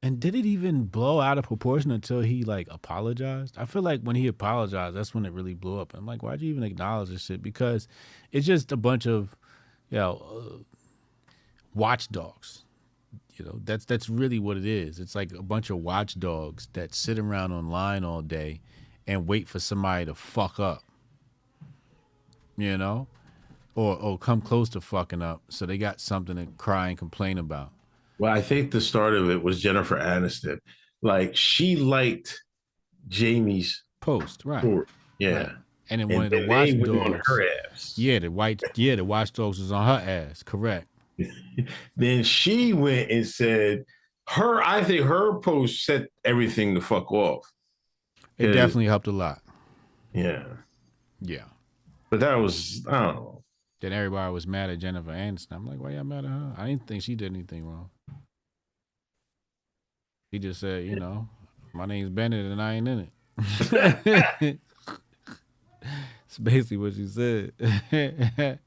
And 0.05 0.19
did 0.19 0.35
it 0.35 0.45
even 0.45 0.83
blow 0.83 1.19
out 1.19 1.39
of 1.39 1.45
proportion 1.45 1.89
until 1.89 2.21
he 2.21 2.43
like 2.43 2.67
apologized? 2.69 3.57
I 3.57 3.65
feel 3.65 3.81
like 3.81 4.01
when 4.01 4.15
he 4.15 4.27
apologized, 4.27 4.95
that's 4.95 5.15
when 5.15 5.25
it 5.25 5.33
really 5.33 5.55
blew 5.55 5.79
up. 5.79 5.95
I'm 5.95 6.05
like, 6.05 6.21
why'd 6.21 6.41
you 6.41 6.51
even 6.51 6.61
acknowledge 6.61 7.09
this 7.09 7.23
shit? 7.23 7.41
Because 7.41 7.87
it's 8.31 8.45
just 8.45 8.71
a 8.71 8.77
bunch 8.77 9.07
of, 9.07 9.35
you 9.89 9.97
know, 9.97 10.21
uh, 10.29 10.63
watchdogs. 11.73 12.65
You 13.33 13.45
know, 13.45 13.59
that's 13.63 13.85
that's 13.85 14.07
really 14.07 14.37
what 14.37 14.57
it 14.57 14.65
is. 14.67 14.99
It's 14.99 15.15
like 15.15 15.33
a 15.33 15.41
bunch 15.41 15.71
of 15.71 15.77
watchdogs 15.77 16.67
that 16.73 16.93
sit 16.93 17.17
around 17.17 17.51
online 17.51 18.03
all 18.03 18.21
day 18.21 18.61
and 19.07 19.27
wait 19.27 19.49
for 19.49 19.57
somebody 19.57 20.05
to 20.05 20.13
fuck 20.13 20.59
up. 20.59 20.83
You 22.57 22.77
know, 22.77 23.07
or 23.73 23.97
or 23.97 24.19
come 24.19 24.41
close 24.41 24.69
to 24.69 24.81
fucking 24.81 25.23
up, 25.23 25.41
so 25.49 25.65
they 25.65 25.79
got 25.79 25.99
something 25.99 26.35
to 26.35 26.45
cry 26.57 26.89
and 26.89 26.97
complain 26.97 27.39
about. 27.39 27.71
Well, 28.19 28.33
I 28.33 28.41
think 28.41 28.71
the 28.71 28.81
start 28.81 29.13
of 29.13 29.29
it 29.29 29.41
was 29.43 29.61
Jennifer 29.61 29.97
Aniston. 29.97 30.59
Like 31.01 31.35
she 31.35 31.75
liked 31.75 32.41
Jamie's 33.07 33.83
post, 34.01 34.45
right? 34.45 34.61
Story. 34.61 34.85
Yeah. 35.19 35.37
Right. 35.37 35.49
And 35.89 36.01
then 36.01 36.09
one 36.09 36.25
of 36.25 36.31
the 36.31 36.45
then 36.47 36.47
they 36.47 36.89
on 36.89 36.97
watchdogs. 37.11 37.27
her 37.27 37.47
ass. 37.71 37.93
Yeah, 37.97 38.19
the 38.19 38.31
white. 38.31 38.63
Yeah, 38.75 38.95
the 38.95 39.05
watchdogs 39.05 39.59
was 39.59 39.71
on 39.71 39.85
her 39.85 40.11
ass. 40.11 40.43
Correct. 40.43 40.87
Then 41.95 42.23
she 42.23 42.73
went 42.73 43.09
and 43.09 43.25
said, 43.25 43.85
her, 44.27 44.61
I 44.61 44.83
think 44.83 45.05
her 45.05 45.39
post 45.39 45.85
set 45.85 46.07
everything 46.25 46.73
the 46.73 46.81
fuck 46.81 47.11
off. 47.11 47.49
It 48.37 48.51
definitely 48.51 48.87
helped 48.87 49.07
a 49.07 49.11
lot. 49.11 49.41
Yeah. 50.13 50.43
Yeah. 51.21 51.45
But 52.09 52.19
that 52.19 52.35
was, 52.35 52.85
I 52.89 53.03
don't 53.03 53.15
know. 53.15 53.43
Then 53.79 53.93
everybody 53.93 54.33
was 54.33 54.45
mad 54.45 54.69
at 54.69 54.79
Jennifer 54.79 55.11
Aniston. 55.11 55.53
I'm 55.53 55.67
like, 55.67 55.79
why 55.79 55.91
y'all 55.91 56.03
mad 56.03 56.25
at 56.25 56.31
her? 56.31 56.53
I 56.57 56.67
didn't 56.67 56.87
think 56.87 57.03
she 57.03 57.15
did 57.15 57.31
anything 57.31 57.65
wrong. 57.65 57.89
He 60.35 60.39
just 60.39 60.59
said, 60.59 60.83
you 60.83 60.97
know, 60.97 61.29
my 61.73 61.85
name's 61.85 62.09
Bennett 62.09 62.51
and 62.51 62.61
I 62.61 62.73
ain't 62.73 62.89
in 62.89 63.07
it. 63.07 64.59
It's 66.27 66.37
basically 66.43 66.75
what 66.75 66.93
she 66.93 67.07
said. 67.07 67.53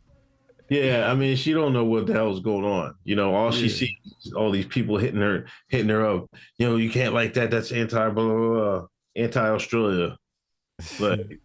Yeah, 0.70 1.10
I 1.10 1.14
mean, 1.14 1.34
she 1.36 1.52
don't 1.54 1.72
know 1.74 1.84
what 1.84 2.06
the 2.06 2.12
hell's 2.14 2.40
going 2.40 2.64
on. 2.64 2.94
You 3.04 3.16
know, 3.16 3.34
all 3.34 3.50
she 3.50 3.66
Yeah. 3.68 3.74
sees 3.74 3.90
is 4.24 4.32
all 4.34 4.50
these 4.50 4.66
people 4.66 4.96
hitting 4.98 5.20
her, 5.20 5.46
hitting 5.68 5.88
her 5.90 6.06
up. 6.06 6.26
You 6.58 6.68
know, 6.68 6.76
you 6.76 6.88
can't 6.90 7.12
like 7.14 7.32
that. 7.34 7.50
That's 7.50 7.70
anti 7.72 8.08
blah 8.10 8.24
blah 8.24 8.34
blah, 8.36 8.86
anti 9.16 9.40
Australia. 9.48 10.16
Like, 10.98 11.38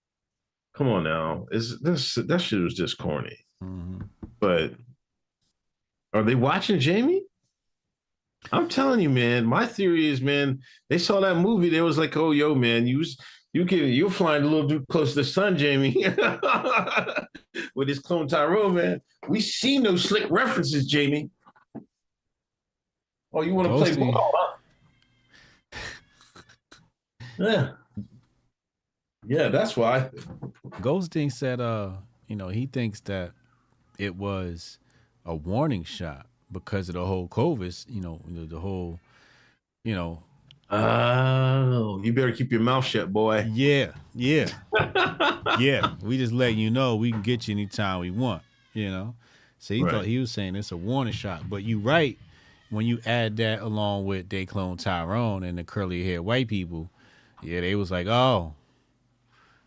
come 0.74 0.88
on 0.88 1.04
now, 1.04 1.46
is 1.50 1.80
this 1.80 2.14
that 2.14 2.40
shit 2.40 2.60
was 2.60 2.72
just 2.74 2.96
corny. 2.98 3.36
Mhm. 3.62 4.08
But 4.40 4.72
are 6.14 6.22
they 6.22 6.34
watching 6.34 6.78
Jamie? 6.80 7.25
I'm 8.52 8.68
telling 8.68 9.00
you, 9.00 9.10
man. 9.10 9.44
My 9.44 9.66
theory 9.66 10.06
is, 10.06 10.20
man, 10.20 10.60
they 10.88 10.98
saw 10.98 11.20
that 11.20 11.36
movie. 11.36 11.68
They 11.68 11.80
was 11.80 11.98
like, 11.98 12.16
oh, 12.16 12.30
yo, 12.30 12.54
man, 12.54 12.86
you 12.86 12.98
was 12.98 13.16
you 13.52 13.64
can 13.64 13.78
you're 13.78 14.10
flying 14.10 14.42
a 14.42 14.46
little 14.46 14.68
too 14.68 14.84
close 14.90 15.10
to 15.14 15.20
the 15.20 15.24
sun, 15.24 15.56
Jamie. 15.56 16.04
With 17.74 17.88
this 17.88 17.98
clone 17.98 18.28
Tyrone, 18.28 18.74
man. 18.74 19.00
We 19.28 19.40
seen 19.40 19.82
those 19.82 20.04
slick 20.04 20.26
references, 20.30 20.86
Jamie. 20.86 21.30
Oh, 23.32 23.42
you 23.42 23.54
want 23.54 23.68
to 23.68 23.76
play 23.76 23.96
ball? 23.96 24.32
Huh? 24.32 24.52
yeah. 27.38 27.70
Yeah, 29.26 29.48
that's 29.48 29.76
why. 29.76 30.10
Ghosting 30.80 31.32
said, 31.32 31.60
uh, 31.60 31.90
you 32.28 32.36
know, 32.36 32.48
he 32.48 32.66
thinks 32.66 33.00
that 33.00 33.32
it 33.98 34.16
was 34.16 34.78
a 35.24 35.34
warning 35.34 35.82
shot 35.82 36.26
because 36.50 36.88
of 36.88 36.94
the 36.94 37.04
whole 37.04 37.28
COVID, 37.28 37.86
you 37.88 38.00
know, 38.00 38.20
the, 38.28 38.46
the 38.46 38.60
whole, 38.60 38.98
you 39.84 39.94
know, 39.94 40.22
Oh, 40.68 42.00
you 42.02 42.12
better 42.12 42.32
keep 42.32 42.50
your 42.50 42.60
mouth 42.60 42.84
shut, 42.84 43.12
boy. 43.12 43.48
yeah, 43.52 43.92
yeah, 44.14 44.48
yeah. 45.60 45.94
We 46.02 46.18
just 46.18 46.32
let 46.32 46.54
you 46.54 46.70
know 46.70 46.96
we 46.96 47.12
can 47.12 47.22
get 47.22 47.46
you 47.46 47.52
anytime 47.54 48.00
we 48.00 48.10
want, 48.10 48.42
you 48.74 48.90
know. 48.90 49.14
So 49.58 49.74
he 49.74 49.82
Right. 49.84 49.92
thought 49.92 50.04
he 50.06 50.18
was 50.18 50.32
saying 50.32 50.56
it's 50.56 50.72
a 50.72 50.76
warning 50.76 51.12
shot, 51.12 51.48
but 51.48 51.62
you 51.62 51.78
right 51.78 52.18
when 52.70 52.84
you 52.84 52.98
add 53.06 53.36
that 53.36 53.60
along 53.60 54.06
with 54.06 54.28
they 54.28 54.44
clone 54.44 54.76
Tyrone 54.76 55.44
and 55.44 55.56
the 55.56 55.62
curly 55.62 56.02
haired 56.04 56.22
white 56.22 56.48
people, 56.48 56.90
yeah, 57.42 57.60
they 57.60 57.76
was 57.76 57.92
like, 57.92 58.08
oh, 58.08 58.54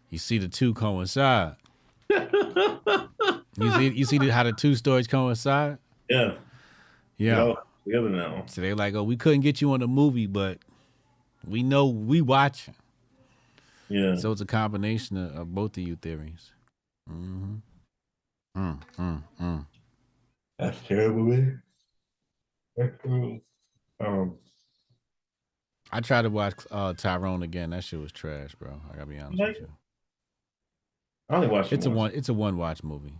you 0.09 0.17
see 0.17 0.37
the 0.37 0.49
two 0.49 0.73
coincide. 0.73 1.55
you 2.09 3.71
see, 3.71 3.87
you 3.89 4.03
see 4.05 4.17
the, 4.17 4.29
how 4.33 4.43
the 4.43 4.51
two 4.51 4.75
stories 4.75 5.07
coincide. 5.07 5.77
Yeah. 6.09 6.33
Yeah. 7.19 7.53
Together 7.85 8.09
now. 8.09 8.43
So 8.47 8.61
they're 8.61 8.75
like, 8.75 8.95
oh, 8.95 9.03
we 9.03 9.15
couldn't 9.17 9.41
get 9.41 9.61
you 9.61 9.73
on 9.73 9.81
the 9.81 9.87
movie, 9.87 10.25
but 10.25 10.57
we 11.47 11.61
know 11.61 11.87
we 11.87 12.21
watching. 12.21 12.73
Yeah. 13.89 14.15
So 14.15 14.31
it's 14.31 14.41
a 14.41 14.45
combination 14.45 15.17
of, 15.17 15.35
of 15.35 15.53
both 15.53 15.77
of 15.77 15.83
you 15.83 15.95
theories. 15.95 16.51
Mm-hmm. 17.09 17.55
Mm, 18.57 18.79
mm, 18.97 19.23
mm. 19.39 19.65
That's 20.57 20.77
terrible, 20.87 21.23
man. 21.23 21.61
That's 22.75 22.95
terrible. 23.03 23.39
Um, 23.99 24.35
I 25.91 26.01
tried 26.01 26.23
to 26.23 26.29
watch 26.29 26.55
uh, 26.71 26.93
Tyrone 26.93 27.43
again. 27.43 27.71
That 27.71 27.83
shit 27.83 27.99
was 27.99 28.11
trash, 28.11 28.55
bro. 28.55 28.79
I 28.91 28.95
gotta 28.95 29.07
be 29.07 29.17
honest 29.19 29.39
Like 29.39 29.47
with 29.49 29.61
you. 29.61 29.69
I 31.29 31.35
only 31.35 31.47
watched 31.47 31.73
It's 31.73 31.85
a 31.85 31.89
one. 31.89 32.11
It's 32.13 32.29
a 32.29 32.33
one 32.33 32.57
watch 32.57 32.83
movie. 32.83 33.13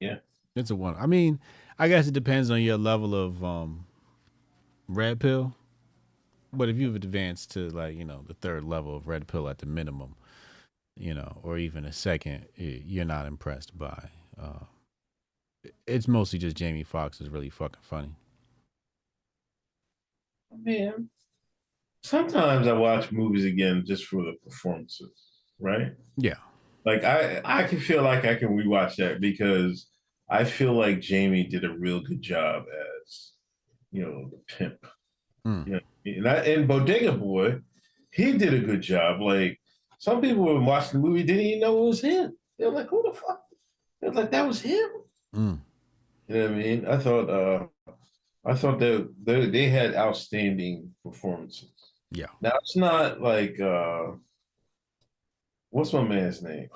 Yeah. 0.00 0.16
It's 0.56 0.70
a 0.70 0.76
one. 0.76 0.96
I 0.98 1.06
mean, 1.06 1.40
I 1.78 1.88
guess 1.88 2.06
it 2.06 2.14
depends 2.14 2.50
on 2.50 2.62
your 2.62 2.76
level 2.76 3.14
of 3.14 3.42
um, 3.42 3.86
red 4.88 5.20
pill. 5.20 5.54
But 6.52 6.68
if 6.68 6.76
you've 6.76 6.96
advanced 6.96 7.50
to 7.52 7.70
like 7.70 7.96
you 7.96 8.04
know 8.04 8.24
the 8.26 8.34
third 8.34 8.64
level 8.64 8.94
of 8.94 9.08
red 9.08 9.26
pill 9.26 9.48
at 9.48 9.58
the 9.58 9.66
minimum, 9.66 10.16
you 10.96 11.14
know, 11.14 11.38
or 11.42 11.58
even 11.58 11.84
a 11.84 11.92
second, 11.92 12.46
you're 12.56 13.04
not 13.04 13.26
impressed 13.26 13.76
by. 13.78 14.10
Uh, 14.40 14.64
it's 15.86 16.08
mostly 16.08 16.38
just 16.38 16.56
Jamie 16.56 16.82
Foxx 16.82 17.20
is 17.20 17.28
really 17.28 17.48
fucking 17.48 17.80
funny. 17.82 18.14
Man, 20.62 21.08
sometimes 22.02 22.66
I 22.66 22.72
watch 22.72 23.10
movies 23.12 23.44
again 23.44 23.84
just 23.86 24.04
for 24.04 24.22
the 24.22 24.34
performances, 24.44 25.12
right? 25.58 25.94
Yeah. 26.16 26.36
Like 26.84 27.04
I, 27.04 27.40
I 27.44 27.62
can 27.64 27.78
feel 27.80 28.02
like 28.02 28.24
I 28.24 28.34
can 28.34 28.48
rewatch 28.48 28.96
that 28.96 29.20
because 29.20 29.86
I 30.28 30.44
feel 30.44 30.72
like 30.72 31.00
Jamie 31.00 31.44
did 31.46 31.64
a 31.64 31.76
real 31.76 32.00
good 32.00 32.22
job 32.22 32.64
as, 33.04 33.32
you 33.90 34.02
know, 34.02 34.30
the 34.30 34.54
pimp. 34.54 34.86
Mm. 35.46 35.66
You 35.66 35.72
know, 35.72 35.80
and, 36.04 36.28
I, 36.28 36.34
and 36.34 36.68
Bodega 36.68 37.12
Boy, 37.12 37.60
he 38.10 38.32
did 38.38 38.54
a 38.54 38.60
good 38.60 38.80
job. 38.80 39.20
Like 39.20 39.60
some 39.98 40.20
people 40.20 40.44
were 40.44 40.60
watching 40.60 41.00
the 41.00 41.06
movie 41.06 41.22
didn't 41.22 41.42
even 41.42 41.60
know 41.60 41.84
it 41.84 41.88
was 41.88 42.00
him. 42.00 42.36
They 42.58 42.66
were 42.66 42.72
like, 42.72 42.88
"Who 42.88 43.02
the 43.02 43.12
fuck?" 43.12 43.42
They 44.00 44.08
were 44.08 44.14
like, 44.14 44.30
"That 44.30 44.46
was 44.46 44.60
him." 44.60 44.88
Mm. 45.34 45.58
You 46.28 46.34
know 46.34 46.42
what 46.42 46.50
I 46.50 46.54
mean? 46.54 46.86
I 46.86 46.96
thought, 46.98 47.30
uh, 47.30 47.66
I 48.44 48.54
thought 48.54 48.78
that 48.78 49.12
they, 49.22 49.46
they 49.46 49.68
had 49.68 49.94
outstanding 49.94 50.94
performances. 51.04 51.70
Yeah. 52.10 52.26
Now 52.40 52.52
it's 52.60 52.76
not 52.76 53.20
like 53.20 53.58
uh 53.60 54.12
what's 55.70 55.92
my 55.92 56.02
man's 56.02 56.42
name? 56.42 56.68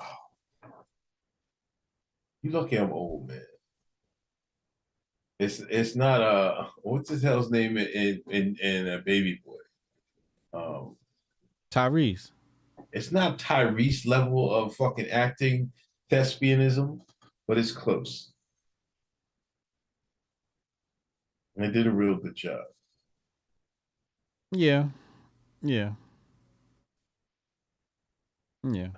You 2.46 2.52
lucky 2.52 2.76
I'm 2.76 2.92
old, 2.92 3.26
man. 3.26 3.40
It's 5.40 5.58
it's 5.58 5.96
not 5.96 6.22
uh 6.22 6.66
what's 6.82 7.10
his 7.10 7.20
hell's 7.20 7.50
name 7.50 7.76
in 7.76 8.22
in 8.30 8.56
in 8.62 8.86
a 8.86 8.98
baby 8.98 9.42
boy. 9.44 9.58
Um 10.56 10.96
Tyrese. 11.72 12.30
it's 12.92 13.10
not 13.10 13.40
Tyrese 13.40 14.06
level 14.06 14.54
of 14.54 14.76
fucking 14.76 15.08
acting 15.08 15.72
thespianism, 16.08 17.00
but 17.48 17.58
it's 17.58 17.72
close. 17.72 18.32
And 21.56 21.64
they 21.64 21.72
did 21.72 21.88
a 21.88 21.90
real 21.90 22.14
good 22.14 22.36
job. 22.36 22.62
Yeah. 24.52 24.84
Yeah. 25.62 25.94
Yeah. 28.62 28.90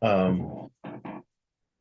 Um 0.00 0.70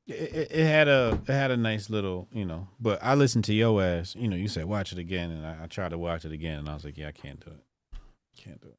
It, 0.07 0.51
it, 0.51 0.65
had 0.65 0.88
a 0.88 1.21
it 1.27 1.34
had 1.34 1.51
a 1.51 1.57
nice 1.57 1.89
little 1.89 2.29
you 2.31 2.45
know, 2.45 2.69
but 2.79 2.99
I 3.03 3.15
listened 3.15 3.43
to 3.45 3.53
your 3.53 3.84
ass. 3.84 4.15
You 4.15 4.29
know, 4.29 4.38
you 4.38 4.47
said 4.47 4.65
watch 4.65 4.93
it 4.93 4.99
again, 4.99 5.31
and 5.31 5.45
I, 5.45 5.63
I 5.63 5.67
tried 5.67 5.89
to 5.89 5.97
watch 5.97 6.23
it 6.23 6.31
again, 6.31 6.59
and 6.59 6.69
I 6.69 6.73
was 6.73 6.85
like, 6.85 6.97
yeah, 6.97 7.09
I 7.09 7.11
can't 7.11 7.43
do 7.43 7.51
it. 7.51 7.99
Can't 8.38 8.61
do 8.61 8.69
it. 8.69 8.77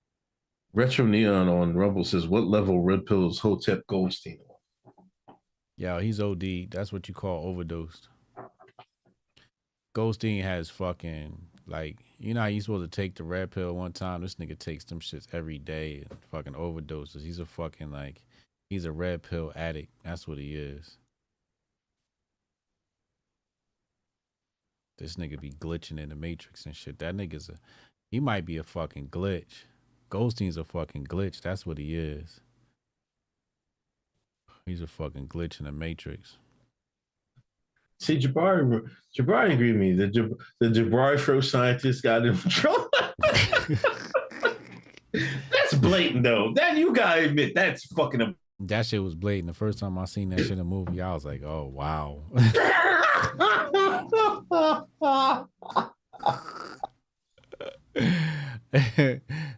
Retro 0.72 1.05
Neon 1.05 1.48
on 1.48 1.74
Rumble 1.74 2.05
says, 2.05 2.26
"What 2.26 2.44
level 2.44 2.80
Red 2.82 3.05
pills 3.05 3.34
is 3.34 3.40
Hotep 3.40 3.86
Goldstein?" 3.88 4.38
on?" 4.48 5.34
Yo, 5.76 5.98
he's 5.98 6.20
OD. 6.20 6.70
That's 6.70 6.92
what 6.92 7.09
you 7.09 7.14
call 7.14 7.46
overdosed. 7.46 8.09
Goldstein 9.94 10.42
has 10.42 10.70
fucking 10.70 11.36
like 11.66 11.98
you 12.18 12.34
know 12.34 12.40
how 12.40 12.46
you 12.46 12.60
supposed 12.60 12.90
to 12.90 12.96
take 12.96 13.14
the 13.14 13.24
red 13.24 13.50
pill 13.50 13.74
one 13.74 13.92
time. 13.92 14.22
This 14.22 14.36
nigga 14.36 14.59
takes 14.59 14.84
them 14.84 15.00
shits 15.00 15.26
every 15.32 15.59
day 15.59 16.05
and 16.09 16.18
fucking 16.30 16.55
overdoses. 16.55 17.22
He's 17.22 17.38
a 17.38 17.46
fucking 17.46 17.90
like 17.90 18.22
he's 18.70 18.84
a 18.84 18.92
red 18.92 19.22
pill 19.22 19.52
addict. 19.56 19.92
That's 20.05 20.26
what 20.26 20.38
he 20.38 20.55
is. 20.55 20.96
This 24.98 25.14
nigga 25.16 25.40
be 25.40 25.50
glitching 25.52 25.98
in 26.00 26.08
the 26.08 26.16
matrix 26.16 26.66
and 26.66 26.74
shit. 26.76 26.98
That 26.98 27.16
nigga's 27.16 27.48
a 27.48 27.54
He 28.10 28.20
might 28.20 28.44
be 28.44 28.56
a 28.58 28.62
fucking 28.64 29.08
glitch. 29.08 29.64
Goldstein's 30.10 30.56
a 30.56 30.64
fucking 30.64 31.06
glitch. 31.06 31.40
That's 31.40 31.64
what 31.66 31.78
he 31.78 31.96
is. 31.96 32.40
He's 34.66 34.82
a 34.82 34.86
fucking 34.86 35.28
glitch 35.28 35.60
in 35.60 35.66
the 35.66 35.72
matrix. 35.72 36.36
See, 38.00 38.18
Jabari, 38.18 38.88
Jabari 39.18 39.54
agreed 39.54 39.72
with 39.72 39.80
me. 39.80 39.92
The 39.92 40.06
Jab, 40.08 40.30
the 40.60 40.66
Jabari 40.68 41.18
Fro 41.18 41.40
scientist 41.40 42.02
got 42.02 42.24
in 42.26 42.36
trouble. 42.36 42.88
that's 45.12 45.74
blatant, 45.74 46.22
though. 46.22 46.52
That 46.54 46.76
you 46.76 46.92
gotta 46.92 47.24
admit, 47.24 47.54
that's 47.54 47.86
fucking. 47.86 48.20
A- 48.20 48.34
That 48.60 48.86
shit 48.86 49.02
was 49.02 49.14
blatant. 49.14 49.48
The 49.48 49.54
first 49.54 49.78
time 49.78 49.98
I 49.98 50.04
seen 50.04 50.28
that 50.30 50.40
shit 50.40 50.50
in 50.52 50.60
a 50.60 50.64
movie, 50.64 51.00
I 51.00 51.12
was 51.14 51.24
like, 51.24 51.42
oh 51.42 51.64
wow. 51.72 52.20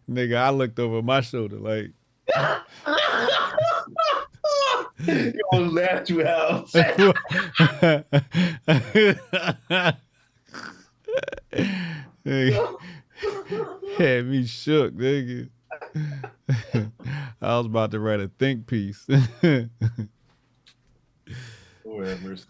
Nigga, 0.09 0.37
I 0.37 0.49
looked 0.49 0.79
over 0.79 1.01
my 1.01 1.21
shoulder 1.21 1.57
like 1.57 1.91
you 5.07 5.33
laughed 5.51 6.09
you 6.09 6.25
out. 6.25 6.67
Nigga, 12.25 12.77
had 13.97 14.25
me 14.27 14.45
shook, 14.45 14.93
nigga. 14.93 15.49
I 17.41 17.57
was 17.57 17.65
about 17.65 17.91
to 17.91 17.99
write 17.99 18.19
a 18.19 18.29
think 18.39 18.67
piece. 18.67 19.07
Lord 21.91 22.07
have 22.07 22.23
mercy. 22.23 22.45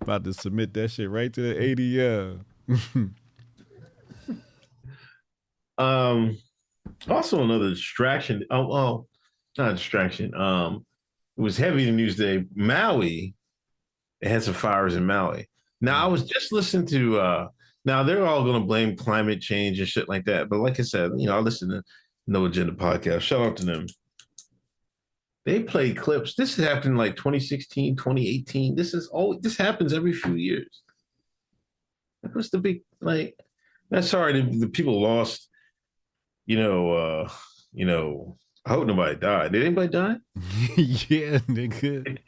about 0.00 0.24
to 0.24 0.32
submit 0.32 0.72
that 0.74 0.88
shit 0.90 1.10
right 1.10 1.32
to 1.32 1.40
the 1.40 1.54
ADL. 1.74 2.44
Um, 5.78 6.36
also 7.08 7.44
another 7.44 7.70
distraction. 7.70 8.44
Oh, 8.50 8.72
oh, 8.72 9.06
not 9.56 9.70
a 9.70 9.74
distraction. 9.74 10.34
Um, 10.34 10.84
it 11.36 11.40
was 11.40 11.56
heavy 11.56 11.84
in 11.84 11.90
the 11.90 12.02
news 12.02 12.16
today. 12.16 12.44
Maui, 12.52 13.32
it 14.20 14.28
had 14.28 14.42
some 14.42 14.54
fires 14.54 14.96
in 14.96 15.06
Maui. 15.06 15.48
Now 15.80 16.04
I 16.04 16.08
was 16.08 16.24
just 16.24 16.52
listening 16.52 16.88
to. 16.88 17.20
uh 17.20 17.48
Now 17.84 18.02
they're 18.02 18.26
all 18.26 18.42
going 18.42 18.60
to 18.60 18.66
blame 18.66 18.96
climate 18.96 19.40
change 19.40 19.78
and 19.78 19.86
shit 19.88 20.08
like 20.08 20.24
that. 20.24 20.48
But 20.48 20.58
like 20.58 20.80
I 20.80 20.82
said, 20.82 21.12
you 21.16 21.26
know, 21.28 21.36
I 21.36 21.40
listen 21.40 21.68
to 21.68 21.80
No 22.26 22.46
Agenda 22.46 22.72
podcast. 22.72 23.20
Shout 23.20 23.42
out 23.42 23.56
to 23.58 23.64
them. 23.64 23.86
They 25.48 25.62
play 25.62 25.94
clips. 25.94 26.34
This 26.34 26.56
has 26.56 26.66
happened 26.66 26.92
in 26.92 26.96
like 26.96 27.16
2016, 27.16 27.96
2018. 27.96 28.74
This 28.76 28.92
is 28.92 29.08
all. 29.08 29.38
This 29.40 29.56
happens 29.56 29.92
every 29.92 30.12
few 30.12 30.34
years. 30.34 30.82
That 32.22 32.34
was 32.34 32.50
the 32.50 32.58
big 32.58 32.82
like. 33.00 33.34
I'm 33.90 34.02
sorry, 34.02 34.42
the, 34.42 34.58
the 34.58 34.68
people 34.68 35.00
lost 35.00 35.48
you 36.48 36.58
know, 36.58 36.92
uh, 36.92 37.28
you 37.72 37.84
know, 37.84 38.38
I 38.64 38.70
hope 38.70 38.86
nobody 38.86 39.14
died. 39.16 39.52
Did 39.52 39.64
anybody 39.66 39.88
die? 39.88 40.16
yeah, 40.76 41.38
nigga. 41.46 42.18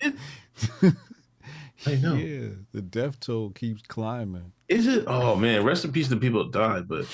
I 1.87 1.95
know. 1.97 2.15
Yeah, 2.15 2.49
the 2.73 2.83
death 2.83 3.19
toll 3.19 3.51
keeps 3.51 3.81
climbing. 3.89 4.53
Is 4.69 4.87
it? 4.87 5.05
Oh 5.07 5.37
man, 5.37 5.65
rest 5.65 5.87
in 5.87 5.93
peace 5.93 6.09
to 6.09 6.17
the 6.17 6.21
people 6.21 6.45
that 6.45 6.53
died. 6.53 6.87
But 6.87 7.07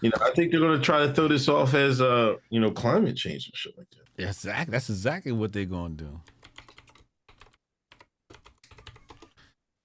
you 0.00 0.08
know, 0.08 0.16
I 0.22 0.30
think 0.30 0.50
they're 0.50 0.60
gonna 0.60 0.80
try 0.80 1.06
to 1.06 1.12
throw 1.12 1.28
this 1.28 1.48
off 1.48 1.74
as 1.74 2.00
uh, 2.00 2.36
you 2.48 2.60
know, 2.60 2.70
climate 2.70 3.16
change 3.16 3.46
and 3.46 3.54
shit 3.54 3.76
like 3.76 3.90
that. 3.90 4.03
Exactly. 4.16 4.72
That's 4.72 4.90
exactly 4.90 5.32
what 5.32 5.52
they're 5.52 5.64
gonna 5.64 5.94
do. 5.94 6.20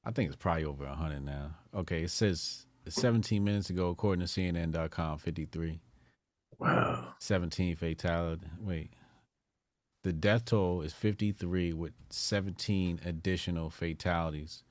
I 0.03 0.11
think 0.11 0.27
it's 0.29 0.35
probably 0.35 0.65
over 0.65 0.85
hundred 0.85 1.25
now. 1.25 1.55
Okay, 1.73 2.03
it 2.03 2.11
says 2.11 2.65
17 2.87 3.43
minutes 3.43 3.69
ago, 3.69 3.89
according 3.89 4.25
to 4.25 4.31
CNN.com, 4.31 5.17
53. 5.19 5.79
Wow. 6.57 7.13
17 7.19 7.75
fatality. 7.75 8.47
Wait. 8.59 8.91
The 10.03 10.13
death 10.13 10.45
toll 10.45 10.81
is 10.81 10.93
53 10.93 11.73
with 11.73 11.93
17 12.09 13.01
additional 13.05 13.69
fatalities 13.69 14.63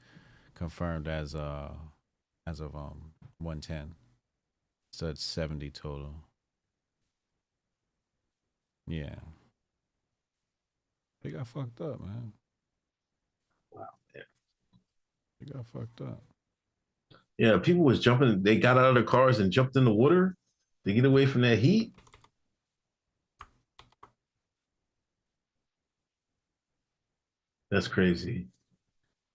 confirmed 0.55 1.07
as 1.07 1.35
uh 1.35 1.71
as 2.47 2.61
of 2.61 2.75
um 2.75 3.13
110. 3.39 3.95
So 4.93 5.07
it's 5.09 5.23
70 5.23 5.71
total. 5.71 6.15
Yeah. 8.87 9.17
They 11.23 11.31
got 11.31 11.47
fucked 11.47 11.81
up, 11.81 12.01
man. 12.01 12.33
Wow. 13.73 13.87
Yeah. 14.15 14.23
They 15.41 15.53
got 15.53 15.67
fucked 15.67 16.01
up. 16.01 16.23
Yeah, 17.39 17.59
people 17.59 17.85
was 17.85 18.01
jumping. 18.01 18.43
They 18.43 18.57
got 18.57 18.79
out 18.79 18.87
of 18.87 18.95
their 18.95 19.05
cars 19.05 19.39
and 19.39 19.53
jumped 19.53 19.77
in 19.77 19.85
the 19.85 19.93
water 19.93 20.37
to 20.85 20.93
get 20.93 21.05
away 21.05 21.27
from 21.27 21.43
that 21.43 21.59
heat. 21.59 21.93
That's 27.71 27.89
crazy. 27.89 28.49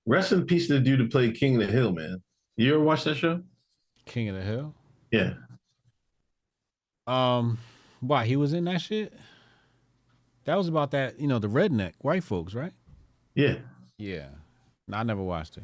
Rest 0.05 0.31
in 0.31 0.45
peace 0.45 0.68
to 0.68 0.73
the 0.73 0.80
dude 0.80 0.99
who 0.99 1.07
played 1.07 1.35
King 1.35 1.61
of 1.61 1.68
the 1.68 1.73
Hill, 1.73 1.93
man. 1.93 2.22
You 2.57 2.73
ever 2.73 2.84
watch 2.84 3.03
that 3.05 3.15
show? 3.15 3.41
King 4.05 4.30
of 4.30 4.35
the 4.35 4.41
Hill? 4.41 4.73
Yeah. 5.11 5.34
Um, 7.07 7.57
why 8.01 8.26
he 8.26 8.35
was 8.35 8.53
in 8.53 8.65
that 8.65 8.81
shit? 8.81 9.14
That 10.45 10.57
was 10.57 10.67
about 10.67 10.91
that, 10.91 11.19
you 11.19 11.27
know, 11.27 11.39
the 11.39 11.47
redneck 11.47 11.93
white 11.99 12.23
folks, 12.23 12.53
right? 12.53 12.73
Yeah. 13.35 13.55
Yeah. 13.97 14.27
No, 14.87 14.97
I 14.97 15.03
never 15.03 15.23
watched 15.23 15.57
it. 15.57 15.63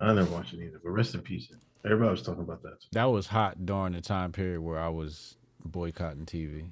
I 0.00 0.12
never 0.12 0.30
watched 0.30 0.54
it 0.54 0.60
either, 0.60 0.80
but 0.82 0.90
rest 0.90 1.14
in 1.14 1.22
peace. 1.22 1.52
Everybody 1.84 2.10
was 2.10 2.22
talking 2.22 2.42
about 2.42 2.62
that. 2.62 2.78
That 2.92 3.06
was 3.06 3.26
hot 3.26 3.66
during 3.66 3.94
the 3.94 4.00
time 4.00 4.30
period 4.32 4.60
where 4.60 4.78
I 4.78 4.88
was 4.88 5.36
boycotting 5.64 6.26
TV. 6.26 6.70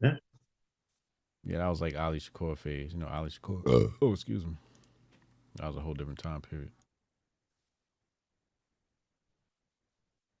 Yeah. 0.00 0.14
Yeah, 1.44 1.58
that 1.58 1.68
was 1.68 1.80
like 1.80 1.96
Ali 1.96 2.18
Shakur 2.18 2.56
phase. 2.58 2.92
You 2.92 2.98
know, 3.00 3.08
Ali 3.08 3.30
Shakur. 3.30 3.92
oh, 4.00 4.12
excuse 4.12 4.44
me. 4.44 4.56
That 5.56 5.68
was 5.68 5.76
a 5.76 5.80
whole 5.80 5.94
different 5.94 6.18
time 6.18 6.40
period. 6.40 6.70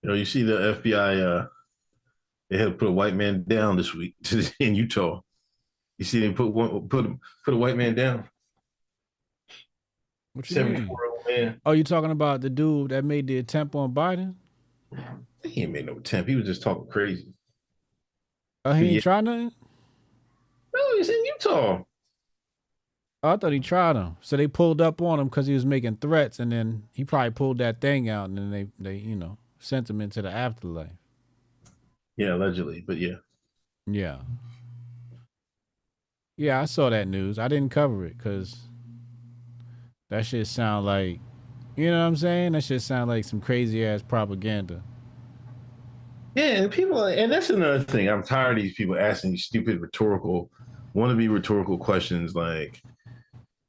You 0.02 0.10
know, 0.10 0.14
you 0.16 0.24
see 0.24 0.42
the 0.42 0.80
FBI 0.82 1.20
uh 1.22 1.46
they 2.52 2.58
had 2.58 2.66
to 2.66 2.72
put 2.72 2.88
a 2.88 2.92
white 2.92 3.14
man 3.14 3.44
down 3.48 3.76
this 3.78 3.94
week 3.94 4.14
in 4.60 4.74
Utah. 4.74 5.20
You 5.96 6.04
see 6.04 6.20
they 6.20 6.30
put 6.32 6.52
one 6.52 6.86
put 6.88 7.06
put 7.44 7.54
a 7.54 7.56
white 7.56 7.76
man 7.76 7.94
down. 7.94 8.28
What 10.34 10.50
you 10.50 10.56
mean? 10.56 10.66
74 10.76 10.98
year 11.00 11.10
old 11.10 11.26
man. 11.26 11.60
Oh, 11.64 11.72
you 11.72 11.82
talking 11.82 12.10
about 12.10 12.42
the 12.42 12.50
dude 12.50 12.90
that 12.90 13.04
made 13.04 13.26
the 13.26 13.38
attempt 13.38 13.74
on 13.74 13.92
Biden? 13.94 14.34
He 15.42 15.62
ain't 15.62 15.72
made 15.72 15.86
no 15.86 15.96
attempt. 15.96 16.28
He 16.28 16.36
was 16.36 16.44
just 16.44 16.62
talking 16.62 16.86
crazy. 16.90 17.32
Oh, 18.66 18.72
he 18.74 18.84
ain't 18.84 18.94
Yeah. 18.96 19.00
tried 19.00 19.24
nothing? 19.24 19.50
No, 20.74 20.96
he's 20.96 21.08
in 21.08 21.24
Utah. 21.24 21.82
Oh, 23.22 23.28
I 23.30 23.36
thought 23.36 23.52
he 23.52 23.60
tried 23.60 23.96
him. 23.96 24.16
So 24.20 24.36
they 24.36 24.46
pulled 24.46 24.80
up 24.80 25.00
on 25.00 25.20
him 25.20 25.28
because 25.28 25.46
he 25.46 25.54
was 25.54 25.64
making 25.64 25.96
threats, 25.96 26.38
and 26.38 26.52
then 26.52 26.84
he 26.92 27.04
probably 27.04 27.30
pulled 27.30 27.58
that 27.58 27.80
thing 27.80 28.08
out, 28.08 28.28
and 28.28 28.36
then 28.36 28.50
they, 28.50 28.66
they, 28.78 28.96
you 28.96 29.16
know, 29.16 29.38
sent 29.58 29.88
him 29.88 30.00
into 30.00 30.20
the 30.22 30.30
afterlife. 30.30 30.90
Yeah, 32.16 32.34
allegedly, 32.34 32.84
but 32.86 32.98
yeah. 32.98 33.16
Yeah. 33.86 34.18
Yeah, 36.36 36.60
I 36.60 36.64
saw 36.64 36.90
that 36.90 37.08
news. 37.08 37.38
I 37.38 37.48
didn't 37.48 37.70
cover 37.70 38.04
it 38.04 38.16
because 38.16 38.56
that 40.10 40.26
shit 40.26 40.46
sound 40.46 40.86
like, 40.86 41.20
you 41.76 41.90
know 41.90 42.00
what 42.00 42.06
I'm 42.06 42.16
saying? 42.16 42.52
That 42.52 42.64
shit 42.64 42.82
sound 42.82 43.08
like 43.10 43.24
some 43.24 43.40
crazy 43.40 43.84
ass 43.86 44.02
propaganda. 44.02 44.82
Yeah, 46.34 46.62
and 46.62 46.70
people, 46.70 47.04
and 47.04 47.30
that's 47.30 47.50
another 47.50 47.80
thing. 47.80 48.08
I'm 48.08 48.22
tired 48.22 48.56
of 48.56 48.62
these 48.62 48.74
people 48.74 48.98
asking 48.98 49.32
these 49.32 49.44
stupid 49.44 49.80
rhetorical, 49.80 50.50
wannabe 50.94 51.32
rhetorical 51.32 51.78
questions 51.78 52.34
like, 52.34 52.82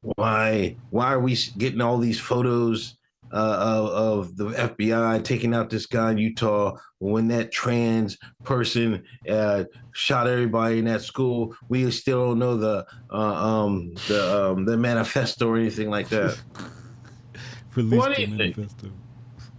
why, 0.02 0.76
why 0.90 1.14
are 1.14 1.20
we 1.20 1.38
getting 1.58 1.82
all 1.82 1.98
these 1.98 2.20
photos 2.20 2.96
uh, 3.34 3.58
of, 3.60 3.90
of 4.30 4.38
the 4.38 4.46
FBI 4.46 5.24
taking 5.24 5.54
out 5.54 5.70
this 5.70 5.86
guy 5.88 6.12
in 6.12 6.18
Utah 6.20 6.78
when 7.00 7.28
that 7.30 7.52
trans 7.52 8.18
person 8.44 9.04
uh, 9.30 9.64
shot 9.92 10.28
everybody 10.28 10.80
in 10.80 10.86
that 10.86 11.02
school? 11.02 11.56
We 11.68 11.90
still 11.92 12.28
don't 12.30 12.40
know 12.40 12.58
the 12.58 12.86
uh, 13.12 13.16
um, 13.18 13.94
the 14.08 14.52
um, 14.52 14.66
the 14.66 14.78
manifesto 14.78 15.50
or 15.50 15.58
anything 15.58 15.90
like 15.90 16.10
that. 16.10 16.40
Release 17.76 18.00
What 18.00 18.10
the 18.10 18.16
do 18.16 18.22
you 18.32 18.38
think? 18.38 18.58
manifesto. 18.58 18.92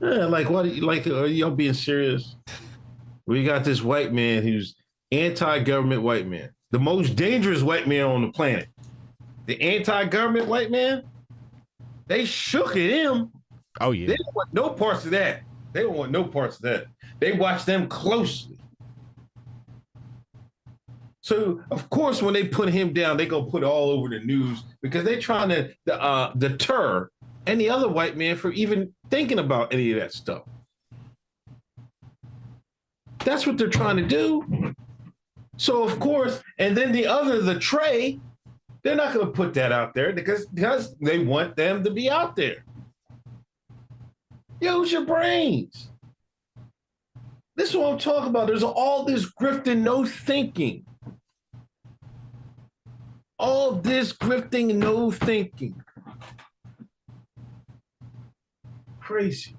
Yeah, 0.00 0.26
like 0.26 0.50
what? 0.50 0.66
Like, 0.66 1.06
are 1.06 1.26
y'all 1.26 1.50
being 1.50 1.74
serious? 1.74 2.36
We 3.26 3.44
got 3.44 3.64
this 3.64 3.82
white 3.82 4.12
man 4.12 4.42
who's 4.42 4.74
anti-government 5.10 6.02
white 6.02 6.26
man, 6.26 6.50
the 6.70 6.78
most 6.78 7.16
dangerous 7.16 7.62
white 7.62 7.88
man 7.88 8.04
on 8.04 8.22
the 8.22 8.28
planet. 8.32 8.68
The 9.46 9.60
anti-government 9.60 10.46
white 10.46 10.70
man, 10.70 11.04
they 12.06 12.24
shook 12.24 12.70
at 12.70 12.76
him. 12.90 13.30
Oh 13.80 13.90
yeah. 13.90 14.06
They 14.06 14.16
don't 14.16 14.34
want 14.34 14.54
no 14.54 14.70
parts 14.70 15.04
of 15.04 15.10
that. 15.12 15.42
They 15.72 15.82
don't 15.82 15.96
want 15.96 16.12
no 16.12 16.24
parts 16.24 16.56
of 16.56 16.62
that. 16.62 16.86
They 17.20 17.32
watch 17.32 17.64
them 17.64 17.88
closely. 17.88 18.58
So 21.20 21.60
of 21.70 21.88
course, 21.90 22.22
when 22.22 22.34
they 22.34 22.46
put 22.46 22.68
him 22.68 22.92
down, 22.92 23.16
they 23.16 23.26
gonna 23.26 23.50
put 23.50 23.62
it 23.62 23.66
all 23.66 23.90
over 23.90 24.08
the 24.08 24.20
news 24.20 24.62
because 24.82 25.04
they're 25.04 25.20
trying 25.20 25.48
to 25.48 25.72
uh, 25.90 26.32
deter 26.34 27.08
any 27.46 27.68
other 27.68 27.88
white 27.88 28.16
man 28.16 28.36
for 28.36 28.52
even 28.52 28.92
thinking 29.10 29.38
about 29.38 29.72
any 29.72 29.90
of 29.92 30.00
that 30.00 30.12
stuff. 30.12 30.42
That's 33.20 33.46
what 33.46 33.56
they're 33.56 33.68
trying 33.68 33.96
to 33.96 34.06
do. 34.06 34.74
So 35.56 35.82
of 35.82 35.98
course, 35.98 36.42
and 36.58 36.76
then 36.76 36.92
the 36.92 37.06
other, 37.06 37.40
the 37.40 37.58
tray, 37.58 38.20
they're 38.82 38.96
not 38.96 39.12
to 39.14 39.26
put 39.26 39.54
that 39.54 39.72
out 39.72 39.94
there 39.94 40.12
because 40.12 40.46
because 40.46 40.94
they 40.96 41.20
want 41.20 41.56
them 41.56 41.82
to 41.84 41.90
be 41.90 42.10
out 42.10 42.36
there. 42.36 42.64
Use 44.64 44.92
your 44.92 45.04
brains. 45.04 45.90
This 47.54 47.70
is 47.70 47.76
what 47.76 47.92
I'm 47.92 47.98
talking 47.98 48.30
about. 48.30 48.46
There's 48.46 48.62
all 48.62 49.04
this 49.04 49.30
grifting, 49.30 49.82
no 49.82 50.06
thinking. 50.06 50.86
All 53.38 53.72
this 53.72 54.14
grifting, 54.14 54.76
no 54.76 55.10
thinking. 55.10 55.80
Crazy. 59.00 59.54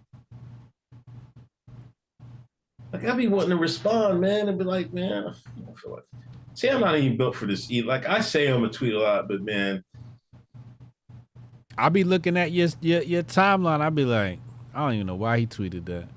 Like 2.91 3.05
I'd 3.05 3.17
be 3.17 3.27
wanting 3.27 3.51
to 3.51 3.57
respond, 3.57 4.21
man, 4.21 4.49
and 4.49 4.57
be 4.57 4.63
like, 4.63 4.91
man, 4.91 5.27
I 5.27 5.79
feel 5.79 5.91
like. 5.91 6.03
See, 6.55 6.67
I'm 6.69 6.81
not 6.81 6.97
even 6.97 7.15
built 7.15 7.35
for 7.35 7.45
this. 7.45 7.69
Like 7.69 8.07
I 8.07 8.21
say, 8.21 8.47
I'm 8.47 8.63
a 8.63 8.69
tweet 8.69 8.93
a 8.93 8.99
lot, 8.99 9.27
but 9.27 9.43
man, 9.43 9.83
I'll 11.77 11.89
be 11.91 12.03
looking 12.03 12.37
at 12.37 12.51
your 12.51 12.69
your, 12.81 13.03
your 13.03 13.23
timeline. 13.23 13.81
I'll 13.81 13.91
be 13.91 14.05
like, 14.05 14.39
I 14.75 14.79
don't 14.79 14.95
even 14.95 15.07
know 15.07 15.15
why 15.15 15.39
he 15.39 15.47
tweeted 15.47 15.85
that. 15.85 16.09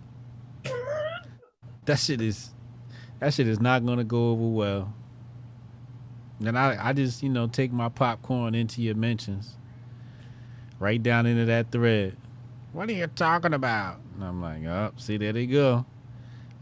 that 1.85 1.98
shit 1.98 2.20
is 2.20 2.51
that 3.20 3.32
shit 3.32 3.47
is 3.47 3.60
not 3.60 3.86
gonna 3.86 4.05
go 4.05 4.30
over 4.30 4.48
well. 4.48 4.94
And 6.44 6.59
I, 6.59 6.76
I 6.89 6.93
just, 6.93 7.22
you 7.22 7.28
know, 7.28 7.47
take 7.47 7.72
my 7.72 7.89
popcorn 7.89 8.55
into 8.55 8.82
your 8.82 8.94
mentions. 8.94 9.56
Right 10.78 11.02
down 11.02 11.26
into 11.26 11.44
that 11.47 11.72
thread. 11.72 12.16
What 12.72 12.89
are 12.89 12.93
you 12.93 13.06
talking 13.09 13.55
about? 13.55 13.98
And 14.14 14.24
I'm 14.24 14.40
like, 14.40 14.64
oh, 14.64 14.93
see, 14.97 15.16
there 15.16 15.32
they 15.32 15.47
go. 15.47 15.85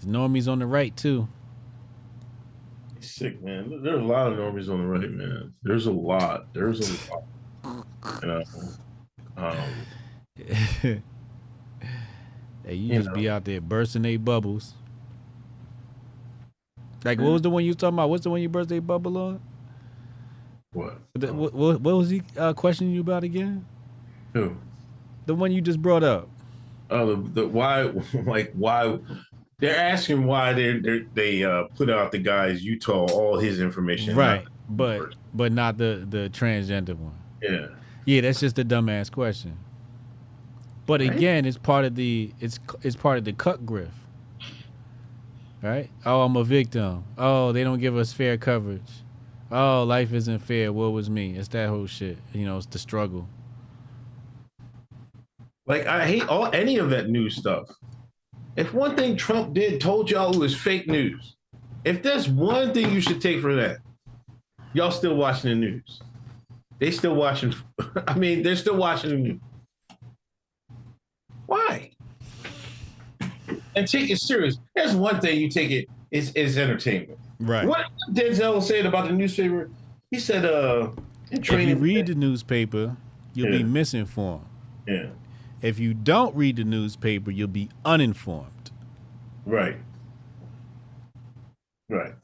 There's 0.00 0.10
normies 0.14 0.50
on 0.50 0.58
the 0.60 0.66
right 0.66 0.96
too. 0.96 1.28
sick, 3.00 3.42
man. 3.42 3.82
There's 3.82 4.00
a 4.00 4.04
lot 4.04 4.32
of 4.32 4.38
normies 4.38 4.70
on 4.70 4.80
the 4.80 4.86
right, 4.86 5.10
man. 5.10 5.52
There's 5.62 5.86
a 5.86 5.92
lot. 5.92 6.52
There's 6.52 7.08
a 7.08 7.12
lot. 7.12 7.24
You 8.22 8.28
know, 8.28 8.44
um, 9.36 11.02
hey, 12.66 12.74
you, 12.74 12.94
You 12.94 13.02
just 13.02 13.14
be 13.14 13.28
out 13.28 13.44
there 13.44 13.60
bursting 13.60 14.02
they 14.02 14.16
bubbles. 14.16 14.74
Like, 17.04 17.20
what 17.20 17.30
was 17.30 17.42
the 17.42 17.50
one 17.50 17.64
you 17.64 17.74
talking 17.74 17.94
about? 17.94 18.10
What's 18.10 18.24
the 18.24 18.30
one 18.30 18.40
you 18.42 18.48
burst 18.48 18.68
they 18.68 18.80
bubble 18.80 19.16
on? 19.16 19.40
what? 20.72 20.98
The- 21.14 21.32
what, 21.32 21.54
what, 21.54 21.80
what 21.80 21.94
was 21.96 22.10
he 22.10 22.22
uh, 22.36 22.52
questioning 22.52 22.92
you 22.92 23.00
about 23.00 23.24
again? 23.24 23.64
Who? 24.34 24.56
The 25.26 25.34
one 25.34 25.52
you 25.52 25.60
just 25.60 25.80
brought 25.80 26.02
up. 26.04 26.28
Oh, 26.90 27.14
the, 27.14 27.30
the 27.42 27.48
why? 27.48 27.92
Like 28.26 28.52
why? 28.54 28.98
They're 29.58 29.76
asking 29.76 30.26
why 30.26 30.52
they 30.52 30.78
they 30.78 30.98
they 31.14 31.44
uh, 31.44 31.64
put 31.76 31.88
out 31.88 32.12
the 32.12 32.18
guy's 32.18 32.62
Utah 32.64 33.06
all 33.06 33.38
his 33.38 33.60
information. 33.60 34.14
right, 34.16 34.44
but 34.68 35.14
but 35.32 35.52
not 35.52 35.78
the 35.78 36.06
the 36.08 36.28
transgender 36.30 36.96
one. 36.96 37.14
yeah. 37.42 37.68
Yeah, 38.04 38.20
that's 38.20 38.38
just 38.38 38.56
a 38.60 38.64
dumbass 38.64 39.10
question. 39.10 39.56
But 40.86 41.00
Right? 41.00 41.10
again, 41.14 41.44
it's 41.44 41.58
part 41.58 41.84
of 41.84 41.96
the 41.96 42.32
it's 42.40 42.58
it's 42.82 42.96
part 42.96 43.18
of 43.18 43.24
the 43.24 43.32
cut 43.32 43.66
grift. 43.66 43.90
Right? 45.62 45.90
Oh, 46.04 46.22
I'm 46.22 46.36
a 46.36 46.44
victim. 46.44 47.04
Oh, 47.18 47.50
they 47.52 47.64
don't 47.64 47.80
give 47.80 47.96
us 47.96 48.12
fair 48.12 48.36
coverage. 48.36 49.02
Oh, 49.50 49.84
life 49.84 50.12
isn't 50.12 50.38
fair. 50.40 50.72
What 50.72 50.92
was 50.92 51.08
me? 51.10 51.36
It's 51.36 51.48
that 51.48 51.68
whole 51.68 51.86
shit. 51.86 52.18
You 52.32 52.44
know, 52.46 52.56
it's 52.56 52.66
the 52.66 52.78
struggle. 52.78 53.28
Like 55.66 55.86
I 55.86 56.06
hate 56.06 56.28
all 56.28 56.46
any 56.52 56.78
of 56.78 56.90
that 56.90 57.08
news 57.10 57.36
stuff. 57.36 57.68
If 58.56 58.72
one 58.72 58.96
thing 58.96 59.16
Trump 59.16 59.54
did 59.54 59.80
told 59.80 60.10
y'all 60.10 60.32
it 60.32 60.38
was 60.38 60.56
fake 60.56 60.86
news, 60.86 61.36
if 61.84 62.02
there's 62.02 62.28
one 62.28 62.72
thing 62.72 62.92
you 62.92 63.00
should 63.00 63.20
take 63.20 63.40
from 63.40 63.56
that, 63.56 63.78
y'all 64.72 64.90
still 64.90 65.16
watching 65.16 65.50
the 65.50 65.56
news. 65.56 66.00
They 66.78 66.90
still 66.90 67.14
watching. 67.16 67.54
I 68.06 68.14
mean, 68.16 68.42
they're 68.42 68.56
still 68.56 68.76
watching 68.76 69.10
the 69.10 69.16
news. 69.16 69.40
Why? 71.46 71.90
And 73.76 73.86
take 73.86 74.10
it 74.10 74.18
serious. 74.20 74.58
There's 74.74 74.94
one 74.94 75.20
thing 75.20 75.40
you 75.40 75.48
take 75.48 75.70
it 75.70 75.88
is 76.10 76.32
is 76.32 76.56
entertainment. 76.58 77.18
Right. 77.40 77.66
What 77.66 77.86
Denzel 78.12 78.62
said 78.62 78.86
about 78.86 79.06
the 79.08 79.12
newspaper? 79.12 79.70
He 80.10 80.18
said, 80.18 80.44
"Uh, 80.44 80.90
If 81.30 81.50
you 81.50 81.76
read 81.76 82.06
the 82.06 82.14
newspaper, 82.14 82.96
you'll 83.34 83.50
be 83.50 83.62
misinformed. 83.64 84.46
yeah, 84.86 85.08
If 85.60 85.78
you 85.78 85.92
don't 85.94 86.34
read 86.34 86.56
the 86.56 86.64
newspaper, 86.64 87.30
you'll 87.30 87.48
be 87.48 87.68
uninformed. 87.84 88.70
right, 89.44 89.76
right. 91.90 92.14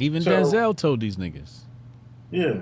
Even 0.00 0.22
So- 0.22 0.30
Denzel 0.30 0.76
told 0.76 1.00
these 1.00 1.16
niggas. 1.16 1.60
Yeah. 2.30 2.60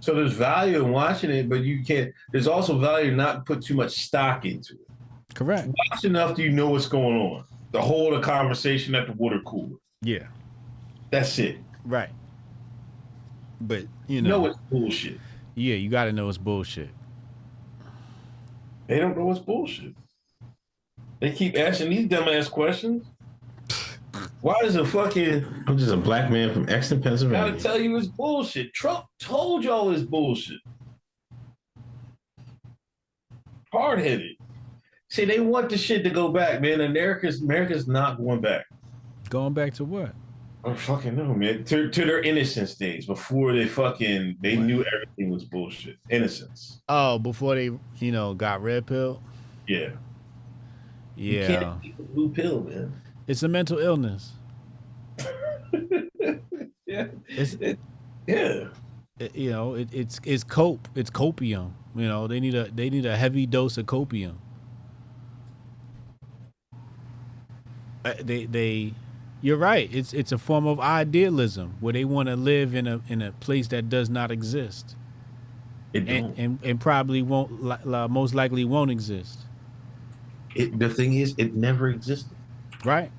So 0.00 0.14
there's 0.14 0.32
value 0.32 0.84
in 0.84 0.92
watching 0.92 1.30
it, 1.30 1.48
but 1.48 1.60
you 1.62 1.84
can't. 1.84 2.12
There's 2.32 2.46
also 2.46 2.78
value 2.78 3.10
in 3.10 3.16
not 3.16 3.44
put 3.46 3.62
too 3.62 3.74
much 3.74 3.92
stock 4.04 4.44
into 4.44 4.74
it. 4.74 5.34
Correct. 5.34 5.68
Watch 5.90 6.04
enough 6.04 6.36
do 6.36 6.42
you 6.42 6.50
know 6.50 6.70
what's 6.70 6.86
going 6.86 7.16
on. 7.16 7.44
The 7.72 7.80
whole 7.82 8.10
the 8.12 8.20
conversation 8.20 8.94
at 8.94 9.06
the 9.06 9.12
water 9.14 9.40
cooler. 9.44 9.76
Yeah. 10.02 10.26
That's 11.10 11.38
it. 11.38 11.58
Right. 11.84 12.10
But 13.60 13.82
you 14.06 14.16
You 14.16 14.22
know, 14.22 14.28
know 14.42 14.46
it's 14.46 14.58
bullshit. 14.70 15.18
yeah, 15.54 15.74
you 15.74 15.90
got 15.90 16.04
to 16.04 16.12
know 16.12 16.28
it's 16.28 16.38
bullshit. 16.38 16.90
They 18.86 18.98
don't 18.98 19.16
know 19.18 19.30
it's 19.30 19.40
bullshit. 19.40 19.94
They 21.20 21.32
keep 21.32 21.56
asking 21.58 21.90
these 21.90 22.06
dumbass 22.06 22.50
questions. 22.50 23.04
Why 24.40 24.54
is 24.62 24.76
a 24.76 24.84
fucking 24.84 25.44
I'm 25.66 25.76
just 25.76 25.92
a 25.92 25.96
black 25.96 26.30
man 26.30 26.52
from 26.52 26.68
Exton, 26.68 27.02
Pennsylvania. 27.02 27.44
I 27.44 27.50
gotta 27.50 27.62
tell 27.62 27.80
you 27.80 27.96
it's 27.96 28.06
bullshit? 28.06 28.72
Trump 28.72 29.06
told 29.18 29.64
y'all 29.64 29.90
it's 29.90 30.02
bullshit. 30.02 30.60
Hard 33.72 33.98
headed. 33.98 34.36
See, 35.10 35.24
they 35.24 35.40
want 35.40 35.70
the 35.70 35.78
shit 35.78 36.04
to 36.04 36.10
go 36.10 36.28
back, 36.28 36.60
man. 36.60 36.80
America's 36.80 37.42
America's 37.42 37.88
not 37.88 38.18
going 38.18 38.40
back. 38.40 38.66
Going 39.28 39.54
back 39.54 39.74
to 39.74 39.84
what? 39.84 40.14
I 40.64 40.68
don't 40.68 40.78
fucking 40.78 41.16
know, 41.16 41.34
man. 41.34 41.64
To, 41.64 41.88
to 41.88 42.04
their 42.04 42.20
innocence 42.20 42.74
days 42.74 43.06
before 43.06 43.52
they 43.52 43.66
fucking 43.66 44.38
they 44.40 44.56
knew 44.56 44.84
everything 44.92 45.30
was 45.30 45.44
bullshit. 45.44 45.96
Innocence. 46.10 46.80
Oh, 46.88 47.18
before 47.18 47.54
they, 47.54 47.70
you 47.98 48.12
know, 48.12 48.34
got 48.34 48.62
red 48.62 48.86
pill. 48.86 49.22
Yeah. 49.66 49.90
You 51.16 51.40
Yeah, 51.40 51.46
can't 51.46 52.14
blue 52.14 52.30
pill, 52.30 52.62
man. 52.64 52.92
It's 53.28 53.44
a 53.44 53.48
mental 53.48 53.78
illness. 53.80 54.34
Yeah. 56.86 57.08
It's 57.36 57.54
It- 57.60 57.80
yeah. 58.26 58.68
it- 59.20 59.36
you 59.36 59.50
know, 59.50 59.74
it, 59.74 59.88
it's 59.92 60.20
it's 60.24 60.44
cope. 60.44 60.88
It's 60.94 61.10
copium. 61.10 61.72
You 61.96 62.08
know, 62.08 62.26
they 62.28 62.40
need 62.40 62.54
a 62.54 62.70
they 62.70 62.90
need 62.90 63.06
a 63.06 63.16
heavy 63.16 63.46
dose 63.46 63.78
of 63.78 63.86
copium. 63.86 64.36
Uh, 68.04 68.14
they 68.22 68.46
they, 68.46 68.94
you're 69.42 69.58
right. 69.58 69.88
It's 69.94 70.14
it's 70.14 70.32
a 70.32 70.38
form 70.38 70.66
of 70.66 70.80
idealism 70.80 71.76
where 71.80 71.92
they 71.94 72.04
want 72.04 72.28
to 72.28 72.36
live 72.36 72.74
in 72.74 72.86
a 72.88 73.00
in 73.08 73.22
a 73.22 73.32
place 73.32 73.68
that 73.68 73.88
does 73.90 74.10
not 74.10 74.30
exist 74.32 74.96
It 75.92 76.08
and 76.08 76.34
and, 76.38 76.58
and 76.64 76.80
probably 76.80 77.22
won't 77.22 77.62
li- 77.64 77.76
li- 77.84 78.08
most 78.08 78.34
likely 78.34 78.64
won't 78.64 78.90
exist. 78.90 79.40
It, 80.54 80.78
the 80.78 80.88
thing 80.90 81.14
is, 81.14 81.34
it 81.38 81.54
never 81.54 81.88
existed. 81.90 82.36
Right. 82.84 83.12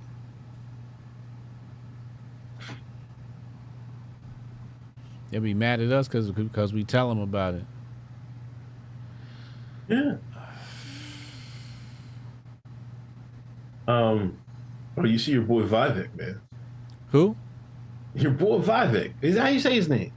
They'll 5.32 5.42
be 5.42 5.54
mad 5.54 5.80
at 5.80 5.92
us 5.92 6.08
because 6.08 6.32
because 6.32 6.74
we 6.74 6.84
tell 6.84 7.10
them 7.10 7.20
about 7.20 7.56
it. 7.56 7.66
Yeah. 9.88 10.16
Um, 13.88 14.38
oh, 14.98 15.06
you 15.06 15.18
see 15.18 15.32
your 15.32 15.42
boy 15.42 15.64
Vivek, 15.64 16.16
man. 16.16 16.40
Who? 17.12 17.36
Your 18.14 18.32
boy 18.32 18.60
Vivek. 18.60 19.14
Is 19.22 19.36
that 19.36 19.42
how 19.42 19.48
you 19.50 19.60
say 19.60 19.74
his 19.74 19.90
name? 19.90 20.12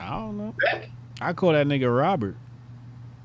I 0.00 0.10
don't 0.10 0.38
know. 0.38 0.54
Vivek? 0.64 0.88
I 1.20 1.32
call 1.32 1.52
that 1.52 1.66
nigga 1.66 1.94
Robert. 1.94 2.36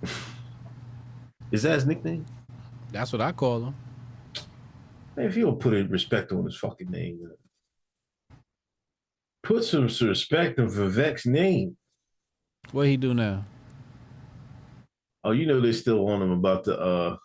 Is 1.51 1.63
that 1.63 1.75
his 1.75 1.85
nickname? 1.85 2.25
That's 2.91 3.11
what 3.13 3.21
I 3.21 3.31
call 3.31 3.63
him. 3.63 3.75
Man, 5.15 5.25
if 5.25 5.37
you 5.37 5.45
don't 5.45 5.59
put 5.59 5.73
a 5.73 5.83
respect 5.85 6.31
on 6.31 6.45
his 6.45 6.57
fucking 6.57 6.91
name. 6.91 7.19
Put 9.47 9.63
some 9.63 9.87
respect 10.01 10.59
on 10.59 10.67
Vivek's 10.67 11.25
name. 11.25 11.77
What 12.73 12.87
he 12.87 12.97
do 12.97 13.13
now? 13.13 13.45
Oh, 15.23 15.31
you 15.31 15.45
know 15.45 15.61
they 15.61 15.71
still 15.71 16.05
on 16.09 16.21
him 16.21 16.31
about 16.31 16.65
the 16.65 16.77
uh 16.77 17.15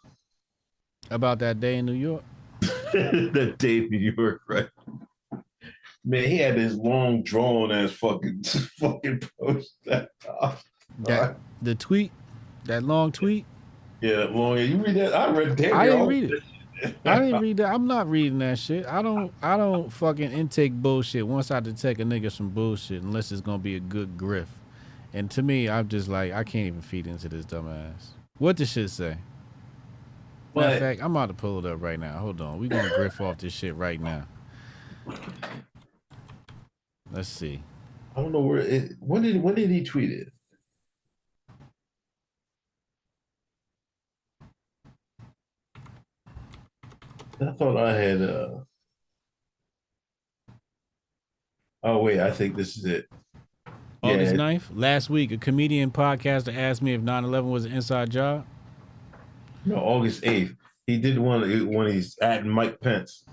About 1.11 1.41
that 1.41 1.59
day 1.59 1.79
in 1.79 1.87
New 1.87 1.93
York? 1.93 2.23
that 2.61 3.57
day 3.59 3.79
in 3.79 3.91
New 3.91 4.15
York, 4.17 4.43
right? 4.49 4.69
Man, 6.05 6.25
he 6.25 6.39
had 6.39 6.57
this 6.57 6.75
long 6.75 7.25
drawn 7.25 7.73
ass 7.73 7.91
fucking 7.91 8.43
fucking 8.79 9.23
post 9.41 9.75
that 9.87 10.11
uh, 10.41 10.55
That 11.01 11.37
the 11.61 11.75
tweet? 11.75 12.13
That 12.67 12.85
long 12.85 13.11
tweet. 13.11 13.45
Yeah, 14.01 14.27
long. 14.31 14.59
You 14.59 14.77
read 14.77 14.95
that? 14.95 15.13
I 15.13 15.31
read 15.31 15.57
damn 15.57 15.77
I 15.77 15.87
didn't 15.87 16.07
read 16.07 16.33
it. 16.33 16.43
I 17.05 17.19
didn't 17.21 17.41
read 17.41 17.57
that. 17.59 17.73
I'm 17.73 17.87
not 17.87 18.09
reading 18.11 18.39
that 18.41 18.59
shit. 18.59 18.87
I 18.87 19.03
don't. 19.03 19.33
I 19.43 19.57
don't 19.57 19.91
fucking 19.93 20.33
intake 20.33 20.73
bullshit. 20.73 21.27
Once 21.27 21.51
I 21.51 21.61
detect 21.61 22.01
a 22.01 22.05
nigga 22.05 22.31
some 22.31 22.51
bullshit, 22.51 23.03
unless 23.03 23.33
it's 23.33 23.41
gonna 23.41 23.59
be 23.59 23.77
a 23.77 23.81
good 23.81 24.17
griff. 24.17 24.49
And 25.13 25.31
to 25.33 25.43
me, 25.43 25.69
I'm 25.69 25.89
just 25.89 26.09
like, 26.09 26.33
I 26.33 26.43
can't 26.43 26.67
even 26.67 26.81
feed 26.81 27.07
into 27.07 27.29
this 27.29 27.45
dumbass. 27.45 28.09
What 28.39 28.57
the 28.57 28.65
shit 28.67 28.89
say? 28.91 29.09
Matter 29.11 29.19
But- 30.55 30.73
of 30.73 30.79
fact, 30.81 31.03
I'm 31.03 31.11
about 31.13 31.27
to 31.27 31.35
pull 31.35 31.59
it 31.59 31.67
up 31.71 31.83
right 31.83 31.99
now. 32.01 32.19
Hold 32.19 32.41
on. 32.41 32.59
We 32.59 32.69
gonna 32.69 32.91
griff 32.97 33.21
off 33.21 33.39
this 33.39 33.53
shit 33.53 33.75
right 33.77 34.01
now. 34.01 34.27
Let's 37.13 37.29
see. 37.29 37.63
I 38.17 38.21
don't 38.23 38.33
know 38.33 38.41
where 38.41 38.59
it. 38.59 38.93
When 39.01 39.23
did 39.23 39.43
when 39.43 39.55
did 39.55 39.71
he 39.71 39.83
tweet 39.83 40.11
it? 40.11 40.33
I 47.49 47.53
thought 47.53 47.77
I 47.77 47.93
had. 47.93 48.23
uh 48.23 48.51
Oh 51.85 51.99
wait, 51.99 52.21
I 52.21 52.31
think 52.31 52.57
this 52.57 52.77
is 52.77 52.85
it. 52.85 53.09
August 54.03 54.33
Yeah. 54.35 54.39
9th, 54.39 54.63
last 54.75 55.11
week, 55.11 55.33
a 55.33 55.37
comedian 55.37 55.91
podcaster 55.91 56.57
asked 56.57 56.83
me 56.83 56.95
if 56.95 57.01
9/11 57.01 57.51
was 57.51 57.65
an 57.65 57.73
inside 57.73 58.11
job. 58.11 58.47
No, 59.65 59.77
August 59.77 60.25
eighth. 60.25 60.55
He 60.87 60.99
did 60.99 61.19
one 61.19 61.69
when 61.73 61.91
he's 61.93 62.19
adding 62.21 62.51
Mike 62.51 62.81
Pence. 62.81 63.25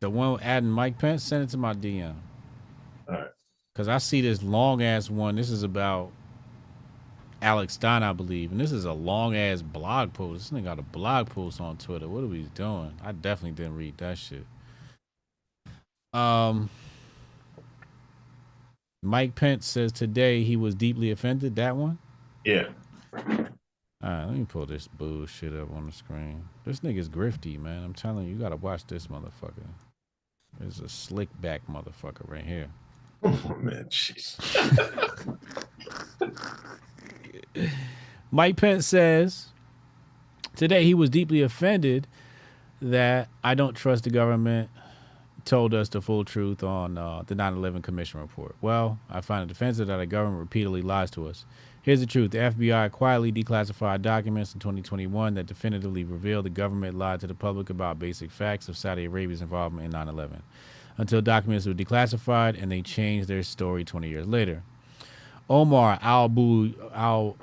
The 0.00 0.08
one 0.08 0.40
adding 0.40 0.70
Mike 0.70 0.98
Pence, 0.98 1.22
send 1.24 1.44
it 1.44 1.50
to 1.50 1.56
my 1.58 1.74
DM. 1.74 2.14
All 3.08 3.14
right. 3.16 3.28
Cause 3.74 3.88
I 3.88 3.98
see 3.98 4.20
this 4.20 4.42
long 4.42 4.82
ass 4.82 5.10
one. 5.10 5.36
This 5.36 5.50
is 5.50 5.62
about 5.62 6.10
Alex 7.42 7.74
Stein, 7.74 8.02
I 8.02 8.12
believe, 8.12 8.52
and 8.52 8.60
this 8.60 8.72
is 8.72 8.84
a 8.84 8.92
long 8.92 9.34
ass 9.34 9.62
blog 9.62 10.12
post. 10.12 10.50
This 10.50 10.60
nigga 10.60 10.64
got 10.64 10.78
a 10.78 10.82
blog 10.82 11.30
post 11.30 11.60
on 11.60 11.76
Twitter. 11.78 12.08
What 12.08 12.22
are 12.24 12.26
we 12.26 12.42
doing? 12.54 12.92
I 13.02 13.12
definitely 13.12 13.52
didn't 13.52 13.76
read 13.76 13.96
that 13.98 14.18
shit. 14.18 14.44
Um, 16.12 16.68
Mike 19.02 19.34
Pence 19.34 19.66
says 19.66 19.92
today 19.92 20.42
he 20.42 20.56
was 20.56 20.74
deeply 20.74 21.10
offended. 21.10 21.56
That 21.56 21.76
one. 21.76 21.98
Yeah. 22.44 22.68
All 23.12 24.08
right, 24.08 24.24
let 24.24 24.34
me 24.34 24.44
pull 24.46 24.66
this 24.66 24.88
bullshit 24.88 25.54
up 25.54 25.72
on 25.74 25.86
the 25.86 25.92
screen. 25.92 26.48
This 26.64 26.80
nigga's 26.80 27.08
grifty, 27.08 27.58
man. 27.58 27.82
I'm 27.84 27.94
telling 27.94 28.26
you, 28.26 28.34
you 28.34 28.38
gotta 28.38 28.56
watch 28.56 28.86
this 28.86 29.06
motherfucker. 29.06 29.66
There's 30.58 30.80
a 30.80 30.88
slick 30.88 31.28
back 31.40 31.62
motherfucker 31.70 32.28
right 32.28 32.44
here. 32.44 32.68
Oh 33.22 33.54
man, 33.60 33.84
jeez. 33.90 34.38
Mike 38.30 38.56
Pence 38.56 38.86
says 38.86 39.48
today 40.56 40.84
he 40.84 40.94
was 40.94 41.10
deeply 41.10 41.42
offended 41.42 42.06
that 42.80 43.28
I 43.44 43.54
don't 43.54 43.74
trust 43.74 44.04
the 44.04 44.10
government 44.10 44.70
told 45.44 45.74
us 45.74 45.88
the 45.88 46.00
full 46.00 46.24
truth 46.24 46.62
on 46.62 46.98
uh, 46.98 47.22
the 47.26 47.34
9/11 47.34 47.82
Commission 47.82 48.20
report. 48.20 48.54
Well, 48.60 48.98
I 49.08 49.20
find 49.20 49.48
it 49.48 49.52
offensive 49.52 49.88
that 49.88 49.96
the 49.96 50.06
government 50.06 50.40
repeatedly 50.40 50.82
lies 50.82 51.10
to 51.12 51.28
us. 51.28 51.44
Here's 51.82 52.00
the 52.00 52.06
truth: 52.06 52.30
the 52.30 52.38
FBI 52.38 52.90
quietly 52.92 53.32
declassified 53.32 54.02
documents 54.02 54.54
in 54.54 54.60
2021 54.60 55.34
that 55.34 55.46
definitively 55.46 56.04
revealed 56.04 56.44
the 56.44 56.50
government 56.50 56.96
lied 56.96 57.20
to 57.20 57.26
the 57.26 57.34
public 57.34 57.70
about 57.70 57.98
basic 57.98 58.30
facts 58.30 58.68
of 58.68 58.76
Saudi 58.76 59.06
Arabia's 59.06 59.42
involvement 59.42 59.86
in 59.86 59.92
9/11 59.92 60.42
until 60.98 61.22
documents 61.22 61.66
were 61.66 61.74
declassified 61.74 62.60
and 62.60 62.70
they 62.70 62.82
changed 62.82 63.26
their 63.28 63.42
story 63.42 63.84
20 63.84 64.08
years 64.08 64.26
later. 64.26 64.62
Omar 65.50 65.98
Al 66.00 66.28
Bu 66.28 66.72
Al 66.94 67.36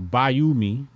Bayumi, 0.00 0.86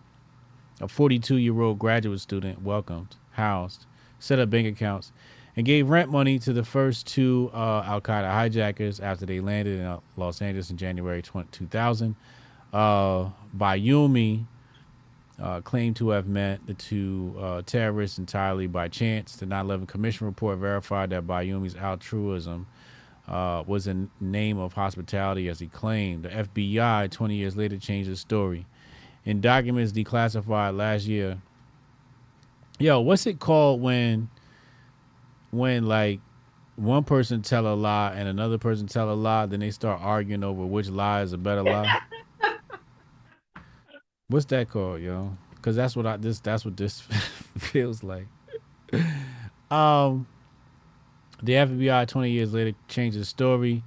a 0.80 0.86
42 0.86 1.36
year 1.36 1.60
old 1.60 1.80
graduate 1.80 2.20
student, 2.20 2.62
welcomed, 2.62 3.16
housed, 3.32 3.84
set 4.20 4.38
up 4.38 4.48
bank 4.48 4.68
accounts, 4.68 5.10
and 5.56 5.66
gave 5.66 5.90
rent 5.90 6.08
money 6.10 6.38
to 6.38 6.52
the 6.52 6.62
first 6.62 7.08
two 7.08 7.50
uh, 7.52 7.82
Al 7.84 8.00
Qaeda 8.00 8.30
hijackers 8.30 9.00
after 9.00 9.26
they 9.26 9.40
landed 9.40 9.80
in 9.80 9.84
uh, 9.86 9.98
Los 10.16 10.40
Angeles 10.40 10.70
in 10.70 10.76
January 10.76 11.20
20, 11.20 11.48
2000. 11.50 12.14
Uh, 12.72 13.30
Bayumi 13.56 14.44
uh, 15.42 15.60
claimed 15.62 15.96
to 15.96 16.10
have 16.10 16.28
met 16.28 16.64
the 16.66 16.74
two 16.74 17.34
uh, 17.40 17.62
terrorists 17.66 18.18
entirely 18.18 18.68
by 18.68 18.86
chance. 18.86 19.34
The 19.34 19.46
9 19.46 19.64
11 19.64 19.86
Commission 19.86 20.26
report 20.26 20.58
verified 20.58 21.10
that 21.10 21.26
Bayumi's 21.26 21.74
altruism 21.74 22.68
uh, 23.28 23.62
was 23.66 23.86
a 23.86 24.06
name 24.20 24.58
of 24.58 24.72
hospitality, 24.72 25.48
as 25.48 25.60
he 25.60 25.66
claimed. 25.66 26.24
The 26.24 26.30
FBI, 26.30 27.10
20 27.10 27.34
years 27.34 27.56
later, 27.56 27.76
changed 27.76 28.10
the 28.10 28.16
story. 28.16 28.66
In 29.24 29.40
documents 29.40 29.92
declassified 29.92 30.76
last 30.76 31.04
year, 31.06 31.38
yo, 32.78 33.00
what's 33.00 33.26
it 33.26 33.38
called 33.38 33.82
when, 33.82 34.30
when 35.50 35.86
like 35.86 36.20
one 36.76 37.04
person 37.04 37.42
tell 37.42 37.66
a 37.66 37.74
lie 37.74 38.14
and 38.16 38.28
another 38.28 38.56
person 38.56 38.86
tell 38.86 39.12
a 39.12 39.14
lie, 39.14 39.46
then 39.46 39.60
they 39.60 39.70
start 39.70 40.00
arguing 40.00 40.44
over 40.44 40.64
which 40.64 40.88
lie 40.88 41.22
is 41.22 41.32
a 41.32 41.38
better 41.38 41.62
lie? 41.62 42.00
What's 44.28 44.44
that 44.46 44.68
called, 44.68 45.00
yo? 45.00 45.36
Because 45.54 45.74
that's 45.74 45.96
what 45.96 46.06
I 46.06 46.18
this 46.18 46.38
that's 46.40 46.62
what 46.62 46.76
this 46.76 47.00
feels 47.58 48.02
like. 48.02 48.26
um, 49.70 50.26
the 51.42 51.52
FBI 51.52 52.06
20 52.06 52.30
years 52.30 52.52
later 52.52 52.76
changed 52.88 53.18
the 53.18 53.24
story. 53.24 53.82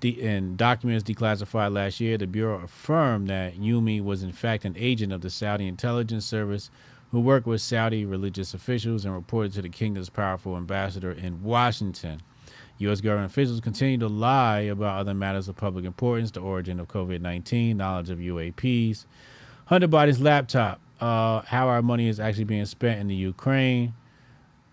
The, 0.00 0.20
in 0.22 0.56
documents 0.56 1.04
declassified 1.04 1.74
last 1.74 2.00
year, 2.00 2.16
the 2.16 2.26
Bureau 2.26 2.62
affirmed 2.62 3.28
that 3.28 3.60
Yumi 3.60 4.02
was 4.02 4.22
in 4.22 4.32
fact 4.32 4.64
an 4.64 4.74
agent 4.78 5.12
of 5.12 5.20
the 5.20 5.28
Saudi 5.28 5.66
intelligence 5.66 6.24
service 6.24 6.70
who 7.10 7.20
worked 7.20 7.46
with 7.46 7.60
Saudi 7.60 8.04
religious 8.04 8.54
officials 8.54 9.04
and 9.04 9.12
reported 9.14 9.52
to 9.52 9.62
the 9.62 9.68
kingdom's 9.68 10.08
powerful 10.08 10.56
ambassador 10.56 11.12
in 11.12 11.42
Washington. 11.42 12.22
U.S. 12.78 13.02
government 13.02 13.30
officials 13.30 13.60
continue 13.60 13.98
to 13.98 14.08
lie 14.08 14.60
about 14.60 15.00
other 15.00 15.12
matters 15.12 15.48
of 15.48 15.56
public 15.56 15.84
importance, 15.84 16.30
the 16.30 16.40
origin 16.40 16.80
of 16.80 16.88
COVID 16.88 17.20
19, 17.20 17.76
knowledge 17.76 18.08
of 18.08 18.18
UAPs, 18.18 19.04
Hunter 19.66 19.88
Biden's 19.88 20.20
laptop, 20.20 20.80
uh, 21.00 21.42
how 21.42 21.68
our 21.68 21.82
money 21.82 22.08
is 22.08 22.18
actually 22.18 22.44
being 22.44 22.64
spent 22.64 23.00
in 23.00 23.06
the 23.06 23.14
Ukraine, 23.14 23.92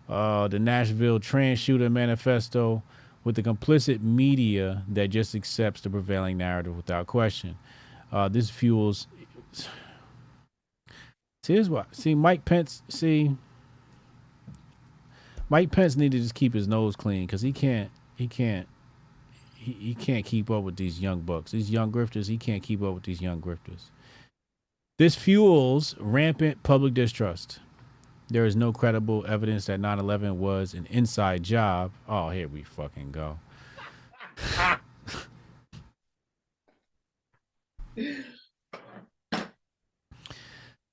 uh, 0.09 0.47
the 0.47 0.59
Nashville 0.59 1.19
trans 1.19 1.59
shooter 1.59 1.89
manifesto, 1.89 2.81
with 3.27 3.35
the 3.35 3.43
complicit 3.43 4.01
media 4.01 4.81
that 4.87 5.09
just 5.09 5.35
accepts 5.35 5.81
the 5.81 5.89
prevailing 5.89 6.37
narrative 6.37 6.77
without 6.77 7.07
question. 7.07 7.57
Uh, 8.09 8.29
this 8.29 8.49
fuels. 8.49 9.07
See, 11.43 11.53
here's 11.53 11.69
what. 11.69 11.93
See, 11.93 12.15
Mike 12.15 12.45
Pence. 12.45 12.83
See, 12.87 13.35
Mike 15.49 15.71
Pence 15.71 15.97
need 15.97 16.13
to 16.13 16.19
just 16.19 16.35
keep 16.35 16.53
his 16.53 16.69
nose 16.69 16.95
clean 16.95 17.25
because 17.25 17.41
he 17.41 17.51
can't. 17.51 17.91
He 18.15 18.27
can't. 18.27 18.65
He, 19.55 19.73
he 19.73 19.93
can't 19.93 20.25
keep 20.25 20.49
up 20.49 20.63
with 20.63 20.77
these 20.77 21.01
young 21.01 21.19
bucks. 21.19 21.51
These 21.51 21.69
young 21.69 21.91
grifters. 21.91 22.29
He 22.29 22.37
can't 22.37 22.63
keep 22.63 22.81
up 22.81 22.93
with 22.93 23.03
these 23.03 23.21
young 23.21 23.41
grifters. 23.41 23.89
This 24.97 25.15
fuels 25.15 25.95
rampant 25.99 26.63
public 26.63 26.93
distrust. 26.93 27.59
There 28.29 28.45
is 28.45 28.55
no 28.55 28.73
credible 28.73 29.25
evidence 29.27 29.65
that 29.67 29.79
9 29.79 29.99
11 29.99 30.39
was 30.39 30.73
an 30.73 30.85
inside 30.89 31.43
job. 31.43 31.91
Oh, 32.09 32.29
here 32.29 32.47
we 32.47 32.63
fucking 32.63 33.11
go. 33.11 33.39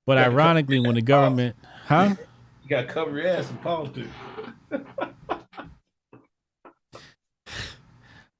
But 0.05 0.17
ironically, 0.17 0.79
when 0.79 0.95
the 0.95 1.01
government, 1.01 1.55
huh? 1.85 2.15
You 2.63 2.69
got 2.69 2.81
to 2.81 2.87
cover 2.87 3.17
your 3.17 3.27
ass 3.27 3.49
in 3.49 3.57
politics. 3.57 4.09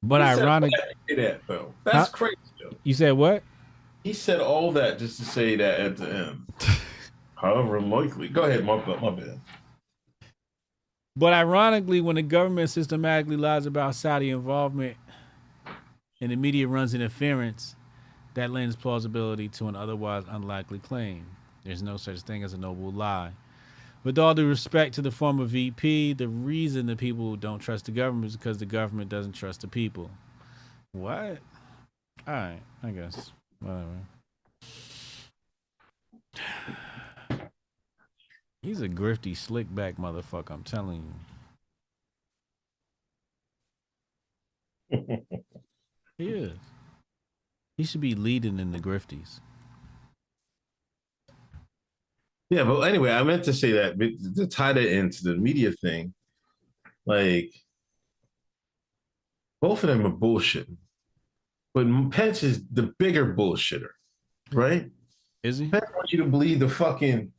But 0.07 0.21
said 0.35 0.45
that 0.45 1.17
that 1.17 1.41
though. 1.47 1.73
That's 1.83 2.09
Huh? 2.09 2.15
crazy. 2.15 2.35
Though. 2.61 2.77
you 2.83 2.93
said 2.93 3.13
what? 3.13 3.41
He 4.03 4.13
said 4.13 4.39
all 4.39 4.71
that 4.73 4.99
just 4.99 5.17
to 5.17 5.25
say 5.25 5.55
that 5.55 5.79
at 5.79 5.97
the 5.97 6.07
end. 6.07 6.45
However 7.35 7.77
unlikely. 7.77 8.29
Go 8.29 8.43
ahead, 8.43 8.65
my, 8.65 8.77
my 8.99 9.09
bad. 9.09 9.39
But 11.15 11.33
ironically, 11.33 12.01
when 12.01 12.15
the 12.17 12.21
government 12.21 12.69
systematically 12.69 13.37
lies 13.37 13.65
about 13.65 13.95
Saudi 13.95 14.31
involvement 14.31 14.97
and 16.19 16.31
the 16.31 16.35
media 16.35 16.67
runs 16.67 16.93
interference, 16.93 17.75
that 18.33 18.51
lends 18.51 18.75
plausibility 18.75 19.47
to 19.49 19.67
an 19.67 19.75
otherwise 19.75 20.25
unlikely 20.29 20.79
claim. 20.79 21.25
There's 21.63 21.81
no 21.81 21.97
such 21.97 22.21
thing 22.21 22.43
as 22.43 22.53
a 22.53 22.57
noble 22.57 22.91
lie. 22.91 23.31
With 24.03 24.19
all 24.19 24.35
due 24.35 24.47
respect 24.47 24.93
to 24.95 25.01
the 25.01 25.09
former 25.09 25.45
VP, 25.45 26.13
the 26.13 26.27
reason 26.27 26.85
the 26.85 26.95
people 26.95 27.35
don't 27.37 27.59
trust 27.59 27.85
the 27.85 27.91
government 27.91 28.27
is 28.27 28.37
because 28.37 28.57
the 28.59 28.65
government 28.65 29.09
doesn't 29.09 29.33
trust 29.33 29.61
the 29.61 29.67
people. 29.67 30.11
What? 30.91 31.39
All 32.27 32.33
right, 32.33 32.59
I 32.83 32.91
guess. 32.91 33.31
Whatever. 33.59 33.99
He's 38.65 38.81
a 38.81 38.89
grifty, 38.89 39.37
slick 39.37 39.73
back 39.75 39.97
motherfucker, 39.97 40.49
I'm 40.49 40.63
telling 40.63 41.13
you. 44.91 45.17
He 46.17 46.29
is. 46.29 46.57
He 47.75 47.83
should 47.83 47.99
be 47.99 48.15
leading 48.15 48.57
in 48.57 48.71
the 48.71 48.79
grifties. 48.79 49.41
Yeah, 52.49 52.63
but 52.63 52.79
anyway, 52.81 53.11
I 53.11 53.21
meant 53.23 53.43
to 53.43 53.53
say 53.53 53.73
that 53.73 53.99
but 53.99 54.11
to 54.37 54.47
tie 54.47 54.71
that 54.71 54.87
into 54.87 55.23
the 55.25 55.35
media 55.35 55.73
thing, 55.73 56.13
like 57.05 57.53
both 59.61 59.83
of 59.83 59.89
them 59.89 60.05
are 60.05 60.09
bullshitting. 60.09 60.77
But 61.73 62.11
Pence 62.11 62.43
is 62.43 62.65
the 62.71 62.93
bigger 62.97 63.35
bullshitter, 63.35 63.89
right? 64.53 64.89
Is 65.43 65.57
he? 65.57 65.67
Pence 65.67 65.91
wants 65.93 66.13
you 66.13 66.23
to 66.23 66.29
believe 66.29 66.59
the 66.59 66.69
fucking 66.69 67.33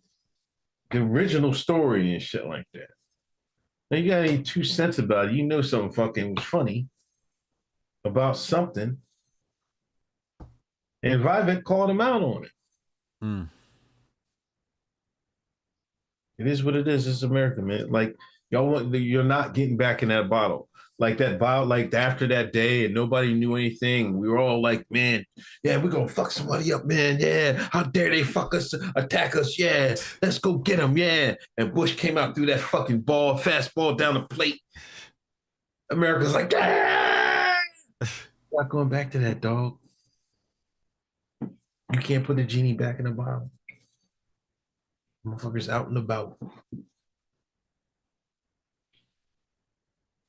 the 0.91 0.99
original 0.99 1.53
story 1.53 2.13
and 2.13 2.23
shit 2.23 2.47
like 2.47 2.67
that. 2.75 2.89
Now 3.91 3.99
you 3.99 4.11
got 4.11 4.27
any 4.27 4.43
two 4.43 4.65
cents 4.65 4.99
about 4.99 5.27
it, 5.27 5.35
you 5.35 5.45
know 5.45 5.63
something 5.63 5.93
fucking 5.93 6.35
was 6.35 6.45
funny 6.45 6.89
about 8.05 8.37
something. 8.37 8.99
And 11.03 11.23
Vivek 11.23 11.63
called 11.65 11.91
him 11.91 12.01
out 12.01 12.23
on 12.23 12.45
it. 12.45 12.51
Mm. 13.23 13.49
It 16.39 16.47
is 16.47 16.65
what 16.65 16.77
it 16.77 16.89
is. 16.89 17.07
It's 17.07 17.23
America, 17.23 17.63
man. 17.63 17.91
Like 17.91 18.17
y'all 18.51 18.69
want 18.69 18.95
you're 18.95 19.25
not 19.25 19.55
getting 19.55 19.77
back 19.77 20.03
in 20.03 20.09
that 20.11 20.29
bottle. 20.29 20.69
Like 20.98 21.18
that 21.18 21.39
bottle, 21.39 21.66
like 21.66 21.93
after 21.93 22.27
that 22.28 22.55
day, 22.55 22.86
and 22.86 22.94
nobody 22.94 23.35
knew 23.35 23.55
anything. 23.55 24.16
We 24.16 24.31
were 24.31 24.39
all 24.39 24.62
like, 24.62 24.86
man, 24.90 25.27
yeah, 25.62 25.77
we're 25.77 25.90
gonna 25.90 26.09
fuck 26.09 26.31
somebody 26.31 26.73
up, 26.73 26.86
man. 26.86 27.18
Yeah, 27.20 27.68
how 27.70 27.82
dare 27.82 28.09
they 28.09 28.23
fuck 28.23 28.55
us, 28.55 28.73
attack 28.94 29.36
us? 29.36 29.59
Yeah, 29.59 29.94
let's 30.23 30.39
go 30.39 30.55
get 30.55 30.78
them. 30.78 30.97
Yeah. 30.97 31.35
And 31.59 31.74
Bush 31.74 31.97
came 31.97 32.16
out 32.16 32.35
through 32.35 32.47
that 32.47 32.60
fucking 32.60 33.02
ball, 33.02 33.39
fastball 33.39 33.98
down 33.98 34.14
the 34.14 34.23
plate. 34.23 34.60
America's 35.90 36.35
like, 36.35 36.52
ah! 36.56 37.60
not 38.52 38.68
going 38.68 38.89
back 38.89 39.10
to 39.10 39.18
that, 39.18 39.40
dog. 39.40 39.77
You 41.93 42.01
can't 42.01 42.24
put 42.24 42.36
the 42.36 42.44
genie 42.44 42.73
back 42.73 42.98
in 42.98 43.05
the 43.05 43.12
bottle. 43.12 43.51
Motherfuckers 45.27 45.68
out 45.68 45.89
and 45.89 45.98
about. 45.98 46.36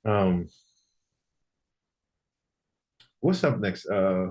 Um, 0.07 0.47
what's 3.19 3.43
up 3.43 3.59
next? 3.59 3.87
Uh, 3.87 4.27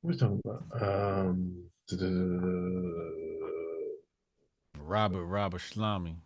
what's 0.00 0.18
talking 0.18 0.40
about? 0.42 0.64
Um, 0.82 1.64
Robert 4.78 5.24
Robert 5.26 5.60
Shlami. 5.60 6.16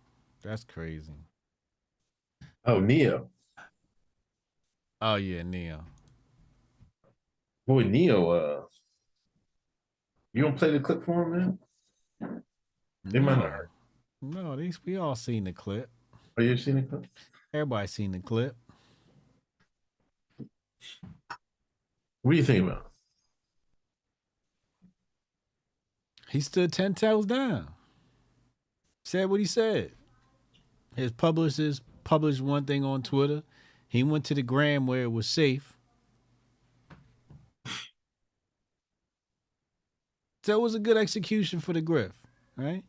That's 0.45 0.63
crazy. 0.63 1.11
oh, 2.65 2.79
Neo. 2.79 3.29
Oh 5.01 5.17
yeah, 5.17 5.43
Neo. 5.43 5.85
Boy, 7.67 7.83
Neo. 7.83 8.31
Uh, 8.31 8.61
you 10.33 10.43
don't 10.43 10.57
play 10.57 10.71
the 10.71 10.79
clip 10.79 11.05
for 11.05 11.25
him, 11.25 11.59
man? 12.21 12.43
They 13.05 13.19
might 13.19 13.39
not. 13.39 13.53
No, 14.23 14.55
these 14.55 14.79
we 14.85 14.97
all 14.97 15.17
seen 15.17 15.43
the 15.43 15.53
clip. 15.53 15.91
Oh, 16.39 16.43
you 16.43 16.57
seen 16.57 16.77
the 16.77 16.83
clip? 16.83 17.07
Everybody 17.55 17.87
seen 17.87 18.11
the 18.11 18.19
clip. 18.19 18.57
What 22.23 22.33
do 22.33 22.37
you 22.37 22.43
think 22.43 22.65
about? 22.65 22.91
He 26.31 26.41
stood 26.41 26.73
ten 26.73 26.95
toes 26.95 27.27
down. 27.27 27.69
Said 29.05 29.31
what 29.31 29.39
he 29.39 29.47
said. 29.47 29.93
His 30.97 31.13
publicist 31.13 31.83
published 32.03 32.41
one 32.41 32.65
thing 32.65 32.85
on 32.85 33.05
Twitter. 33.05 33.45
He 33.87 34.03
went 34.03 34.25
to 34.25 34.35
the 34.35 34.43
gram 34.43 34.89
where 34.89 35.05
it 35.05 35.13
was 35.13 35.29
safe. 35.29 35.75
So 40.43 40.59
it 40.59 40.61
was 40.61 40.75
a 40.75 40.81
good 40.81 40.97
execution 40.97 41.61
for 41.61 41.73
the 41.73 41.81
griff, 41.81 42.13
right? 42.57 42.83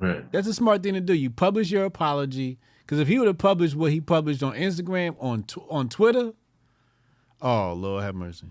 Right. 0.00 0.30
That's 0.32 0.48
a 0.48 0.54
smart 0.54 0.82
thing 0.82 0.94
to 0.94 1.00
do. 1.00 1.14
You 1.14 1.30
publish 1.30 1.70
your 1.70 1.84
apology 1.84 2.58
because 2.90 2.98
if 2.98 3.06
he 3.06 3.20
would 3.20 3.28
have 3.28 3.38
published 3.38 3.76
what 3.76 3.92
he 3.92 4.00
published 4.00 4.42
on 4.42 4.52
Instagram 4.54 5.14
on 5.20 5.44
tw- 5.44 5.58
on 5.70 5.88
Twitter, 5.88 6.32
oh 7.40 7.72
Lord 7.72 8.02
have 8.02 8.16
mercy, 8.16 8.48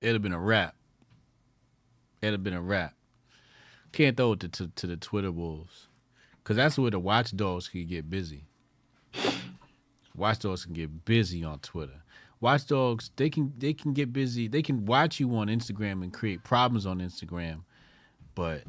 it'd 0.00 0.14
have 0.14 0.22
been 0.22 0.32
a 0.32 0.38
wrap. 0.38 0.76
It'd 2.22 2.34
have 2.34 2.44
been 2.44 2.54
a 2.54 2.62
wrap. 2.62 2.94
Can't 3.90 4.16
throw 4.16 4.34
it 4.34 4.40
to, 4.40 4.48
to, 4.50 4.68
to 4.68 4.86
the 4.86 4.96
Twitter 4.96 5.32
wolves 5.32 5.88
because 6.38 6.56
that's 6.56 6.78
where 6.78 6.92
the 6.92 7.00
watchdogs 7.00 7.66
can 7.66 7.88
get 7.88 8.08
busy. 8.08 8.44
Watchdogs 10.14 10.66
can 10.66 10.74
get 10.74 11.04
busy 11.04 11.42
on 11.42 11.58
Twitter. 11.58 12.04
Watchdogs 12.40 13.10
they 13.16 13.28
can 13.28 13.52
they 13.58 13.72
can 13.72 13.94
get 13.94 14.12
busy. 14.12 14.46
They 14.46 14.62
can 14.62 14.86
watch 14.86 15.18
you 15.18 15.34
on 15.34 15.48
Instagram 15.48 16.04
and 16.04 16.12
create 16.12 16.44
problems 16.44 16.86
on 16.86 17.00
Instagram, 17.00 17.62
but 18.36 18.62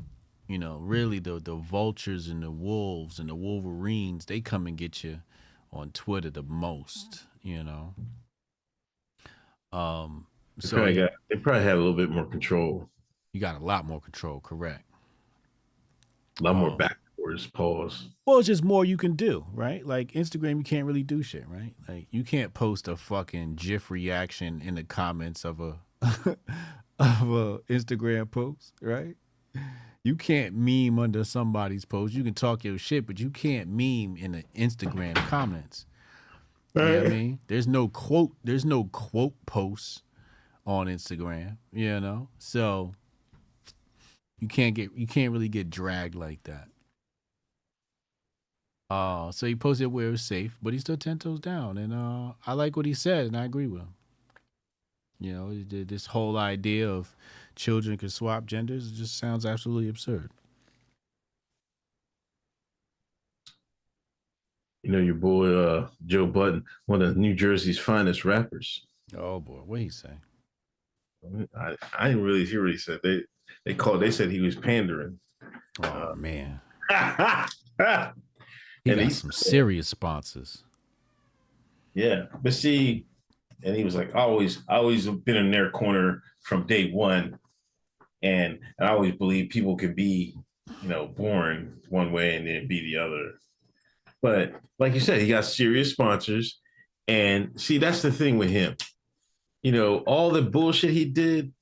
you 0.48 0.58
know 0.58 0.78
really 0.78 1.20
the 1.20 1.40
the 1.40 1.56
vultures 1.56 2.28
and 2.28 2.44
the 2.44 2.52
wolves 2.52 3.20
and 3.20 3.30
the 3.30 3.36
wolverines 3.36 4.26
they 4.26 4.42
come 4.42 4.68
and 4.68 4.78
get 4.78 5.04
you 5.04 5.22
on 5.72 5.92
Twitter 5.92 6.30
the 6.30 6.44
most. 6.44 7.24
You 7.42 7.64
know. 7.64 7.94
Um. 9.72 10.28
They 10.58 10.68
So 10.68 10.78
probably, 10.78 10.94
got, 10.96 11.12
they 11.30 11.36
probably 11.38 11.64
have 11.64 11.78
a 11.78 11.82
little 11.82 11.94
bit 11.98 12.10
more 12.10 12.26
control, 12.26 12.90
you 13.34 13.42
got 13.42 13.60
a 13.60 13.64
lot 13.64 13.86
more 13.86 14.00
control. 14.00 14.40
Correct. 14.40 14.84
a 16.40 16.44
lot 16.44 16.56
more 16.56 16.72
Oh. 16.72 16.78
backwards. 16.78 17.48
Pause. 17.48 18.10
Well, 18.26 18.38
it's 18.40 18.48
just 18.48 18.64
more 18.64 18.86
you 18.86 18.96
can 18.98 19.16
do, 19.16 19.46
right? 19.52 19.86
Like 19.86 20.12
Instagram, 20.14 20.58
you 20.58 20.64
can't 20.64 20.86
really 20.86 21.04
do 21.04 21.22
shit, 21.24 21.46
right? 21.48 21.74
Like 21.90 22.08
you 22.12 22.24
can't 22.24 22.54
post 22.54 22.88
a 22.88 22.96
fucking 22.96 23.56
GIF 23.56 23.90
reaction 23.92 24.62
in 24.62 24.76
the 24.76 24.84
comments 24.84 25.44
of 25.44 25.60
a 25.60 25.80
of 26.02 26.38
a 27.00 27.60
Instagram 27.70 28.30
post, 28.32 28.74
right? 28.82 29.16
You 30.06 30.16
can't 30.16 30.54
meme 30.54 31.00
under 31.00 31.24
somebody's 31.24 31.84
post. 31.84 32.14
You 32.14 32.24
can 32.24 32.36
talk 32.36 32.64
your 32.64 32.78
shit, 32.78 33.08
but 33.08 33.20
you 33.20 33.32
can't 33.32 33.70
meme 33.70 34.16
in 34.18 34.34
the 34.34 34.44
Instagram 34.56 35.16
comments. 35.16 35.88
You 36.76 36.82
know 36.84 36.98
what 36.98 37.06
I 37.08 37.10
mean? 37.10 37.40
There's 37.48 37.66
no 37.66 37.88
quote. 37.88 38.34
There's 38.44 38.66
no 38.66 38.84
quote 38.84 39.34
posts 39.48 40.04
on 40.64 40.86
Instagram. 40.86 41.58
You 41.74 42.00
know, 42.00 42.30
so 42.38 42.94
you 44.40 44.48
can't 44.48 44.76
get 44.76 44.92
you 44.96 45.08
can't 45.08 45.34
really 45.34 45.50
get 45.50 45.72
dragged 45.72 46.14
like 46.14 46.44
that. 46.44 46.68
Uh, 48.92 49.32
so 49.32 49.48
he 49.48 49.56
posted 49.56 49.88
where 49.88 50.10
it 50.10 50.12
was 50.12 50.22
safe, 50.22 50.56
but 50.62 50.72
he 50.72 50.78
still 50.78 50.98
ten 50.98 51.18
toes 51.18 51.40
down, 51.40 51.80
and 51.80 51.92
uh, 51.92 52.34
I 52.46 52.54
like 52.54 52.78
what 52.78 52.86
he 52.86 52.94
said, 52.94 53.26
and 53.26 53.36
I 53.36 53.46
agree 53.46 53.66
with 53.66 53.82
him. 53.82 53.96
You 55.20 55.34
know, 55.34 55.84
this 55.84 56.06
whole 56.06 56.38
idea 56.38 56.88
of 56.88 57.16
children 57.56 57.98
could 57.98 58.12
swap 58.12 58.46
genders 58.46 58.88
it 58.92 58.96
just 58.96 59.18
sounds 59.18 59.46
absolutely 59.46 59.90
absurd. 59.90 60.32
You 64.84 64.92
know 64.92 65.00
your 65.00 65.16
boy 65.16 65.48
uh, 65.52 65.88
Joe 66.06 66.28
Budden, 66.28 66.64
one 66.86 67.02
of 67.02 67.18
New 67.18 67.34
Jersey's 67.34 67.80
finest 67.80 68.24
rappers. 68.24 68.86
Oh 69.18 69.40
boy, 69.40 69.62
what 69.66 69.80
he 69.80 69.90
say? 69.90 70.12
I, 71.58 71.76
I 71.98 72.08
didn't 72.10 72.24
really 72.24 72.46
hear 72.46 72.62
what 72.62 72.72
he 72.72 72.78
said. 72.78 73.00
They 73.02 73.22
they 73.66 73.74
called. 73.74 74.02
They 74.02 74.12
said 74.12 74.30
he 74.30 74.42
was 74.42 74.56
pandering. 74.56 75.20
Oh 75.84 76.14
man, 76.16 76.62
and 76.90 77.50
he 78.84 78.92
got 78.92 79.00
he- 79.00 79.10
some 79.10 79.32
serious 79.32 79.88
sponsors. 79.88 80.64
Yeah, 81.96 82.26
but 82.44 82.54
see, 82.54 83.06
and 83.64 83.76
he 83.76 83.84
was 83.86 83.96
like, 83.96 84.14
I 84.14 84.20
always, 84.20 84.60
I 84.68 84.76
always 84.76 85.08
been 85.08 85.38
in 85.38 85.50
their 85.50 85.72
corner 85.72 86.22
from 86.42 86.68
day 86.68 86.92
one, 86.92 87.40
and 88.26 88.60
I 88.82 88.88
always 88.88 89.14
believe 89.14 89.52
people 89.52 89.78
can 89.78 89.94
be, 89.94 90.36
you 90.82 90.90
know, 90.90 91.06
born 91.08 91.80
one 91.90 92.12
way 92.12 92.36
and 92.36 92.48
then 92.48 92.68
be 92.68 92.82
the 92.82 92.98
other. 92.98 93.34
But 94.22 94.54
like 94.80 94.96
you 94.96 95.00
said, 95.00 95.22
he 95.22 95.28
got 95.28 95.46
serious 95.46 95.92
sponsors, 95.92 96.60
and 97.08 97.52
see, 97.62 97.78
that's 97.78 98.02
the 98.02 98.12
thing 98.12 98.40
with 98.40 98.50
him. 98.50 98.76
You 99.62 99.74
know, 99.74 100.00
all 100.00 100.32
the 100.32 100.42
bullshit 100.42 100.90
he 100.90 101.06
did, 101.06 101.54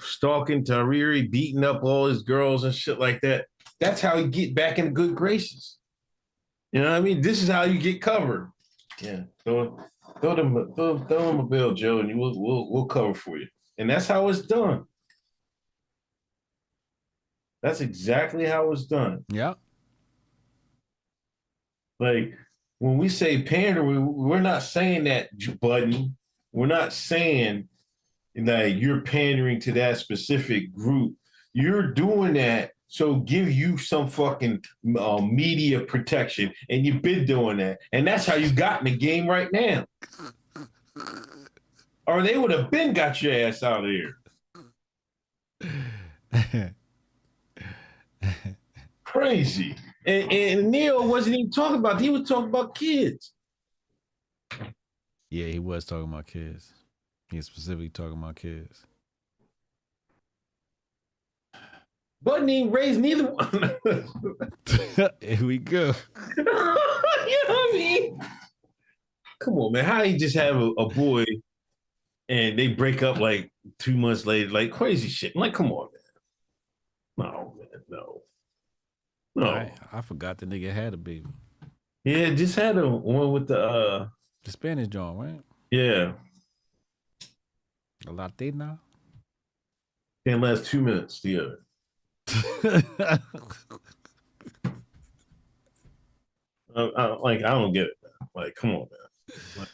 stalking 0.00 0.62
Tahiry, 0.62 1.30
beating 1.30 1.64
up 1.64 1.82
all 1.82 2.06
his 2.06 2.22
girls 2.22 2.64
and 2.64 2.74
shit 2.74 3.00
like 3.00 3.22
that. 3.22 3.46
That's 3.80 4.02
how 4.02 4.18
he 4.18 4.26
get 4.26 4.54
back 4.54 4.78
in 4.78 4.92
good 4.92 5.14
graces. 5.14 5.78
You 6.72 6.82
know 6.82 6.90
what 6.90 6.96
I 6.96 7.00
mean? 7.00 7.22
This 7.22 7.42
is 7.42 7.48
how 7.48 7.62
you 7.62 7.78
get 7.78 8.02
covered. 8.02 8.50
Yeah, 9.00 9.22
throw, 9.42 9.78
throw 10.20 10.36
them, 10.36 10.74
throw, 10.74 10.98
throw 10.98 11.26
them 11.28 11.40
a 11.40 11.44
bill, 11.44 11.72
Joe, 11.72 12.00
and 12.00 12.10
you 12.10 12.18
will, 12.18 12.38
we'll, 12.38 12.70
we'll 12.70 12.86
cover 12.86 13.14
for 13.14 13.38
you. 13.38 13.46
And 13.78 13.88
that's 13.88 14.06
how 14.06 14.28
it's 14.28 14.42
done. 14.42 14.84
That's 17.64 17.80
exactly 17.80 18.44
how 18.44 18.70
it's 18.72 18.84
done. 18.84 19.24
Yeah. 19.30 19.54
Like 21.98 22.34
when 22.78 22.98
we 22.98 23.08
say 23.08 23.42
pander, 23.42 23.82
we, 23.82 23.98
we're 23.98 24.42
not 24.42 24.62
saying 24.62 25.04
that, 25.04 25.30
Budden. 25.60 26.14
We're 26.52 26.66
not 26.66 26.92
saying 26.92 27.70
that 28.34 28.76
you're 28.76 29.00
pandering 29.00 29.60
to 29.60 29.72
that 29.72 29.96
specific 29.96 30.74
group. 30.74 31.14
You're 31.54 31.90
doing 31.90 32.34
that 32.34 32.72
so 32.88 33.14
give 33.16 33.50
you 33.50 33.78
some 33.78 34.08
fucking 34.08 34.62
uh, 34.98 35.22
media 35.22 35.80
protection, 35.80 36.52
and 36.68 36.84
you've 36.84 37.00
been 37.00 37.24
doing 37.24 37.56
that, 37.56 37.78
and 37.92 38.06
that's 38.06 38.26
how 38.26 38.34
you 38.34 38.52
got 38.52 38.80
in 38.80 38.92
the 38.92 38.96
game 38.96 39.26
right 39.26 39.48
now. 39.52 39.86
or 42.06 42.22
they 42.22 42.36
would 42.36 42.50
have 42.50 42.70
been 42.70 42.92
got 42.92 43.22
your 43.22 43.32
ass 43.32 43.62
out 43.62 43.84
of 43.84 43.90
here. 43.90 44.18
Crazy. 49.04 49.76
And, 50.06 50.32
and 50.32 50.70
Neil 50.70 51.06
wasn't 51.06 51.36
even 51.36 51.50
talking 51.50 51.78
about. 51.78 52.00
He 52.00 52.10
was 52.10 52.28
talking 52.28 52.48
about 52.48 52.74
kids. 52.74 53.32
Yeah, 55.30 55.46
he 55.46 55.58
was 55.58 55.84
talking 55.84 56.04
about 56.04 56.26
kids. 56.26 56.72
He 57.30 57.36
was 57.36 57.46
specifically 57.46 57.88
talking 57.88 58.18
about 58.18 58.36
kids. 58.36 58.86
Wasn't 62.22 62.48
even 62.48 62.72
raised 62.72 63.00
neither 63.00 63.26
one. 63.26 63.74
Here 65.20 65.44
we 65.46 65.58
go. 65.58 65.92
you 66.36 66.44
know 66.44 66.74
what 66.74 66.78
I 67.48 67.70
mean? 67.74 68.18
Come 69.40 69.54
on, 69.58 69.72
man. 69.72 69.84
How 69.84 70.02
you 70.02 70.18
just 70.18 70.36
have 70.36 70.56
a, 70.56 70.70
a 70.70 70.88
boy 70.88 71.24
and 72.28 72.58
they 72.58 72.68
break 72.68 73.02
up 73.02 73.18
like 73.18 73.50
two 73.78 73.96
months 73.96 74.26
later, 74.26 74.50
like 74.50 74.70
crazy 74.70 75.08
shit. 75.08 75.32
I'm 75.34 75.40
like, 75.40 75.54
come 75.54 75.72
on, 75.72 75.88
man. 75.92 77.26
No, 77.32 77.54
man, 77.94 78.02
no. 78.06 78.22
No. 79.36 79.50
I, 79.50 79.72
I 79.92 80.00
forgot 80.00 80.38
the 80.38 80.46
nigga 80.46 80.72
had 80.72 80.94
a 80.94 80.96
baby. 80.96 81.26
Yeah, 82.04 82.30
just 82.30 82.54
had 82.56 82.76
a 82.78 82.88
one 82.88 83.32
with 83.32 83.48
the 83.48 83.58
uh 83.60 84.08
The 84.44 84.50
Spanish 84.52 84.88
John, 84.88 85.16
right? 85.16 85.40
yeah. 85.70 86.12
A 88.06 88.12
Latina. 88.12 88.78
Can't 90.26 90.40
last 90.42 90.66
two 90.66 90.82
minutes, 90.82 91.20
the 91.20 91.40
other. 91.40 91.58
I, 96.76 96.82
I, 96.82 97.06
like 97.16 97.42
I 97.44 97.50
don't 97.50 97.72
get 97.72 97.86
it. 97.86 97.96
Man. 98.02 98.28
Like, 98.34 98.54
come 98.54 98.70
on, 98.70 98.88
man. 98.90 99.38
Like, 99.58 99.68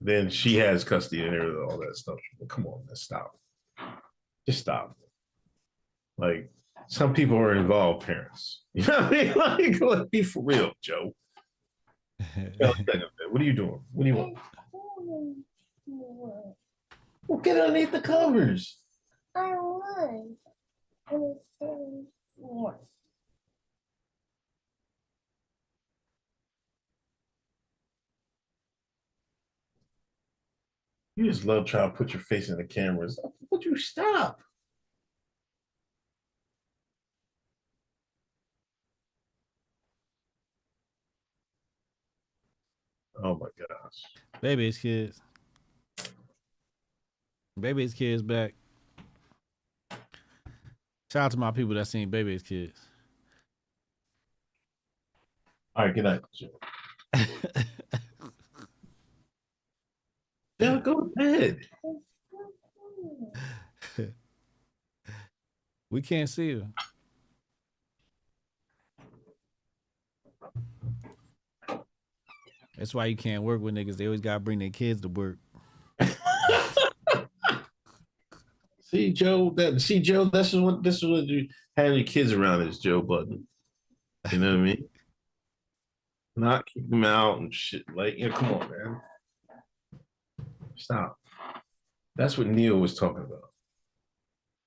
then 0.00 0.28
she 0.30 0.56
has 0.56 0.84
custody 0.84 1.22
and 1.22 1.56
all 1.64 1.78
that 1.78 1.96
stuff. 1.96 2.18
Come 2.48 2.66
on, 2.66 2.84
man, 2.86 2.96
stop. 2.96 3.38
Just 4.46 4.60
stop. 4.60 4.96
Like, 6.18 6.50
some 6.88 7.14
people 7.14 7.36
are 7.36 7.54
involved 7.54 8.06
parents. 8.06 8.62
You 8.76 8.84
know 8.86 9.00
what 9.00 9.04
I 9.04 9.10
mean? 9.10 9.32
Like, 9.32 9.80
let's 9.80 10.10
be 10.10 10.22
for 10.22 10.42
real, 10.44 10.72
Joe. 10.82 11.14
What 12.58 13.42
are 13.42 13.44
you 13.44 13.54
doing? 13.54 13.80
What 13.92 14.04
do 14.04 14.08
you 14.08 14.16
want? 14.16 14.38
Well, 17.26 17.40
get 17.40 17.58
underneath 17.58 17.90
the 17.90 18.00
covers. 18.00 18.78
I 19.34 19.54
was. 19.54 20.26
And 21.10 21.22
it 21.22 21.42
says 21.58 22.40
more. 22.40 22.78
You 31.16 31.24
just 31.24 31.46
love 31.46 31.64
trying 31.64 31.90
to 31.90 31.96
put 31.96 32.12
your 32.12 32.20
face 32.20 32.50
in 32.50 32.58
the 32.58 32.64
cameras. 32.64 33.18
Would 33.50 33.64
you 33.64 33.76
stop? 33.76 34.40
Oh 43.22 43.34
my 43.34 43.48
gosh. 43.58 44.02
Baby's 44.40 44.78
kids. 44.78 45.20
Baby's 47.58 47.94
kids 47.94 48.22
back. 48.22 48.54
Shout 51.10 51.22
out 51.22 51.30
to 51.30 51.38
my 51.38 51.50
people 51.50 51.74
that 51.74 51.86
seen 51.86 52.10
Baby's 52.10 52.42
kids. 52.42 52.78
All 55.74 55.86
right, 55.86 55.94
good 55.94 56.04
night. 56.04 56.20
Yeah, 60.58 60.80
go 60.82 61.00
to 61.00 61.12
bed. 61.14 61.60
We 65.88 66.02
can't 66.02 66.28
see 66.28 66.54
her. 66.54 66.66
That's 72.76 72.94
why 72.94 73.06
you 73.06 73.16
can't 73.16 73.42
work 73.42 73.60
with 73.60 73.74
niggas. 73.74 73.96
They 73.96 74.06
always 74.06 74.20
gotta 74.20 74.40
bring 74.40 74.58
their 74.58 74.70
kids 74.70 75.00
to 75.02 75.08
work. 75.08 75.38
See, 78.82 79.12
Joe, 79.12 79.50
that 79.56 79.80
see, 79.80 79.98
Joe, 80.00 80.26
this 80.26 80.54
is 80.54 80.60
what 80.60 80.82
this 80.82 80.96
is 80.96 81.04
what 81.08 81.24
you 81.24 81.48
have 81.76 81.92
your 81.94 82.04
kids 82.04 82.32
around 82.32 82.62
is 82.62 82.78
Joe 82.78 83.02
Budden. 83.02 83.46
You 84.30 84.38
know 84.38 84.52
what 84.52 84.60
I 84.60 84.62
mean? 84.62 84.88
Not 86.36 86.66
keep 86.66 86.88
them 86.88 87.04
out 87.04 87.38
and 87.38 87.52
shit. 87.52 87.82
Like, 87.94 88.16
you 88.16 88.28
know, 88.28 88.34
come 88.36 88.52
on, 88.54 88.70
man. 88.70 89.00
Stop. 90.76 91.16
That's 92.14 92.38
what 92.38 92.46
Neil 92.46 92.76
was 92.76 92.94
talking 92.96 93.24
about. 93.24 93.50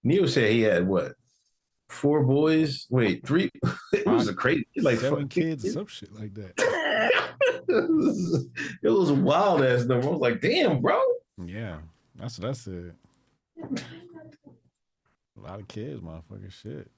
Neil 0.03 0.27
said 0.27 0.51
he 0.51 0.61
had 0.61 0.85
what? 0.87 1.13
Four 1.87 2.23
boys? 2.23 2.87
Wait, 2.89 3.25
three? 3.25 3.49
it 3.93 4.05
was 4.05 4.27
a 4.27 4.33
crazy 4.33 4.65
like 4.77 4.99
Seven 4.99 5.27
fucking- 5.27 5.29
kids, 5.29 5.71
some 5.73 5.87
shit 5.87 6.13
like 6.13 6.33
that. 6.35 6.55
it 7.67 7.89
was, 7.89 8.47
it 8.83 9.15
wild 9.17 9.63
ass 9.63 9.85
number. 9.85 10.07
I 10.07 10.11
was 10.11 10.19
like, 10.19 10.41
damn, 10.41 10.81
bro. 10.81 11.01
Yeah, 11.37 11.77
that's 12.15 12.39
what 12.39 12.49
I 12.49 12.53
said. 12.53 12.93
A 13.63 15.41
lot 15.41 15.59
of 15.59 15.67
kids, 15.67 16.01
motherfucker. 16.01 16.51
Shit. 16.51 16.89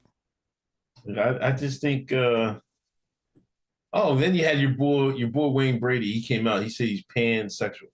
I, 1.17 1.47
I 1.47 1.51
just 1.51 1.81
think 1.81 2.11
uh 2.11 2.55
oh 3.93 4.15
then 4.15 4.35
you 4.35 4.43
had 4.43 4.59
your 4.59 4.71
boy 4.71 5.09
your 5.13 5.29
boy 5.29 5.47
Wayne 5.49 5.79
Brady. 5.79 6.11
He 6.11 6.21
came 6.21 6.47
out, 6.47 6.63
he 6.63 6.69
said 6.69 6.88
he's 6.88 7.03
pansexual. 7.15 7.89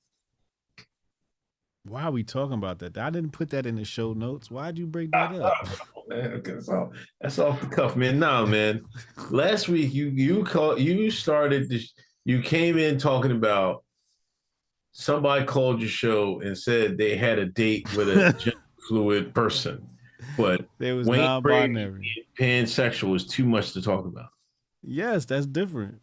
Why 1.83 2.03
are 2.03 2.11
we 2.11 2.23
talking 2.23 2.55
about 2.55 2.79
that? 2.79 2.97
I 2.97 3.09
didn't 3.09 3.31
put 3.31 3.49
that 3.51 3.65
in 3.65 3.75
the 3.75 3.85
show 3.85 4.11
notes. 4.11 4.51
Why'd 4.51 4.77
you 4.77 4.85
break 4.85 5.11
that 5.11 5.35
up? 5.41 5.67
Oh, 5.95 6.03
man, 6.07 6.33
okay, 6.33 6.53
that's, 6.53 6.69
that's 7.21 7.39
off 7.39 7.61
the 7.61 7.67
cuff, 7.67 7.95
man. 7.95 8.19
No, 8.19 8.45
man. 8.45 8.83
Last 9.29 9.69
week 9.69 9.93
you 9.93 10.07
you 10.07 10.43
call 10.43 10.77
you 10.77 11.09
started 11.09 11.69
this 11.69 11.93
you 12.27 12.41
came 12.41 12.77
in 12.77 12.97
talking 12.99 13.31
about 13.31 13.85
somebody 14.91 15.45
called 15.45 15.79
your 15.79 15.89
show 15.89 16.41
and 16.41 16.57
said 16.57 16.97
they 16.97 17.15
had 17.15 17.39
a 17.39 17.45
date 17.45 17.87
with 17.95 18.09
a 18.09 18.33
gender 18.37 18.59
fluid 18.85 19.33
person. 19.33 19.87
But 20.35 20.67
They 20.77 20.91
was 20.91 21.07
Wayne. 21.07 21.41
Brady 21.41 22.25
pansexual 22.37 23.15
is 23.15 23.25
too 23.25 23.45
much 23.45 23.71
to 23.73 23.81
talk 23.81 24.05
about. 24.05 24.27
Yes, 24.83 25.23
that's 25.23 25.45
different. 25.45 26.01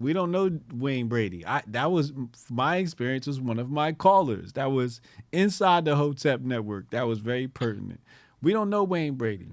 We 0.00 0.12
don't 0.12 0.32
know 0.32 0.58
Wayne 0.74 1.06
Brady. 1.06 1.46
I 1.46 1.62
that 1.68 1.92
was 1.92 2.12
my 2.50 2.78
experience 2.78 3.28
was 3.28 3.40
one 3.40 3.60
of 3.60 3.70
my 3.70 3.92
callers. 3.92 4.54
That 4.54 4.72
was 4.72 5.00
inside 5.30 5.84
the 5.84 5.94
Hotep 5.94 6.40
network. 6.40 6.90
That 6.90 7.06
was 7.06 7.20
very 7.20 7.46
pertinent. 7.46 8.00
We 8.42 8.52
don't 8.52 8.70
know 8.70 8.82
Wayne 8.82 9.14
Brady. 9.14 9.52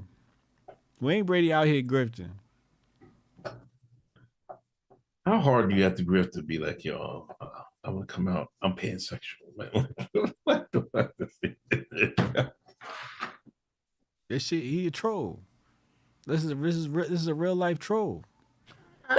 Wayne 0.99 1.26
Brady 1.26 1.53
out 1.53 1.68
here 1.68 1.84
grifting. 1.84 2.32
How 5.26 5.39
hard 5.39 5.69
do 5.69 5.76
you 5.76 5.84
have 5.84 5.95
to 5.95 6.03
grip 6.03 6.31
to 6.34 6.43
be 6.43 6.60
like, 6.60 6.84
yo, 6.84 7.27
uh, 7.41 7.47
I'm 7.84 7.95
gonna 7.95 8.06
come 8.06 8.27
out, 8.27 8.49
I'm 8.61 8.76
pansexual, 8.76 9.57
man. 9.57 9.88
What 10.43 10.72
do 10.72 10.88
I 10.93 10.99
have 10.99 11.11
to? 11.41 12.52
This 14.30 14.43
shit, 14.43 14.64
he 14.64 14.88
a 14.88 14.91
troll. 14.91 15.41
This 16.27 16.43
is 16.43 16.49
this 16.49 16.76
is 16.76 16.89
re- 16.89 17.07
this 17.07 17.22
is 17.22 17.27
a 17.27 17.34
real 17.35 17.56
life 17.56 17.80
troll. 17.80 18.23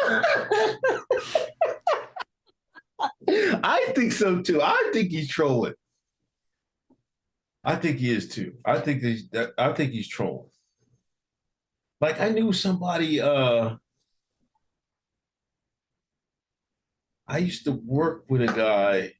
I 3.29 3.93
think 3.95 4.13
so 4.13 4.41
too. 4.43 4.61
I 4.63 4.91
think 4.93 5.11
he's 5.11 5.29
trolling. 5.29 5.75
I 7.63 7.77
think 7.77 7.99
he 7.99 8.11
is 8.11 8.29
too. 8.29 8.55
I 8.65 8.79
think 8.81 9.03
he's 9.03 9.29
that 9.31 9.53
I 9.59 9.73
think 9.73 9.93
he's 9.93 10.09
trolling. 10.09 10.51
Like 12.01 12.21
I 12.21 12.29
knew 12.29 12.53
somebody 12.53 13.21
uh 13.21 13.77
I 17.29 17.39
used 17.39 17.65
to 17.65 17.73
work 17.73 18.25
with 18.29 18.43
a 18.43 18.47
guy, 18.47 19.13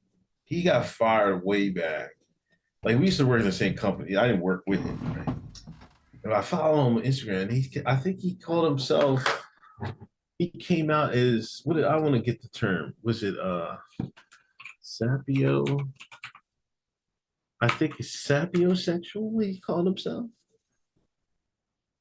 he 0.45 0.63
got 0.63 0.87
fired 0.87 1.45
way 1.45 1.71
back. 1.71 2.11
Like 2.85 2.99
we 2.99 3.07
used 3.07 3.19
to 3.19 3.27
work 3.27 3.41
in 3.41 3.47
the 3.47 3.53
same 3.53 3.75
company. 3.75 4.17
I 4.17 4.29
didn't 4.29 4.43
work 4.43 4.63
with 4.67 4.81
him, 4.85 5.15
right? 5.17 5.37
And 6.23 6.33
I 6.33 6.41
follow 6.41 6.87
him 6.87 6.97
on 6.97 7.03
Instagram. 7.03 7.51
He 7.51 7.83
I 7.85 7.97
think 7.97 8.21
he 8.21 8.35
called 8.35 8.67
himself 8.67 9.47
he 10.39 10.49
came 10.51 10.91
out 10.91 11.15
as 11.15 11.61
what 11.65 11.77
did 11.77 11.85
I 11.85 11.97
want 11.97 12.15
to 12.15 12.21
get 12.21 12.43
the 12.43 12.49
term? 12.49 12.95
Was 13.03 13.23
it 13.23 13.39
uh 13.39 13.77
sapio? 14.85 15.89
I 17.61 17.69
think 17.69 17.95
it's 17.99 18.27
sapiosexual, 18.27 19.43
he 19.43 19.61
called 19.61 19.87
himself. 19.87 20.27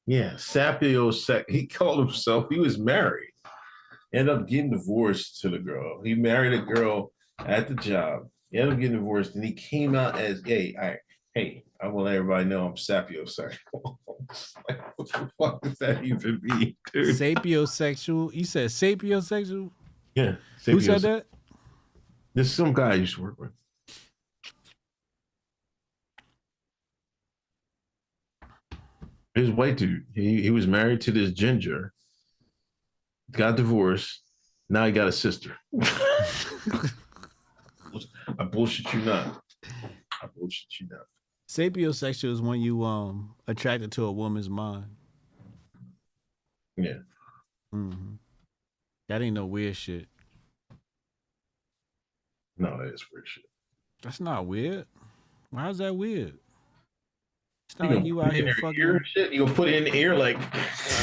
Yeah, 0.06 0.34
sapiosex. 0.34 1.44
He 1.48 1.66
called 1.66 1.98
himself, 1.98 2.46
he 2.50 2.58
was 2.58 2.78
married 2.78 3.32
ended 4.16 4.34
up 4.34 4.48
getting 4.48 4.70
divorced 4.70 5.40
to 5.40 5.48
the 5.48 5.58
girl. 5.58 6.02
He 6.02 6.14
married 6.14 6.54
a 6.54 6.62
girl 6.62 7.12
at 7.38 7.68
the 7.68 7.74
job. 7.74 8.28
He 8.50 8.58
ended 8.58 8.74
up 8.74 8.80
getting 8.80 8.96
divorced, 8.96 9.34
and 9.34 9.44
he 9.44 9.52
came 9.52 9.94
out 9.94 10.18
as 10.18 10.40
gay. 10.40 10.74
I, 10.80 10.96
hey, 11.34 11.64
I 11.80 11.88
want 11.88 12.08
everybody 12.08 12.46
know 12.46 12.66
I'm 12.66 12.74
sapiosexual. 12.74 13.98
like, 14.68 14.80
what 14.96 15.12
the 15.12 15.30
fuck 15.38 15.62
does 15.62 15.78
that 15.78 16.04
even 16.04 16.40
mean, 16.42 16.76
dude? 16.92 17.14
Sapiosexual? 17.16 18.32
You 18.32 18.44
said 18.44 18.70
sapiosexual? 18.70 19.70
Yeah. 20.14 20.36
Sapiosexual. 20.62 20.72
Who 20.72 20.80
said 20.80 21.00
that? 21.02 21.26
There's 22.34 22.52
some 22.52 22.72
guy 22.72 22.94
you 22.94 23.06
should 23.06 23.22
work 23.22 23.38
with. 23.38 23.50
He 29.34 29.50
white 29.50 29.76
dude. 29.76 30.06
He 30.14 30.40
he 30.40 30.50
was 30.50 30.66
married 30.66 31.02
to 31.02 31.10
this 31.10 31.30
ginger 31.32 31.92
Got 33.36 33.56
divorced. 33.56 34.22
Now 34.68 34.86
he 34.86 34.92
got 34.92 35.08
a 35.08 35.12
sister. 35.12 35.56
I 38.38 38.44
bullshit 38.44 38.92
you 38.92 39.00
not. 39.00 39.40
I 40.22 40.26
bullshit 40.36 40.68
you 40.80 40.88
not. 40.90 41.06
Sapiosexual 41.48 42.32
is 42.32 42.40
when 42.42 42.60
you 42.60 42.82
um 42.84 43.34
attracted 43.46 43.92
to 43.92 44.04
a 44.04 44.12
woman's 44.12 44.50
mind. 44.50 44.86
Yeah. 46.76 46.98
hmm 47.72 48.14
That 49.08 49.22
ain't 49.22 49.34
no 49.34 49.46
weird 49.46 49.76
shit. 49.76 50.08
No, 52.58 52.76
that 52.78 52.92
is 52.92 53.04
weird 53.12 53.28
shit. 53.28 53.44
That's 54.02 54.20
not 54.20 54.46
weird. 54.46 54.86
Why 55.50 55.68
is 55.70 55.78
that 55.78 55.94
weird? 55.94 56.38
It's 57.68 57.74
You 57.80 57.84
not 57.88 57.94
like 57.96 58.04
you 58.06 58.14
put 58.14 58.24
out 58.26 58.28
in 58.36 58.44
here 58.44 58.54
her 58.54 58.60
fucking. 58.60 58.78
ear 58.80 59.04
shit? 59.04 59.32
You 59.32 59.40
gonna 59.40 59.54
put 59.54 59.68
it 59.68 59.74
in 59.74 59.84
the 59.84 59.94
ear 59.96 60.14
like 60.16 60.36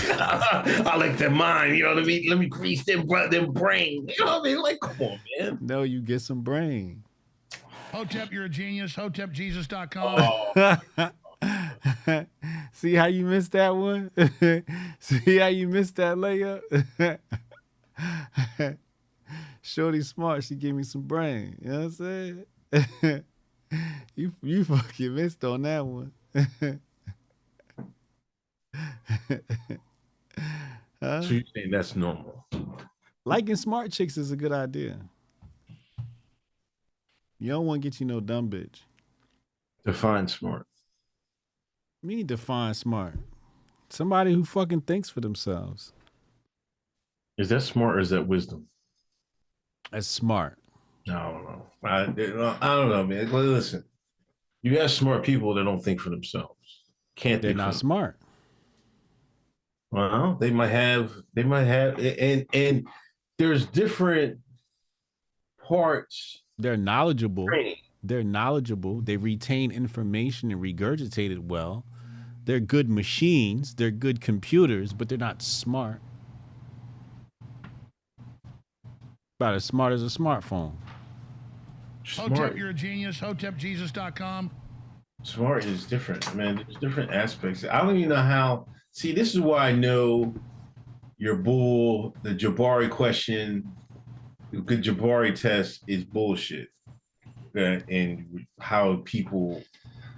I 0.09 0.95
like 0.97 1.17
that 1.17 1.31
mind, 1.31 1.77
you 1.77 1.83
know 1.83 1.93
what 1.93 2.03
I 2.03 2.05
mean? 2.05 2.29
Let 2.29 2.39
me 2.39 2.45
grease 2.47 2.83
them 2.85 3.05
bra- 3.05 3.27
them 3.27 3.51
brain. 3.51 4.07
You 4.17 4.25
know 4.25 4.39
what 4.39 4.41
I 4.41 4.53
mean? 4.53 4.61
Like, 4.61 4.79
come 4.81 5.01
on, 5.01 5.19
man. 5.39 5.57
No, 5.61 5.83
you 5.83 5.99
get 6.01 6.19
some 6.21 6.41
brain. 6.41 7.03
Hotep, 7.91 8.31
you're 8.31 8.45
a 8.45 8.49
genius. 8.49 8.93
HotepJesus.com. 8.95 10.79
Oh. 10.97 12.25
See 12.71 12.93
how 12.95 13.05
you 13.05 13.25
missed 13.25 13.51
that 13.51 13.75
one? 13.75 14.09
See 14.99 15.37
how 15.37 15.47
you 15.47 15.67
missed 15.67 15.97
that 15.97 16.15
layup? 16.17 16.61
Shorty 19.61 20.01
smart, 20.01 20.43
she 20.43 20.55
gave 20.55 20.73
me 20.75 20.83
some 20.83 21.01
brain. 21.03 21.57
You 21.61 21.69
know 21.71 21.77
what 21.89 21.99
I'm 21.99 22.45
saying? 22.71 23.23
you 24.15 24.33
you 24.41 24.63
fucking 24.63 25.13
missed 25.15 25.43
on 25.43 25.61
that 25.63 25.85
one. 25.85 26.11
Huh? 31.03 31.21
So 31.21 31.33
you're 31.33 31.43
saying 31.53 31.69
that's 31.69 31.97
normal. 31.97 32.45
Liking 33.25 33.57
smart 33.57 33.91
chicks 33.91 34.15
is 34.17 34.31
a 34.31 34.37
good 34.37 34.53
idea. 34.53 34.97
You 37.39 37.49
don't 37.49 37.65
want 37.65 37.81
to 37.81 37.89
get 37.89 37.99
you 37.99 38.05
no 38.05 38.21
dumb 38.21 38.49
bitch. 38.49 38.83
Define 39.85 40.29
smart. 40.29 40.65
Me 42.01 42.23
define 42.23 42.73
smart. 42.73 43.15
Somebody 43.89 44.33
who 44.33 44.45
fucking 44.45 44.81
thinks 44.81 45.09
for 45.09 45.19
themselves. 45.19 45.91
Is 47.37 47.49
that 47.49 47.61
smart 47.61 47.97
or 47.97 47.99
is 47.99 48.11
that 48.11 48.25
wisdom? 48.25 48.67
That's 49.91 50.07
smart. 50.07 50.57
I 51.09 51.13
don't 51.13 51.43
know. 51.43 51.65
I, 51.83 52.03
I 52.61 52.75
don't 52.75 52.89
know, 52.89 53.05
man. 53.05 53.29
Listen, 53.29 53.83
you 54.63 54.79
have 54.79 54.89
smart 54.89 55.23
people 55.23 55.53
that 55.53 55.63
don't 55.63 55.83
think 55.83 55.99
for 55.99 56.09
themselves. 56.09 56.83
Can't 57.15 57.41
They're 57.41 57.49
think 57.49 57.57
not 57.57 57.75
smart. 57.75 58.17
Well, 59.91 60.37
they 60.39 60.49
might 60.49 60.69
have, 60.69 61.11
they 61.35 61.43
might 61.43 61.65
have, 61.65 61.99
and 61.99 62.47
and 62.51 62.87
there's 63.37 63.67
different 63.67 64.39
parts. 65.67 66.41
They're 66.57 66.77
knowledgeable. 66.77 67.45
Brain. 67.45 67.75
They're 68.01 68.23
knowledgeable. 68.23 69.01
They 69.01 69.17
retain 69.17 69.71
information 69.71 70.51
and 70.51 70.61
regurgitate 70.61 71.31
it 71.31 71.43
well. 71.43 71.85
They're 72.43 72.59
good 72.59 72.89
machines. 72.89 73.75
They're 73.75 73.91
good 73.91 74.19
computers, 74.19 74.93
but 74.93 75.07
they're 75.07 75.17
not 75.17 75.41
smart. 75.41 76.01
About 79.39 79.55
as 79.55 79.63
smart 79.63 79.93
as 79.93 80.03
a 80.03 80.07
smartphone. 80.07 80.73
Hotep, 82.05 82.35
Smart, 82.37 82.57
you're 82.57 82.69
a 82.69 82.73
genius. 82.73 83.19
HotepJesus.com. 83.19 84.51
smart 85.23 85.65
is 85.65 85.85
different, 85.85 86.35
man. 86.35 86.55
There's 86.55 86.77
different 86.77 87.11
aspects. 87.11 87.63
I 87.63 87.81
don't 87.81 87.95
even 87.95 88.09
know 88.09 88.15
how. 88.15 88.67
See, 88.91 89.13
this 89.13 89.33
is 89.33 89.39
why 89.39 89.69
I 89.69 89.71
know 89.71 90.33
your 91.17 91.35
bull. 91.35 92.15
The 92.23 92.35
Jabari 92.35 92.89
question, 92.89 93.63
the 94.51 94.59
good 94.59 94.83
Jabari 94.83 95.39
test 95.39 95.83
is 95.87 96.03
bullshit. 96.03 96.67
That 97.53 97.83
and 97.89 98.45
how 98.59 99.01
people 99.05 99.63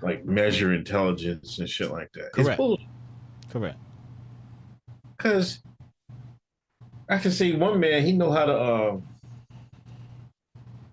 like 0.01 0.25
measure 0.25 0.73
intelligence 0.73 1.59
and 1.59 1.69
shit 1.69 1.91
like 1.91 2.09
that. 2.13 2.27
It's 2.27 2.35
Correct. 2.37 2.57
bullshit. 2.57 2.87
Correct. 3.49 3.77
Because 5.17 5.61
I 7.09 7.17
can 7.17 7.31
see 7.31 7.55
one 7.55 7.79
man, 7.79 8.03
he 8.03 8.13
know 8.13 8.31
how 8.31 8.45
to 8.45 8.53
uh 8.53 8.97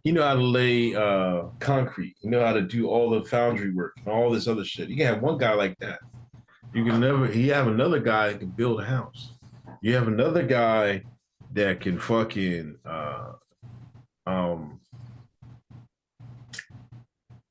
he 0.04 0.10
know 0.10 0.22
how 0.22 0.34
to 0.34 0.42
lay 0.42 0.94
uh 0.94 1.44
concrete, 1.60 2.16
he 2.20 2.28
know 2.28 2.44
how 2.44 2.52
to 2.52 2.62
do 2.62 2.88
all 2.88 3.10
the 3.10 3.22
foundry 3.24 3.72
work 3.72 3.94
and 3.98 4.08
all 4.08 4.30
this 4.30 4.48
other 4.48 4.64
shit. 4.64 4.88
You 4.88 4.96
can 4.96 5.06
have 5.06 5.22
one 5.22 5.38
guy 5.38 5.54
like 5.54 5.78
that. 5.78 6.00
You 6.74 6.84
can 6.84 7.00
never 7.00 7.30
you 7.32 7.52
have 7.52 7.68
another 7.68 8.00
guy 8.00 8.32
that 8.32 8.40
can 8.40 8.50
build 8.50 8.80
a 8.80 8.84
house. 8.84 9.34
You 9.80 9.94
have 9.94 10.08
another 10.08 10.42
guy 10.42 11.02
that 11.52 11.80
can 11.80 11.98
fucking 11.98 12.76
uh 12.84 13.32
um 14.26 14.80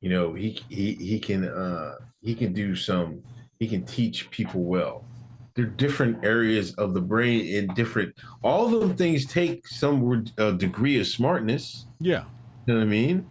you 0.01 0.09
know 0.09 0.33
he 0.33 0.59
he 0.69 0.93
he 0.95 1.19
can 1.19 1.47
uh 1.47 1.95
he 2.21 2.33
can 2.35 2.53
do 2.53 2.75
some 2.75 3.21
he 3.59 3.67
can 3.67 3.83
teach 3.85 4.29
people 4.31 4.63
well 4.63 5.05
they're 5.53 5.65
different 5.65 6.23
areas 6.23 6.73
of 6.75 6.93
the 6.93 7.01
brain 7.01 7.55
and 7.57 7.75
different 7.75 8.13
all 8.41 8.65
of 8.73 8.79
them 8.79 8.95
things 8.95 9.25
take 9.25 9.67
some 9.67 10.25
uh, 10.37 10.51
degree 10.51 10.99
of 10.99 11.07
smartness 11.07 11.85
Yeah. 11.99 12.23
You 12.71 12.77
know 12.77 12.85
what 12.85 12.87
i 12.87 12.89
mean? 12.89 13.29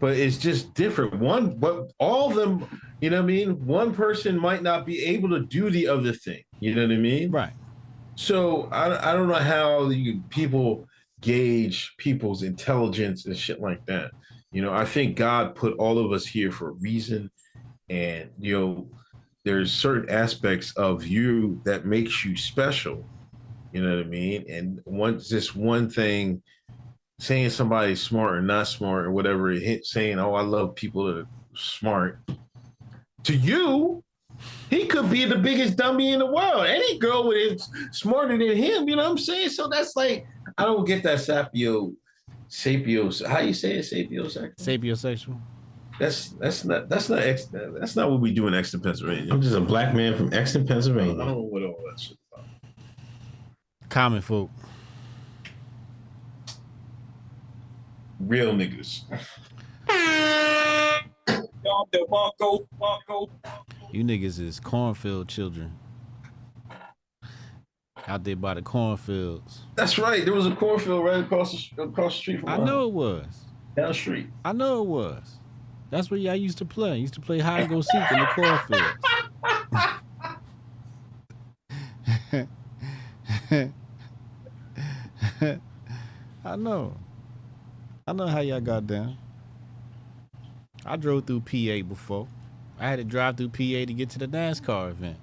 But 0.00 0.16
it's 0.16 0.38
just 0.38 0.74
different. 0.74 1.18
One 1.20 1.56
but 1.58 1.92
all 2.00 2.30
of 2.30 2.34
them 2.34 2.80
you 3.00 3.10
know 3.10 3.16
what 3.16 3.22
i 3.22 3.26
mean? 3.26 3.64
One 3.66 3.94
person 3.94 4.38
might 4.38 4.62
not 4.62 4.84
be 4.84 5.04
able 5.04 5.28
to 5.30 5.40
do 5.40 5.70
the 5.70 5.86
other 5.86 6.12
thing. 6.12 6.42
You 6.58 6.74
know 6.74 6.82
what 6.82 6.92
i 6.92 6.96
mean? 6.96 7.30
Right. 7.30 7.52
So 8.16 8.68
i, 8.72 9.10
I 9.10 9.14
don't 9.14 9.28
know 9.28 9.34
how 9.34 9.88
you 9.90 10.22
people 10.28 10.86
gauge 11.20 11.94
people's 11.98 12.42
intelligence 12.42 13.26
and 13.26 13.36
shit 13.36 13.60
like 13.60 13.84
that. 13.86 14.10
You 14.50 14.62
know 14.62 14.72
i 14.72 14.84
think 14.84 15.16
god 15.16 15.54
put 15.54 15.76
all 15.78 15.98
of 15.98 16.10
us 16.10 16.26
here 16.26 16.50
for 16.50 16.70
a 16.70 16.72
reason. 16.72 17.30
And 17.88 18.30
you 18.38 18.58
know 18.58 18.88
there's 19.44 19.72
certain 19.72 20.10
aspects 20.10 20.76
of 20.76 21.06
you 21.06 21.60
that 21.64 21.86
makes 21.86 22.24
you 22.24 22.36
special. 22.36 23.04
You 23.72 23.84
know 23.84 23.96
what 23.96 24.06
i 24.06 24.08
mean? 24.08 24.46
And 24.48 24.80
once 24.84 25.28
this 25.28 25.54
one 25.54 25.88
thing 25.88 26.42
saying 27.20 27.50
somebody's 27.50 28.00
smart 28.00 28.34
or 28.34 28.40
not 28.40 28.66
smart 28.66 29.04
or 29.04 29.10
whatever 29.10 29.54
saying 29.82 30.18
oh 30.18 30.34
i 30.34 30.40
love 30.40 30.74
people 30.74 31.04
that 31.04 31.18
are 31.18 31.28
smart 31.54 32.18
to 33.22 33.36
you 33.36 34.02
he 34.70 34.86
could 34.86 35.10
be 35.10 35.26
the 35.26 35.36
biggest 35.36 35.76
dummy 35.76 36.12
in 36.12 36.18
the 36.18 36.26
world 36.26 36.66
any 36.66 36.98
girl 36.98 37.28
with 37.28 37.36
it 37.36 37.62
smarter 37.92 38.38
than 38.38 38.56
him 38.56 38.88
you 38.88 38.96
know 38.96 39.02
what 39.02 39.10
i'm 39.10 39.18
saying 39.18 39.50
so 39.50 39.68
that's 39.68 39.94
like 39.96 40.26
i 40.56 40.64
don't 40.64 40.86
get 40.86 41.02
that 41.02 41.18
sapio 41.18 41.94
sapio 42.48 43.26
how 43.26 43.40
you 43.40 43.52
say 43.52 43.72
it 43.72 43.84
sapio 43.84 44.26
Sapiosexual. 44.56 45.38
that's 45.98 46.30
that's 46.30 46.64
not 46.64 46.88
that's 46.88 47.10
not 47.10 47.18
ex, 47.18 47.44
that's 47.52 47.96
not 47.96 48.10
what 48.10 48.20
we 48.20 48.32
do 48.32 48.46
in 48.46 48.54
Exton, 48.54 48.80
Pennsylvania. 48.80 49.30
I'm 49.30 49.42
just 49.42 49.54
a 49.54 49.60
black 49.60 49.94
man 49.94 50.16
from 50.16 50.32
Exton, 50.32 50.66
Pennsylvania. 50.66 51.12
I 51.12 51.18
don't 51.18 51.26
know 51.26 51.40
what 51.40 51.62
all 51.62 51.76
that 51.90 52.00
shit 52.00 52.16
about. 52.32 52.46
Common 53.90 54.22
folk. 54.22 54.50
Real 58.20 58.52
niggas. 58.52 59.02
You 63.92 64.04
niggas 64.04 64.40
is 64.40 64.60
cornfield 64.60 65.28
children. 65.28 65.72
Out 68.06 68.24
there 68.24 68.36
by 68.36 68.54
the 68.54 68.62
cornfields. 68.62 69.60
That's 69.74 69.98
right. 69.98 70.24
There 70.24 70.34
was 70.34 70.46
a 70.46 70.54
cornfield 70.54 71.04
right 71.04 71.20
across 71.20 71.70
the, 71.76 71.82
across 71.82 72.14
the 72.14 72.18
street 72.18 72.40
from 72.40 72.48
I 72.48 72.56
mine. 72.58 72.66
know 72.66 72.86
it 72.86 72.92
was. 72.92 73.26
down 73.76 73.88
the 73.88 73.94
street. 73.94 74.28
I 74.44 74.52
know 74.52 74.82
it 74.82 74.88
was. 74.88 75.38
That's 75.90 76.10
where 76.10 76.18
y'all 76.20 76.34
used 76.34 76.58
to 76.58 76.64
play. 76.64 76.98
used 76.98 77.14
to 77.14 77.20
play 77.20 77.40
hide 77.40 77.62
and 77.62 77.70
go 77.70 77.80
seek 77.80 78.02
in 78.12 78.18
the 78.18 78.26
cornfields. 78.34 78.96
I 86.44 86.56
know. 86.56 86.96
I 88.10 88.12
know 88.12 88.26
how 88.26 88.40
y'all 88.40 88.60
got 88.60 88.88
down. 88.88 89.16
I 90.84 90.96
drove 90.96 91.28
through 91.28 91.42
PA 91.42 91.86
before. 91.88 92.26
I 92.76 92.88
had 92.88 92.96
to 92.96 93.04
drive 93.04 93.36
through 93.36 93.50
PA 93.50 93.86
to 93.86 93.94
get 93.94 94.10
to 94.10 94.18
the 94.18 94.26
NASCAR 94.26 94.90
event. 94.90 95.18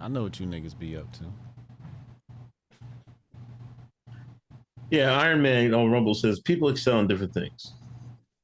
I 0.00 0.08
know 0.08 0.24
what 0.24 0.40
you 0.40 0.46
niggas 0.48 0.76
be 0.76 0.96
up 0.96 1.06
to. 1.12 1.26
Yeah, 4.90 5.16
Iron 5.16 5.42
Man 5.42 5.72
on 5.72 5.92
Rumble 5.92 6.12
says 6.12 6.40
people 6.40 6.70
excel 6.70 6.98
in 6.98 7.06
different 7.06 7.34
things. 7.34 7.74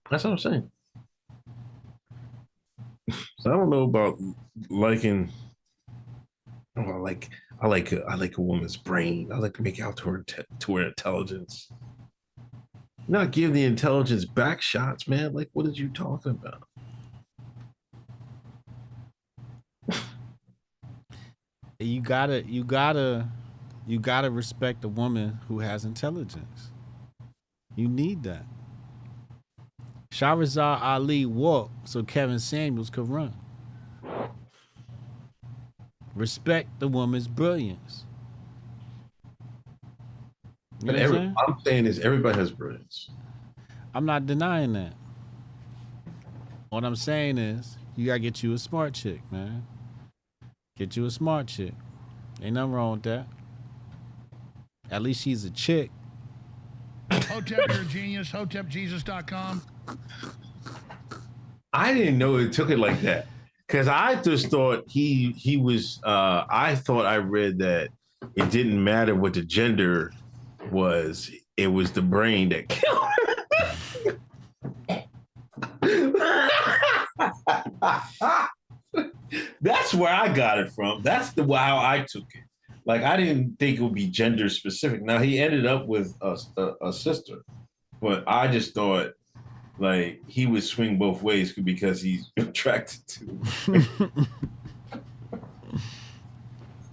That's 0.08 0.22
what 0.22 0.30
I'm 0.30 0.38
saying. 0.38 0.70
So 3.40 3.52
I 3.52 3.56
don't 3.56 3.70
know 3.70 3.82
about 3.82 4.18
liking. 4.70 5.32
Oh, 6.76 6.82
I 6.82 6.96
like 6.96 7.28
I 7.60 7.66
like 7.66 7.92
I 7.92 8.14
like 8.14 8.38
a 8.38 8.40
woman's 8.40 8.76
brain. 8.76 9.32
I 9.32 9.38
like 9.38 9.54
to 9.54 9.62
make 9.62 9.80
out 9.80 9.96
to 9.98 10.10
her 10.10 10.22
te- 10.22 10.44
to 10.60 10.76
her 10.76 10.86
intelligence. 10.86 11.70
Not 13.06 13.32
give 13.32 13.52
the 13.52 13.64
intelligence 13.64 14.24
back 14.24 14.62
shots, 14.62 15.06
man. 15.06 15.32
Like 15.32 15.50
what 15.52 15.66
are 15.66 15.70
you 15.70 15.88
talking 15.88 16.32
about? 16.32 16.64
you 21.78 22.00
gotta 22.00 22.44
you 22.46 22.64
gotta 22.64 23.28
you 23.86 23.98
gotta 23.98 24.30
respect 24.30 24.84
a 24.84 24.88
woman 24.88 25.38
who 25.48 25.58
has 25.58 25.84
intelligence. 25.84 26.70
You 27.76 27.88
need 27.88 28.22
that. 28.22 28.46
Shahrazad 30.10 30.80
Ali 30.80 31.26
walked 31.26 31.88
so 31.88 32.02
Kevin 32.02 32.38
Samuels 32.38 32.88
could 32.88 33.08
run. 33.08 33.34
Respect 36.14 36.78
the 36.78 36.88
woman's 36.88 37.26
brilliance. 37.26 38.04
You 40.84 40.92
But 40.92 40.96
know 40.96 41.02
what 41.02 41.08
I'm 41.08 41.14
saying? 41.16 41.34
I'm 41.48 41.56
saying 41.64 41.86
is 41.86 41.98
everybody 42.00 42.38
has 42.38 42.52
brilliance. 42.52 43.08
I'm 43.94 44.04
not 44.04 44.26
denying 44.26 44.74
that. 44.74 44.92
What 46.68 46.84
I'm 46.84 46.94
saying 46.96 47.38
is, 47.38 47.78
you 47.96 48.04
gotta 48.04 48.18
get 48.18 48.42
you 48.42 48.52
a 48.52 48.58
smart 48.58 48.92
chick, 48.92 49.20
man. 49.32 49.66
Get 50.76 50.94
you 50.94 51.06
a 51.06 51.10
smart 51.10 51.46
chick. 51.46 51.72
Ain't 52.42 52.54
nothing 52.54 52.72
wrong 52.72 52.92
with 52.92 53.02
that. 53.04 53.26
At 54.90 55.00
least 55.00 55.22
she's 55.22 55.46
a 55.46 55.50
chick. 55.50 55.90
Hotep, 57.10 57.66
you're 57.68 57.80
a 57.80 57.84
genius. 57.86 58.30
HotepJesus.com. 58.30 59.62
I 61.72 61.94
didn't 61.94 62.18
know 62.18 62.36
it 62.36 62.52
took 62.52 62.68
it 62.68 62.78
like 62.78 63.00
that 63.00 63.26
because 63.66 63.88
I 63.88 64.20
just 64.20 64.48
thought 64.50 64.84
he 64.90 65.32
he 65.32 65.56
was. 65.56 65.98
Uh, 66.04 66.44
I 66.50 66.74
thought 66.74 67.06
I 67.06 67.16
read 67.16 67.58
that 67.60 67.88
it 68.36 68.50
didn't 68.50 68.82
matter 68.82 69.14
what 69.14 69.32
the 69.32 69.42
gender 69.42 70.12
was; 70.72 71.30
it 71.56 71.68
was 71.68 71.92
the 71.92 72.02
brain 72.02 72.48
that 72.50 72.68
killed. 72.68 73.08
That's 79.60 79.94
where 79.94 80.12
I 80.12 80.32
got 80.32 80.58
it 80.58 80.70
from. 80.72 81.02
That's 81.02 81.30
the 81.32 81.42
how 81.42 81.78
I 81.78 82.04
took 82.08 82.26
it. 82.34 82.44
Like 82.86 83.02
I 83.02 83.16
didn't 83.16 83.58
think 83.58 83.78
it 83.78 83.82
would 83.82 83.94
be 83.94 84.08
gender 84.08 84.48
specific. 84.48 85.02
Now 85.02 85.18
he 85.18 85.38
ended 85.38 85.66
up 85.66 85.86
with 85.86 86.14
a, 86.20 86.38
a, 86.56 86.88
a 86.88 86.92
sister, 86.92 87.38
but 88.00 88.24
I 88.26 88.48
just 88.48 88.74
thought 88.74 89.12
like 89.78 90.20
he 90.28 90.46
would 90.46 90.62
swing 90.62 90.98
both 90.98 91.22
ways 91.22 91.52
because 91.52 92.02
he's 92.02 92.30
attracted 92.36 93.06
to. 93.08 94.26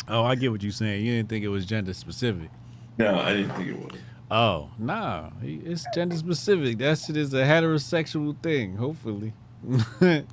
Oh, 0.07 0.26
I 0.26 0.35
get 0.35 0.52
what 0.52 0.61
you're 0.61 0.73
saying. 0.73 1.06
You 1.06 1.14
didn't 1.14 1.30
think 1.30 1.45
it 1.45 1.48
was 1.48 1.65
gender 1.65 1.93
specific. 1.93 2.49
No, 2.98 3.20
I 3.20 3.34
didn't 3.34 3.52
think 3.56 3.70
it 3.70 3.78
was. 3.80 4.00
Oh, 4.30 4.70
nah. 4.78 5.30
he- 5.42 5.62
It's 5.66 5.86
gender 5.94 6.16
specific. 6.16 6.78
That 6.78 6.98
shit 7.00 7.18
is 7.18 7.34
a 7.34 7.44
heterosexual 7.44 8.36
thing, 8.42 8.76
hopefully. 8.78 9.34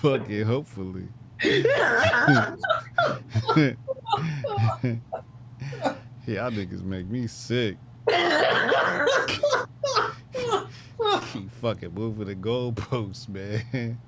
Fuck 0.00 0.28
it, 0.30 0.44
hopefully. 0.44 1.08
Y'all 6.26 6.50
niggas 6.50 6.82
make 6.82 7.06
me 7.06 7.26
sick. 7.26 7.76
Keep 11.32 11.50
fucking 11.60 11.94
moving 11.94 12.26
the 12.26 12.34
goalposts, 12.34 13.28
man. 13.28 13.98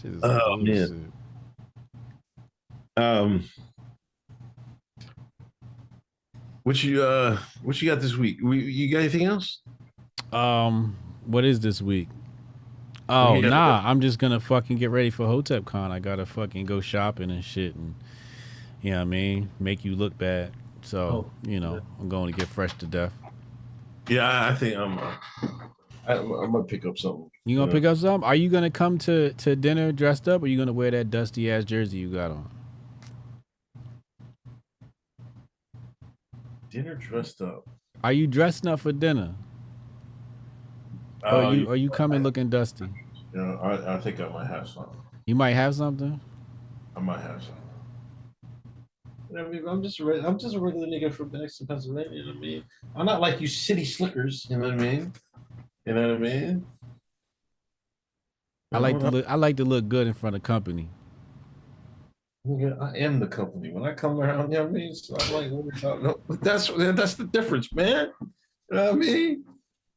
Shit 0.00 0.12
is 0.14 0.20
Oh, 0.22 0.56
man. 0.58 1.12
Um, 2.96 3.44
what 6.68 6.84
you 6.84 7.02
uh, 7.02 7.38
what 7.62 7.80
you 7.80 7.88
got 7.90 8.00
this 8.02 8.14
week? 8.14 8.36
We, 8.42 8.58
you 8.60 8.92
got 8.92 8.98
anything 8.98 9.24
else? 9.24 9.62
Um, 10.34 10.98
what 11.24 11.46
is 11.46 11.60
this 11.60 11.80
week? 11.80 12.08
Oh 13.08 13.36
Yeah. 13.40 13.48
nah, 13.48 13.82
I'm 13.86 14.02
just 14.02 14.18
gonna 14.18 14.38
fucking 14.38 14.76
get 14.76 14.90
ready 14.90 15.08
for 15.08 15.26
Hotep 15.26 15.64
Con. 15.64 15.90
I 15.90 15.98
gotta 15.98 16.26
fucking 16.26 16.66
go 16.66 16.82
shopping 16.82 17.30
and 17.30 17.42
shit, 17.42 17.74
and 17.74 17.94
you 18.82 18.90
know 18.90 18.98
what 18.98 19.02
I 19.02 19.06
mean, 19.06 19.48
make 19.58 19.82
you 19.82 19.96
look 19.96 20.18
bad. 20.18 20.52
So 20.82 21.30
you 21.42 21.58
know, 21.58 21.80
I'm 21.98 22.10
going 22.10 22.32
to 22.32 22.38
get 22.38 22.48
fresh 22.48 22.74
to 22.74 22.86
death. 22.86 23.12
Yeah, 24.08 24.28
I- 24.28 24.50
I 24.50 24.54
think 24.54 24.76
I'm. 24.76 24.98
Uh, 24.98 25.12
I, 26.06 26.16
I'm 26.18 26.52
gonna 26.52 26.64
pick 26.64 26.84
up 26.84 26.98
something. 26.98 27.30
You 27.46 27.56
gonna 27.56 27.70
Yeah. 27.70 27.78
pick 27.78 27.84
up 27.86 27.96
something? 27.96 28.26
Are 28.28 28.34
you 28.34 28.50
gonna 28.50 28.70
come 28.70 28.98
to 28.98 29.32
to 29.32 29.56
dinner 29.56 29.90
dressed 29.90 30.28
up, 30.28 30.42
or 30.42 30.46
you 30.46 30.58
gonna 30.58 30.72
wear 30.74 30.90
that 30.90 31.10
dusty 31.10 31.50
ass 31.50 31.64
jersey 31.64 31.96
you 31.96 32.10
got 32.10 32.30
on? 32.30 32.50
Dinner 36.70 36.94
dressed 36.94 37.40
up? 37.42 37.68
Are 38.04 38.12
you 38.12 38.26
dressing 38.26 38.68
up 38.68 38.80
for 38.80 38.92
dinner? 38.92 39.34
Oh, 41.24 41.46
or 41.48 41.54
you 41.54 41.60
you- 41.62 41.70
are 41.70 41.76
you 41.76 41.90
coming 41.90 42.22
looking 42.22 42.48
dusty? 42.48 42.88
You 43.34 43.40
know, 43.42 43.58
I, 43.62 43.96
I 43.96 44.00
think 44.00 44.20
I 44.20 44.28
might 44.28 44.46
have 44.46 44.68
something. 44.68 44.96
You 45.26 45.34
might 45.34 45.52
have 45.52 45.74
something. 45.74 46.18
I 46.96 47.00
might 47.00 47.20
have 47.20 47.42
something. 47.42 47.54
You 49.30 49.36
know 49.36 49.42
what 49.44 49.48
I 49.48 49.52
mean? 49.58 49.68
I'm 49.68 49.82
just 49.82 50.00
a 50.00 50.04
re- 50.04 50.20
I'm 50.24 50.38
just 50.38 50.54
a 50.54 50.60
regular 50.60 50.86
nigga 50.86 51.12
from 51.12 51.28
Boston, 51.28 51.66
Pennsylvania. 51.66 52.10
You 52.12 52.22
know 52.24 52.28
what 52.32 52.36
I 52.38 52.40
mean? 52.40 52.64
I'm 52.96 53.04
not 53.06 53.20
like 53.20 53.40
you 53.40 53.46
city 53.46 53.84
slickers. 53.84 54.46
You 54.48 54.56
know 54.56 54.68
what 54.70 54.74
I 54.74 54.82
mean? 54.82 55.12
You 55.84 55.94
know 55.94 56.08
what 56.08 56.16
I 56.16 56.18
mean? 56.20 56.66
I 58.72 58.78
like 58.78 58.98
to 59.00 59.10
look. 59.10 59.24
I 59.28 59.34
like 59.34 59.56
to 59.58 59.64
look 59.64 59.88
good 59.88 60.06
in 60.06 60.14
front 60.14 60.36
of 60.36 60.42
company. 60.42 60.88
Nigga, 62.46 62.80
I 62.80 62.96
am 62.98 63.18
the 63.18 63.26
company. 63.26 63.72
When 63.72 63.84
I 63.84 63.92
come 63.94 64.18
around, 64.20 64.52
you 64.52 64.58
know 64.58 64.64
what 64.64 64.70
I 64.70 64.72
mean? 64.72 64.94
So 64.94 65.16
I'm 65.18 65.32
like, 65.34 65.50
what 65.50 65.78
about- 65.78 66.02
no, 66.02 66.36
that's 66.40 66.68
that's 66.68 67.14
the 67.14 67.24
difference, 67.24 67.72
man. 67.72 68.12
You 68.20 68.76
know 68.76 68.84
what 68.84 68.92
I 68.92 68.96
mean? 68.96 69.44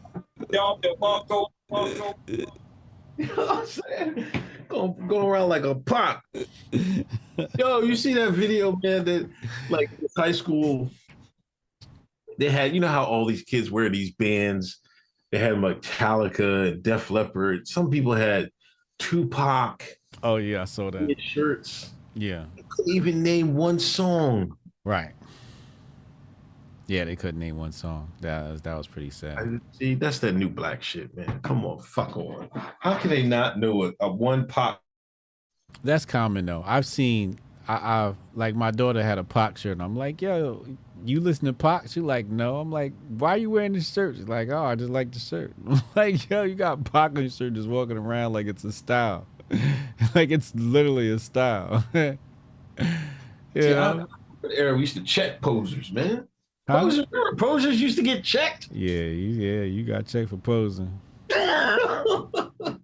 You 3.20 3.26
know 3.26 3.34
what 3.36 3.50
I'm 3.50 3.66
saying? 3.66 4.26
Going, 4.68 5.06
going 5.06 5.26
around 5.26 5.48
like 5.48 5.64
a 5.64 5.74
pop. 5.74 6.22
Yo, 7.58 7.80
you 7.82 7.96
see 7.96 8.14
that 8.14 8.32
video, 8.32 8.78
man? 8.82 9.04
That 9.04 9.28
like 9.68 9.90
high 10.16 10.32
school, 10.32 10.90
they 12.38 12.48
had. 12.50 12.72
You 12.74 12.80
know 12.80 12.88
how 12.88 13.04
all 13.04 13.26
these 13.26 13.42
kids 13.42 13.70
wear 13.70 13.88
these 13.88 14.12
bands. 14.12 14.80
They 15.30 15.38
had 15.38 15.54
Metallica 15.54 16.72
and 16.72 16.82
Def 16.82 17.10
Leppard. 17.10 17.66
Some 17.68 17.90
people 17.90 18.12
had 18.14 18.50
Tupac. 18.98 19.82
Oh 20.22 20.36
yeah, 20.36 20.62
I 20.62 20.64
saw 20.64 20.90
that. 20.90 21.14
Shirts. 21.20 21.90
Yeah. 22.14 22.44
Couldn't 22.68 22.94
even 22.94 23.22
name 23.22 23.54
one 23.54 23.78
song. 23.78 24.56
Right. 24.84 25.12
Yeah, 26.88 27.04
they 27.04 27.14
couldn't 27.14 27.38
name 27.38 27.56
one 27.56 27.70
song. 27.70 28.10
That 28.20 28.50
was, 28.50 28.62
that 28.62 28.76
was 28.76 28.88
pretty 28.88 29.10
sad. 29.10 29.38
I- 29.38 29.76
See, 29.78 29.94
that's 29.94 30.18
that 30.18 30.34
new 30.34 30.48
black 30.48 30.82
shit, 30.82 31.16
man. 31.16 31.38
Come 31.42 31.64
on, 31.64 31.78
fuck 31.80 32.16
on. 32.16 32.48
How 32.80 32.94
can 32.98 33.10
they 33.10 33.22
not 33.22 33.58
know 33.60 33.84
a, 33.84 33.92
a 34.00 34.10
one 34.12 34.46
pop? 34.48 34.82
That's 35.84 36.04
common 36.04 36.46
though. 36.46 36.64
I've 36.66 36.86
seen. 36.86 37.38
I, 37.68 38.06
I've 38.06 38.16
like 38.34 38.56
my 38.56 38.72
daughter 38.72 39.02
had 39.04 39.18
a 39.18 39.24
Pac 39.24 39.56
shirt, 39.58 39.72
and 39.72 39.82
I'm 39.82 39.94
like, 39.94 40.20
yo, 40.20 40.66
you 41.04 41.20
listen 41.20 41.46
to 41.46 41.52
Pac? 41.52 41.84
She's 41.84 41.98
like, 41.98 42.26
no. 42.26 42.56
I'm 42.56 42.70
like, 42.70 42.92
why 43.08 43.30
are 43.30 43.36
you 43.36 43.50
wearing 43.50 43.72
this 43.72 43.92
shirt? 43.92 44.16
She's 44.16 44.28
like, 44.28 44.50
oh, 44.50 44.64
I 44.64 44.74
just 44.74 44.90
like 44.90 45.12
the 45.12 45.18
shirt. 45.18 45.52
I'm 45.68 45.82
like, 45.94 46.28
yo, 46.28 46.42
you 46.42 46.54
got 46.54 46.84
Pac 46.84 47.12
on 47.12 47.22
your 47.22 47.30
shirt, 47.30 47.54
just 47.54 47.68
walking 47.68 47.96
around 47.96 48.32
like 48.32 48.46
it's 48.46 48.64
a 48.64 48.72
style, 48.72 49.26
like 50.14 50.30
it's 50.30 50.54
literally 50.54 51.10
a 51.10 51.18
style. 51.18 51.84
yeah. 51.94 52.14
Era 54.56 54.74
we 54.74 54.80
used 54.80 54.96
to 54.96 55.02
check 55.02 55.40
posers, 55.42 55.92
man. 55.92 56.26
Huh? 56.68 56.80
Posers, 56.80 57.06
posers 57.36 57.80
used 57.80 57.96
to 57.96 58.02
get 58.02 58.24
checked. 58.24 58.68
Yeah, 58.72 59.02
you, 59.02 59.28
yeah, 59.28 59.62
you 59.62 59.84
got 59.84 60.06
checked 60.06 60.30
for 60.30 60.38
posing. 60.38 60.98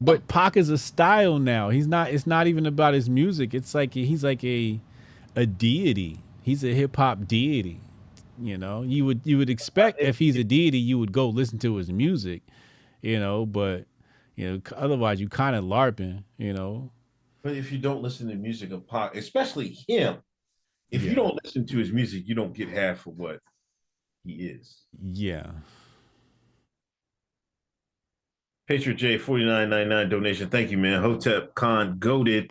But 0.01 0.27
Pac 0.29 0.57
is 0.57 0.71
a 0.71 0.79
style 0.79 1.39
now. 1.39 1.71
He's 1.71 1.87
not. 1.87 2.11
It's 2.11 2.27
not 2.27 2.47
even 2.47 2.67
about 2.67 2.95
his 2.95 3.09
music. 3.09 3.55
It's 3.55 3.75
like 3.75 3.95
he's 3.95 4.23
like 4.23 4.45
a 4.45 4.81
a 5.35 5.47
deity. 5.47 6.21
He's 6.43 6.65
a 6.65 6.73
hip 6.73 6.97
hop 6.97 7.27
deity. 7.27 7.81
You 8.41 8.59
know, 8.59 8.83
you 8.83 9.05
would 9.07 9.21
you 9.25 9.39
would 9.39 9.49
expect 9.51 10.01
if 10.01 10.19
he's 10.19 10.37
a 10.37 10.45
deity, 10.45 10.79
you 10.79 10.99
would 10.99 11.13
go 11.13 11.29
listen 11.29 11.59
to 11.61 11.77
his 11.77 11.91
music. 11.91 12.43
You 13.03 13.19
know, 13.21 13.47
but 13.47 13.87
you 14.37 14.51
know, 14.51 14.61
otherwise 14.77 15.21
you 15.21 15.29
kind 15.29 15.57
of 15.57 15.65
larping. 15.65 16.25
You 16.39 16.53
know, 16.53 16.91
But 17.43 17.57
if 17.57 17.73
you 17.73 17.79
don't 17.79 18.03
listen 18.03 18.29
to 18.29 18.35
music 18.35 18.73
of 18.73 18.87
pop, 18.87 19.15
especially 19.15 19.77
him, 19.89 20.17
if 20.91 21.03
Yeah. 21.03 21.11
you 21.11 21.15
don't 21.17 21.39
listen 21.45 21.67
to 21.67 21.79
his 21.79 21.93
music, 21.93 22.25
you 22.27 22.35
don't 22.35 22.53
get 22.53 22.69
half 22.69 23.07
of 23.07 23.17
what 23.17 23.41
he 24.25 24.33
is. 24.47 24.83
yeah. 25.13 25.51
Patriot 28.67 28.97
J 28.97 29.17
forty 29.19 29.45
nine 29.45 29.71
ninety 29.71 29.89
nine 29.89 30.09
donation. 30.09 30.49
Thank 30.51 30.73
you, 30.73 30.79
man. 30.79 31.01
Hotep 31.01 31.55
Con 31.55 31.99
goaded. 32.01 32.51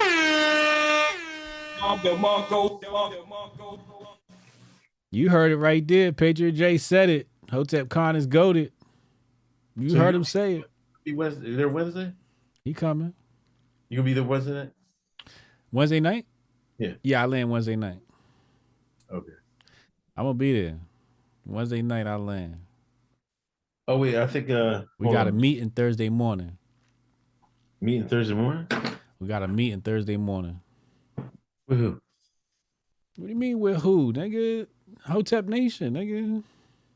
You 5.16 5.30
heard 5.30 5.54
it 5.54 5.56
right 5.56 5.88
there. 5.88 6.12
Patriot 6.12 6.52
J 6.52 6.78
said 6.78 7.10
it. 7.10 7.30
Hotep 7.50 7.88
Con 7.88 8.18
is 8.18 8.26
goaded. 8.28 8.74
You 9.78 9.92
So 9.92 9.98
heard 9.98 10.14
him 10.14 10.26
say 10.26 10.58
it. 10.58 10.66
Be 11.06 11.14
Wednesday. 11.14 11.56
There 11.56 11.70
Wednesday. 11.70 12.12
He 12.66 12.74
coming. 12.74 13.14
You 13.88 13.96
gonna 13.96 14.06
be 14.08 14.14
there 14.14 14.26
Wednesday 14.26 14.52
night? 14.52 14.72
Wednesday 15.72 16.02
night? 16.02 16.26
Yeah. 16.78 16.96
Yeah, 17.02 17.24
I 17.24 17.28
land 17.28 17.50
Wednesday 17.50 17.78
night. 17.78 18.00
Okay. 19.10 19.32
I'm 20.18 20.26
gonna 20.26 20.34
be 20.34 20.62
there. 20.62 20.80
Wednesday 21.46 21.82
night 21.82 22.08
I 22.08 22.18
land. 22.18 22.58
Oh 23.88 23.98
wait, 24.00 24.18
I 24.18 24.28
think 24.28 24.50
uh 24.50 24.82
We 25.00 25.10
got 25.14 25.28
a 25.28 25.30
on. 25.30 25.38
meeting 25.38 25.70
Thursday 25.70 26.10
morning. 26.10 26.58
meeting 27.80 28.10
Thursday 28.10 28.34
morning. 28.34 28.68
We 29.22 29.30
got 29.30 29.44
a 29.44 29.48
meeting 29.48 29.80
Thursday 29.80 30.18
morning. 30.18 30.60
With 31.70 31.80
who? 31.80 32.02
What 33.16 33.28
do 33.28 33.30
you 33.30 33.36
mean 33.36 33.60
with 33.62 33.78
who, 33.78 34.12
nigga? 34.12 34.68
Hotep 35.06 35.46
Nation, 35.46 35.94
nigga. 35.94 36.44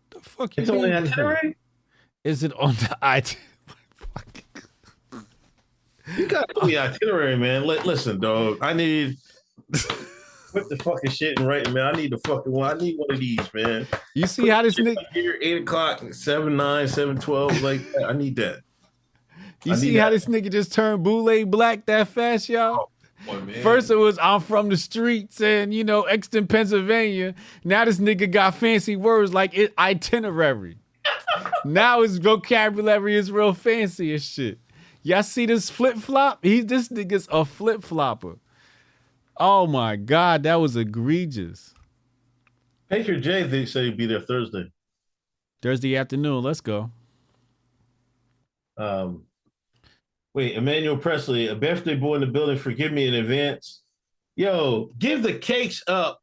The 0.10 0.19
fuck 0.22 0.57
you 0.57 0.61
It's 0.64 0.69
only 0.69 0.91
itinerary. 0.91 1.56
Is 2.23 2.44
it 2.44 2.53
on 2.60 2.73
the 2.76 2.98
IT? 3.03 3.38
You 6.18 6.26
got 6.27 6.45
to 6.60 6.65
the 6.65 6.77
itinerary, 6.77 7.36
man. 7.38 7.68
Li- 7.68 7.80
listen, 7.86 8.19
dog. 8.19 8.57
I 8.61 8.73
need 8.73 9.18
put 10.52 10.68
the 10.69 10.77
fucking 10.84 11.11
shit 11.11 11.40
in 11.40 11.45
writing, 11.45 11.73
man. 11.73 11.86
I 11.86 11.91
need 11.91 12.11
the 12.11 12.18
fucking 12.26 12.52
one. 12.52 12.76
I 12.76 12.80
need 12.80 12.98
one 12.98 13.11
of 13.11 13.19
these, 13.19 13.53
man. 13.53 13.86
You 14.15 14.26
see 14.26 14.48
how 14.48 14.64
this 14.64 14.80
nigga? 14.80 14.95
Here, 15.14 15.38
eight 15.40 15.61
o'clock, 15.61 16.03
seven, 16.14 16.57
nine, 16.57 16.88
seven, 16.88 17.19
twelve. 17.19 17.61
Like 17.61 17.81
I 18.03 18.14
need 18.14 18.36
that. 18.38 18.61
You 19.65 19.73
I 19.73 19.76
see 19.76 19.95
how 19.95 20.10
that. 20.10 20.15
this 20.15 20.26
nigga 20.26 20.52
just 20.52 20.73
turned 20.73 21.03
boule 21.03 21.45
black 21.45 21.86
that 21.86 22.07
fast, 22.07 22.49
y'all? 22.49 22.76
Oh, 22.80 22.90
First 23.61 23.91
it 23.91 23.95
was 23.95 24.17
I'm 24.19 24.41
from 24.41 24.69
the 24.69 24.77
streets 24.77 25.41
and 25.41 25.73
you 25.73 25.83
know 25.83 26.03
Exton, 26.03 26.47
Pennsylvania. 26.47 27.35
Now 27.63 27.85
this 27.85 27.97
nigga 27.97 28.31
got 28.31 28.55
fancy 28.55 28.95
words 28.95 29.33
like 29.33 29.57
it 29.57 29.73
itinerary. 29.77 30.77
now 31.65 32.01
his 32.01 32.17
vocabulary 32.17 33.15
is 33.15 33.31
real 33.31 33.53
fancy 33.53 34.13
as 34.13 34.23
shit. 34.23 34.59
Y'all 35.03 35.23
see 35.23 35.45
this 35.45 35.69
flip 35.69 35.97
flop? 35.97 36.39
He 36.43 36.61
this 36.61 36.89
nigga's 36.89 37.27
a 37.31 37.45
flip 37.45 37.83
flopper. 37.83 38.37
Oh 39.37 39.67
my 39.67 39.95
god, 39.95 40.43
that 40.43 40.55
was 40.55 40.75
egregious. 40.75 41.73
Baker 42.89 43.19
J. 43.19 43.43
They 43.43 43.65
say 43.65 43.85
he'd 43.85 43.97
be 43.97 44.05
there 44.05 44.21
Thursday. 44.21 44.71
Thursday 45.61 45.95
afternoon, 45.95 46.43
let's 46.43 46.61
go. 46.61 46.89
Um, 48.77 49.25
wait, 50.34 50.56
Emmanuel 50.56 50.97
Presley, 50.97 51.47
a 51.47 51.56
birthday 51.56 51.95
boy 51.95 52.15
in 52.15 52.22
the 52.22 52.27
building. 52.27 52.57
Forgive 52.57 52.91
me 52.91 53.07
in 53.07 53.14
advance. 53.15 53.81
Yo, 54.35 54.91
give 54.97 55.23
the 55.23 55.34
cakes 55.34 55.84
up. 55.88 56.19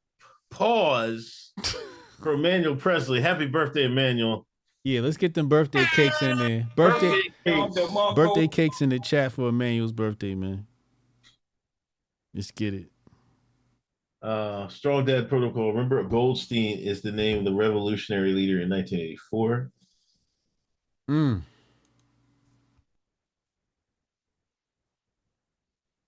Pause 0.51 1.53
for 2.23 2.33
Emmanuel 2.33 2.77
Presley. 2.77 3.21
Happy 3.21 3.47
birthday, 3.47 3.85
Emmanuel. 3.85 4.47
Yeah, 4.85 5.01
let's 5.01 5.17
get 5.17 5.35
them 5.35 5.49
birthday 5.49 5.85
cakes 5.95 6.23
in 6.23 6.39
there. 6.39 6.67
Birthday 6.77 7.21
birthday 8.15 8.47
cakes 8.47 8.81
in 8.81 8.89
the 8.89 9.01
chat 9.01 9.33
for 9.33 9.49
Emmanuel's 9.49 9.93
birthday, 9.93 10.37
man. 10.37 10.67
Let's 12.33 12.53
get 12.53 12.75
it. 12.75 12.87
Uh, 14.23 14.69
Strong 14.69 15.07
Dad 15.07 15.29
Protocol. 15.29 15.73
Remember, 15.73 16.03
Goldstein 16.05 16.79
is 16.79 17.03
the 17.03 17.13
name 17.13 17.39
of 17.39 17.45
the 17.45 17.53
revolutionary 17.53 18.33
leader 18.33 18.61
in 18.61 18.71
1984. 18.71 19.71
Mm. 21.11 21.43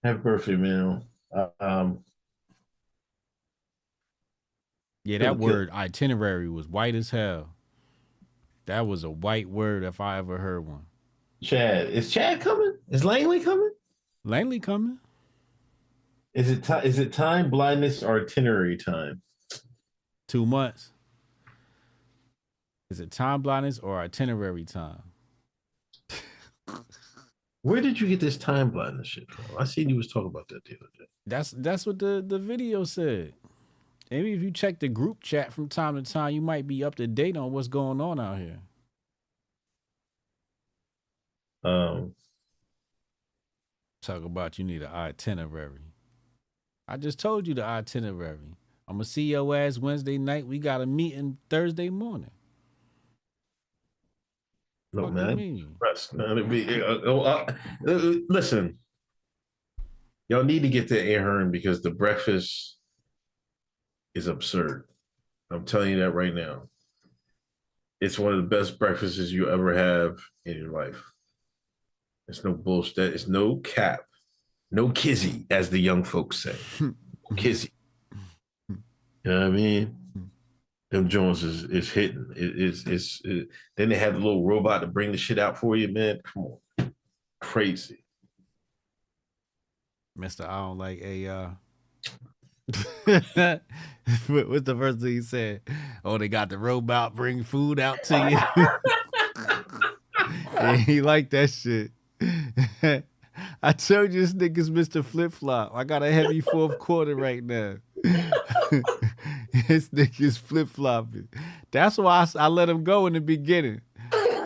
Happy 0.02 0.18
birthday, 0.18 0.56
man. 0.56 1.02
Um, 1.60 2.04
Yeah, 5.04 5.18
that 5.18 5.38
word 5.38 5.70
itinerary 5.70 6.48
was 6.50 6.68
white 6.68 6.94
as 6.94 7.10
hell. 7.10 7.54
That 8.66 8.86
was 8.86 9.04
a 9.04 9.10
white 9.10 9.48
word 9.48 9.82
if 9.82 10.00
I 10.00 10.18
ever 10.18 10.36
heard 10.36 10.66
one. 10.66 10.84
Chad, 11.42 11.88
is 11.88 12.10
Chad 12.10 12.40
coming? 12.40 12.74
Is 12.90 13.04
Langley 13.04 13.40
coming? 13.40 13.70
Langley 14.24 14.60
coming? 14.60 14.98
Is 16.34 16.50
it 16.50 16.62
ti- 16.62 16.86
is 16.86 16.98
it 16.98 17.12
time 17.12 17.48
blindness 17.48 18.02
or 18.02 18.20
itinerary 18.20 18.76
time? 18.76 19.22
Two 20.28 20.44
months. 20.44 20.92
Is 22.90 23.00
it 23.00 23.10
time 23.10 23.40
blindness 23.40 23.78
or 23.78 23.98
itinerary 23.98 24.64
time? 24.64 25.02
Where 27.68 27.82
did 27.82 28.00
you 28.00 28.08
get 28.08 28.18
this 28.18 28.38
time 28.38 28.70
blindness 28.70 29.08
shit 29.08 29.30
from? 29.30 29.44
I 29.58 29.64
seen 29.64 29.90
you 29.90 29.96
was 29.96 30.08
talking 30.10 30.28
about 30.28 30.48
that 30.48 30.64
the 30.64 30.76
other 30.76 30.88
day. 30.98 31.04
That's 31.26 31.50
that's 31.50 31.84
what 31.84 31.98
the, 31.98 32.24
the 32.26 32.38
video 32.38 32.84
said. 32.84 33.34
Maybe 34.10 34.32
if 34.32 34.40
you 34.40 34.50
check 34.50 34.78
the 34.78 34.88
group 34.88 35.22
chat 35.22 35.52
from 35.52 35.68
time 35.68 36.02
to 36.02 36.10
time, 36.10 36.32
you 36.32 36.40
might 36.40 36.66
be 36.66 36.82
up 36.82 36.94
to 36.94 37.06
date 37.06 37.36
on 37.36 37.52
what's 37.52 37.68
going 37.68 38.00
on 38.00 38.18
out 38.18 38.38
here. 38.38 38.58
Um, 41.62 42.14
Talk 44.00 44.24
about 44.24 44.58
you 44.58 44.64
need 44.64 44.80
an 44.80 44.90
itinerary. 44.90 45.92
I 46.88 46.96
just 46.96 47.18
told 47.18 47.46
you 47.46 47.52
the 47.52 47.64
itinerary. 47.64 48.56
I'm 48.88 48.94
gonna 48.94 49.04
see 49.04 49.24
your 49.24 49.54
ass 49.54 49.76
Wednesday 49.76 50.16
night. 50.16 50.46
We 50.46 50.58
got 50.58 50.80
a 50.80 50.86
meeting 50.86 51.36
Thursday 51.50 51.90
morning. 51.90 52.30
No 54.92 55.08
man. 55.08 55.76
Rest. 55.80 56.16
Be- 56.16 56.82
uh, 56.82 56.98
uh, 57.04 57.18
uh, 57.18 57.52
uh, 57.86 58.14
listen, 58.28 58.78
y'all 60.28 60.44
need 60.44 60.62
to 60.62 60.68
get 60.68 60.88
to 60.88 61.14
Ahern 61.14 61.50
because 61.50 61.82
the 61.82 61.90
breakfast 61.90 62.78
is 64.14 64.26
absurd. 64.26 64.84
I'm 65.50 65.64
telling 65.64 65.90
you 65.90 66.00
that 66.00 66.12
right 66.12 66.34
now. 66.34 66.62
It's 68.00 68.18
one 68.18 68.32
of 68.32 68.38
the 68.38 68.56
best 68.56 68.78
breakfasts 68.78 69.18
you 69.18 69.50
ever 69.50 69.74
have 69.74 70.18
in 70.44 70.56
your 70.56 70.70
life. 70.70 71.02
It's 72.28 72.44
no 72.44 72.52
bullshit. 72.52 73.14
It's 73.14 73.26
no 73.26 73.56
cap, 73.56 74.00
no 74.70 74.90
kizzy, 74.90 75.46
as 75.50 75.70
the 75.70 75.80
young 75.80 76.04
folks 76.04 76.42
say. 76.42 76.54
kizzy. 77.36 77.72
You 78.68 78.76
know 79.24 79.40
what 79.40 79.46
I 79.48 79.50
mean? 79.50 79.97
Them 80.90 81.08
Jones 81.08 81.42
is 81.44 81.64
is 81.64 81.90
hitting. 81.90 82.26
It, 82.34 82.58
it's 82.58 82.86
it's 82.86 83.20
it- 83.24 83.48
then 83.76 83.88
they 83.90 83.96
have 83.96 84.14
the 84.14 84.20
little 84.20 84.44
robot 84.46 84.80
to 84.80 84.86
bring 84.86 85.12
the 85.12 85.18
shit 85.18 85.38
out 85.38 85.58
for 85.58 85.76
you, 85.76 85.88
man. 85.88 86.20
Come 86.24 86.44
on, 86.78 86.92
crazy. 87.40 88.04
Mister, 90.16 90.44
I 90.44 90.58
don't 90.58 90.78
like 90.78 91.00
a. 91.02 91.28
Uh... 91.28 91.50
what- 94.26 94.48
What's 94.48 94.64
the 94.64 94.76
first 94.76 95.00
thing 95.00 95.12
he 95.12 95.22
said? 95.22 95.60
Oh, 96.04 96.16
they 96.18 96.28
got 96.28 96.48
the 96.48 96.58
robot 96.58 97.14
bring 97.14 97.44
food 97.44 97.78
out 97.78 98.02
to 98.04 98.30
you. 98.30 98.38
yeah, 100.54 100.76
he 100.76 101.02
like 101.02 101.30
that 101.30 101.50
shit. 101.50 101.90
I 103.62 103.72
told 103.72 104.12
you 104.12 104.20
this 104.20 104.32
nigga's 104.32 104.70
Mr. 104.70 105.04
Flip 105.04 105.32
Flop. 105.32 105.72
I 105.74 105.84
got 105.84 106.02
a 106.02 106.10
heavy 106.10 106.40
fourth 106.40 106.78
quarter 106.78 107.14
right 107.14 107.42
now. 107.44 107.76
This 109.68 109.88
nigga's 109.90 110.36
flip 110.38 110.68
flopping. 110.68 111.28
That's 111.70 111.98
why 111.98 112.26
I 112.36 112.48
let 112.48 112.68
him 112.68 112.84
go 112.84 113.06
in 113.06 113.14
the 113.14 113.20
beginning. 113.20 113.80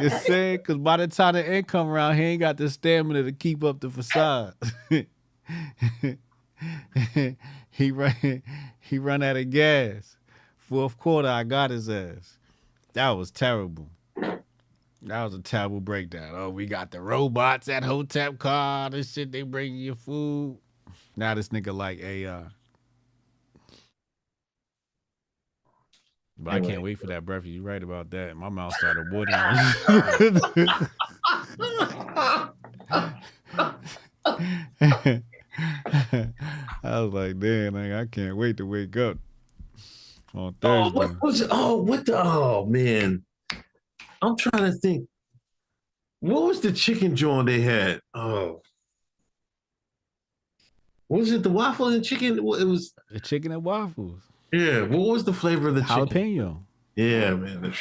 You 0.01 0.11
see, 0.25 0.57
Because 0.57 0.79
by 0.79 0.97
the 0.97 1.09
time 1.09 1.35
the 1.35 1.47
end 1.47 1.69
come 1.69 1.89
around, 1.89 2.17
he 2.17 2.23
ain't 2.25 2.41
got 2.41 2.57
the 2.57 2.71
stamina 2.71 3.23
to 3.25 3.33
keep 3.33 3.63
up 3.65 3.81
the 3.81 3.91
facade. 3.91 4.55
he 7.71 7.91
run 7.93 8.43
he 8.81 8.99
run 8.99 9.23
out 9.23 9.37
of 9.37 9.51
gas. 9.51 10.17
Fourth 10.57 10.99
quarter, 10.99 11.29
I 11.29 11.45
got 11.45 11.71
his 11.71 11.89
ass. 11.89 12.39
That 12.95 13.11
was 13.11 13.31
terrible. 13.31 13.89
That 15.03 15.25
was 15.25 15.35
a 15.35 15.41
terrible 15.41 15.81
breakdown. 15.81 16.33
Oh, 16.35 16.51
we 16.51 16.67
got 16.67 16.91
the 16.93 17.01
robots 17.01 17.69
at 17.69 17.83
Hotep 17.83 18.39
Con. 18.39 18.93
This 18.93 19.13
shit, 19.13 19.33
they 19.33 19.43
bring 19.43 19.75
you 19.77 19.95
food. 19.95 20.59
Now 21.17 21.35
this 21.35 21.49
nigga 21.49 21.75
like 21.75 21.99
AI. 22.01 22.45
But 26.39 26.55
I 26.55 26.61
can't 26.61 26.83
wait 26.83 26.99
for 26.99 27.07
that 27.07 27.25
breakfast. 27.25 27.53
You're 27.53 27.63
right 27.63 27.83
about 27.83 28.11
that. 28.11 28.37
My 28.37 28.49
mouth 28.49 28.75
started 28.75 29.13
watering. 29.13 29.37
I 36.85 37.01
was 37.01 37.13
like, 37.13 37.39
damn, 37.39 37.75
nigga, 37.75 38.01
I 38.01 38.07
can't 38.07 38.37
wait 38.37 38.57
to 38.59 38.67
wake 38.67 38.97
up 38.97 39.19
on 40.35 40.55
Oh, 40.63 40.91
Thursday. 40.91 40.99
what 40.99 41.23
was? 41.23 41.47
Oh, 41.51 41.77
what 41.83 42.07
the? 42.07 42.21
Oh 42.23 42.67
man, 42.67 43.23
I'm 44.23 44.37
trying 44.37 44.71
to 44.71 44.73
think. 44.79 45.09
What 46.21 46.43
was 46.45 46.61
the 46.61 46.73
chicken 46.73 47.17
joint 47.17 47.47
they 47.47 47.61
had? 47.61 48.01
Oh, 48.15 48.63
was 51.09 51.33
it 51.33 51.43
the 51.43 51.51
waffle 51.51 51.89
and 51.89 52.05
chicken? 52.05 52.39
It 52.39 52.45
was 52.45 52.95
the 53.11 53.21
chicken 53.21 53.53
and 53.53 53.65
waffles. 53.65 54.23
Yeah. 54.53 54.83
What 54.83 55.09
was 55.09 55.25
the 55.25 55.33
flavor 55.33 55.69
of 55.69 55.75
the 55.75 55.83
chicken? 55.83 56.07
Jalapeno. 56.07 56.63
Yeah, 56.95 57.35
man. 57.35 57.75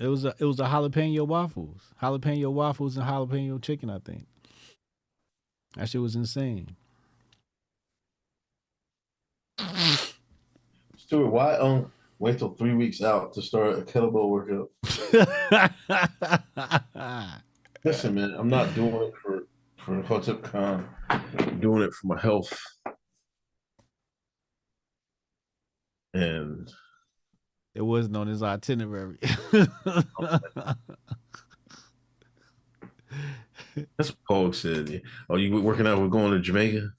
It 0.00 0.08
was 0.08 0.24
a 0.24 0.34
it 0.38 0.44
was 0.44 0.58
a 0.58 0.64
jalapeno 0.64 1.26
waffles, 1.26 1.82
jalapeno 2.02 2.52
waffles 2.52 2.96
and 2.96 3.06
jalapeno 3.06 3.62
chicken. 3.62 3.90
I 3.90 4.00
think 4.00 4.26
that 5.76 5.88
shit 5.88 6.00
was 6.00 6.16
insane. 6.16 6.74
Stuart, 10.96 11.28
why 11.28 11.54
um 11.56 11.92
wait 12.18 12.38
till 12.38 12.54
three 12.54 12.74
weeks 12.74 13.02
out 13.02 13.32
to 13.34 13.42
start 13.42 13.78
a 13.78 13.82
kettlebell 13.82 14.28
workout? 14.28 14.70
Listen, 17.84 18.14
man, 18.14 18.34
I'm 18.36 18.48
not 18.48 18.74
doing 18.74 18.94
it 18.94 19.14
for 19.22 19.44
for 19.76 20.02
Hotep 20.02 20.42
Con. 20.42 20.88
I'm 21.08 21.60
doing 21.60 21.82
it 21.82 21.92
for 21.92 22.08
my 22.08 22.20
health. 22.20 22.58
And 26.14 26.70
It 27.74 27.82
wasn't 27.82 28.16
on 28.16 28.26
his 28.26 28.42
itinerary. 28.42 29.18
That's 33.96 34.10
what 34.10 34.16
Paul 34.26 34.52
said. 34.52 35.02
Oh, 35.28 35.36
you 35.36 35.60
working 35.62 35.86
out? 35.86 36.00
We're 36.00 36.08
going 36.08 36.32
to 36.32 36.40
Jamaica. 36.40 36.90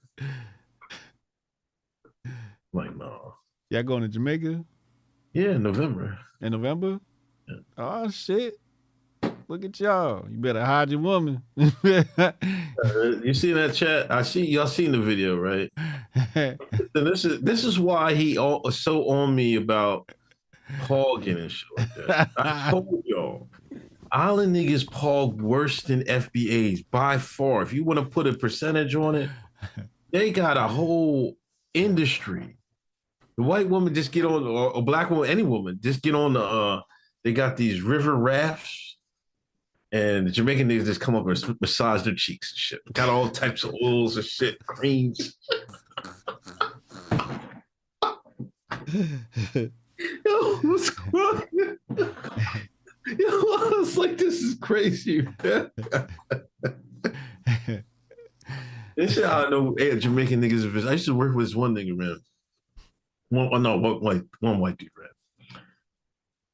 Like 2.72 2.96
no. 2.96 3.34
Y'all 3.70 3.82
going 3.82 4.02
to 4.02 4.08
Jamaica 4.08 4.64
Yeah, 5.34 5.56
November. 5.58 6.18
in 6.40 6.52
November? 6.52 7.00
Oh 7.76 8.08
shit! 8.10 8.54
Look 9.52 9.66
at 9.66 9.78
y'all. 9.80 10.26
You 10.30 10.38
better 10.38 10.64
hide 10.64 10.90
your 10.90 11.00
woman. 11.00 11.42
Uh, 11.58 13.10
you 13.22 13.34
seen 13.34 13.54
that 13.54 13.74
chat? 13.74 14.10
I 14.10 14.22
see 14.22 14.46
y'all 14.46 14.66
seen 14.66 14.92
the 14.92 14.98
video, 14.98 15.36
right? 15.36 15.70
This 16.94 17.26
is 17.26 17.42
this 17.42 17.62
is 17.62 17.78
why 17.78 18.14
he 18.14 18.38
all, 18.38 18.70
so 18.70 19.10
on 19.10 19.34
me 19.34 19.56
about 19.56 20.10
hogging 20.80 21.36
and 21.38 21.52
shit 21.52 21.68
like 21.76 21.94
that. 21.96 22.30
I 22.38 22.70
told 22.70 23.02
y'all, 23.04 23.50
Island 24.10 24.56
niggas 24.56 24.86
pog 24.86 25.34
worse 25.34 25.82
than 25.82 26.02
FBAs 26.04 26.86
by 26.90 27.18
far. 27.18 27.60
If 27.60 27.74
you 27.74 27.84
want 27.84 28.00
to 28.00 28.06
put 28.06 28.26
a 28.26 28.32
percentage 28.32 28.94
on 28.94 29.14
it, 29.14 29.28
they 30.12 30.30
got 30.30 30.56
a 30.56 30.66
whole 30.66 31.36
industry. 31.74 32.56
The 33.36 33.42
white 33.42 33.68
woman 33.68 33.92
just 33.92 34.12
get 34.12 34.24
on, 34.24 34.46
or 34.46 34.72
a 34.74 34.80
black 34.80 35.10
woman, 35.10 35.28
any 35.28 35.42
woman, 35.42 35.78
just 35.82 36.00
get 36.00 36.14
on 36.14 36.32
the. 36.32 36.42
uh 36.42 36.80
They 37.22 37.34
got 37.34 37.58
these 37.58 37.82
river 37.82 38.16
rafts. 38.16 38.91
And 39.92 40.26
the 40.26 40.30
Jamaican 40.30 40.70
niggas 40.70 40.86
just 40.86 41.02
come 41.02 41.14
up 41.14 41.26
and 41.26 41.60
massage 41.60 42.02
their 42.02 42.14
cheeks 42.14 42.50
and 42.52 42.58
shit. 42.58 42.80
Got 42.94 43.10
all 43.10 43.28
types 43.28 43.62
of 43.62 43.74
oils 43.84 44.16
and 44.16 44.24
shit, 44.24 44.58
creams. 44.64 45.36
Yo, 48.92 50.56
what's 50.62 50.90
going? 50.90 51.42
Yo, 53.06 53.28
I 53.28 53.74
was 53.78 53.98
like, 53.98 54.16
this 54.16 54.40
is 54.40 54.54
crazy. 54.54 55.28
man. 55.42 55.70
this 58.96 59.18
is 59.18 59.24
how 59.24 59.44
I 59.44 59.50
know 59.50 59.74
hey, 59.76 59.98
Jamaican 59.98 60.40
niggas. 60.40 60.88
I 60.88 60.92
used 60.92 61.04
to 61.04 61.14
work 61.14 61.34
with 61.34 61.46
this 61.46 61.54
one 61.54 61.74
nigga, 61.74 61.94
man. 61.94 62.18
One, 63.28 63.50
oh, 63.52 63.58
no, 63.58 63.76
one 63.76 64.00
white, 64.00 64.22
one 64.40 64.58
white 64.58 64.78
dude, 64.78 64.88
man. 64.98 65.62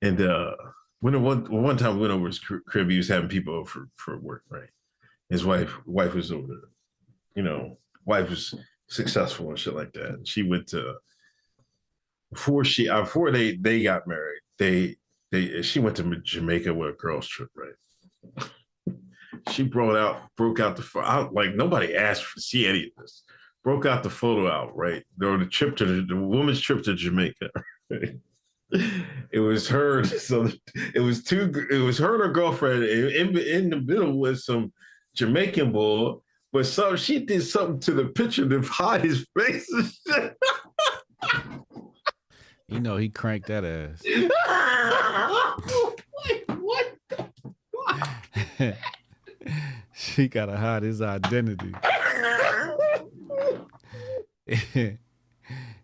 And 0.03 0.21
uh, 0.21 0.57
when 1.01 1.23
one 1.23 1.45
one 1.63 1.77
time 1.77 1.95
we 1.95 2.03
went 2.03 2.13
over 2.13 2.27
his 2.27 2.39
crib, 2.39 2.91
he 2.91 2.97
was 2.97 3.09
having 3.09 3.29
people 3.29 3.55
over 3.55 3.69
for, 3.69 3.89
for 3.97 4.19
work, 4.19 4.43
right? 4.49 4.69
His 5.31 5.45
wife, 5.45 5.75
wife 5.87 6.15
was 6.15 6.33
over. 6.33 6.71
You 7.35 7.43
know, 7.43 7.79
wife 8.05 8.31
was 8.31 8.55
successful 8.89 9.49
and 9.49 9.59
shit 9.59 9.75
like 9.75 9.93
that. 9.93 10.11
And 10.11 10.27
she 10.27 10.43
went 10.43 10.67
to 10.69 10.95
before 12.33 12.65
she 12.65 12.89
uh, 12.89 13.03
before 13.03 13.31
they 13.31 13.57
they 13.57 13.83
got 13.83 14.09
married. 14.09 14.41
They 14.59 14.97
they 15.31 15.63
she 15.63 15.79
went 15.79 15.97
to 15.97 16.17
Jamaica 16.17 16.75
with 16.75 16.91
a 16.91 16.93
girls 16.93 17.29
trip, 17.29 17.51
right? 17.55 18.51
she 19.51 19.63
brought 19.63 19.97
out 19.97 20.23
broke 20.37 20.59
out 20.59 20.77
the 20.77 21.01
out 21.01 21.33
like 21.33 21.55
nobody 21.55 21.95
asked 21.95 22.35
to 22.35 22.41
see 22.41 22.67
any 22.67 22.85
of 22.85 22.91
this. 22.99 23.23
Broke 23.63 23.87
out 23.87 24.03
the 24.03 24.11
photo 24.11 24.51
out, 24.51 24.77
right? 24.77 25.05
There 25.17 25.37
the 25.37 25.47
trip 25.47 25.77
to 25.77 25.85
the, 25.85 26.03
the 26.03 26.17
woman's 26.17 26.61
trip 26.61 26.83
to 26.85 26.95
Jamaica. 26.95 27.51
right? 27.91 28.17
it 29.33 29.41
was 29.41 29.69
her. 29.69 30.05
So 30.05 30.49
it 30.95 31.01
was 31.01 31.25
two. 31.25 31.53
It 31.71 31.79
was 31.79 31.99
her 31.99 32.15
and 32.15 32.25
her 32.25 32.33
girlfriend. 32.33 32.85
In, 32.85 33.09
in, 33.09 33.39
in 33.39 33.71
the 33.71 33.81
middle 33.81 34.19
with 34.19 34.41
some 34.41 34.73
Jamaican 35.15 35.73
boy, 35.73 36.17
but 36.53 36.67
some 36.67 36.97
she 36.97 37.21
did 37.21 37.43
something 37.43 37.81
to 37.81 37.93
the 37.93 38.07
picture 38.07 38.49
to 38.49 38.61
hide 38.63 39.05
his 39.05 39.27
face. 39.37 39.69
and 39.73 39.93
shit. 40.07 40.37
you 42.69 42.81
know 42.81 42.97
he 42.97 43.09
cranked 43.09 43.49
that 43.49 43.65
ass. 43.65 44.03
Like, 46.29 46.45
what? 46.61 46.99
she 49.95 50.27
gotta 50.27 50.57
hide 50.57 50.83
his 50.83 51.01
identity. 51.01 51.73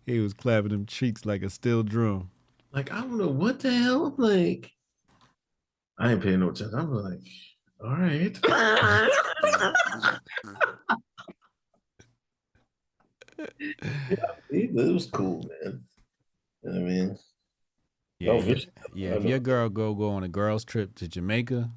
he 0.05 0.19
was 0.19 0.33
clapping 0.33 0.71
them 0.71 0.85
cheeks 0.85 1.25
like 1.25 1.41
a 1.41 1.49
steel 1.49 1.83
drum. 1.83 2.29
Like 2.75 2.91
I 2.91 2.99
don't 2.99 3.17
know 3.17 3.29
what 3.29 3.61
the 3.61 3.71
hell. 3.71 4.07
I'm 4.07 4.17
like, 4.17 4.69
I 5.97 6.11
ain't 6.11 6.21
paying 6.21 6.41
no 6.41 6.49
attention. 6.49 6.77
I'm 6.77 6.91
like, 6.93 7.19
all 7.81 7.95
right. 7.95 8.37
yeah, 14.09 14.17
it 14.49 14.93
was 14.93 15.05
cool, 15.05 15.49
man. 15.63 15.83
You 16.63 16.69
know 16.69 16.71
what 16.71 16.75
I 16.75 16.79
mean? 16.79 17.17
Yeah, 18.19 18.31
Oh, 18.31 18.41
yeah, 18.41 18.55
yeah. 18.93 19.09
If 19.15 19.23
your 19.23 19.39
girl 19.39 19.69
go 19.69 19.93
go 19.93 20.09
on 20.09 20.25
a 20.25 20.27
girls 20.27 20.65
trip 20.65 20.95
to 20.95 21.07
Jamaica, 21.07 21.71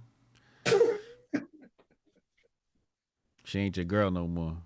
she 3.44 3.60
ain't 3.60 3.76
your 3.76 3.84
girl 3.84 4.10
no 4.10 4.26
more. 4.26 4.56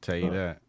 Tell 0.00 0.16
you 0.16 0.30
that. 0.30 0.60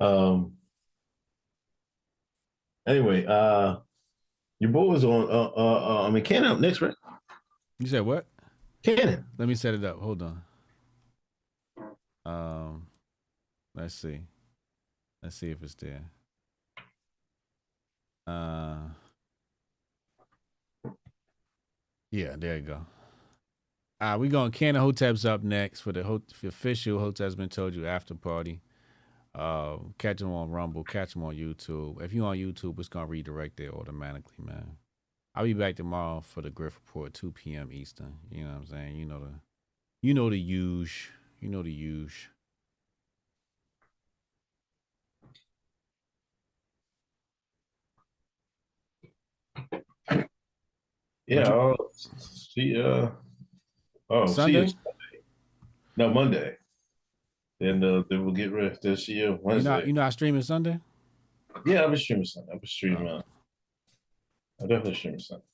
Um. 0.00 0.52
Anyway, 2.86 3.26
uh, 3.26 3.76
your 4.60 4.70
boy 4.70 4.86
was 4.86 5.04
on. 5.04 5.24
Uh, 5.24 5.50
uh, 5.56 6.02
uh 6.04 6.06
I 6.06 6.10
mean, 6.10 6.24
Cannon 6.24 6.52
up 6.52 6.60
next, 6.60 6.80
right? 6.80 6.94
You 7.78 7.86
said 7.86 8.02
what? 8.02 8.26
Cannon. 8.82 9.24
Let 9.36 9.48
me 9.48 9.54
set 9.54 9.74
it 9.74 9.84
up. 9.84 9.98
Hold 9.98 10.22
on. 10.22 10.42
Um, 12.24 12.86
let's 13.74 13.94
see. 13.94 14.20
Let's 15.22 15.36
see 15.36 15.50
if 15.50 15.62
it's 15.62 15.74
there. 15.74 16.02
Uh, 18.26 18.76
yeah, 22.10 22.36
there 22.36 22.56
you 22.56 22.62
go. 22.62 22.86
Uh, 24.00 24.16
we're 24.20 24.30
going 24.30 24.52
Cannon 24.52 24.80
Hotep's 24.80 25.24
up 25.24 25.42
next 25.42 25.80
for 25.80 25.92
the, 25.92 26.04
ho- 26.04 26.22
the 26.40 26.48
official 26.48 26.98
Hotep's 26.98 27.34
been 27.34 27.48
told 27.48 27.74
you 27.74 27.86
after 27.86 28.14
party. 28.14 28.60
Uh, 29.38 29.76
catch 29.98 30.18
them 30.18 30.32
on 30.32 30.50
Rumble, 30.50 30.82
catch 30.82 31.12
them 31.12 31.22
on 31.22 31.36
YouTube. 31.36 32.02
If 32.02 32.12
you're 32.12 32.26
on 32.26 32.36
YouTube, 32.36 32.78
it's 32.80 32.88
gonna 32.88 33.06
redirect 33.06 33.56
there 33.56 33.72
automatically, 33.72 34.44
man. 34.44 34.76
I'll 35.34 35.44
be 35.44 35.52
back 35.52 35.76
tomorrow 35.76 36.20
for 36.20 36.42
the 36.42 36.50
Griff 36.50 36.74
Report, 36.74 37.14
2 37.14 37.30
p.m. 37.30 37.70
Eastern. 37.72 38.14
You 38.32 38.42
know 38.42 38.50
what 38.50 38.56
I'm 38.56 38.66
saying? 38.66 38.96
You 38.96 39.06
know 39.06 39.20
the 39.20 39.34
you 40.02 40.12
know 40.12 40.28
the 40.28 40.38
use. 40.38 41.08
You 41.40 41.48
know 41.50 41.62
the 41.62 41.72
use. 41.72 42.12
Yeah. 51.28 51.52
Oh, 51.52 51.76
see. 51.94 52.80
Uh. 52.80 53.10
Oh, 54.10 54.26
Sunday? 54.26 54.52
see 54.52 54.58
you 54.60 54.68
Sunday. 54.68 55.22
No, 55.96 56.10
Monday. 56.12 56.56
Then 57.60 57.82
uh, 57.82 58.02
then 58.08 58.24
we'll 58.24 58.34
get 58.34 58.52
ready 58.52 58.76
you 58.82 59.14
You 59.14 59.38
Wednesday. 59.42 59.70
not 59.70 59.86
you 59.86 59.92
not 59.92 60.12
streaming 60.12 60.42
Sunday? 60.42 60.78
yeah, 61.66 61.82
I'll 61.82 61.90
be 61.90 61.96
streaming 61.96 62.24
Sunday. 62.24 62.52
I'll 62.52 62.60
be 62.60 62.66
streaming. 62.66 63.08
Uh, 63.08 63.22
I'll 64.60 64.68
definitely 64.68 64.94
stream 64.94 65.18
Sunday. 65.18 65.44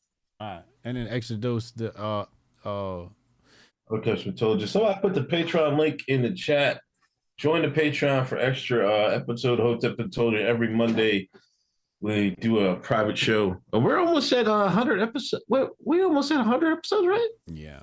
All 0.41 0.49
right. 0.49 0.63
And 0.85 0.97
then 0.97 1.09
extra 1.09 1.37
dose 1.37 1.71
the 1.71 1.95
uh 1.99 2.27
uh 2.65 3.07
Okay, 3.91 4.17
so 4.17 4.23
we 4.27 4.33
told 4.33 4.61
you. 4.61 4.67
So 4.67 4.87
I 4.87 4.95
put 4.95 5.15
the 5.15 5.21
Patreon 5.23 5.79
link 5.79 6.01
in 6.09 6.23
the 6.23 6.33
chat. 6.33 6.81
Join 7.37 7.63
the 7.63 7.69
Patreon 7.69 8.27
for 8.27 8.39
extra 8.39 8.87
uh, 8.89 9.09
episode. 9.09 9.59
Hotep 9.59 9.99
and 9.99 10.13
told 10.13 10.35
you 10.35 10.41
every 10.41 10.69
Monday 10.69 11.29
we 12.01 12.31
do 12.41 12.61
a 12.61 12.77
private 12.77 13.19
show. 13.19 13.57
We're 13.73 13.99
almost 13.99 14.33
at 14.33 14.47
uh, 14.47 14.65
100 14.65 15.01
episodes. 15.03 15.45
We 15.49 15.61
we 15.85 16.03
almost 16.03 16.31
at 16.31 16.37
100 16.39 16.73
episodes, 16.73 17.07
right? 17.07 17.29
yeah. 17.47 17.81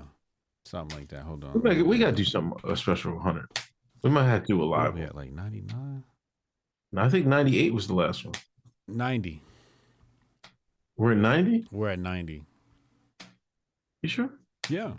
Something 0.65 0.99
like 0.99 1.10
that. 1.10 1.23
Hold 1.23 1.43
on. 1.43 1.53
We 1.53 1.61
gotta, 1.61 1.84
we 1.84 1.98
gotta 1.98 2.11
do 2.15 2.23
something 2.23 2.57
a 2.69 2.77
special 2.77 3.14
100. 3.15 3.45
We 4.03 4.10
might 4.10 4.26
have 4.26 4.41
to 4.44 4.48
do 4.48 4.64
a 4.64 4.65
live. 4.65 4.95
we 4.95 5.02
at 5.02 5.15
like 5.15 5.32
99? 5.32 6.03
I 6.98 7.10
think 7.10 7.26
98 7.26 7.73
was 7.73 7.88
the 7.88 7.94
last 7.94 8.26
one. 8.26 8.34
90. 8.88 9.41
We're 10.98 11.11
at 11.11 11.18
90. 11.18 11.65
We're 11.72 11.90
at 11.90 11.99
90. 11.99 12.44
You 14.02 14.10
sure? 14.10 14.30
Yeah. 14.69 14.94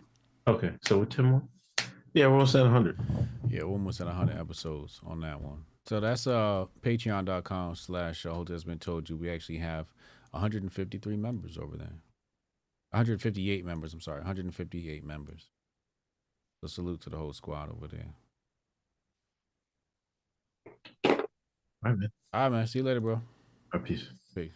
Okay, 0.47 0.73
so 0.83 0.99
we're 0.99 1.05
10 1.05 1.25
more. 1.25 1.43
Yeah, 2.15 2.27
we're 2.27 2.35
almost 2.35 2.55
at 2.55 2.63
100. 2.63 2.99
Yeah, 3.49 3.63
we're 3.65 3.73
almost 3.73 4.01
at 4.01 4.07
100 4.07 4.39
episodes 4.39 5.01
on 5.05 5.21
that 5.21 5.41
one. 5.41 5.65
So 5.87 5.99
that's 5.99 6.27
uh 6.27 6.67
patreon.com 6.81 7.75
slash 7.75 8.25
uh, 8.25 8.31
Hoteps 8.31 8.65
Been 8.65 8.79
Told 8.79 9.11
You. 9.11 9.17
We 9.17 9.31
actually 9.31 9.59
have 9.59 9.87
153 10.31 11.17
members 11.17 11.59
over 11.59 11.77
there. 11.77 11.99
158 12.91 13.65
members, 13.65 13.93
I'm 13.93 14.01
sorry. 14.01 14.19
158 14.19 15.05
members. 15.05 15.49
So 16.61 16.69
salute 16.69 17.01
to 17.03 17.11
the 17.11 17.17
whole 17.17 17.33
squad 17.33 17.71
over 17.71 17.89
there. 17.89 18.15
Right, 21.83 21.99
man. 21.99 22.09
All 22.33 22.43
right, 22.43 22.49
man. 22.51 22.67
See 22.67 22.79
you 22.79 22.85
later, 22.85 23.01
bro. 23.01 23.15
All 23.15 23.23
right, 23.75 23.85
peace. 23.85 24.05
Peace. 24.35 24.53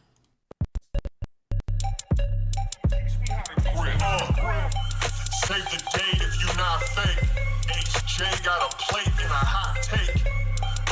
Save 5.46 5.64
the 5.70 5.78
date 5.94 6.22
if 6.22 6.40
you 6.40 6.56
not 6.56 6.82
fake. 6.82 7.22
HJ 7.68 8.16
HJ 8.16 8.44
got 8.44 8.72
a 8.72 8.76
plate 8.76 9.06
and 9.06 9.30
a 9.30 9.34
hot 9.34 9.76
take. 9.82 10.05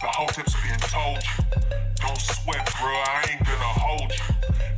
The 0.00 0.06
hotep's 0.06 0.54
been 0.62 0.78
told 0.78 1.18
you. 1.18 1.44
Don't 1.96 2.18
sweat, 2.18 2.72
bro. 2.80 2.88
I 2.88 3.26
ain't 3.30 3.44
gonna 3.44 3.58
hold 3.58 4.12
you 4.12 4.77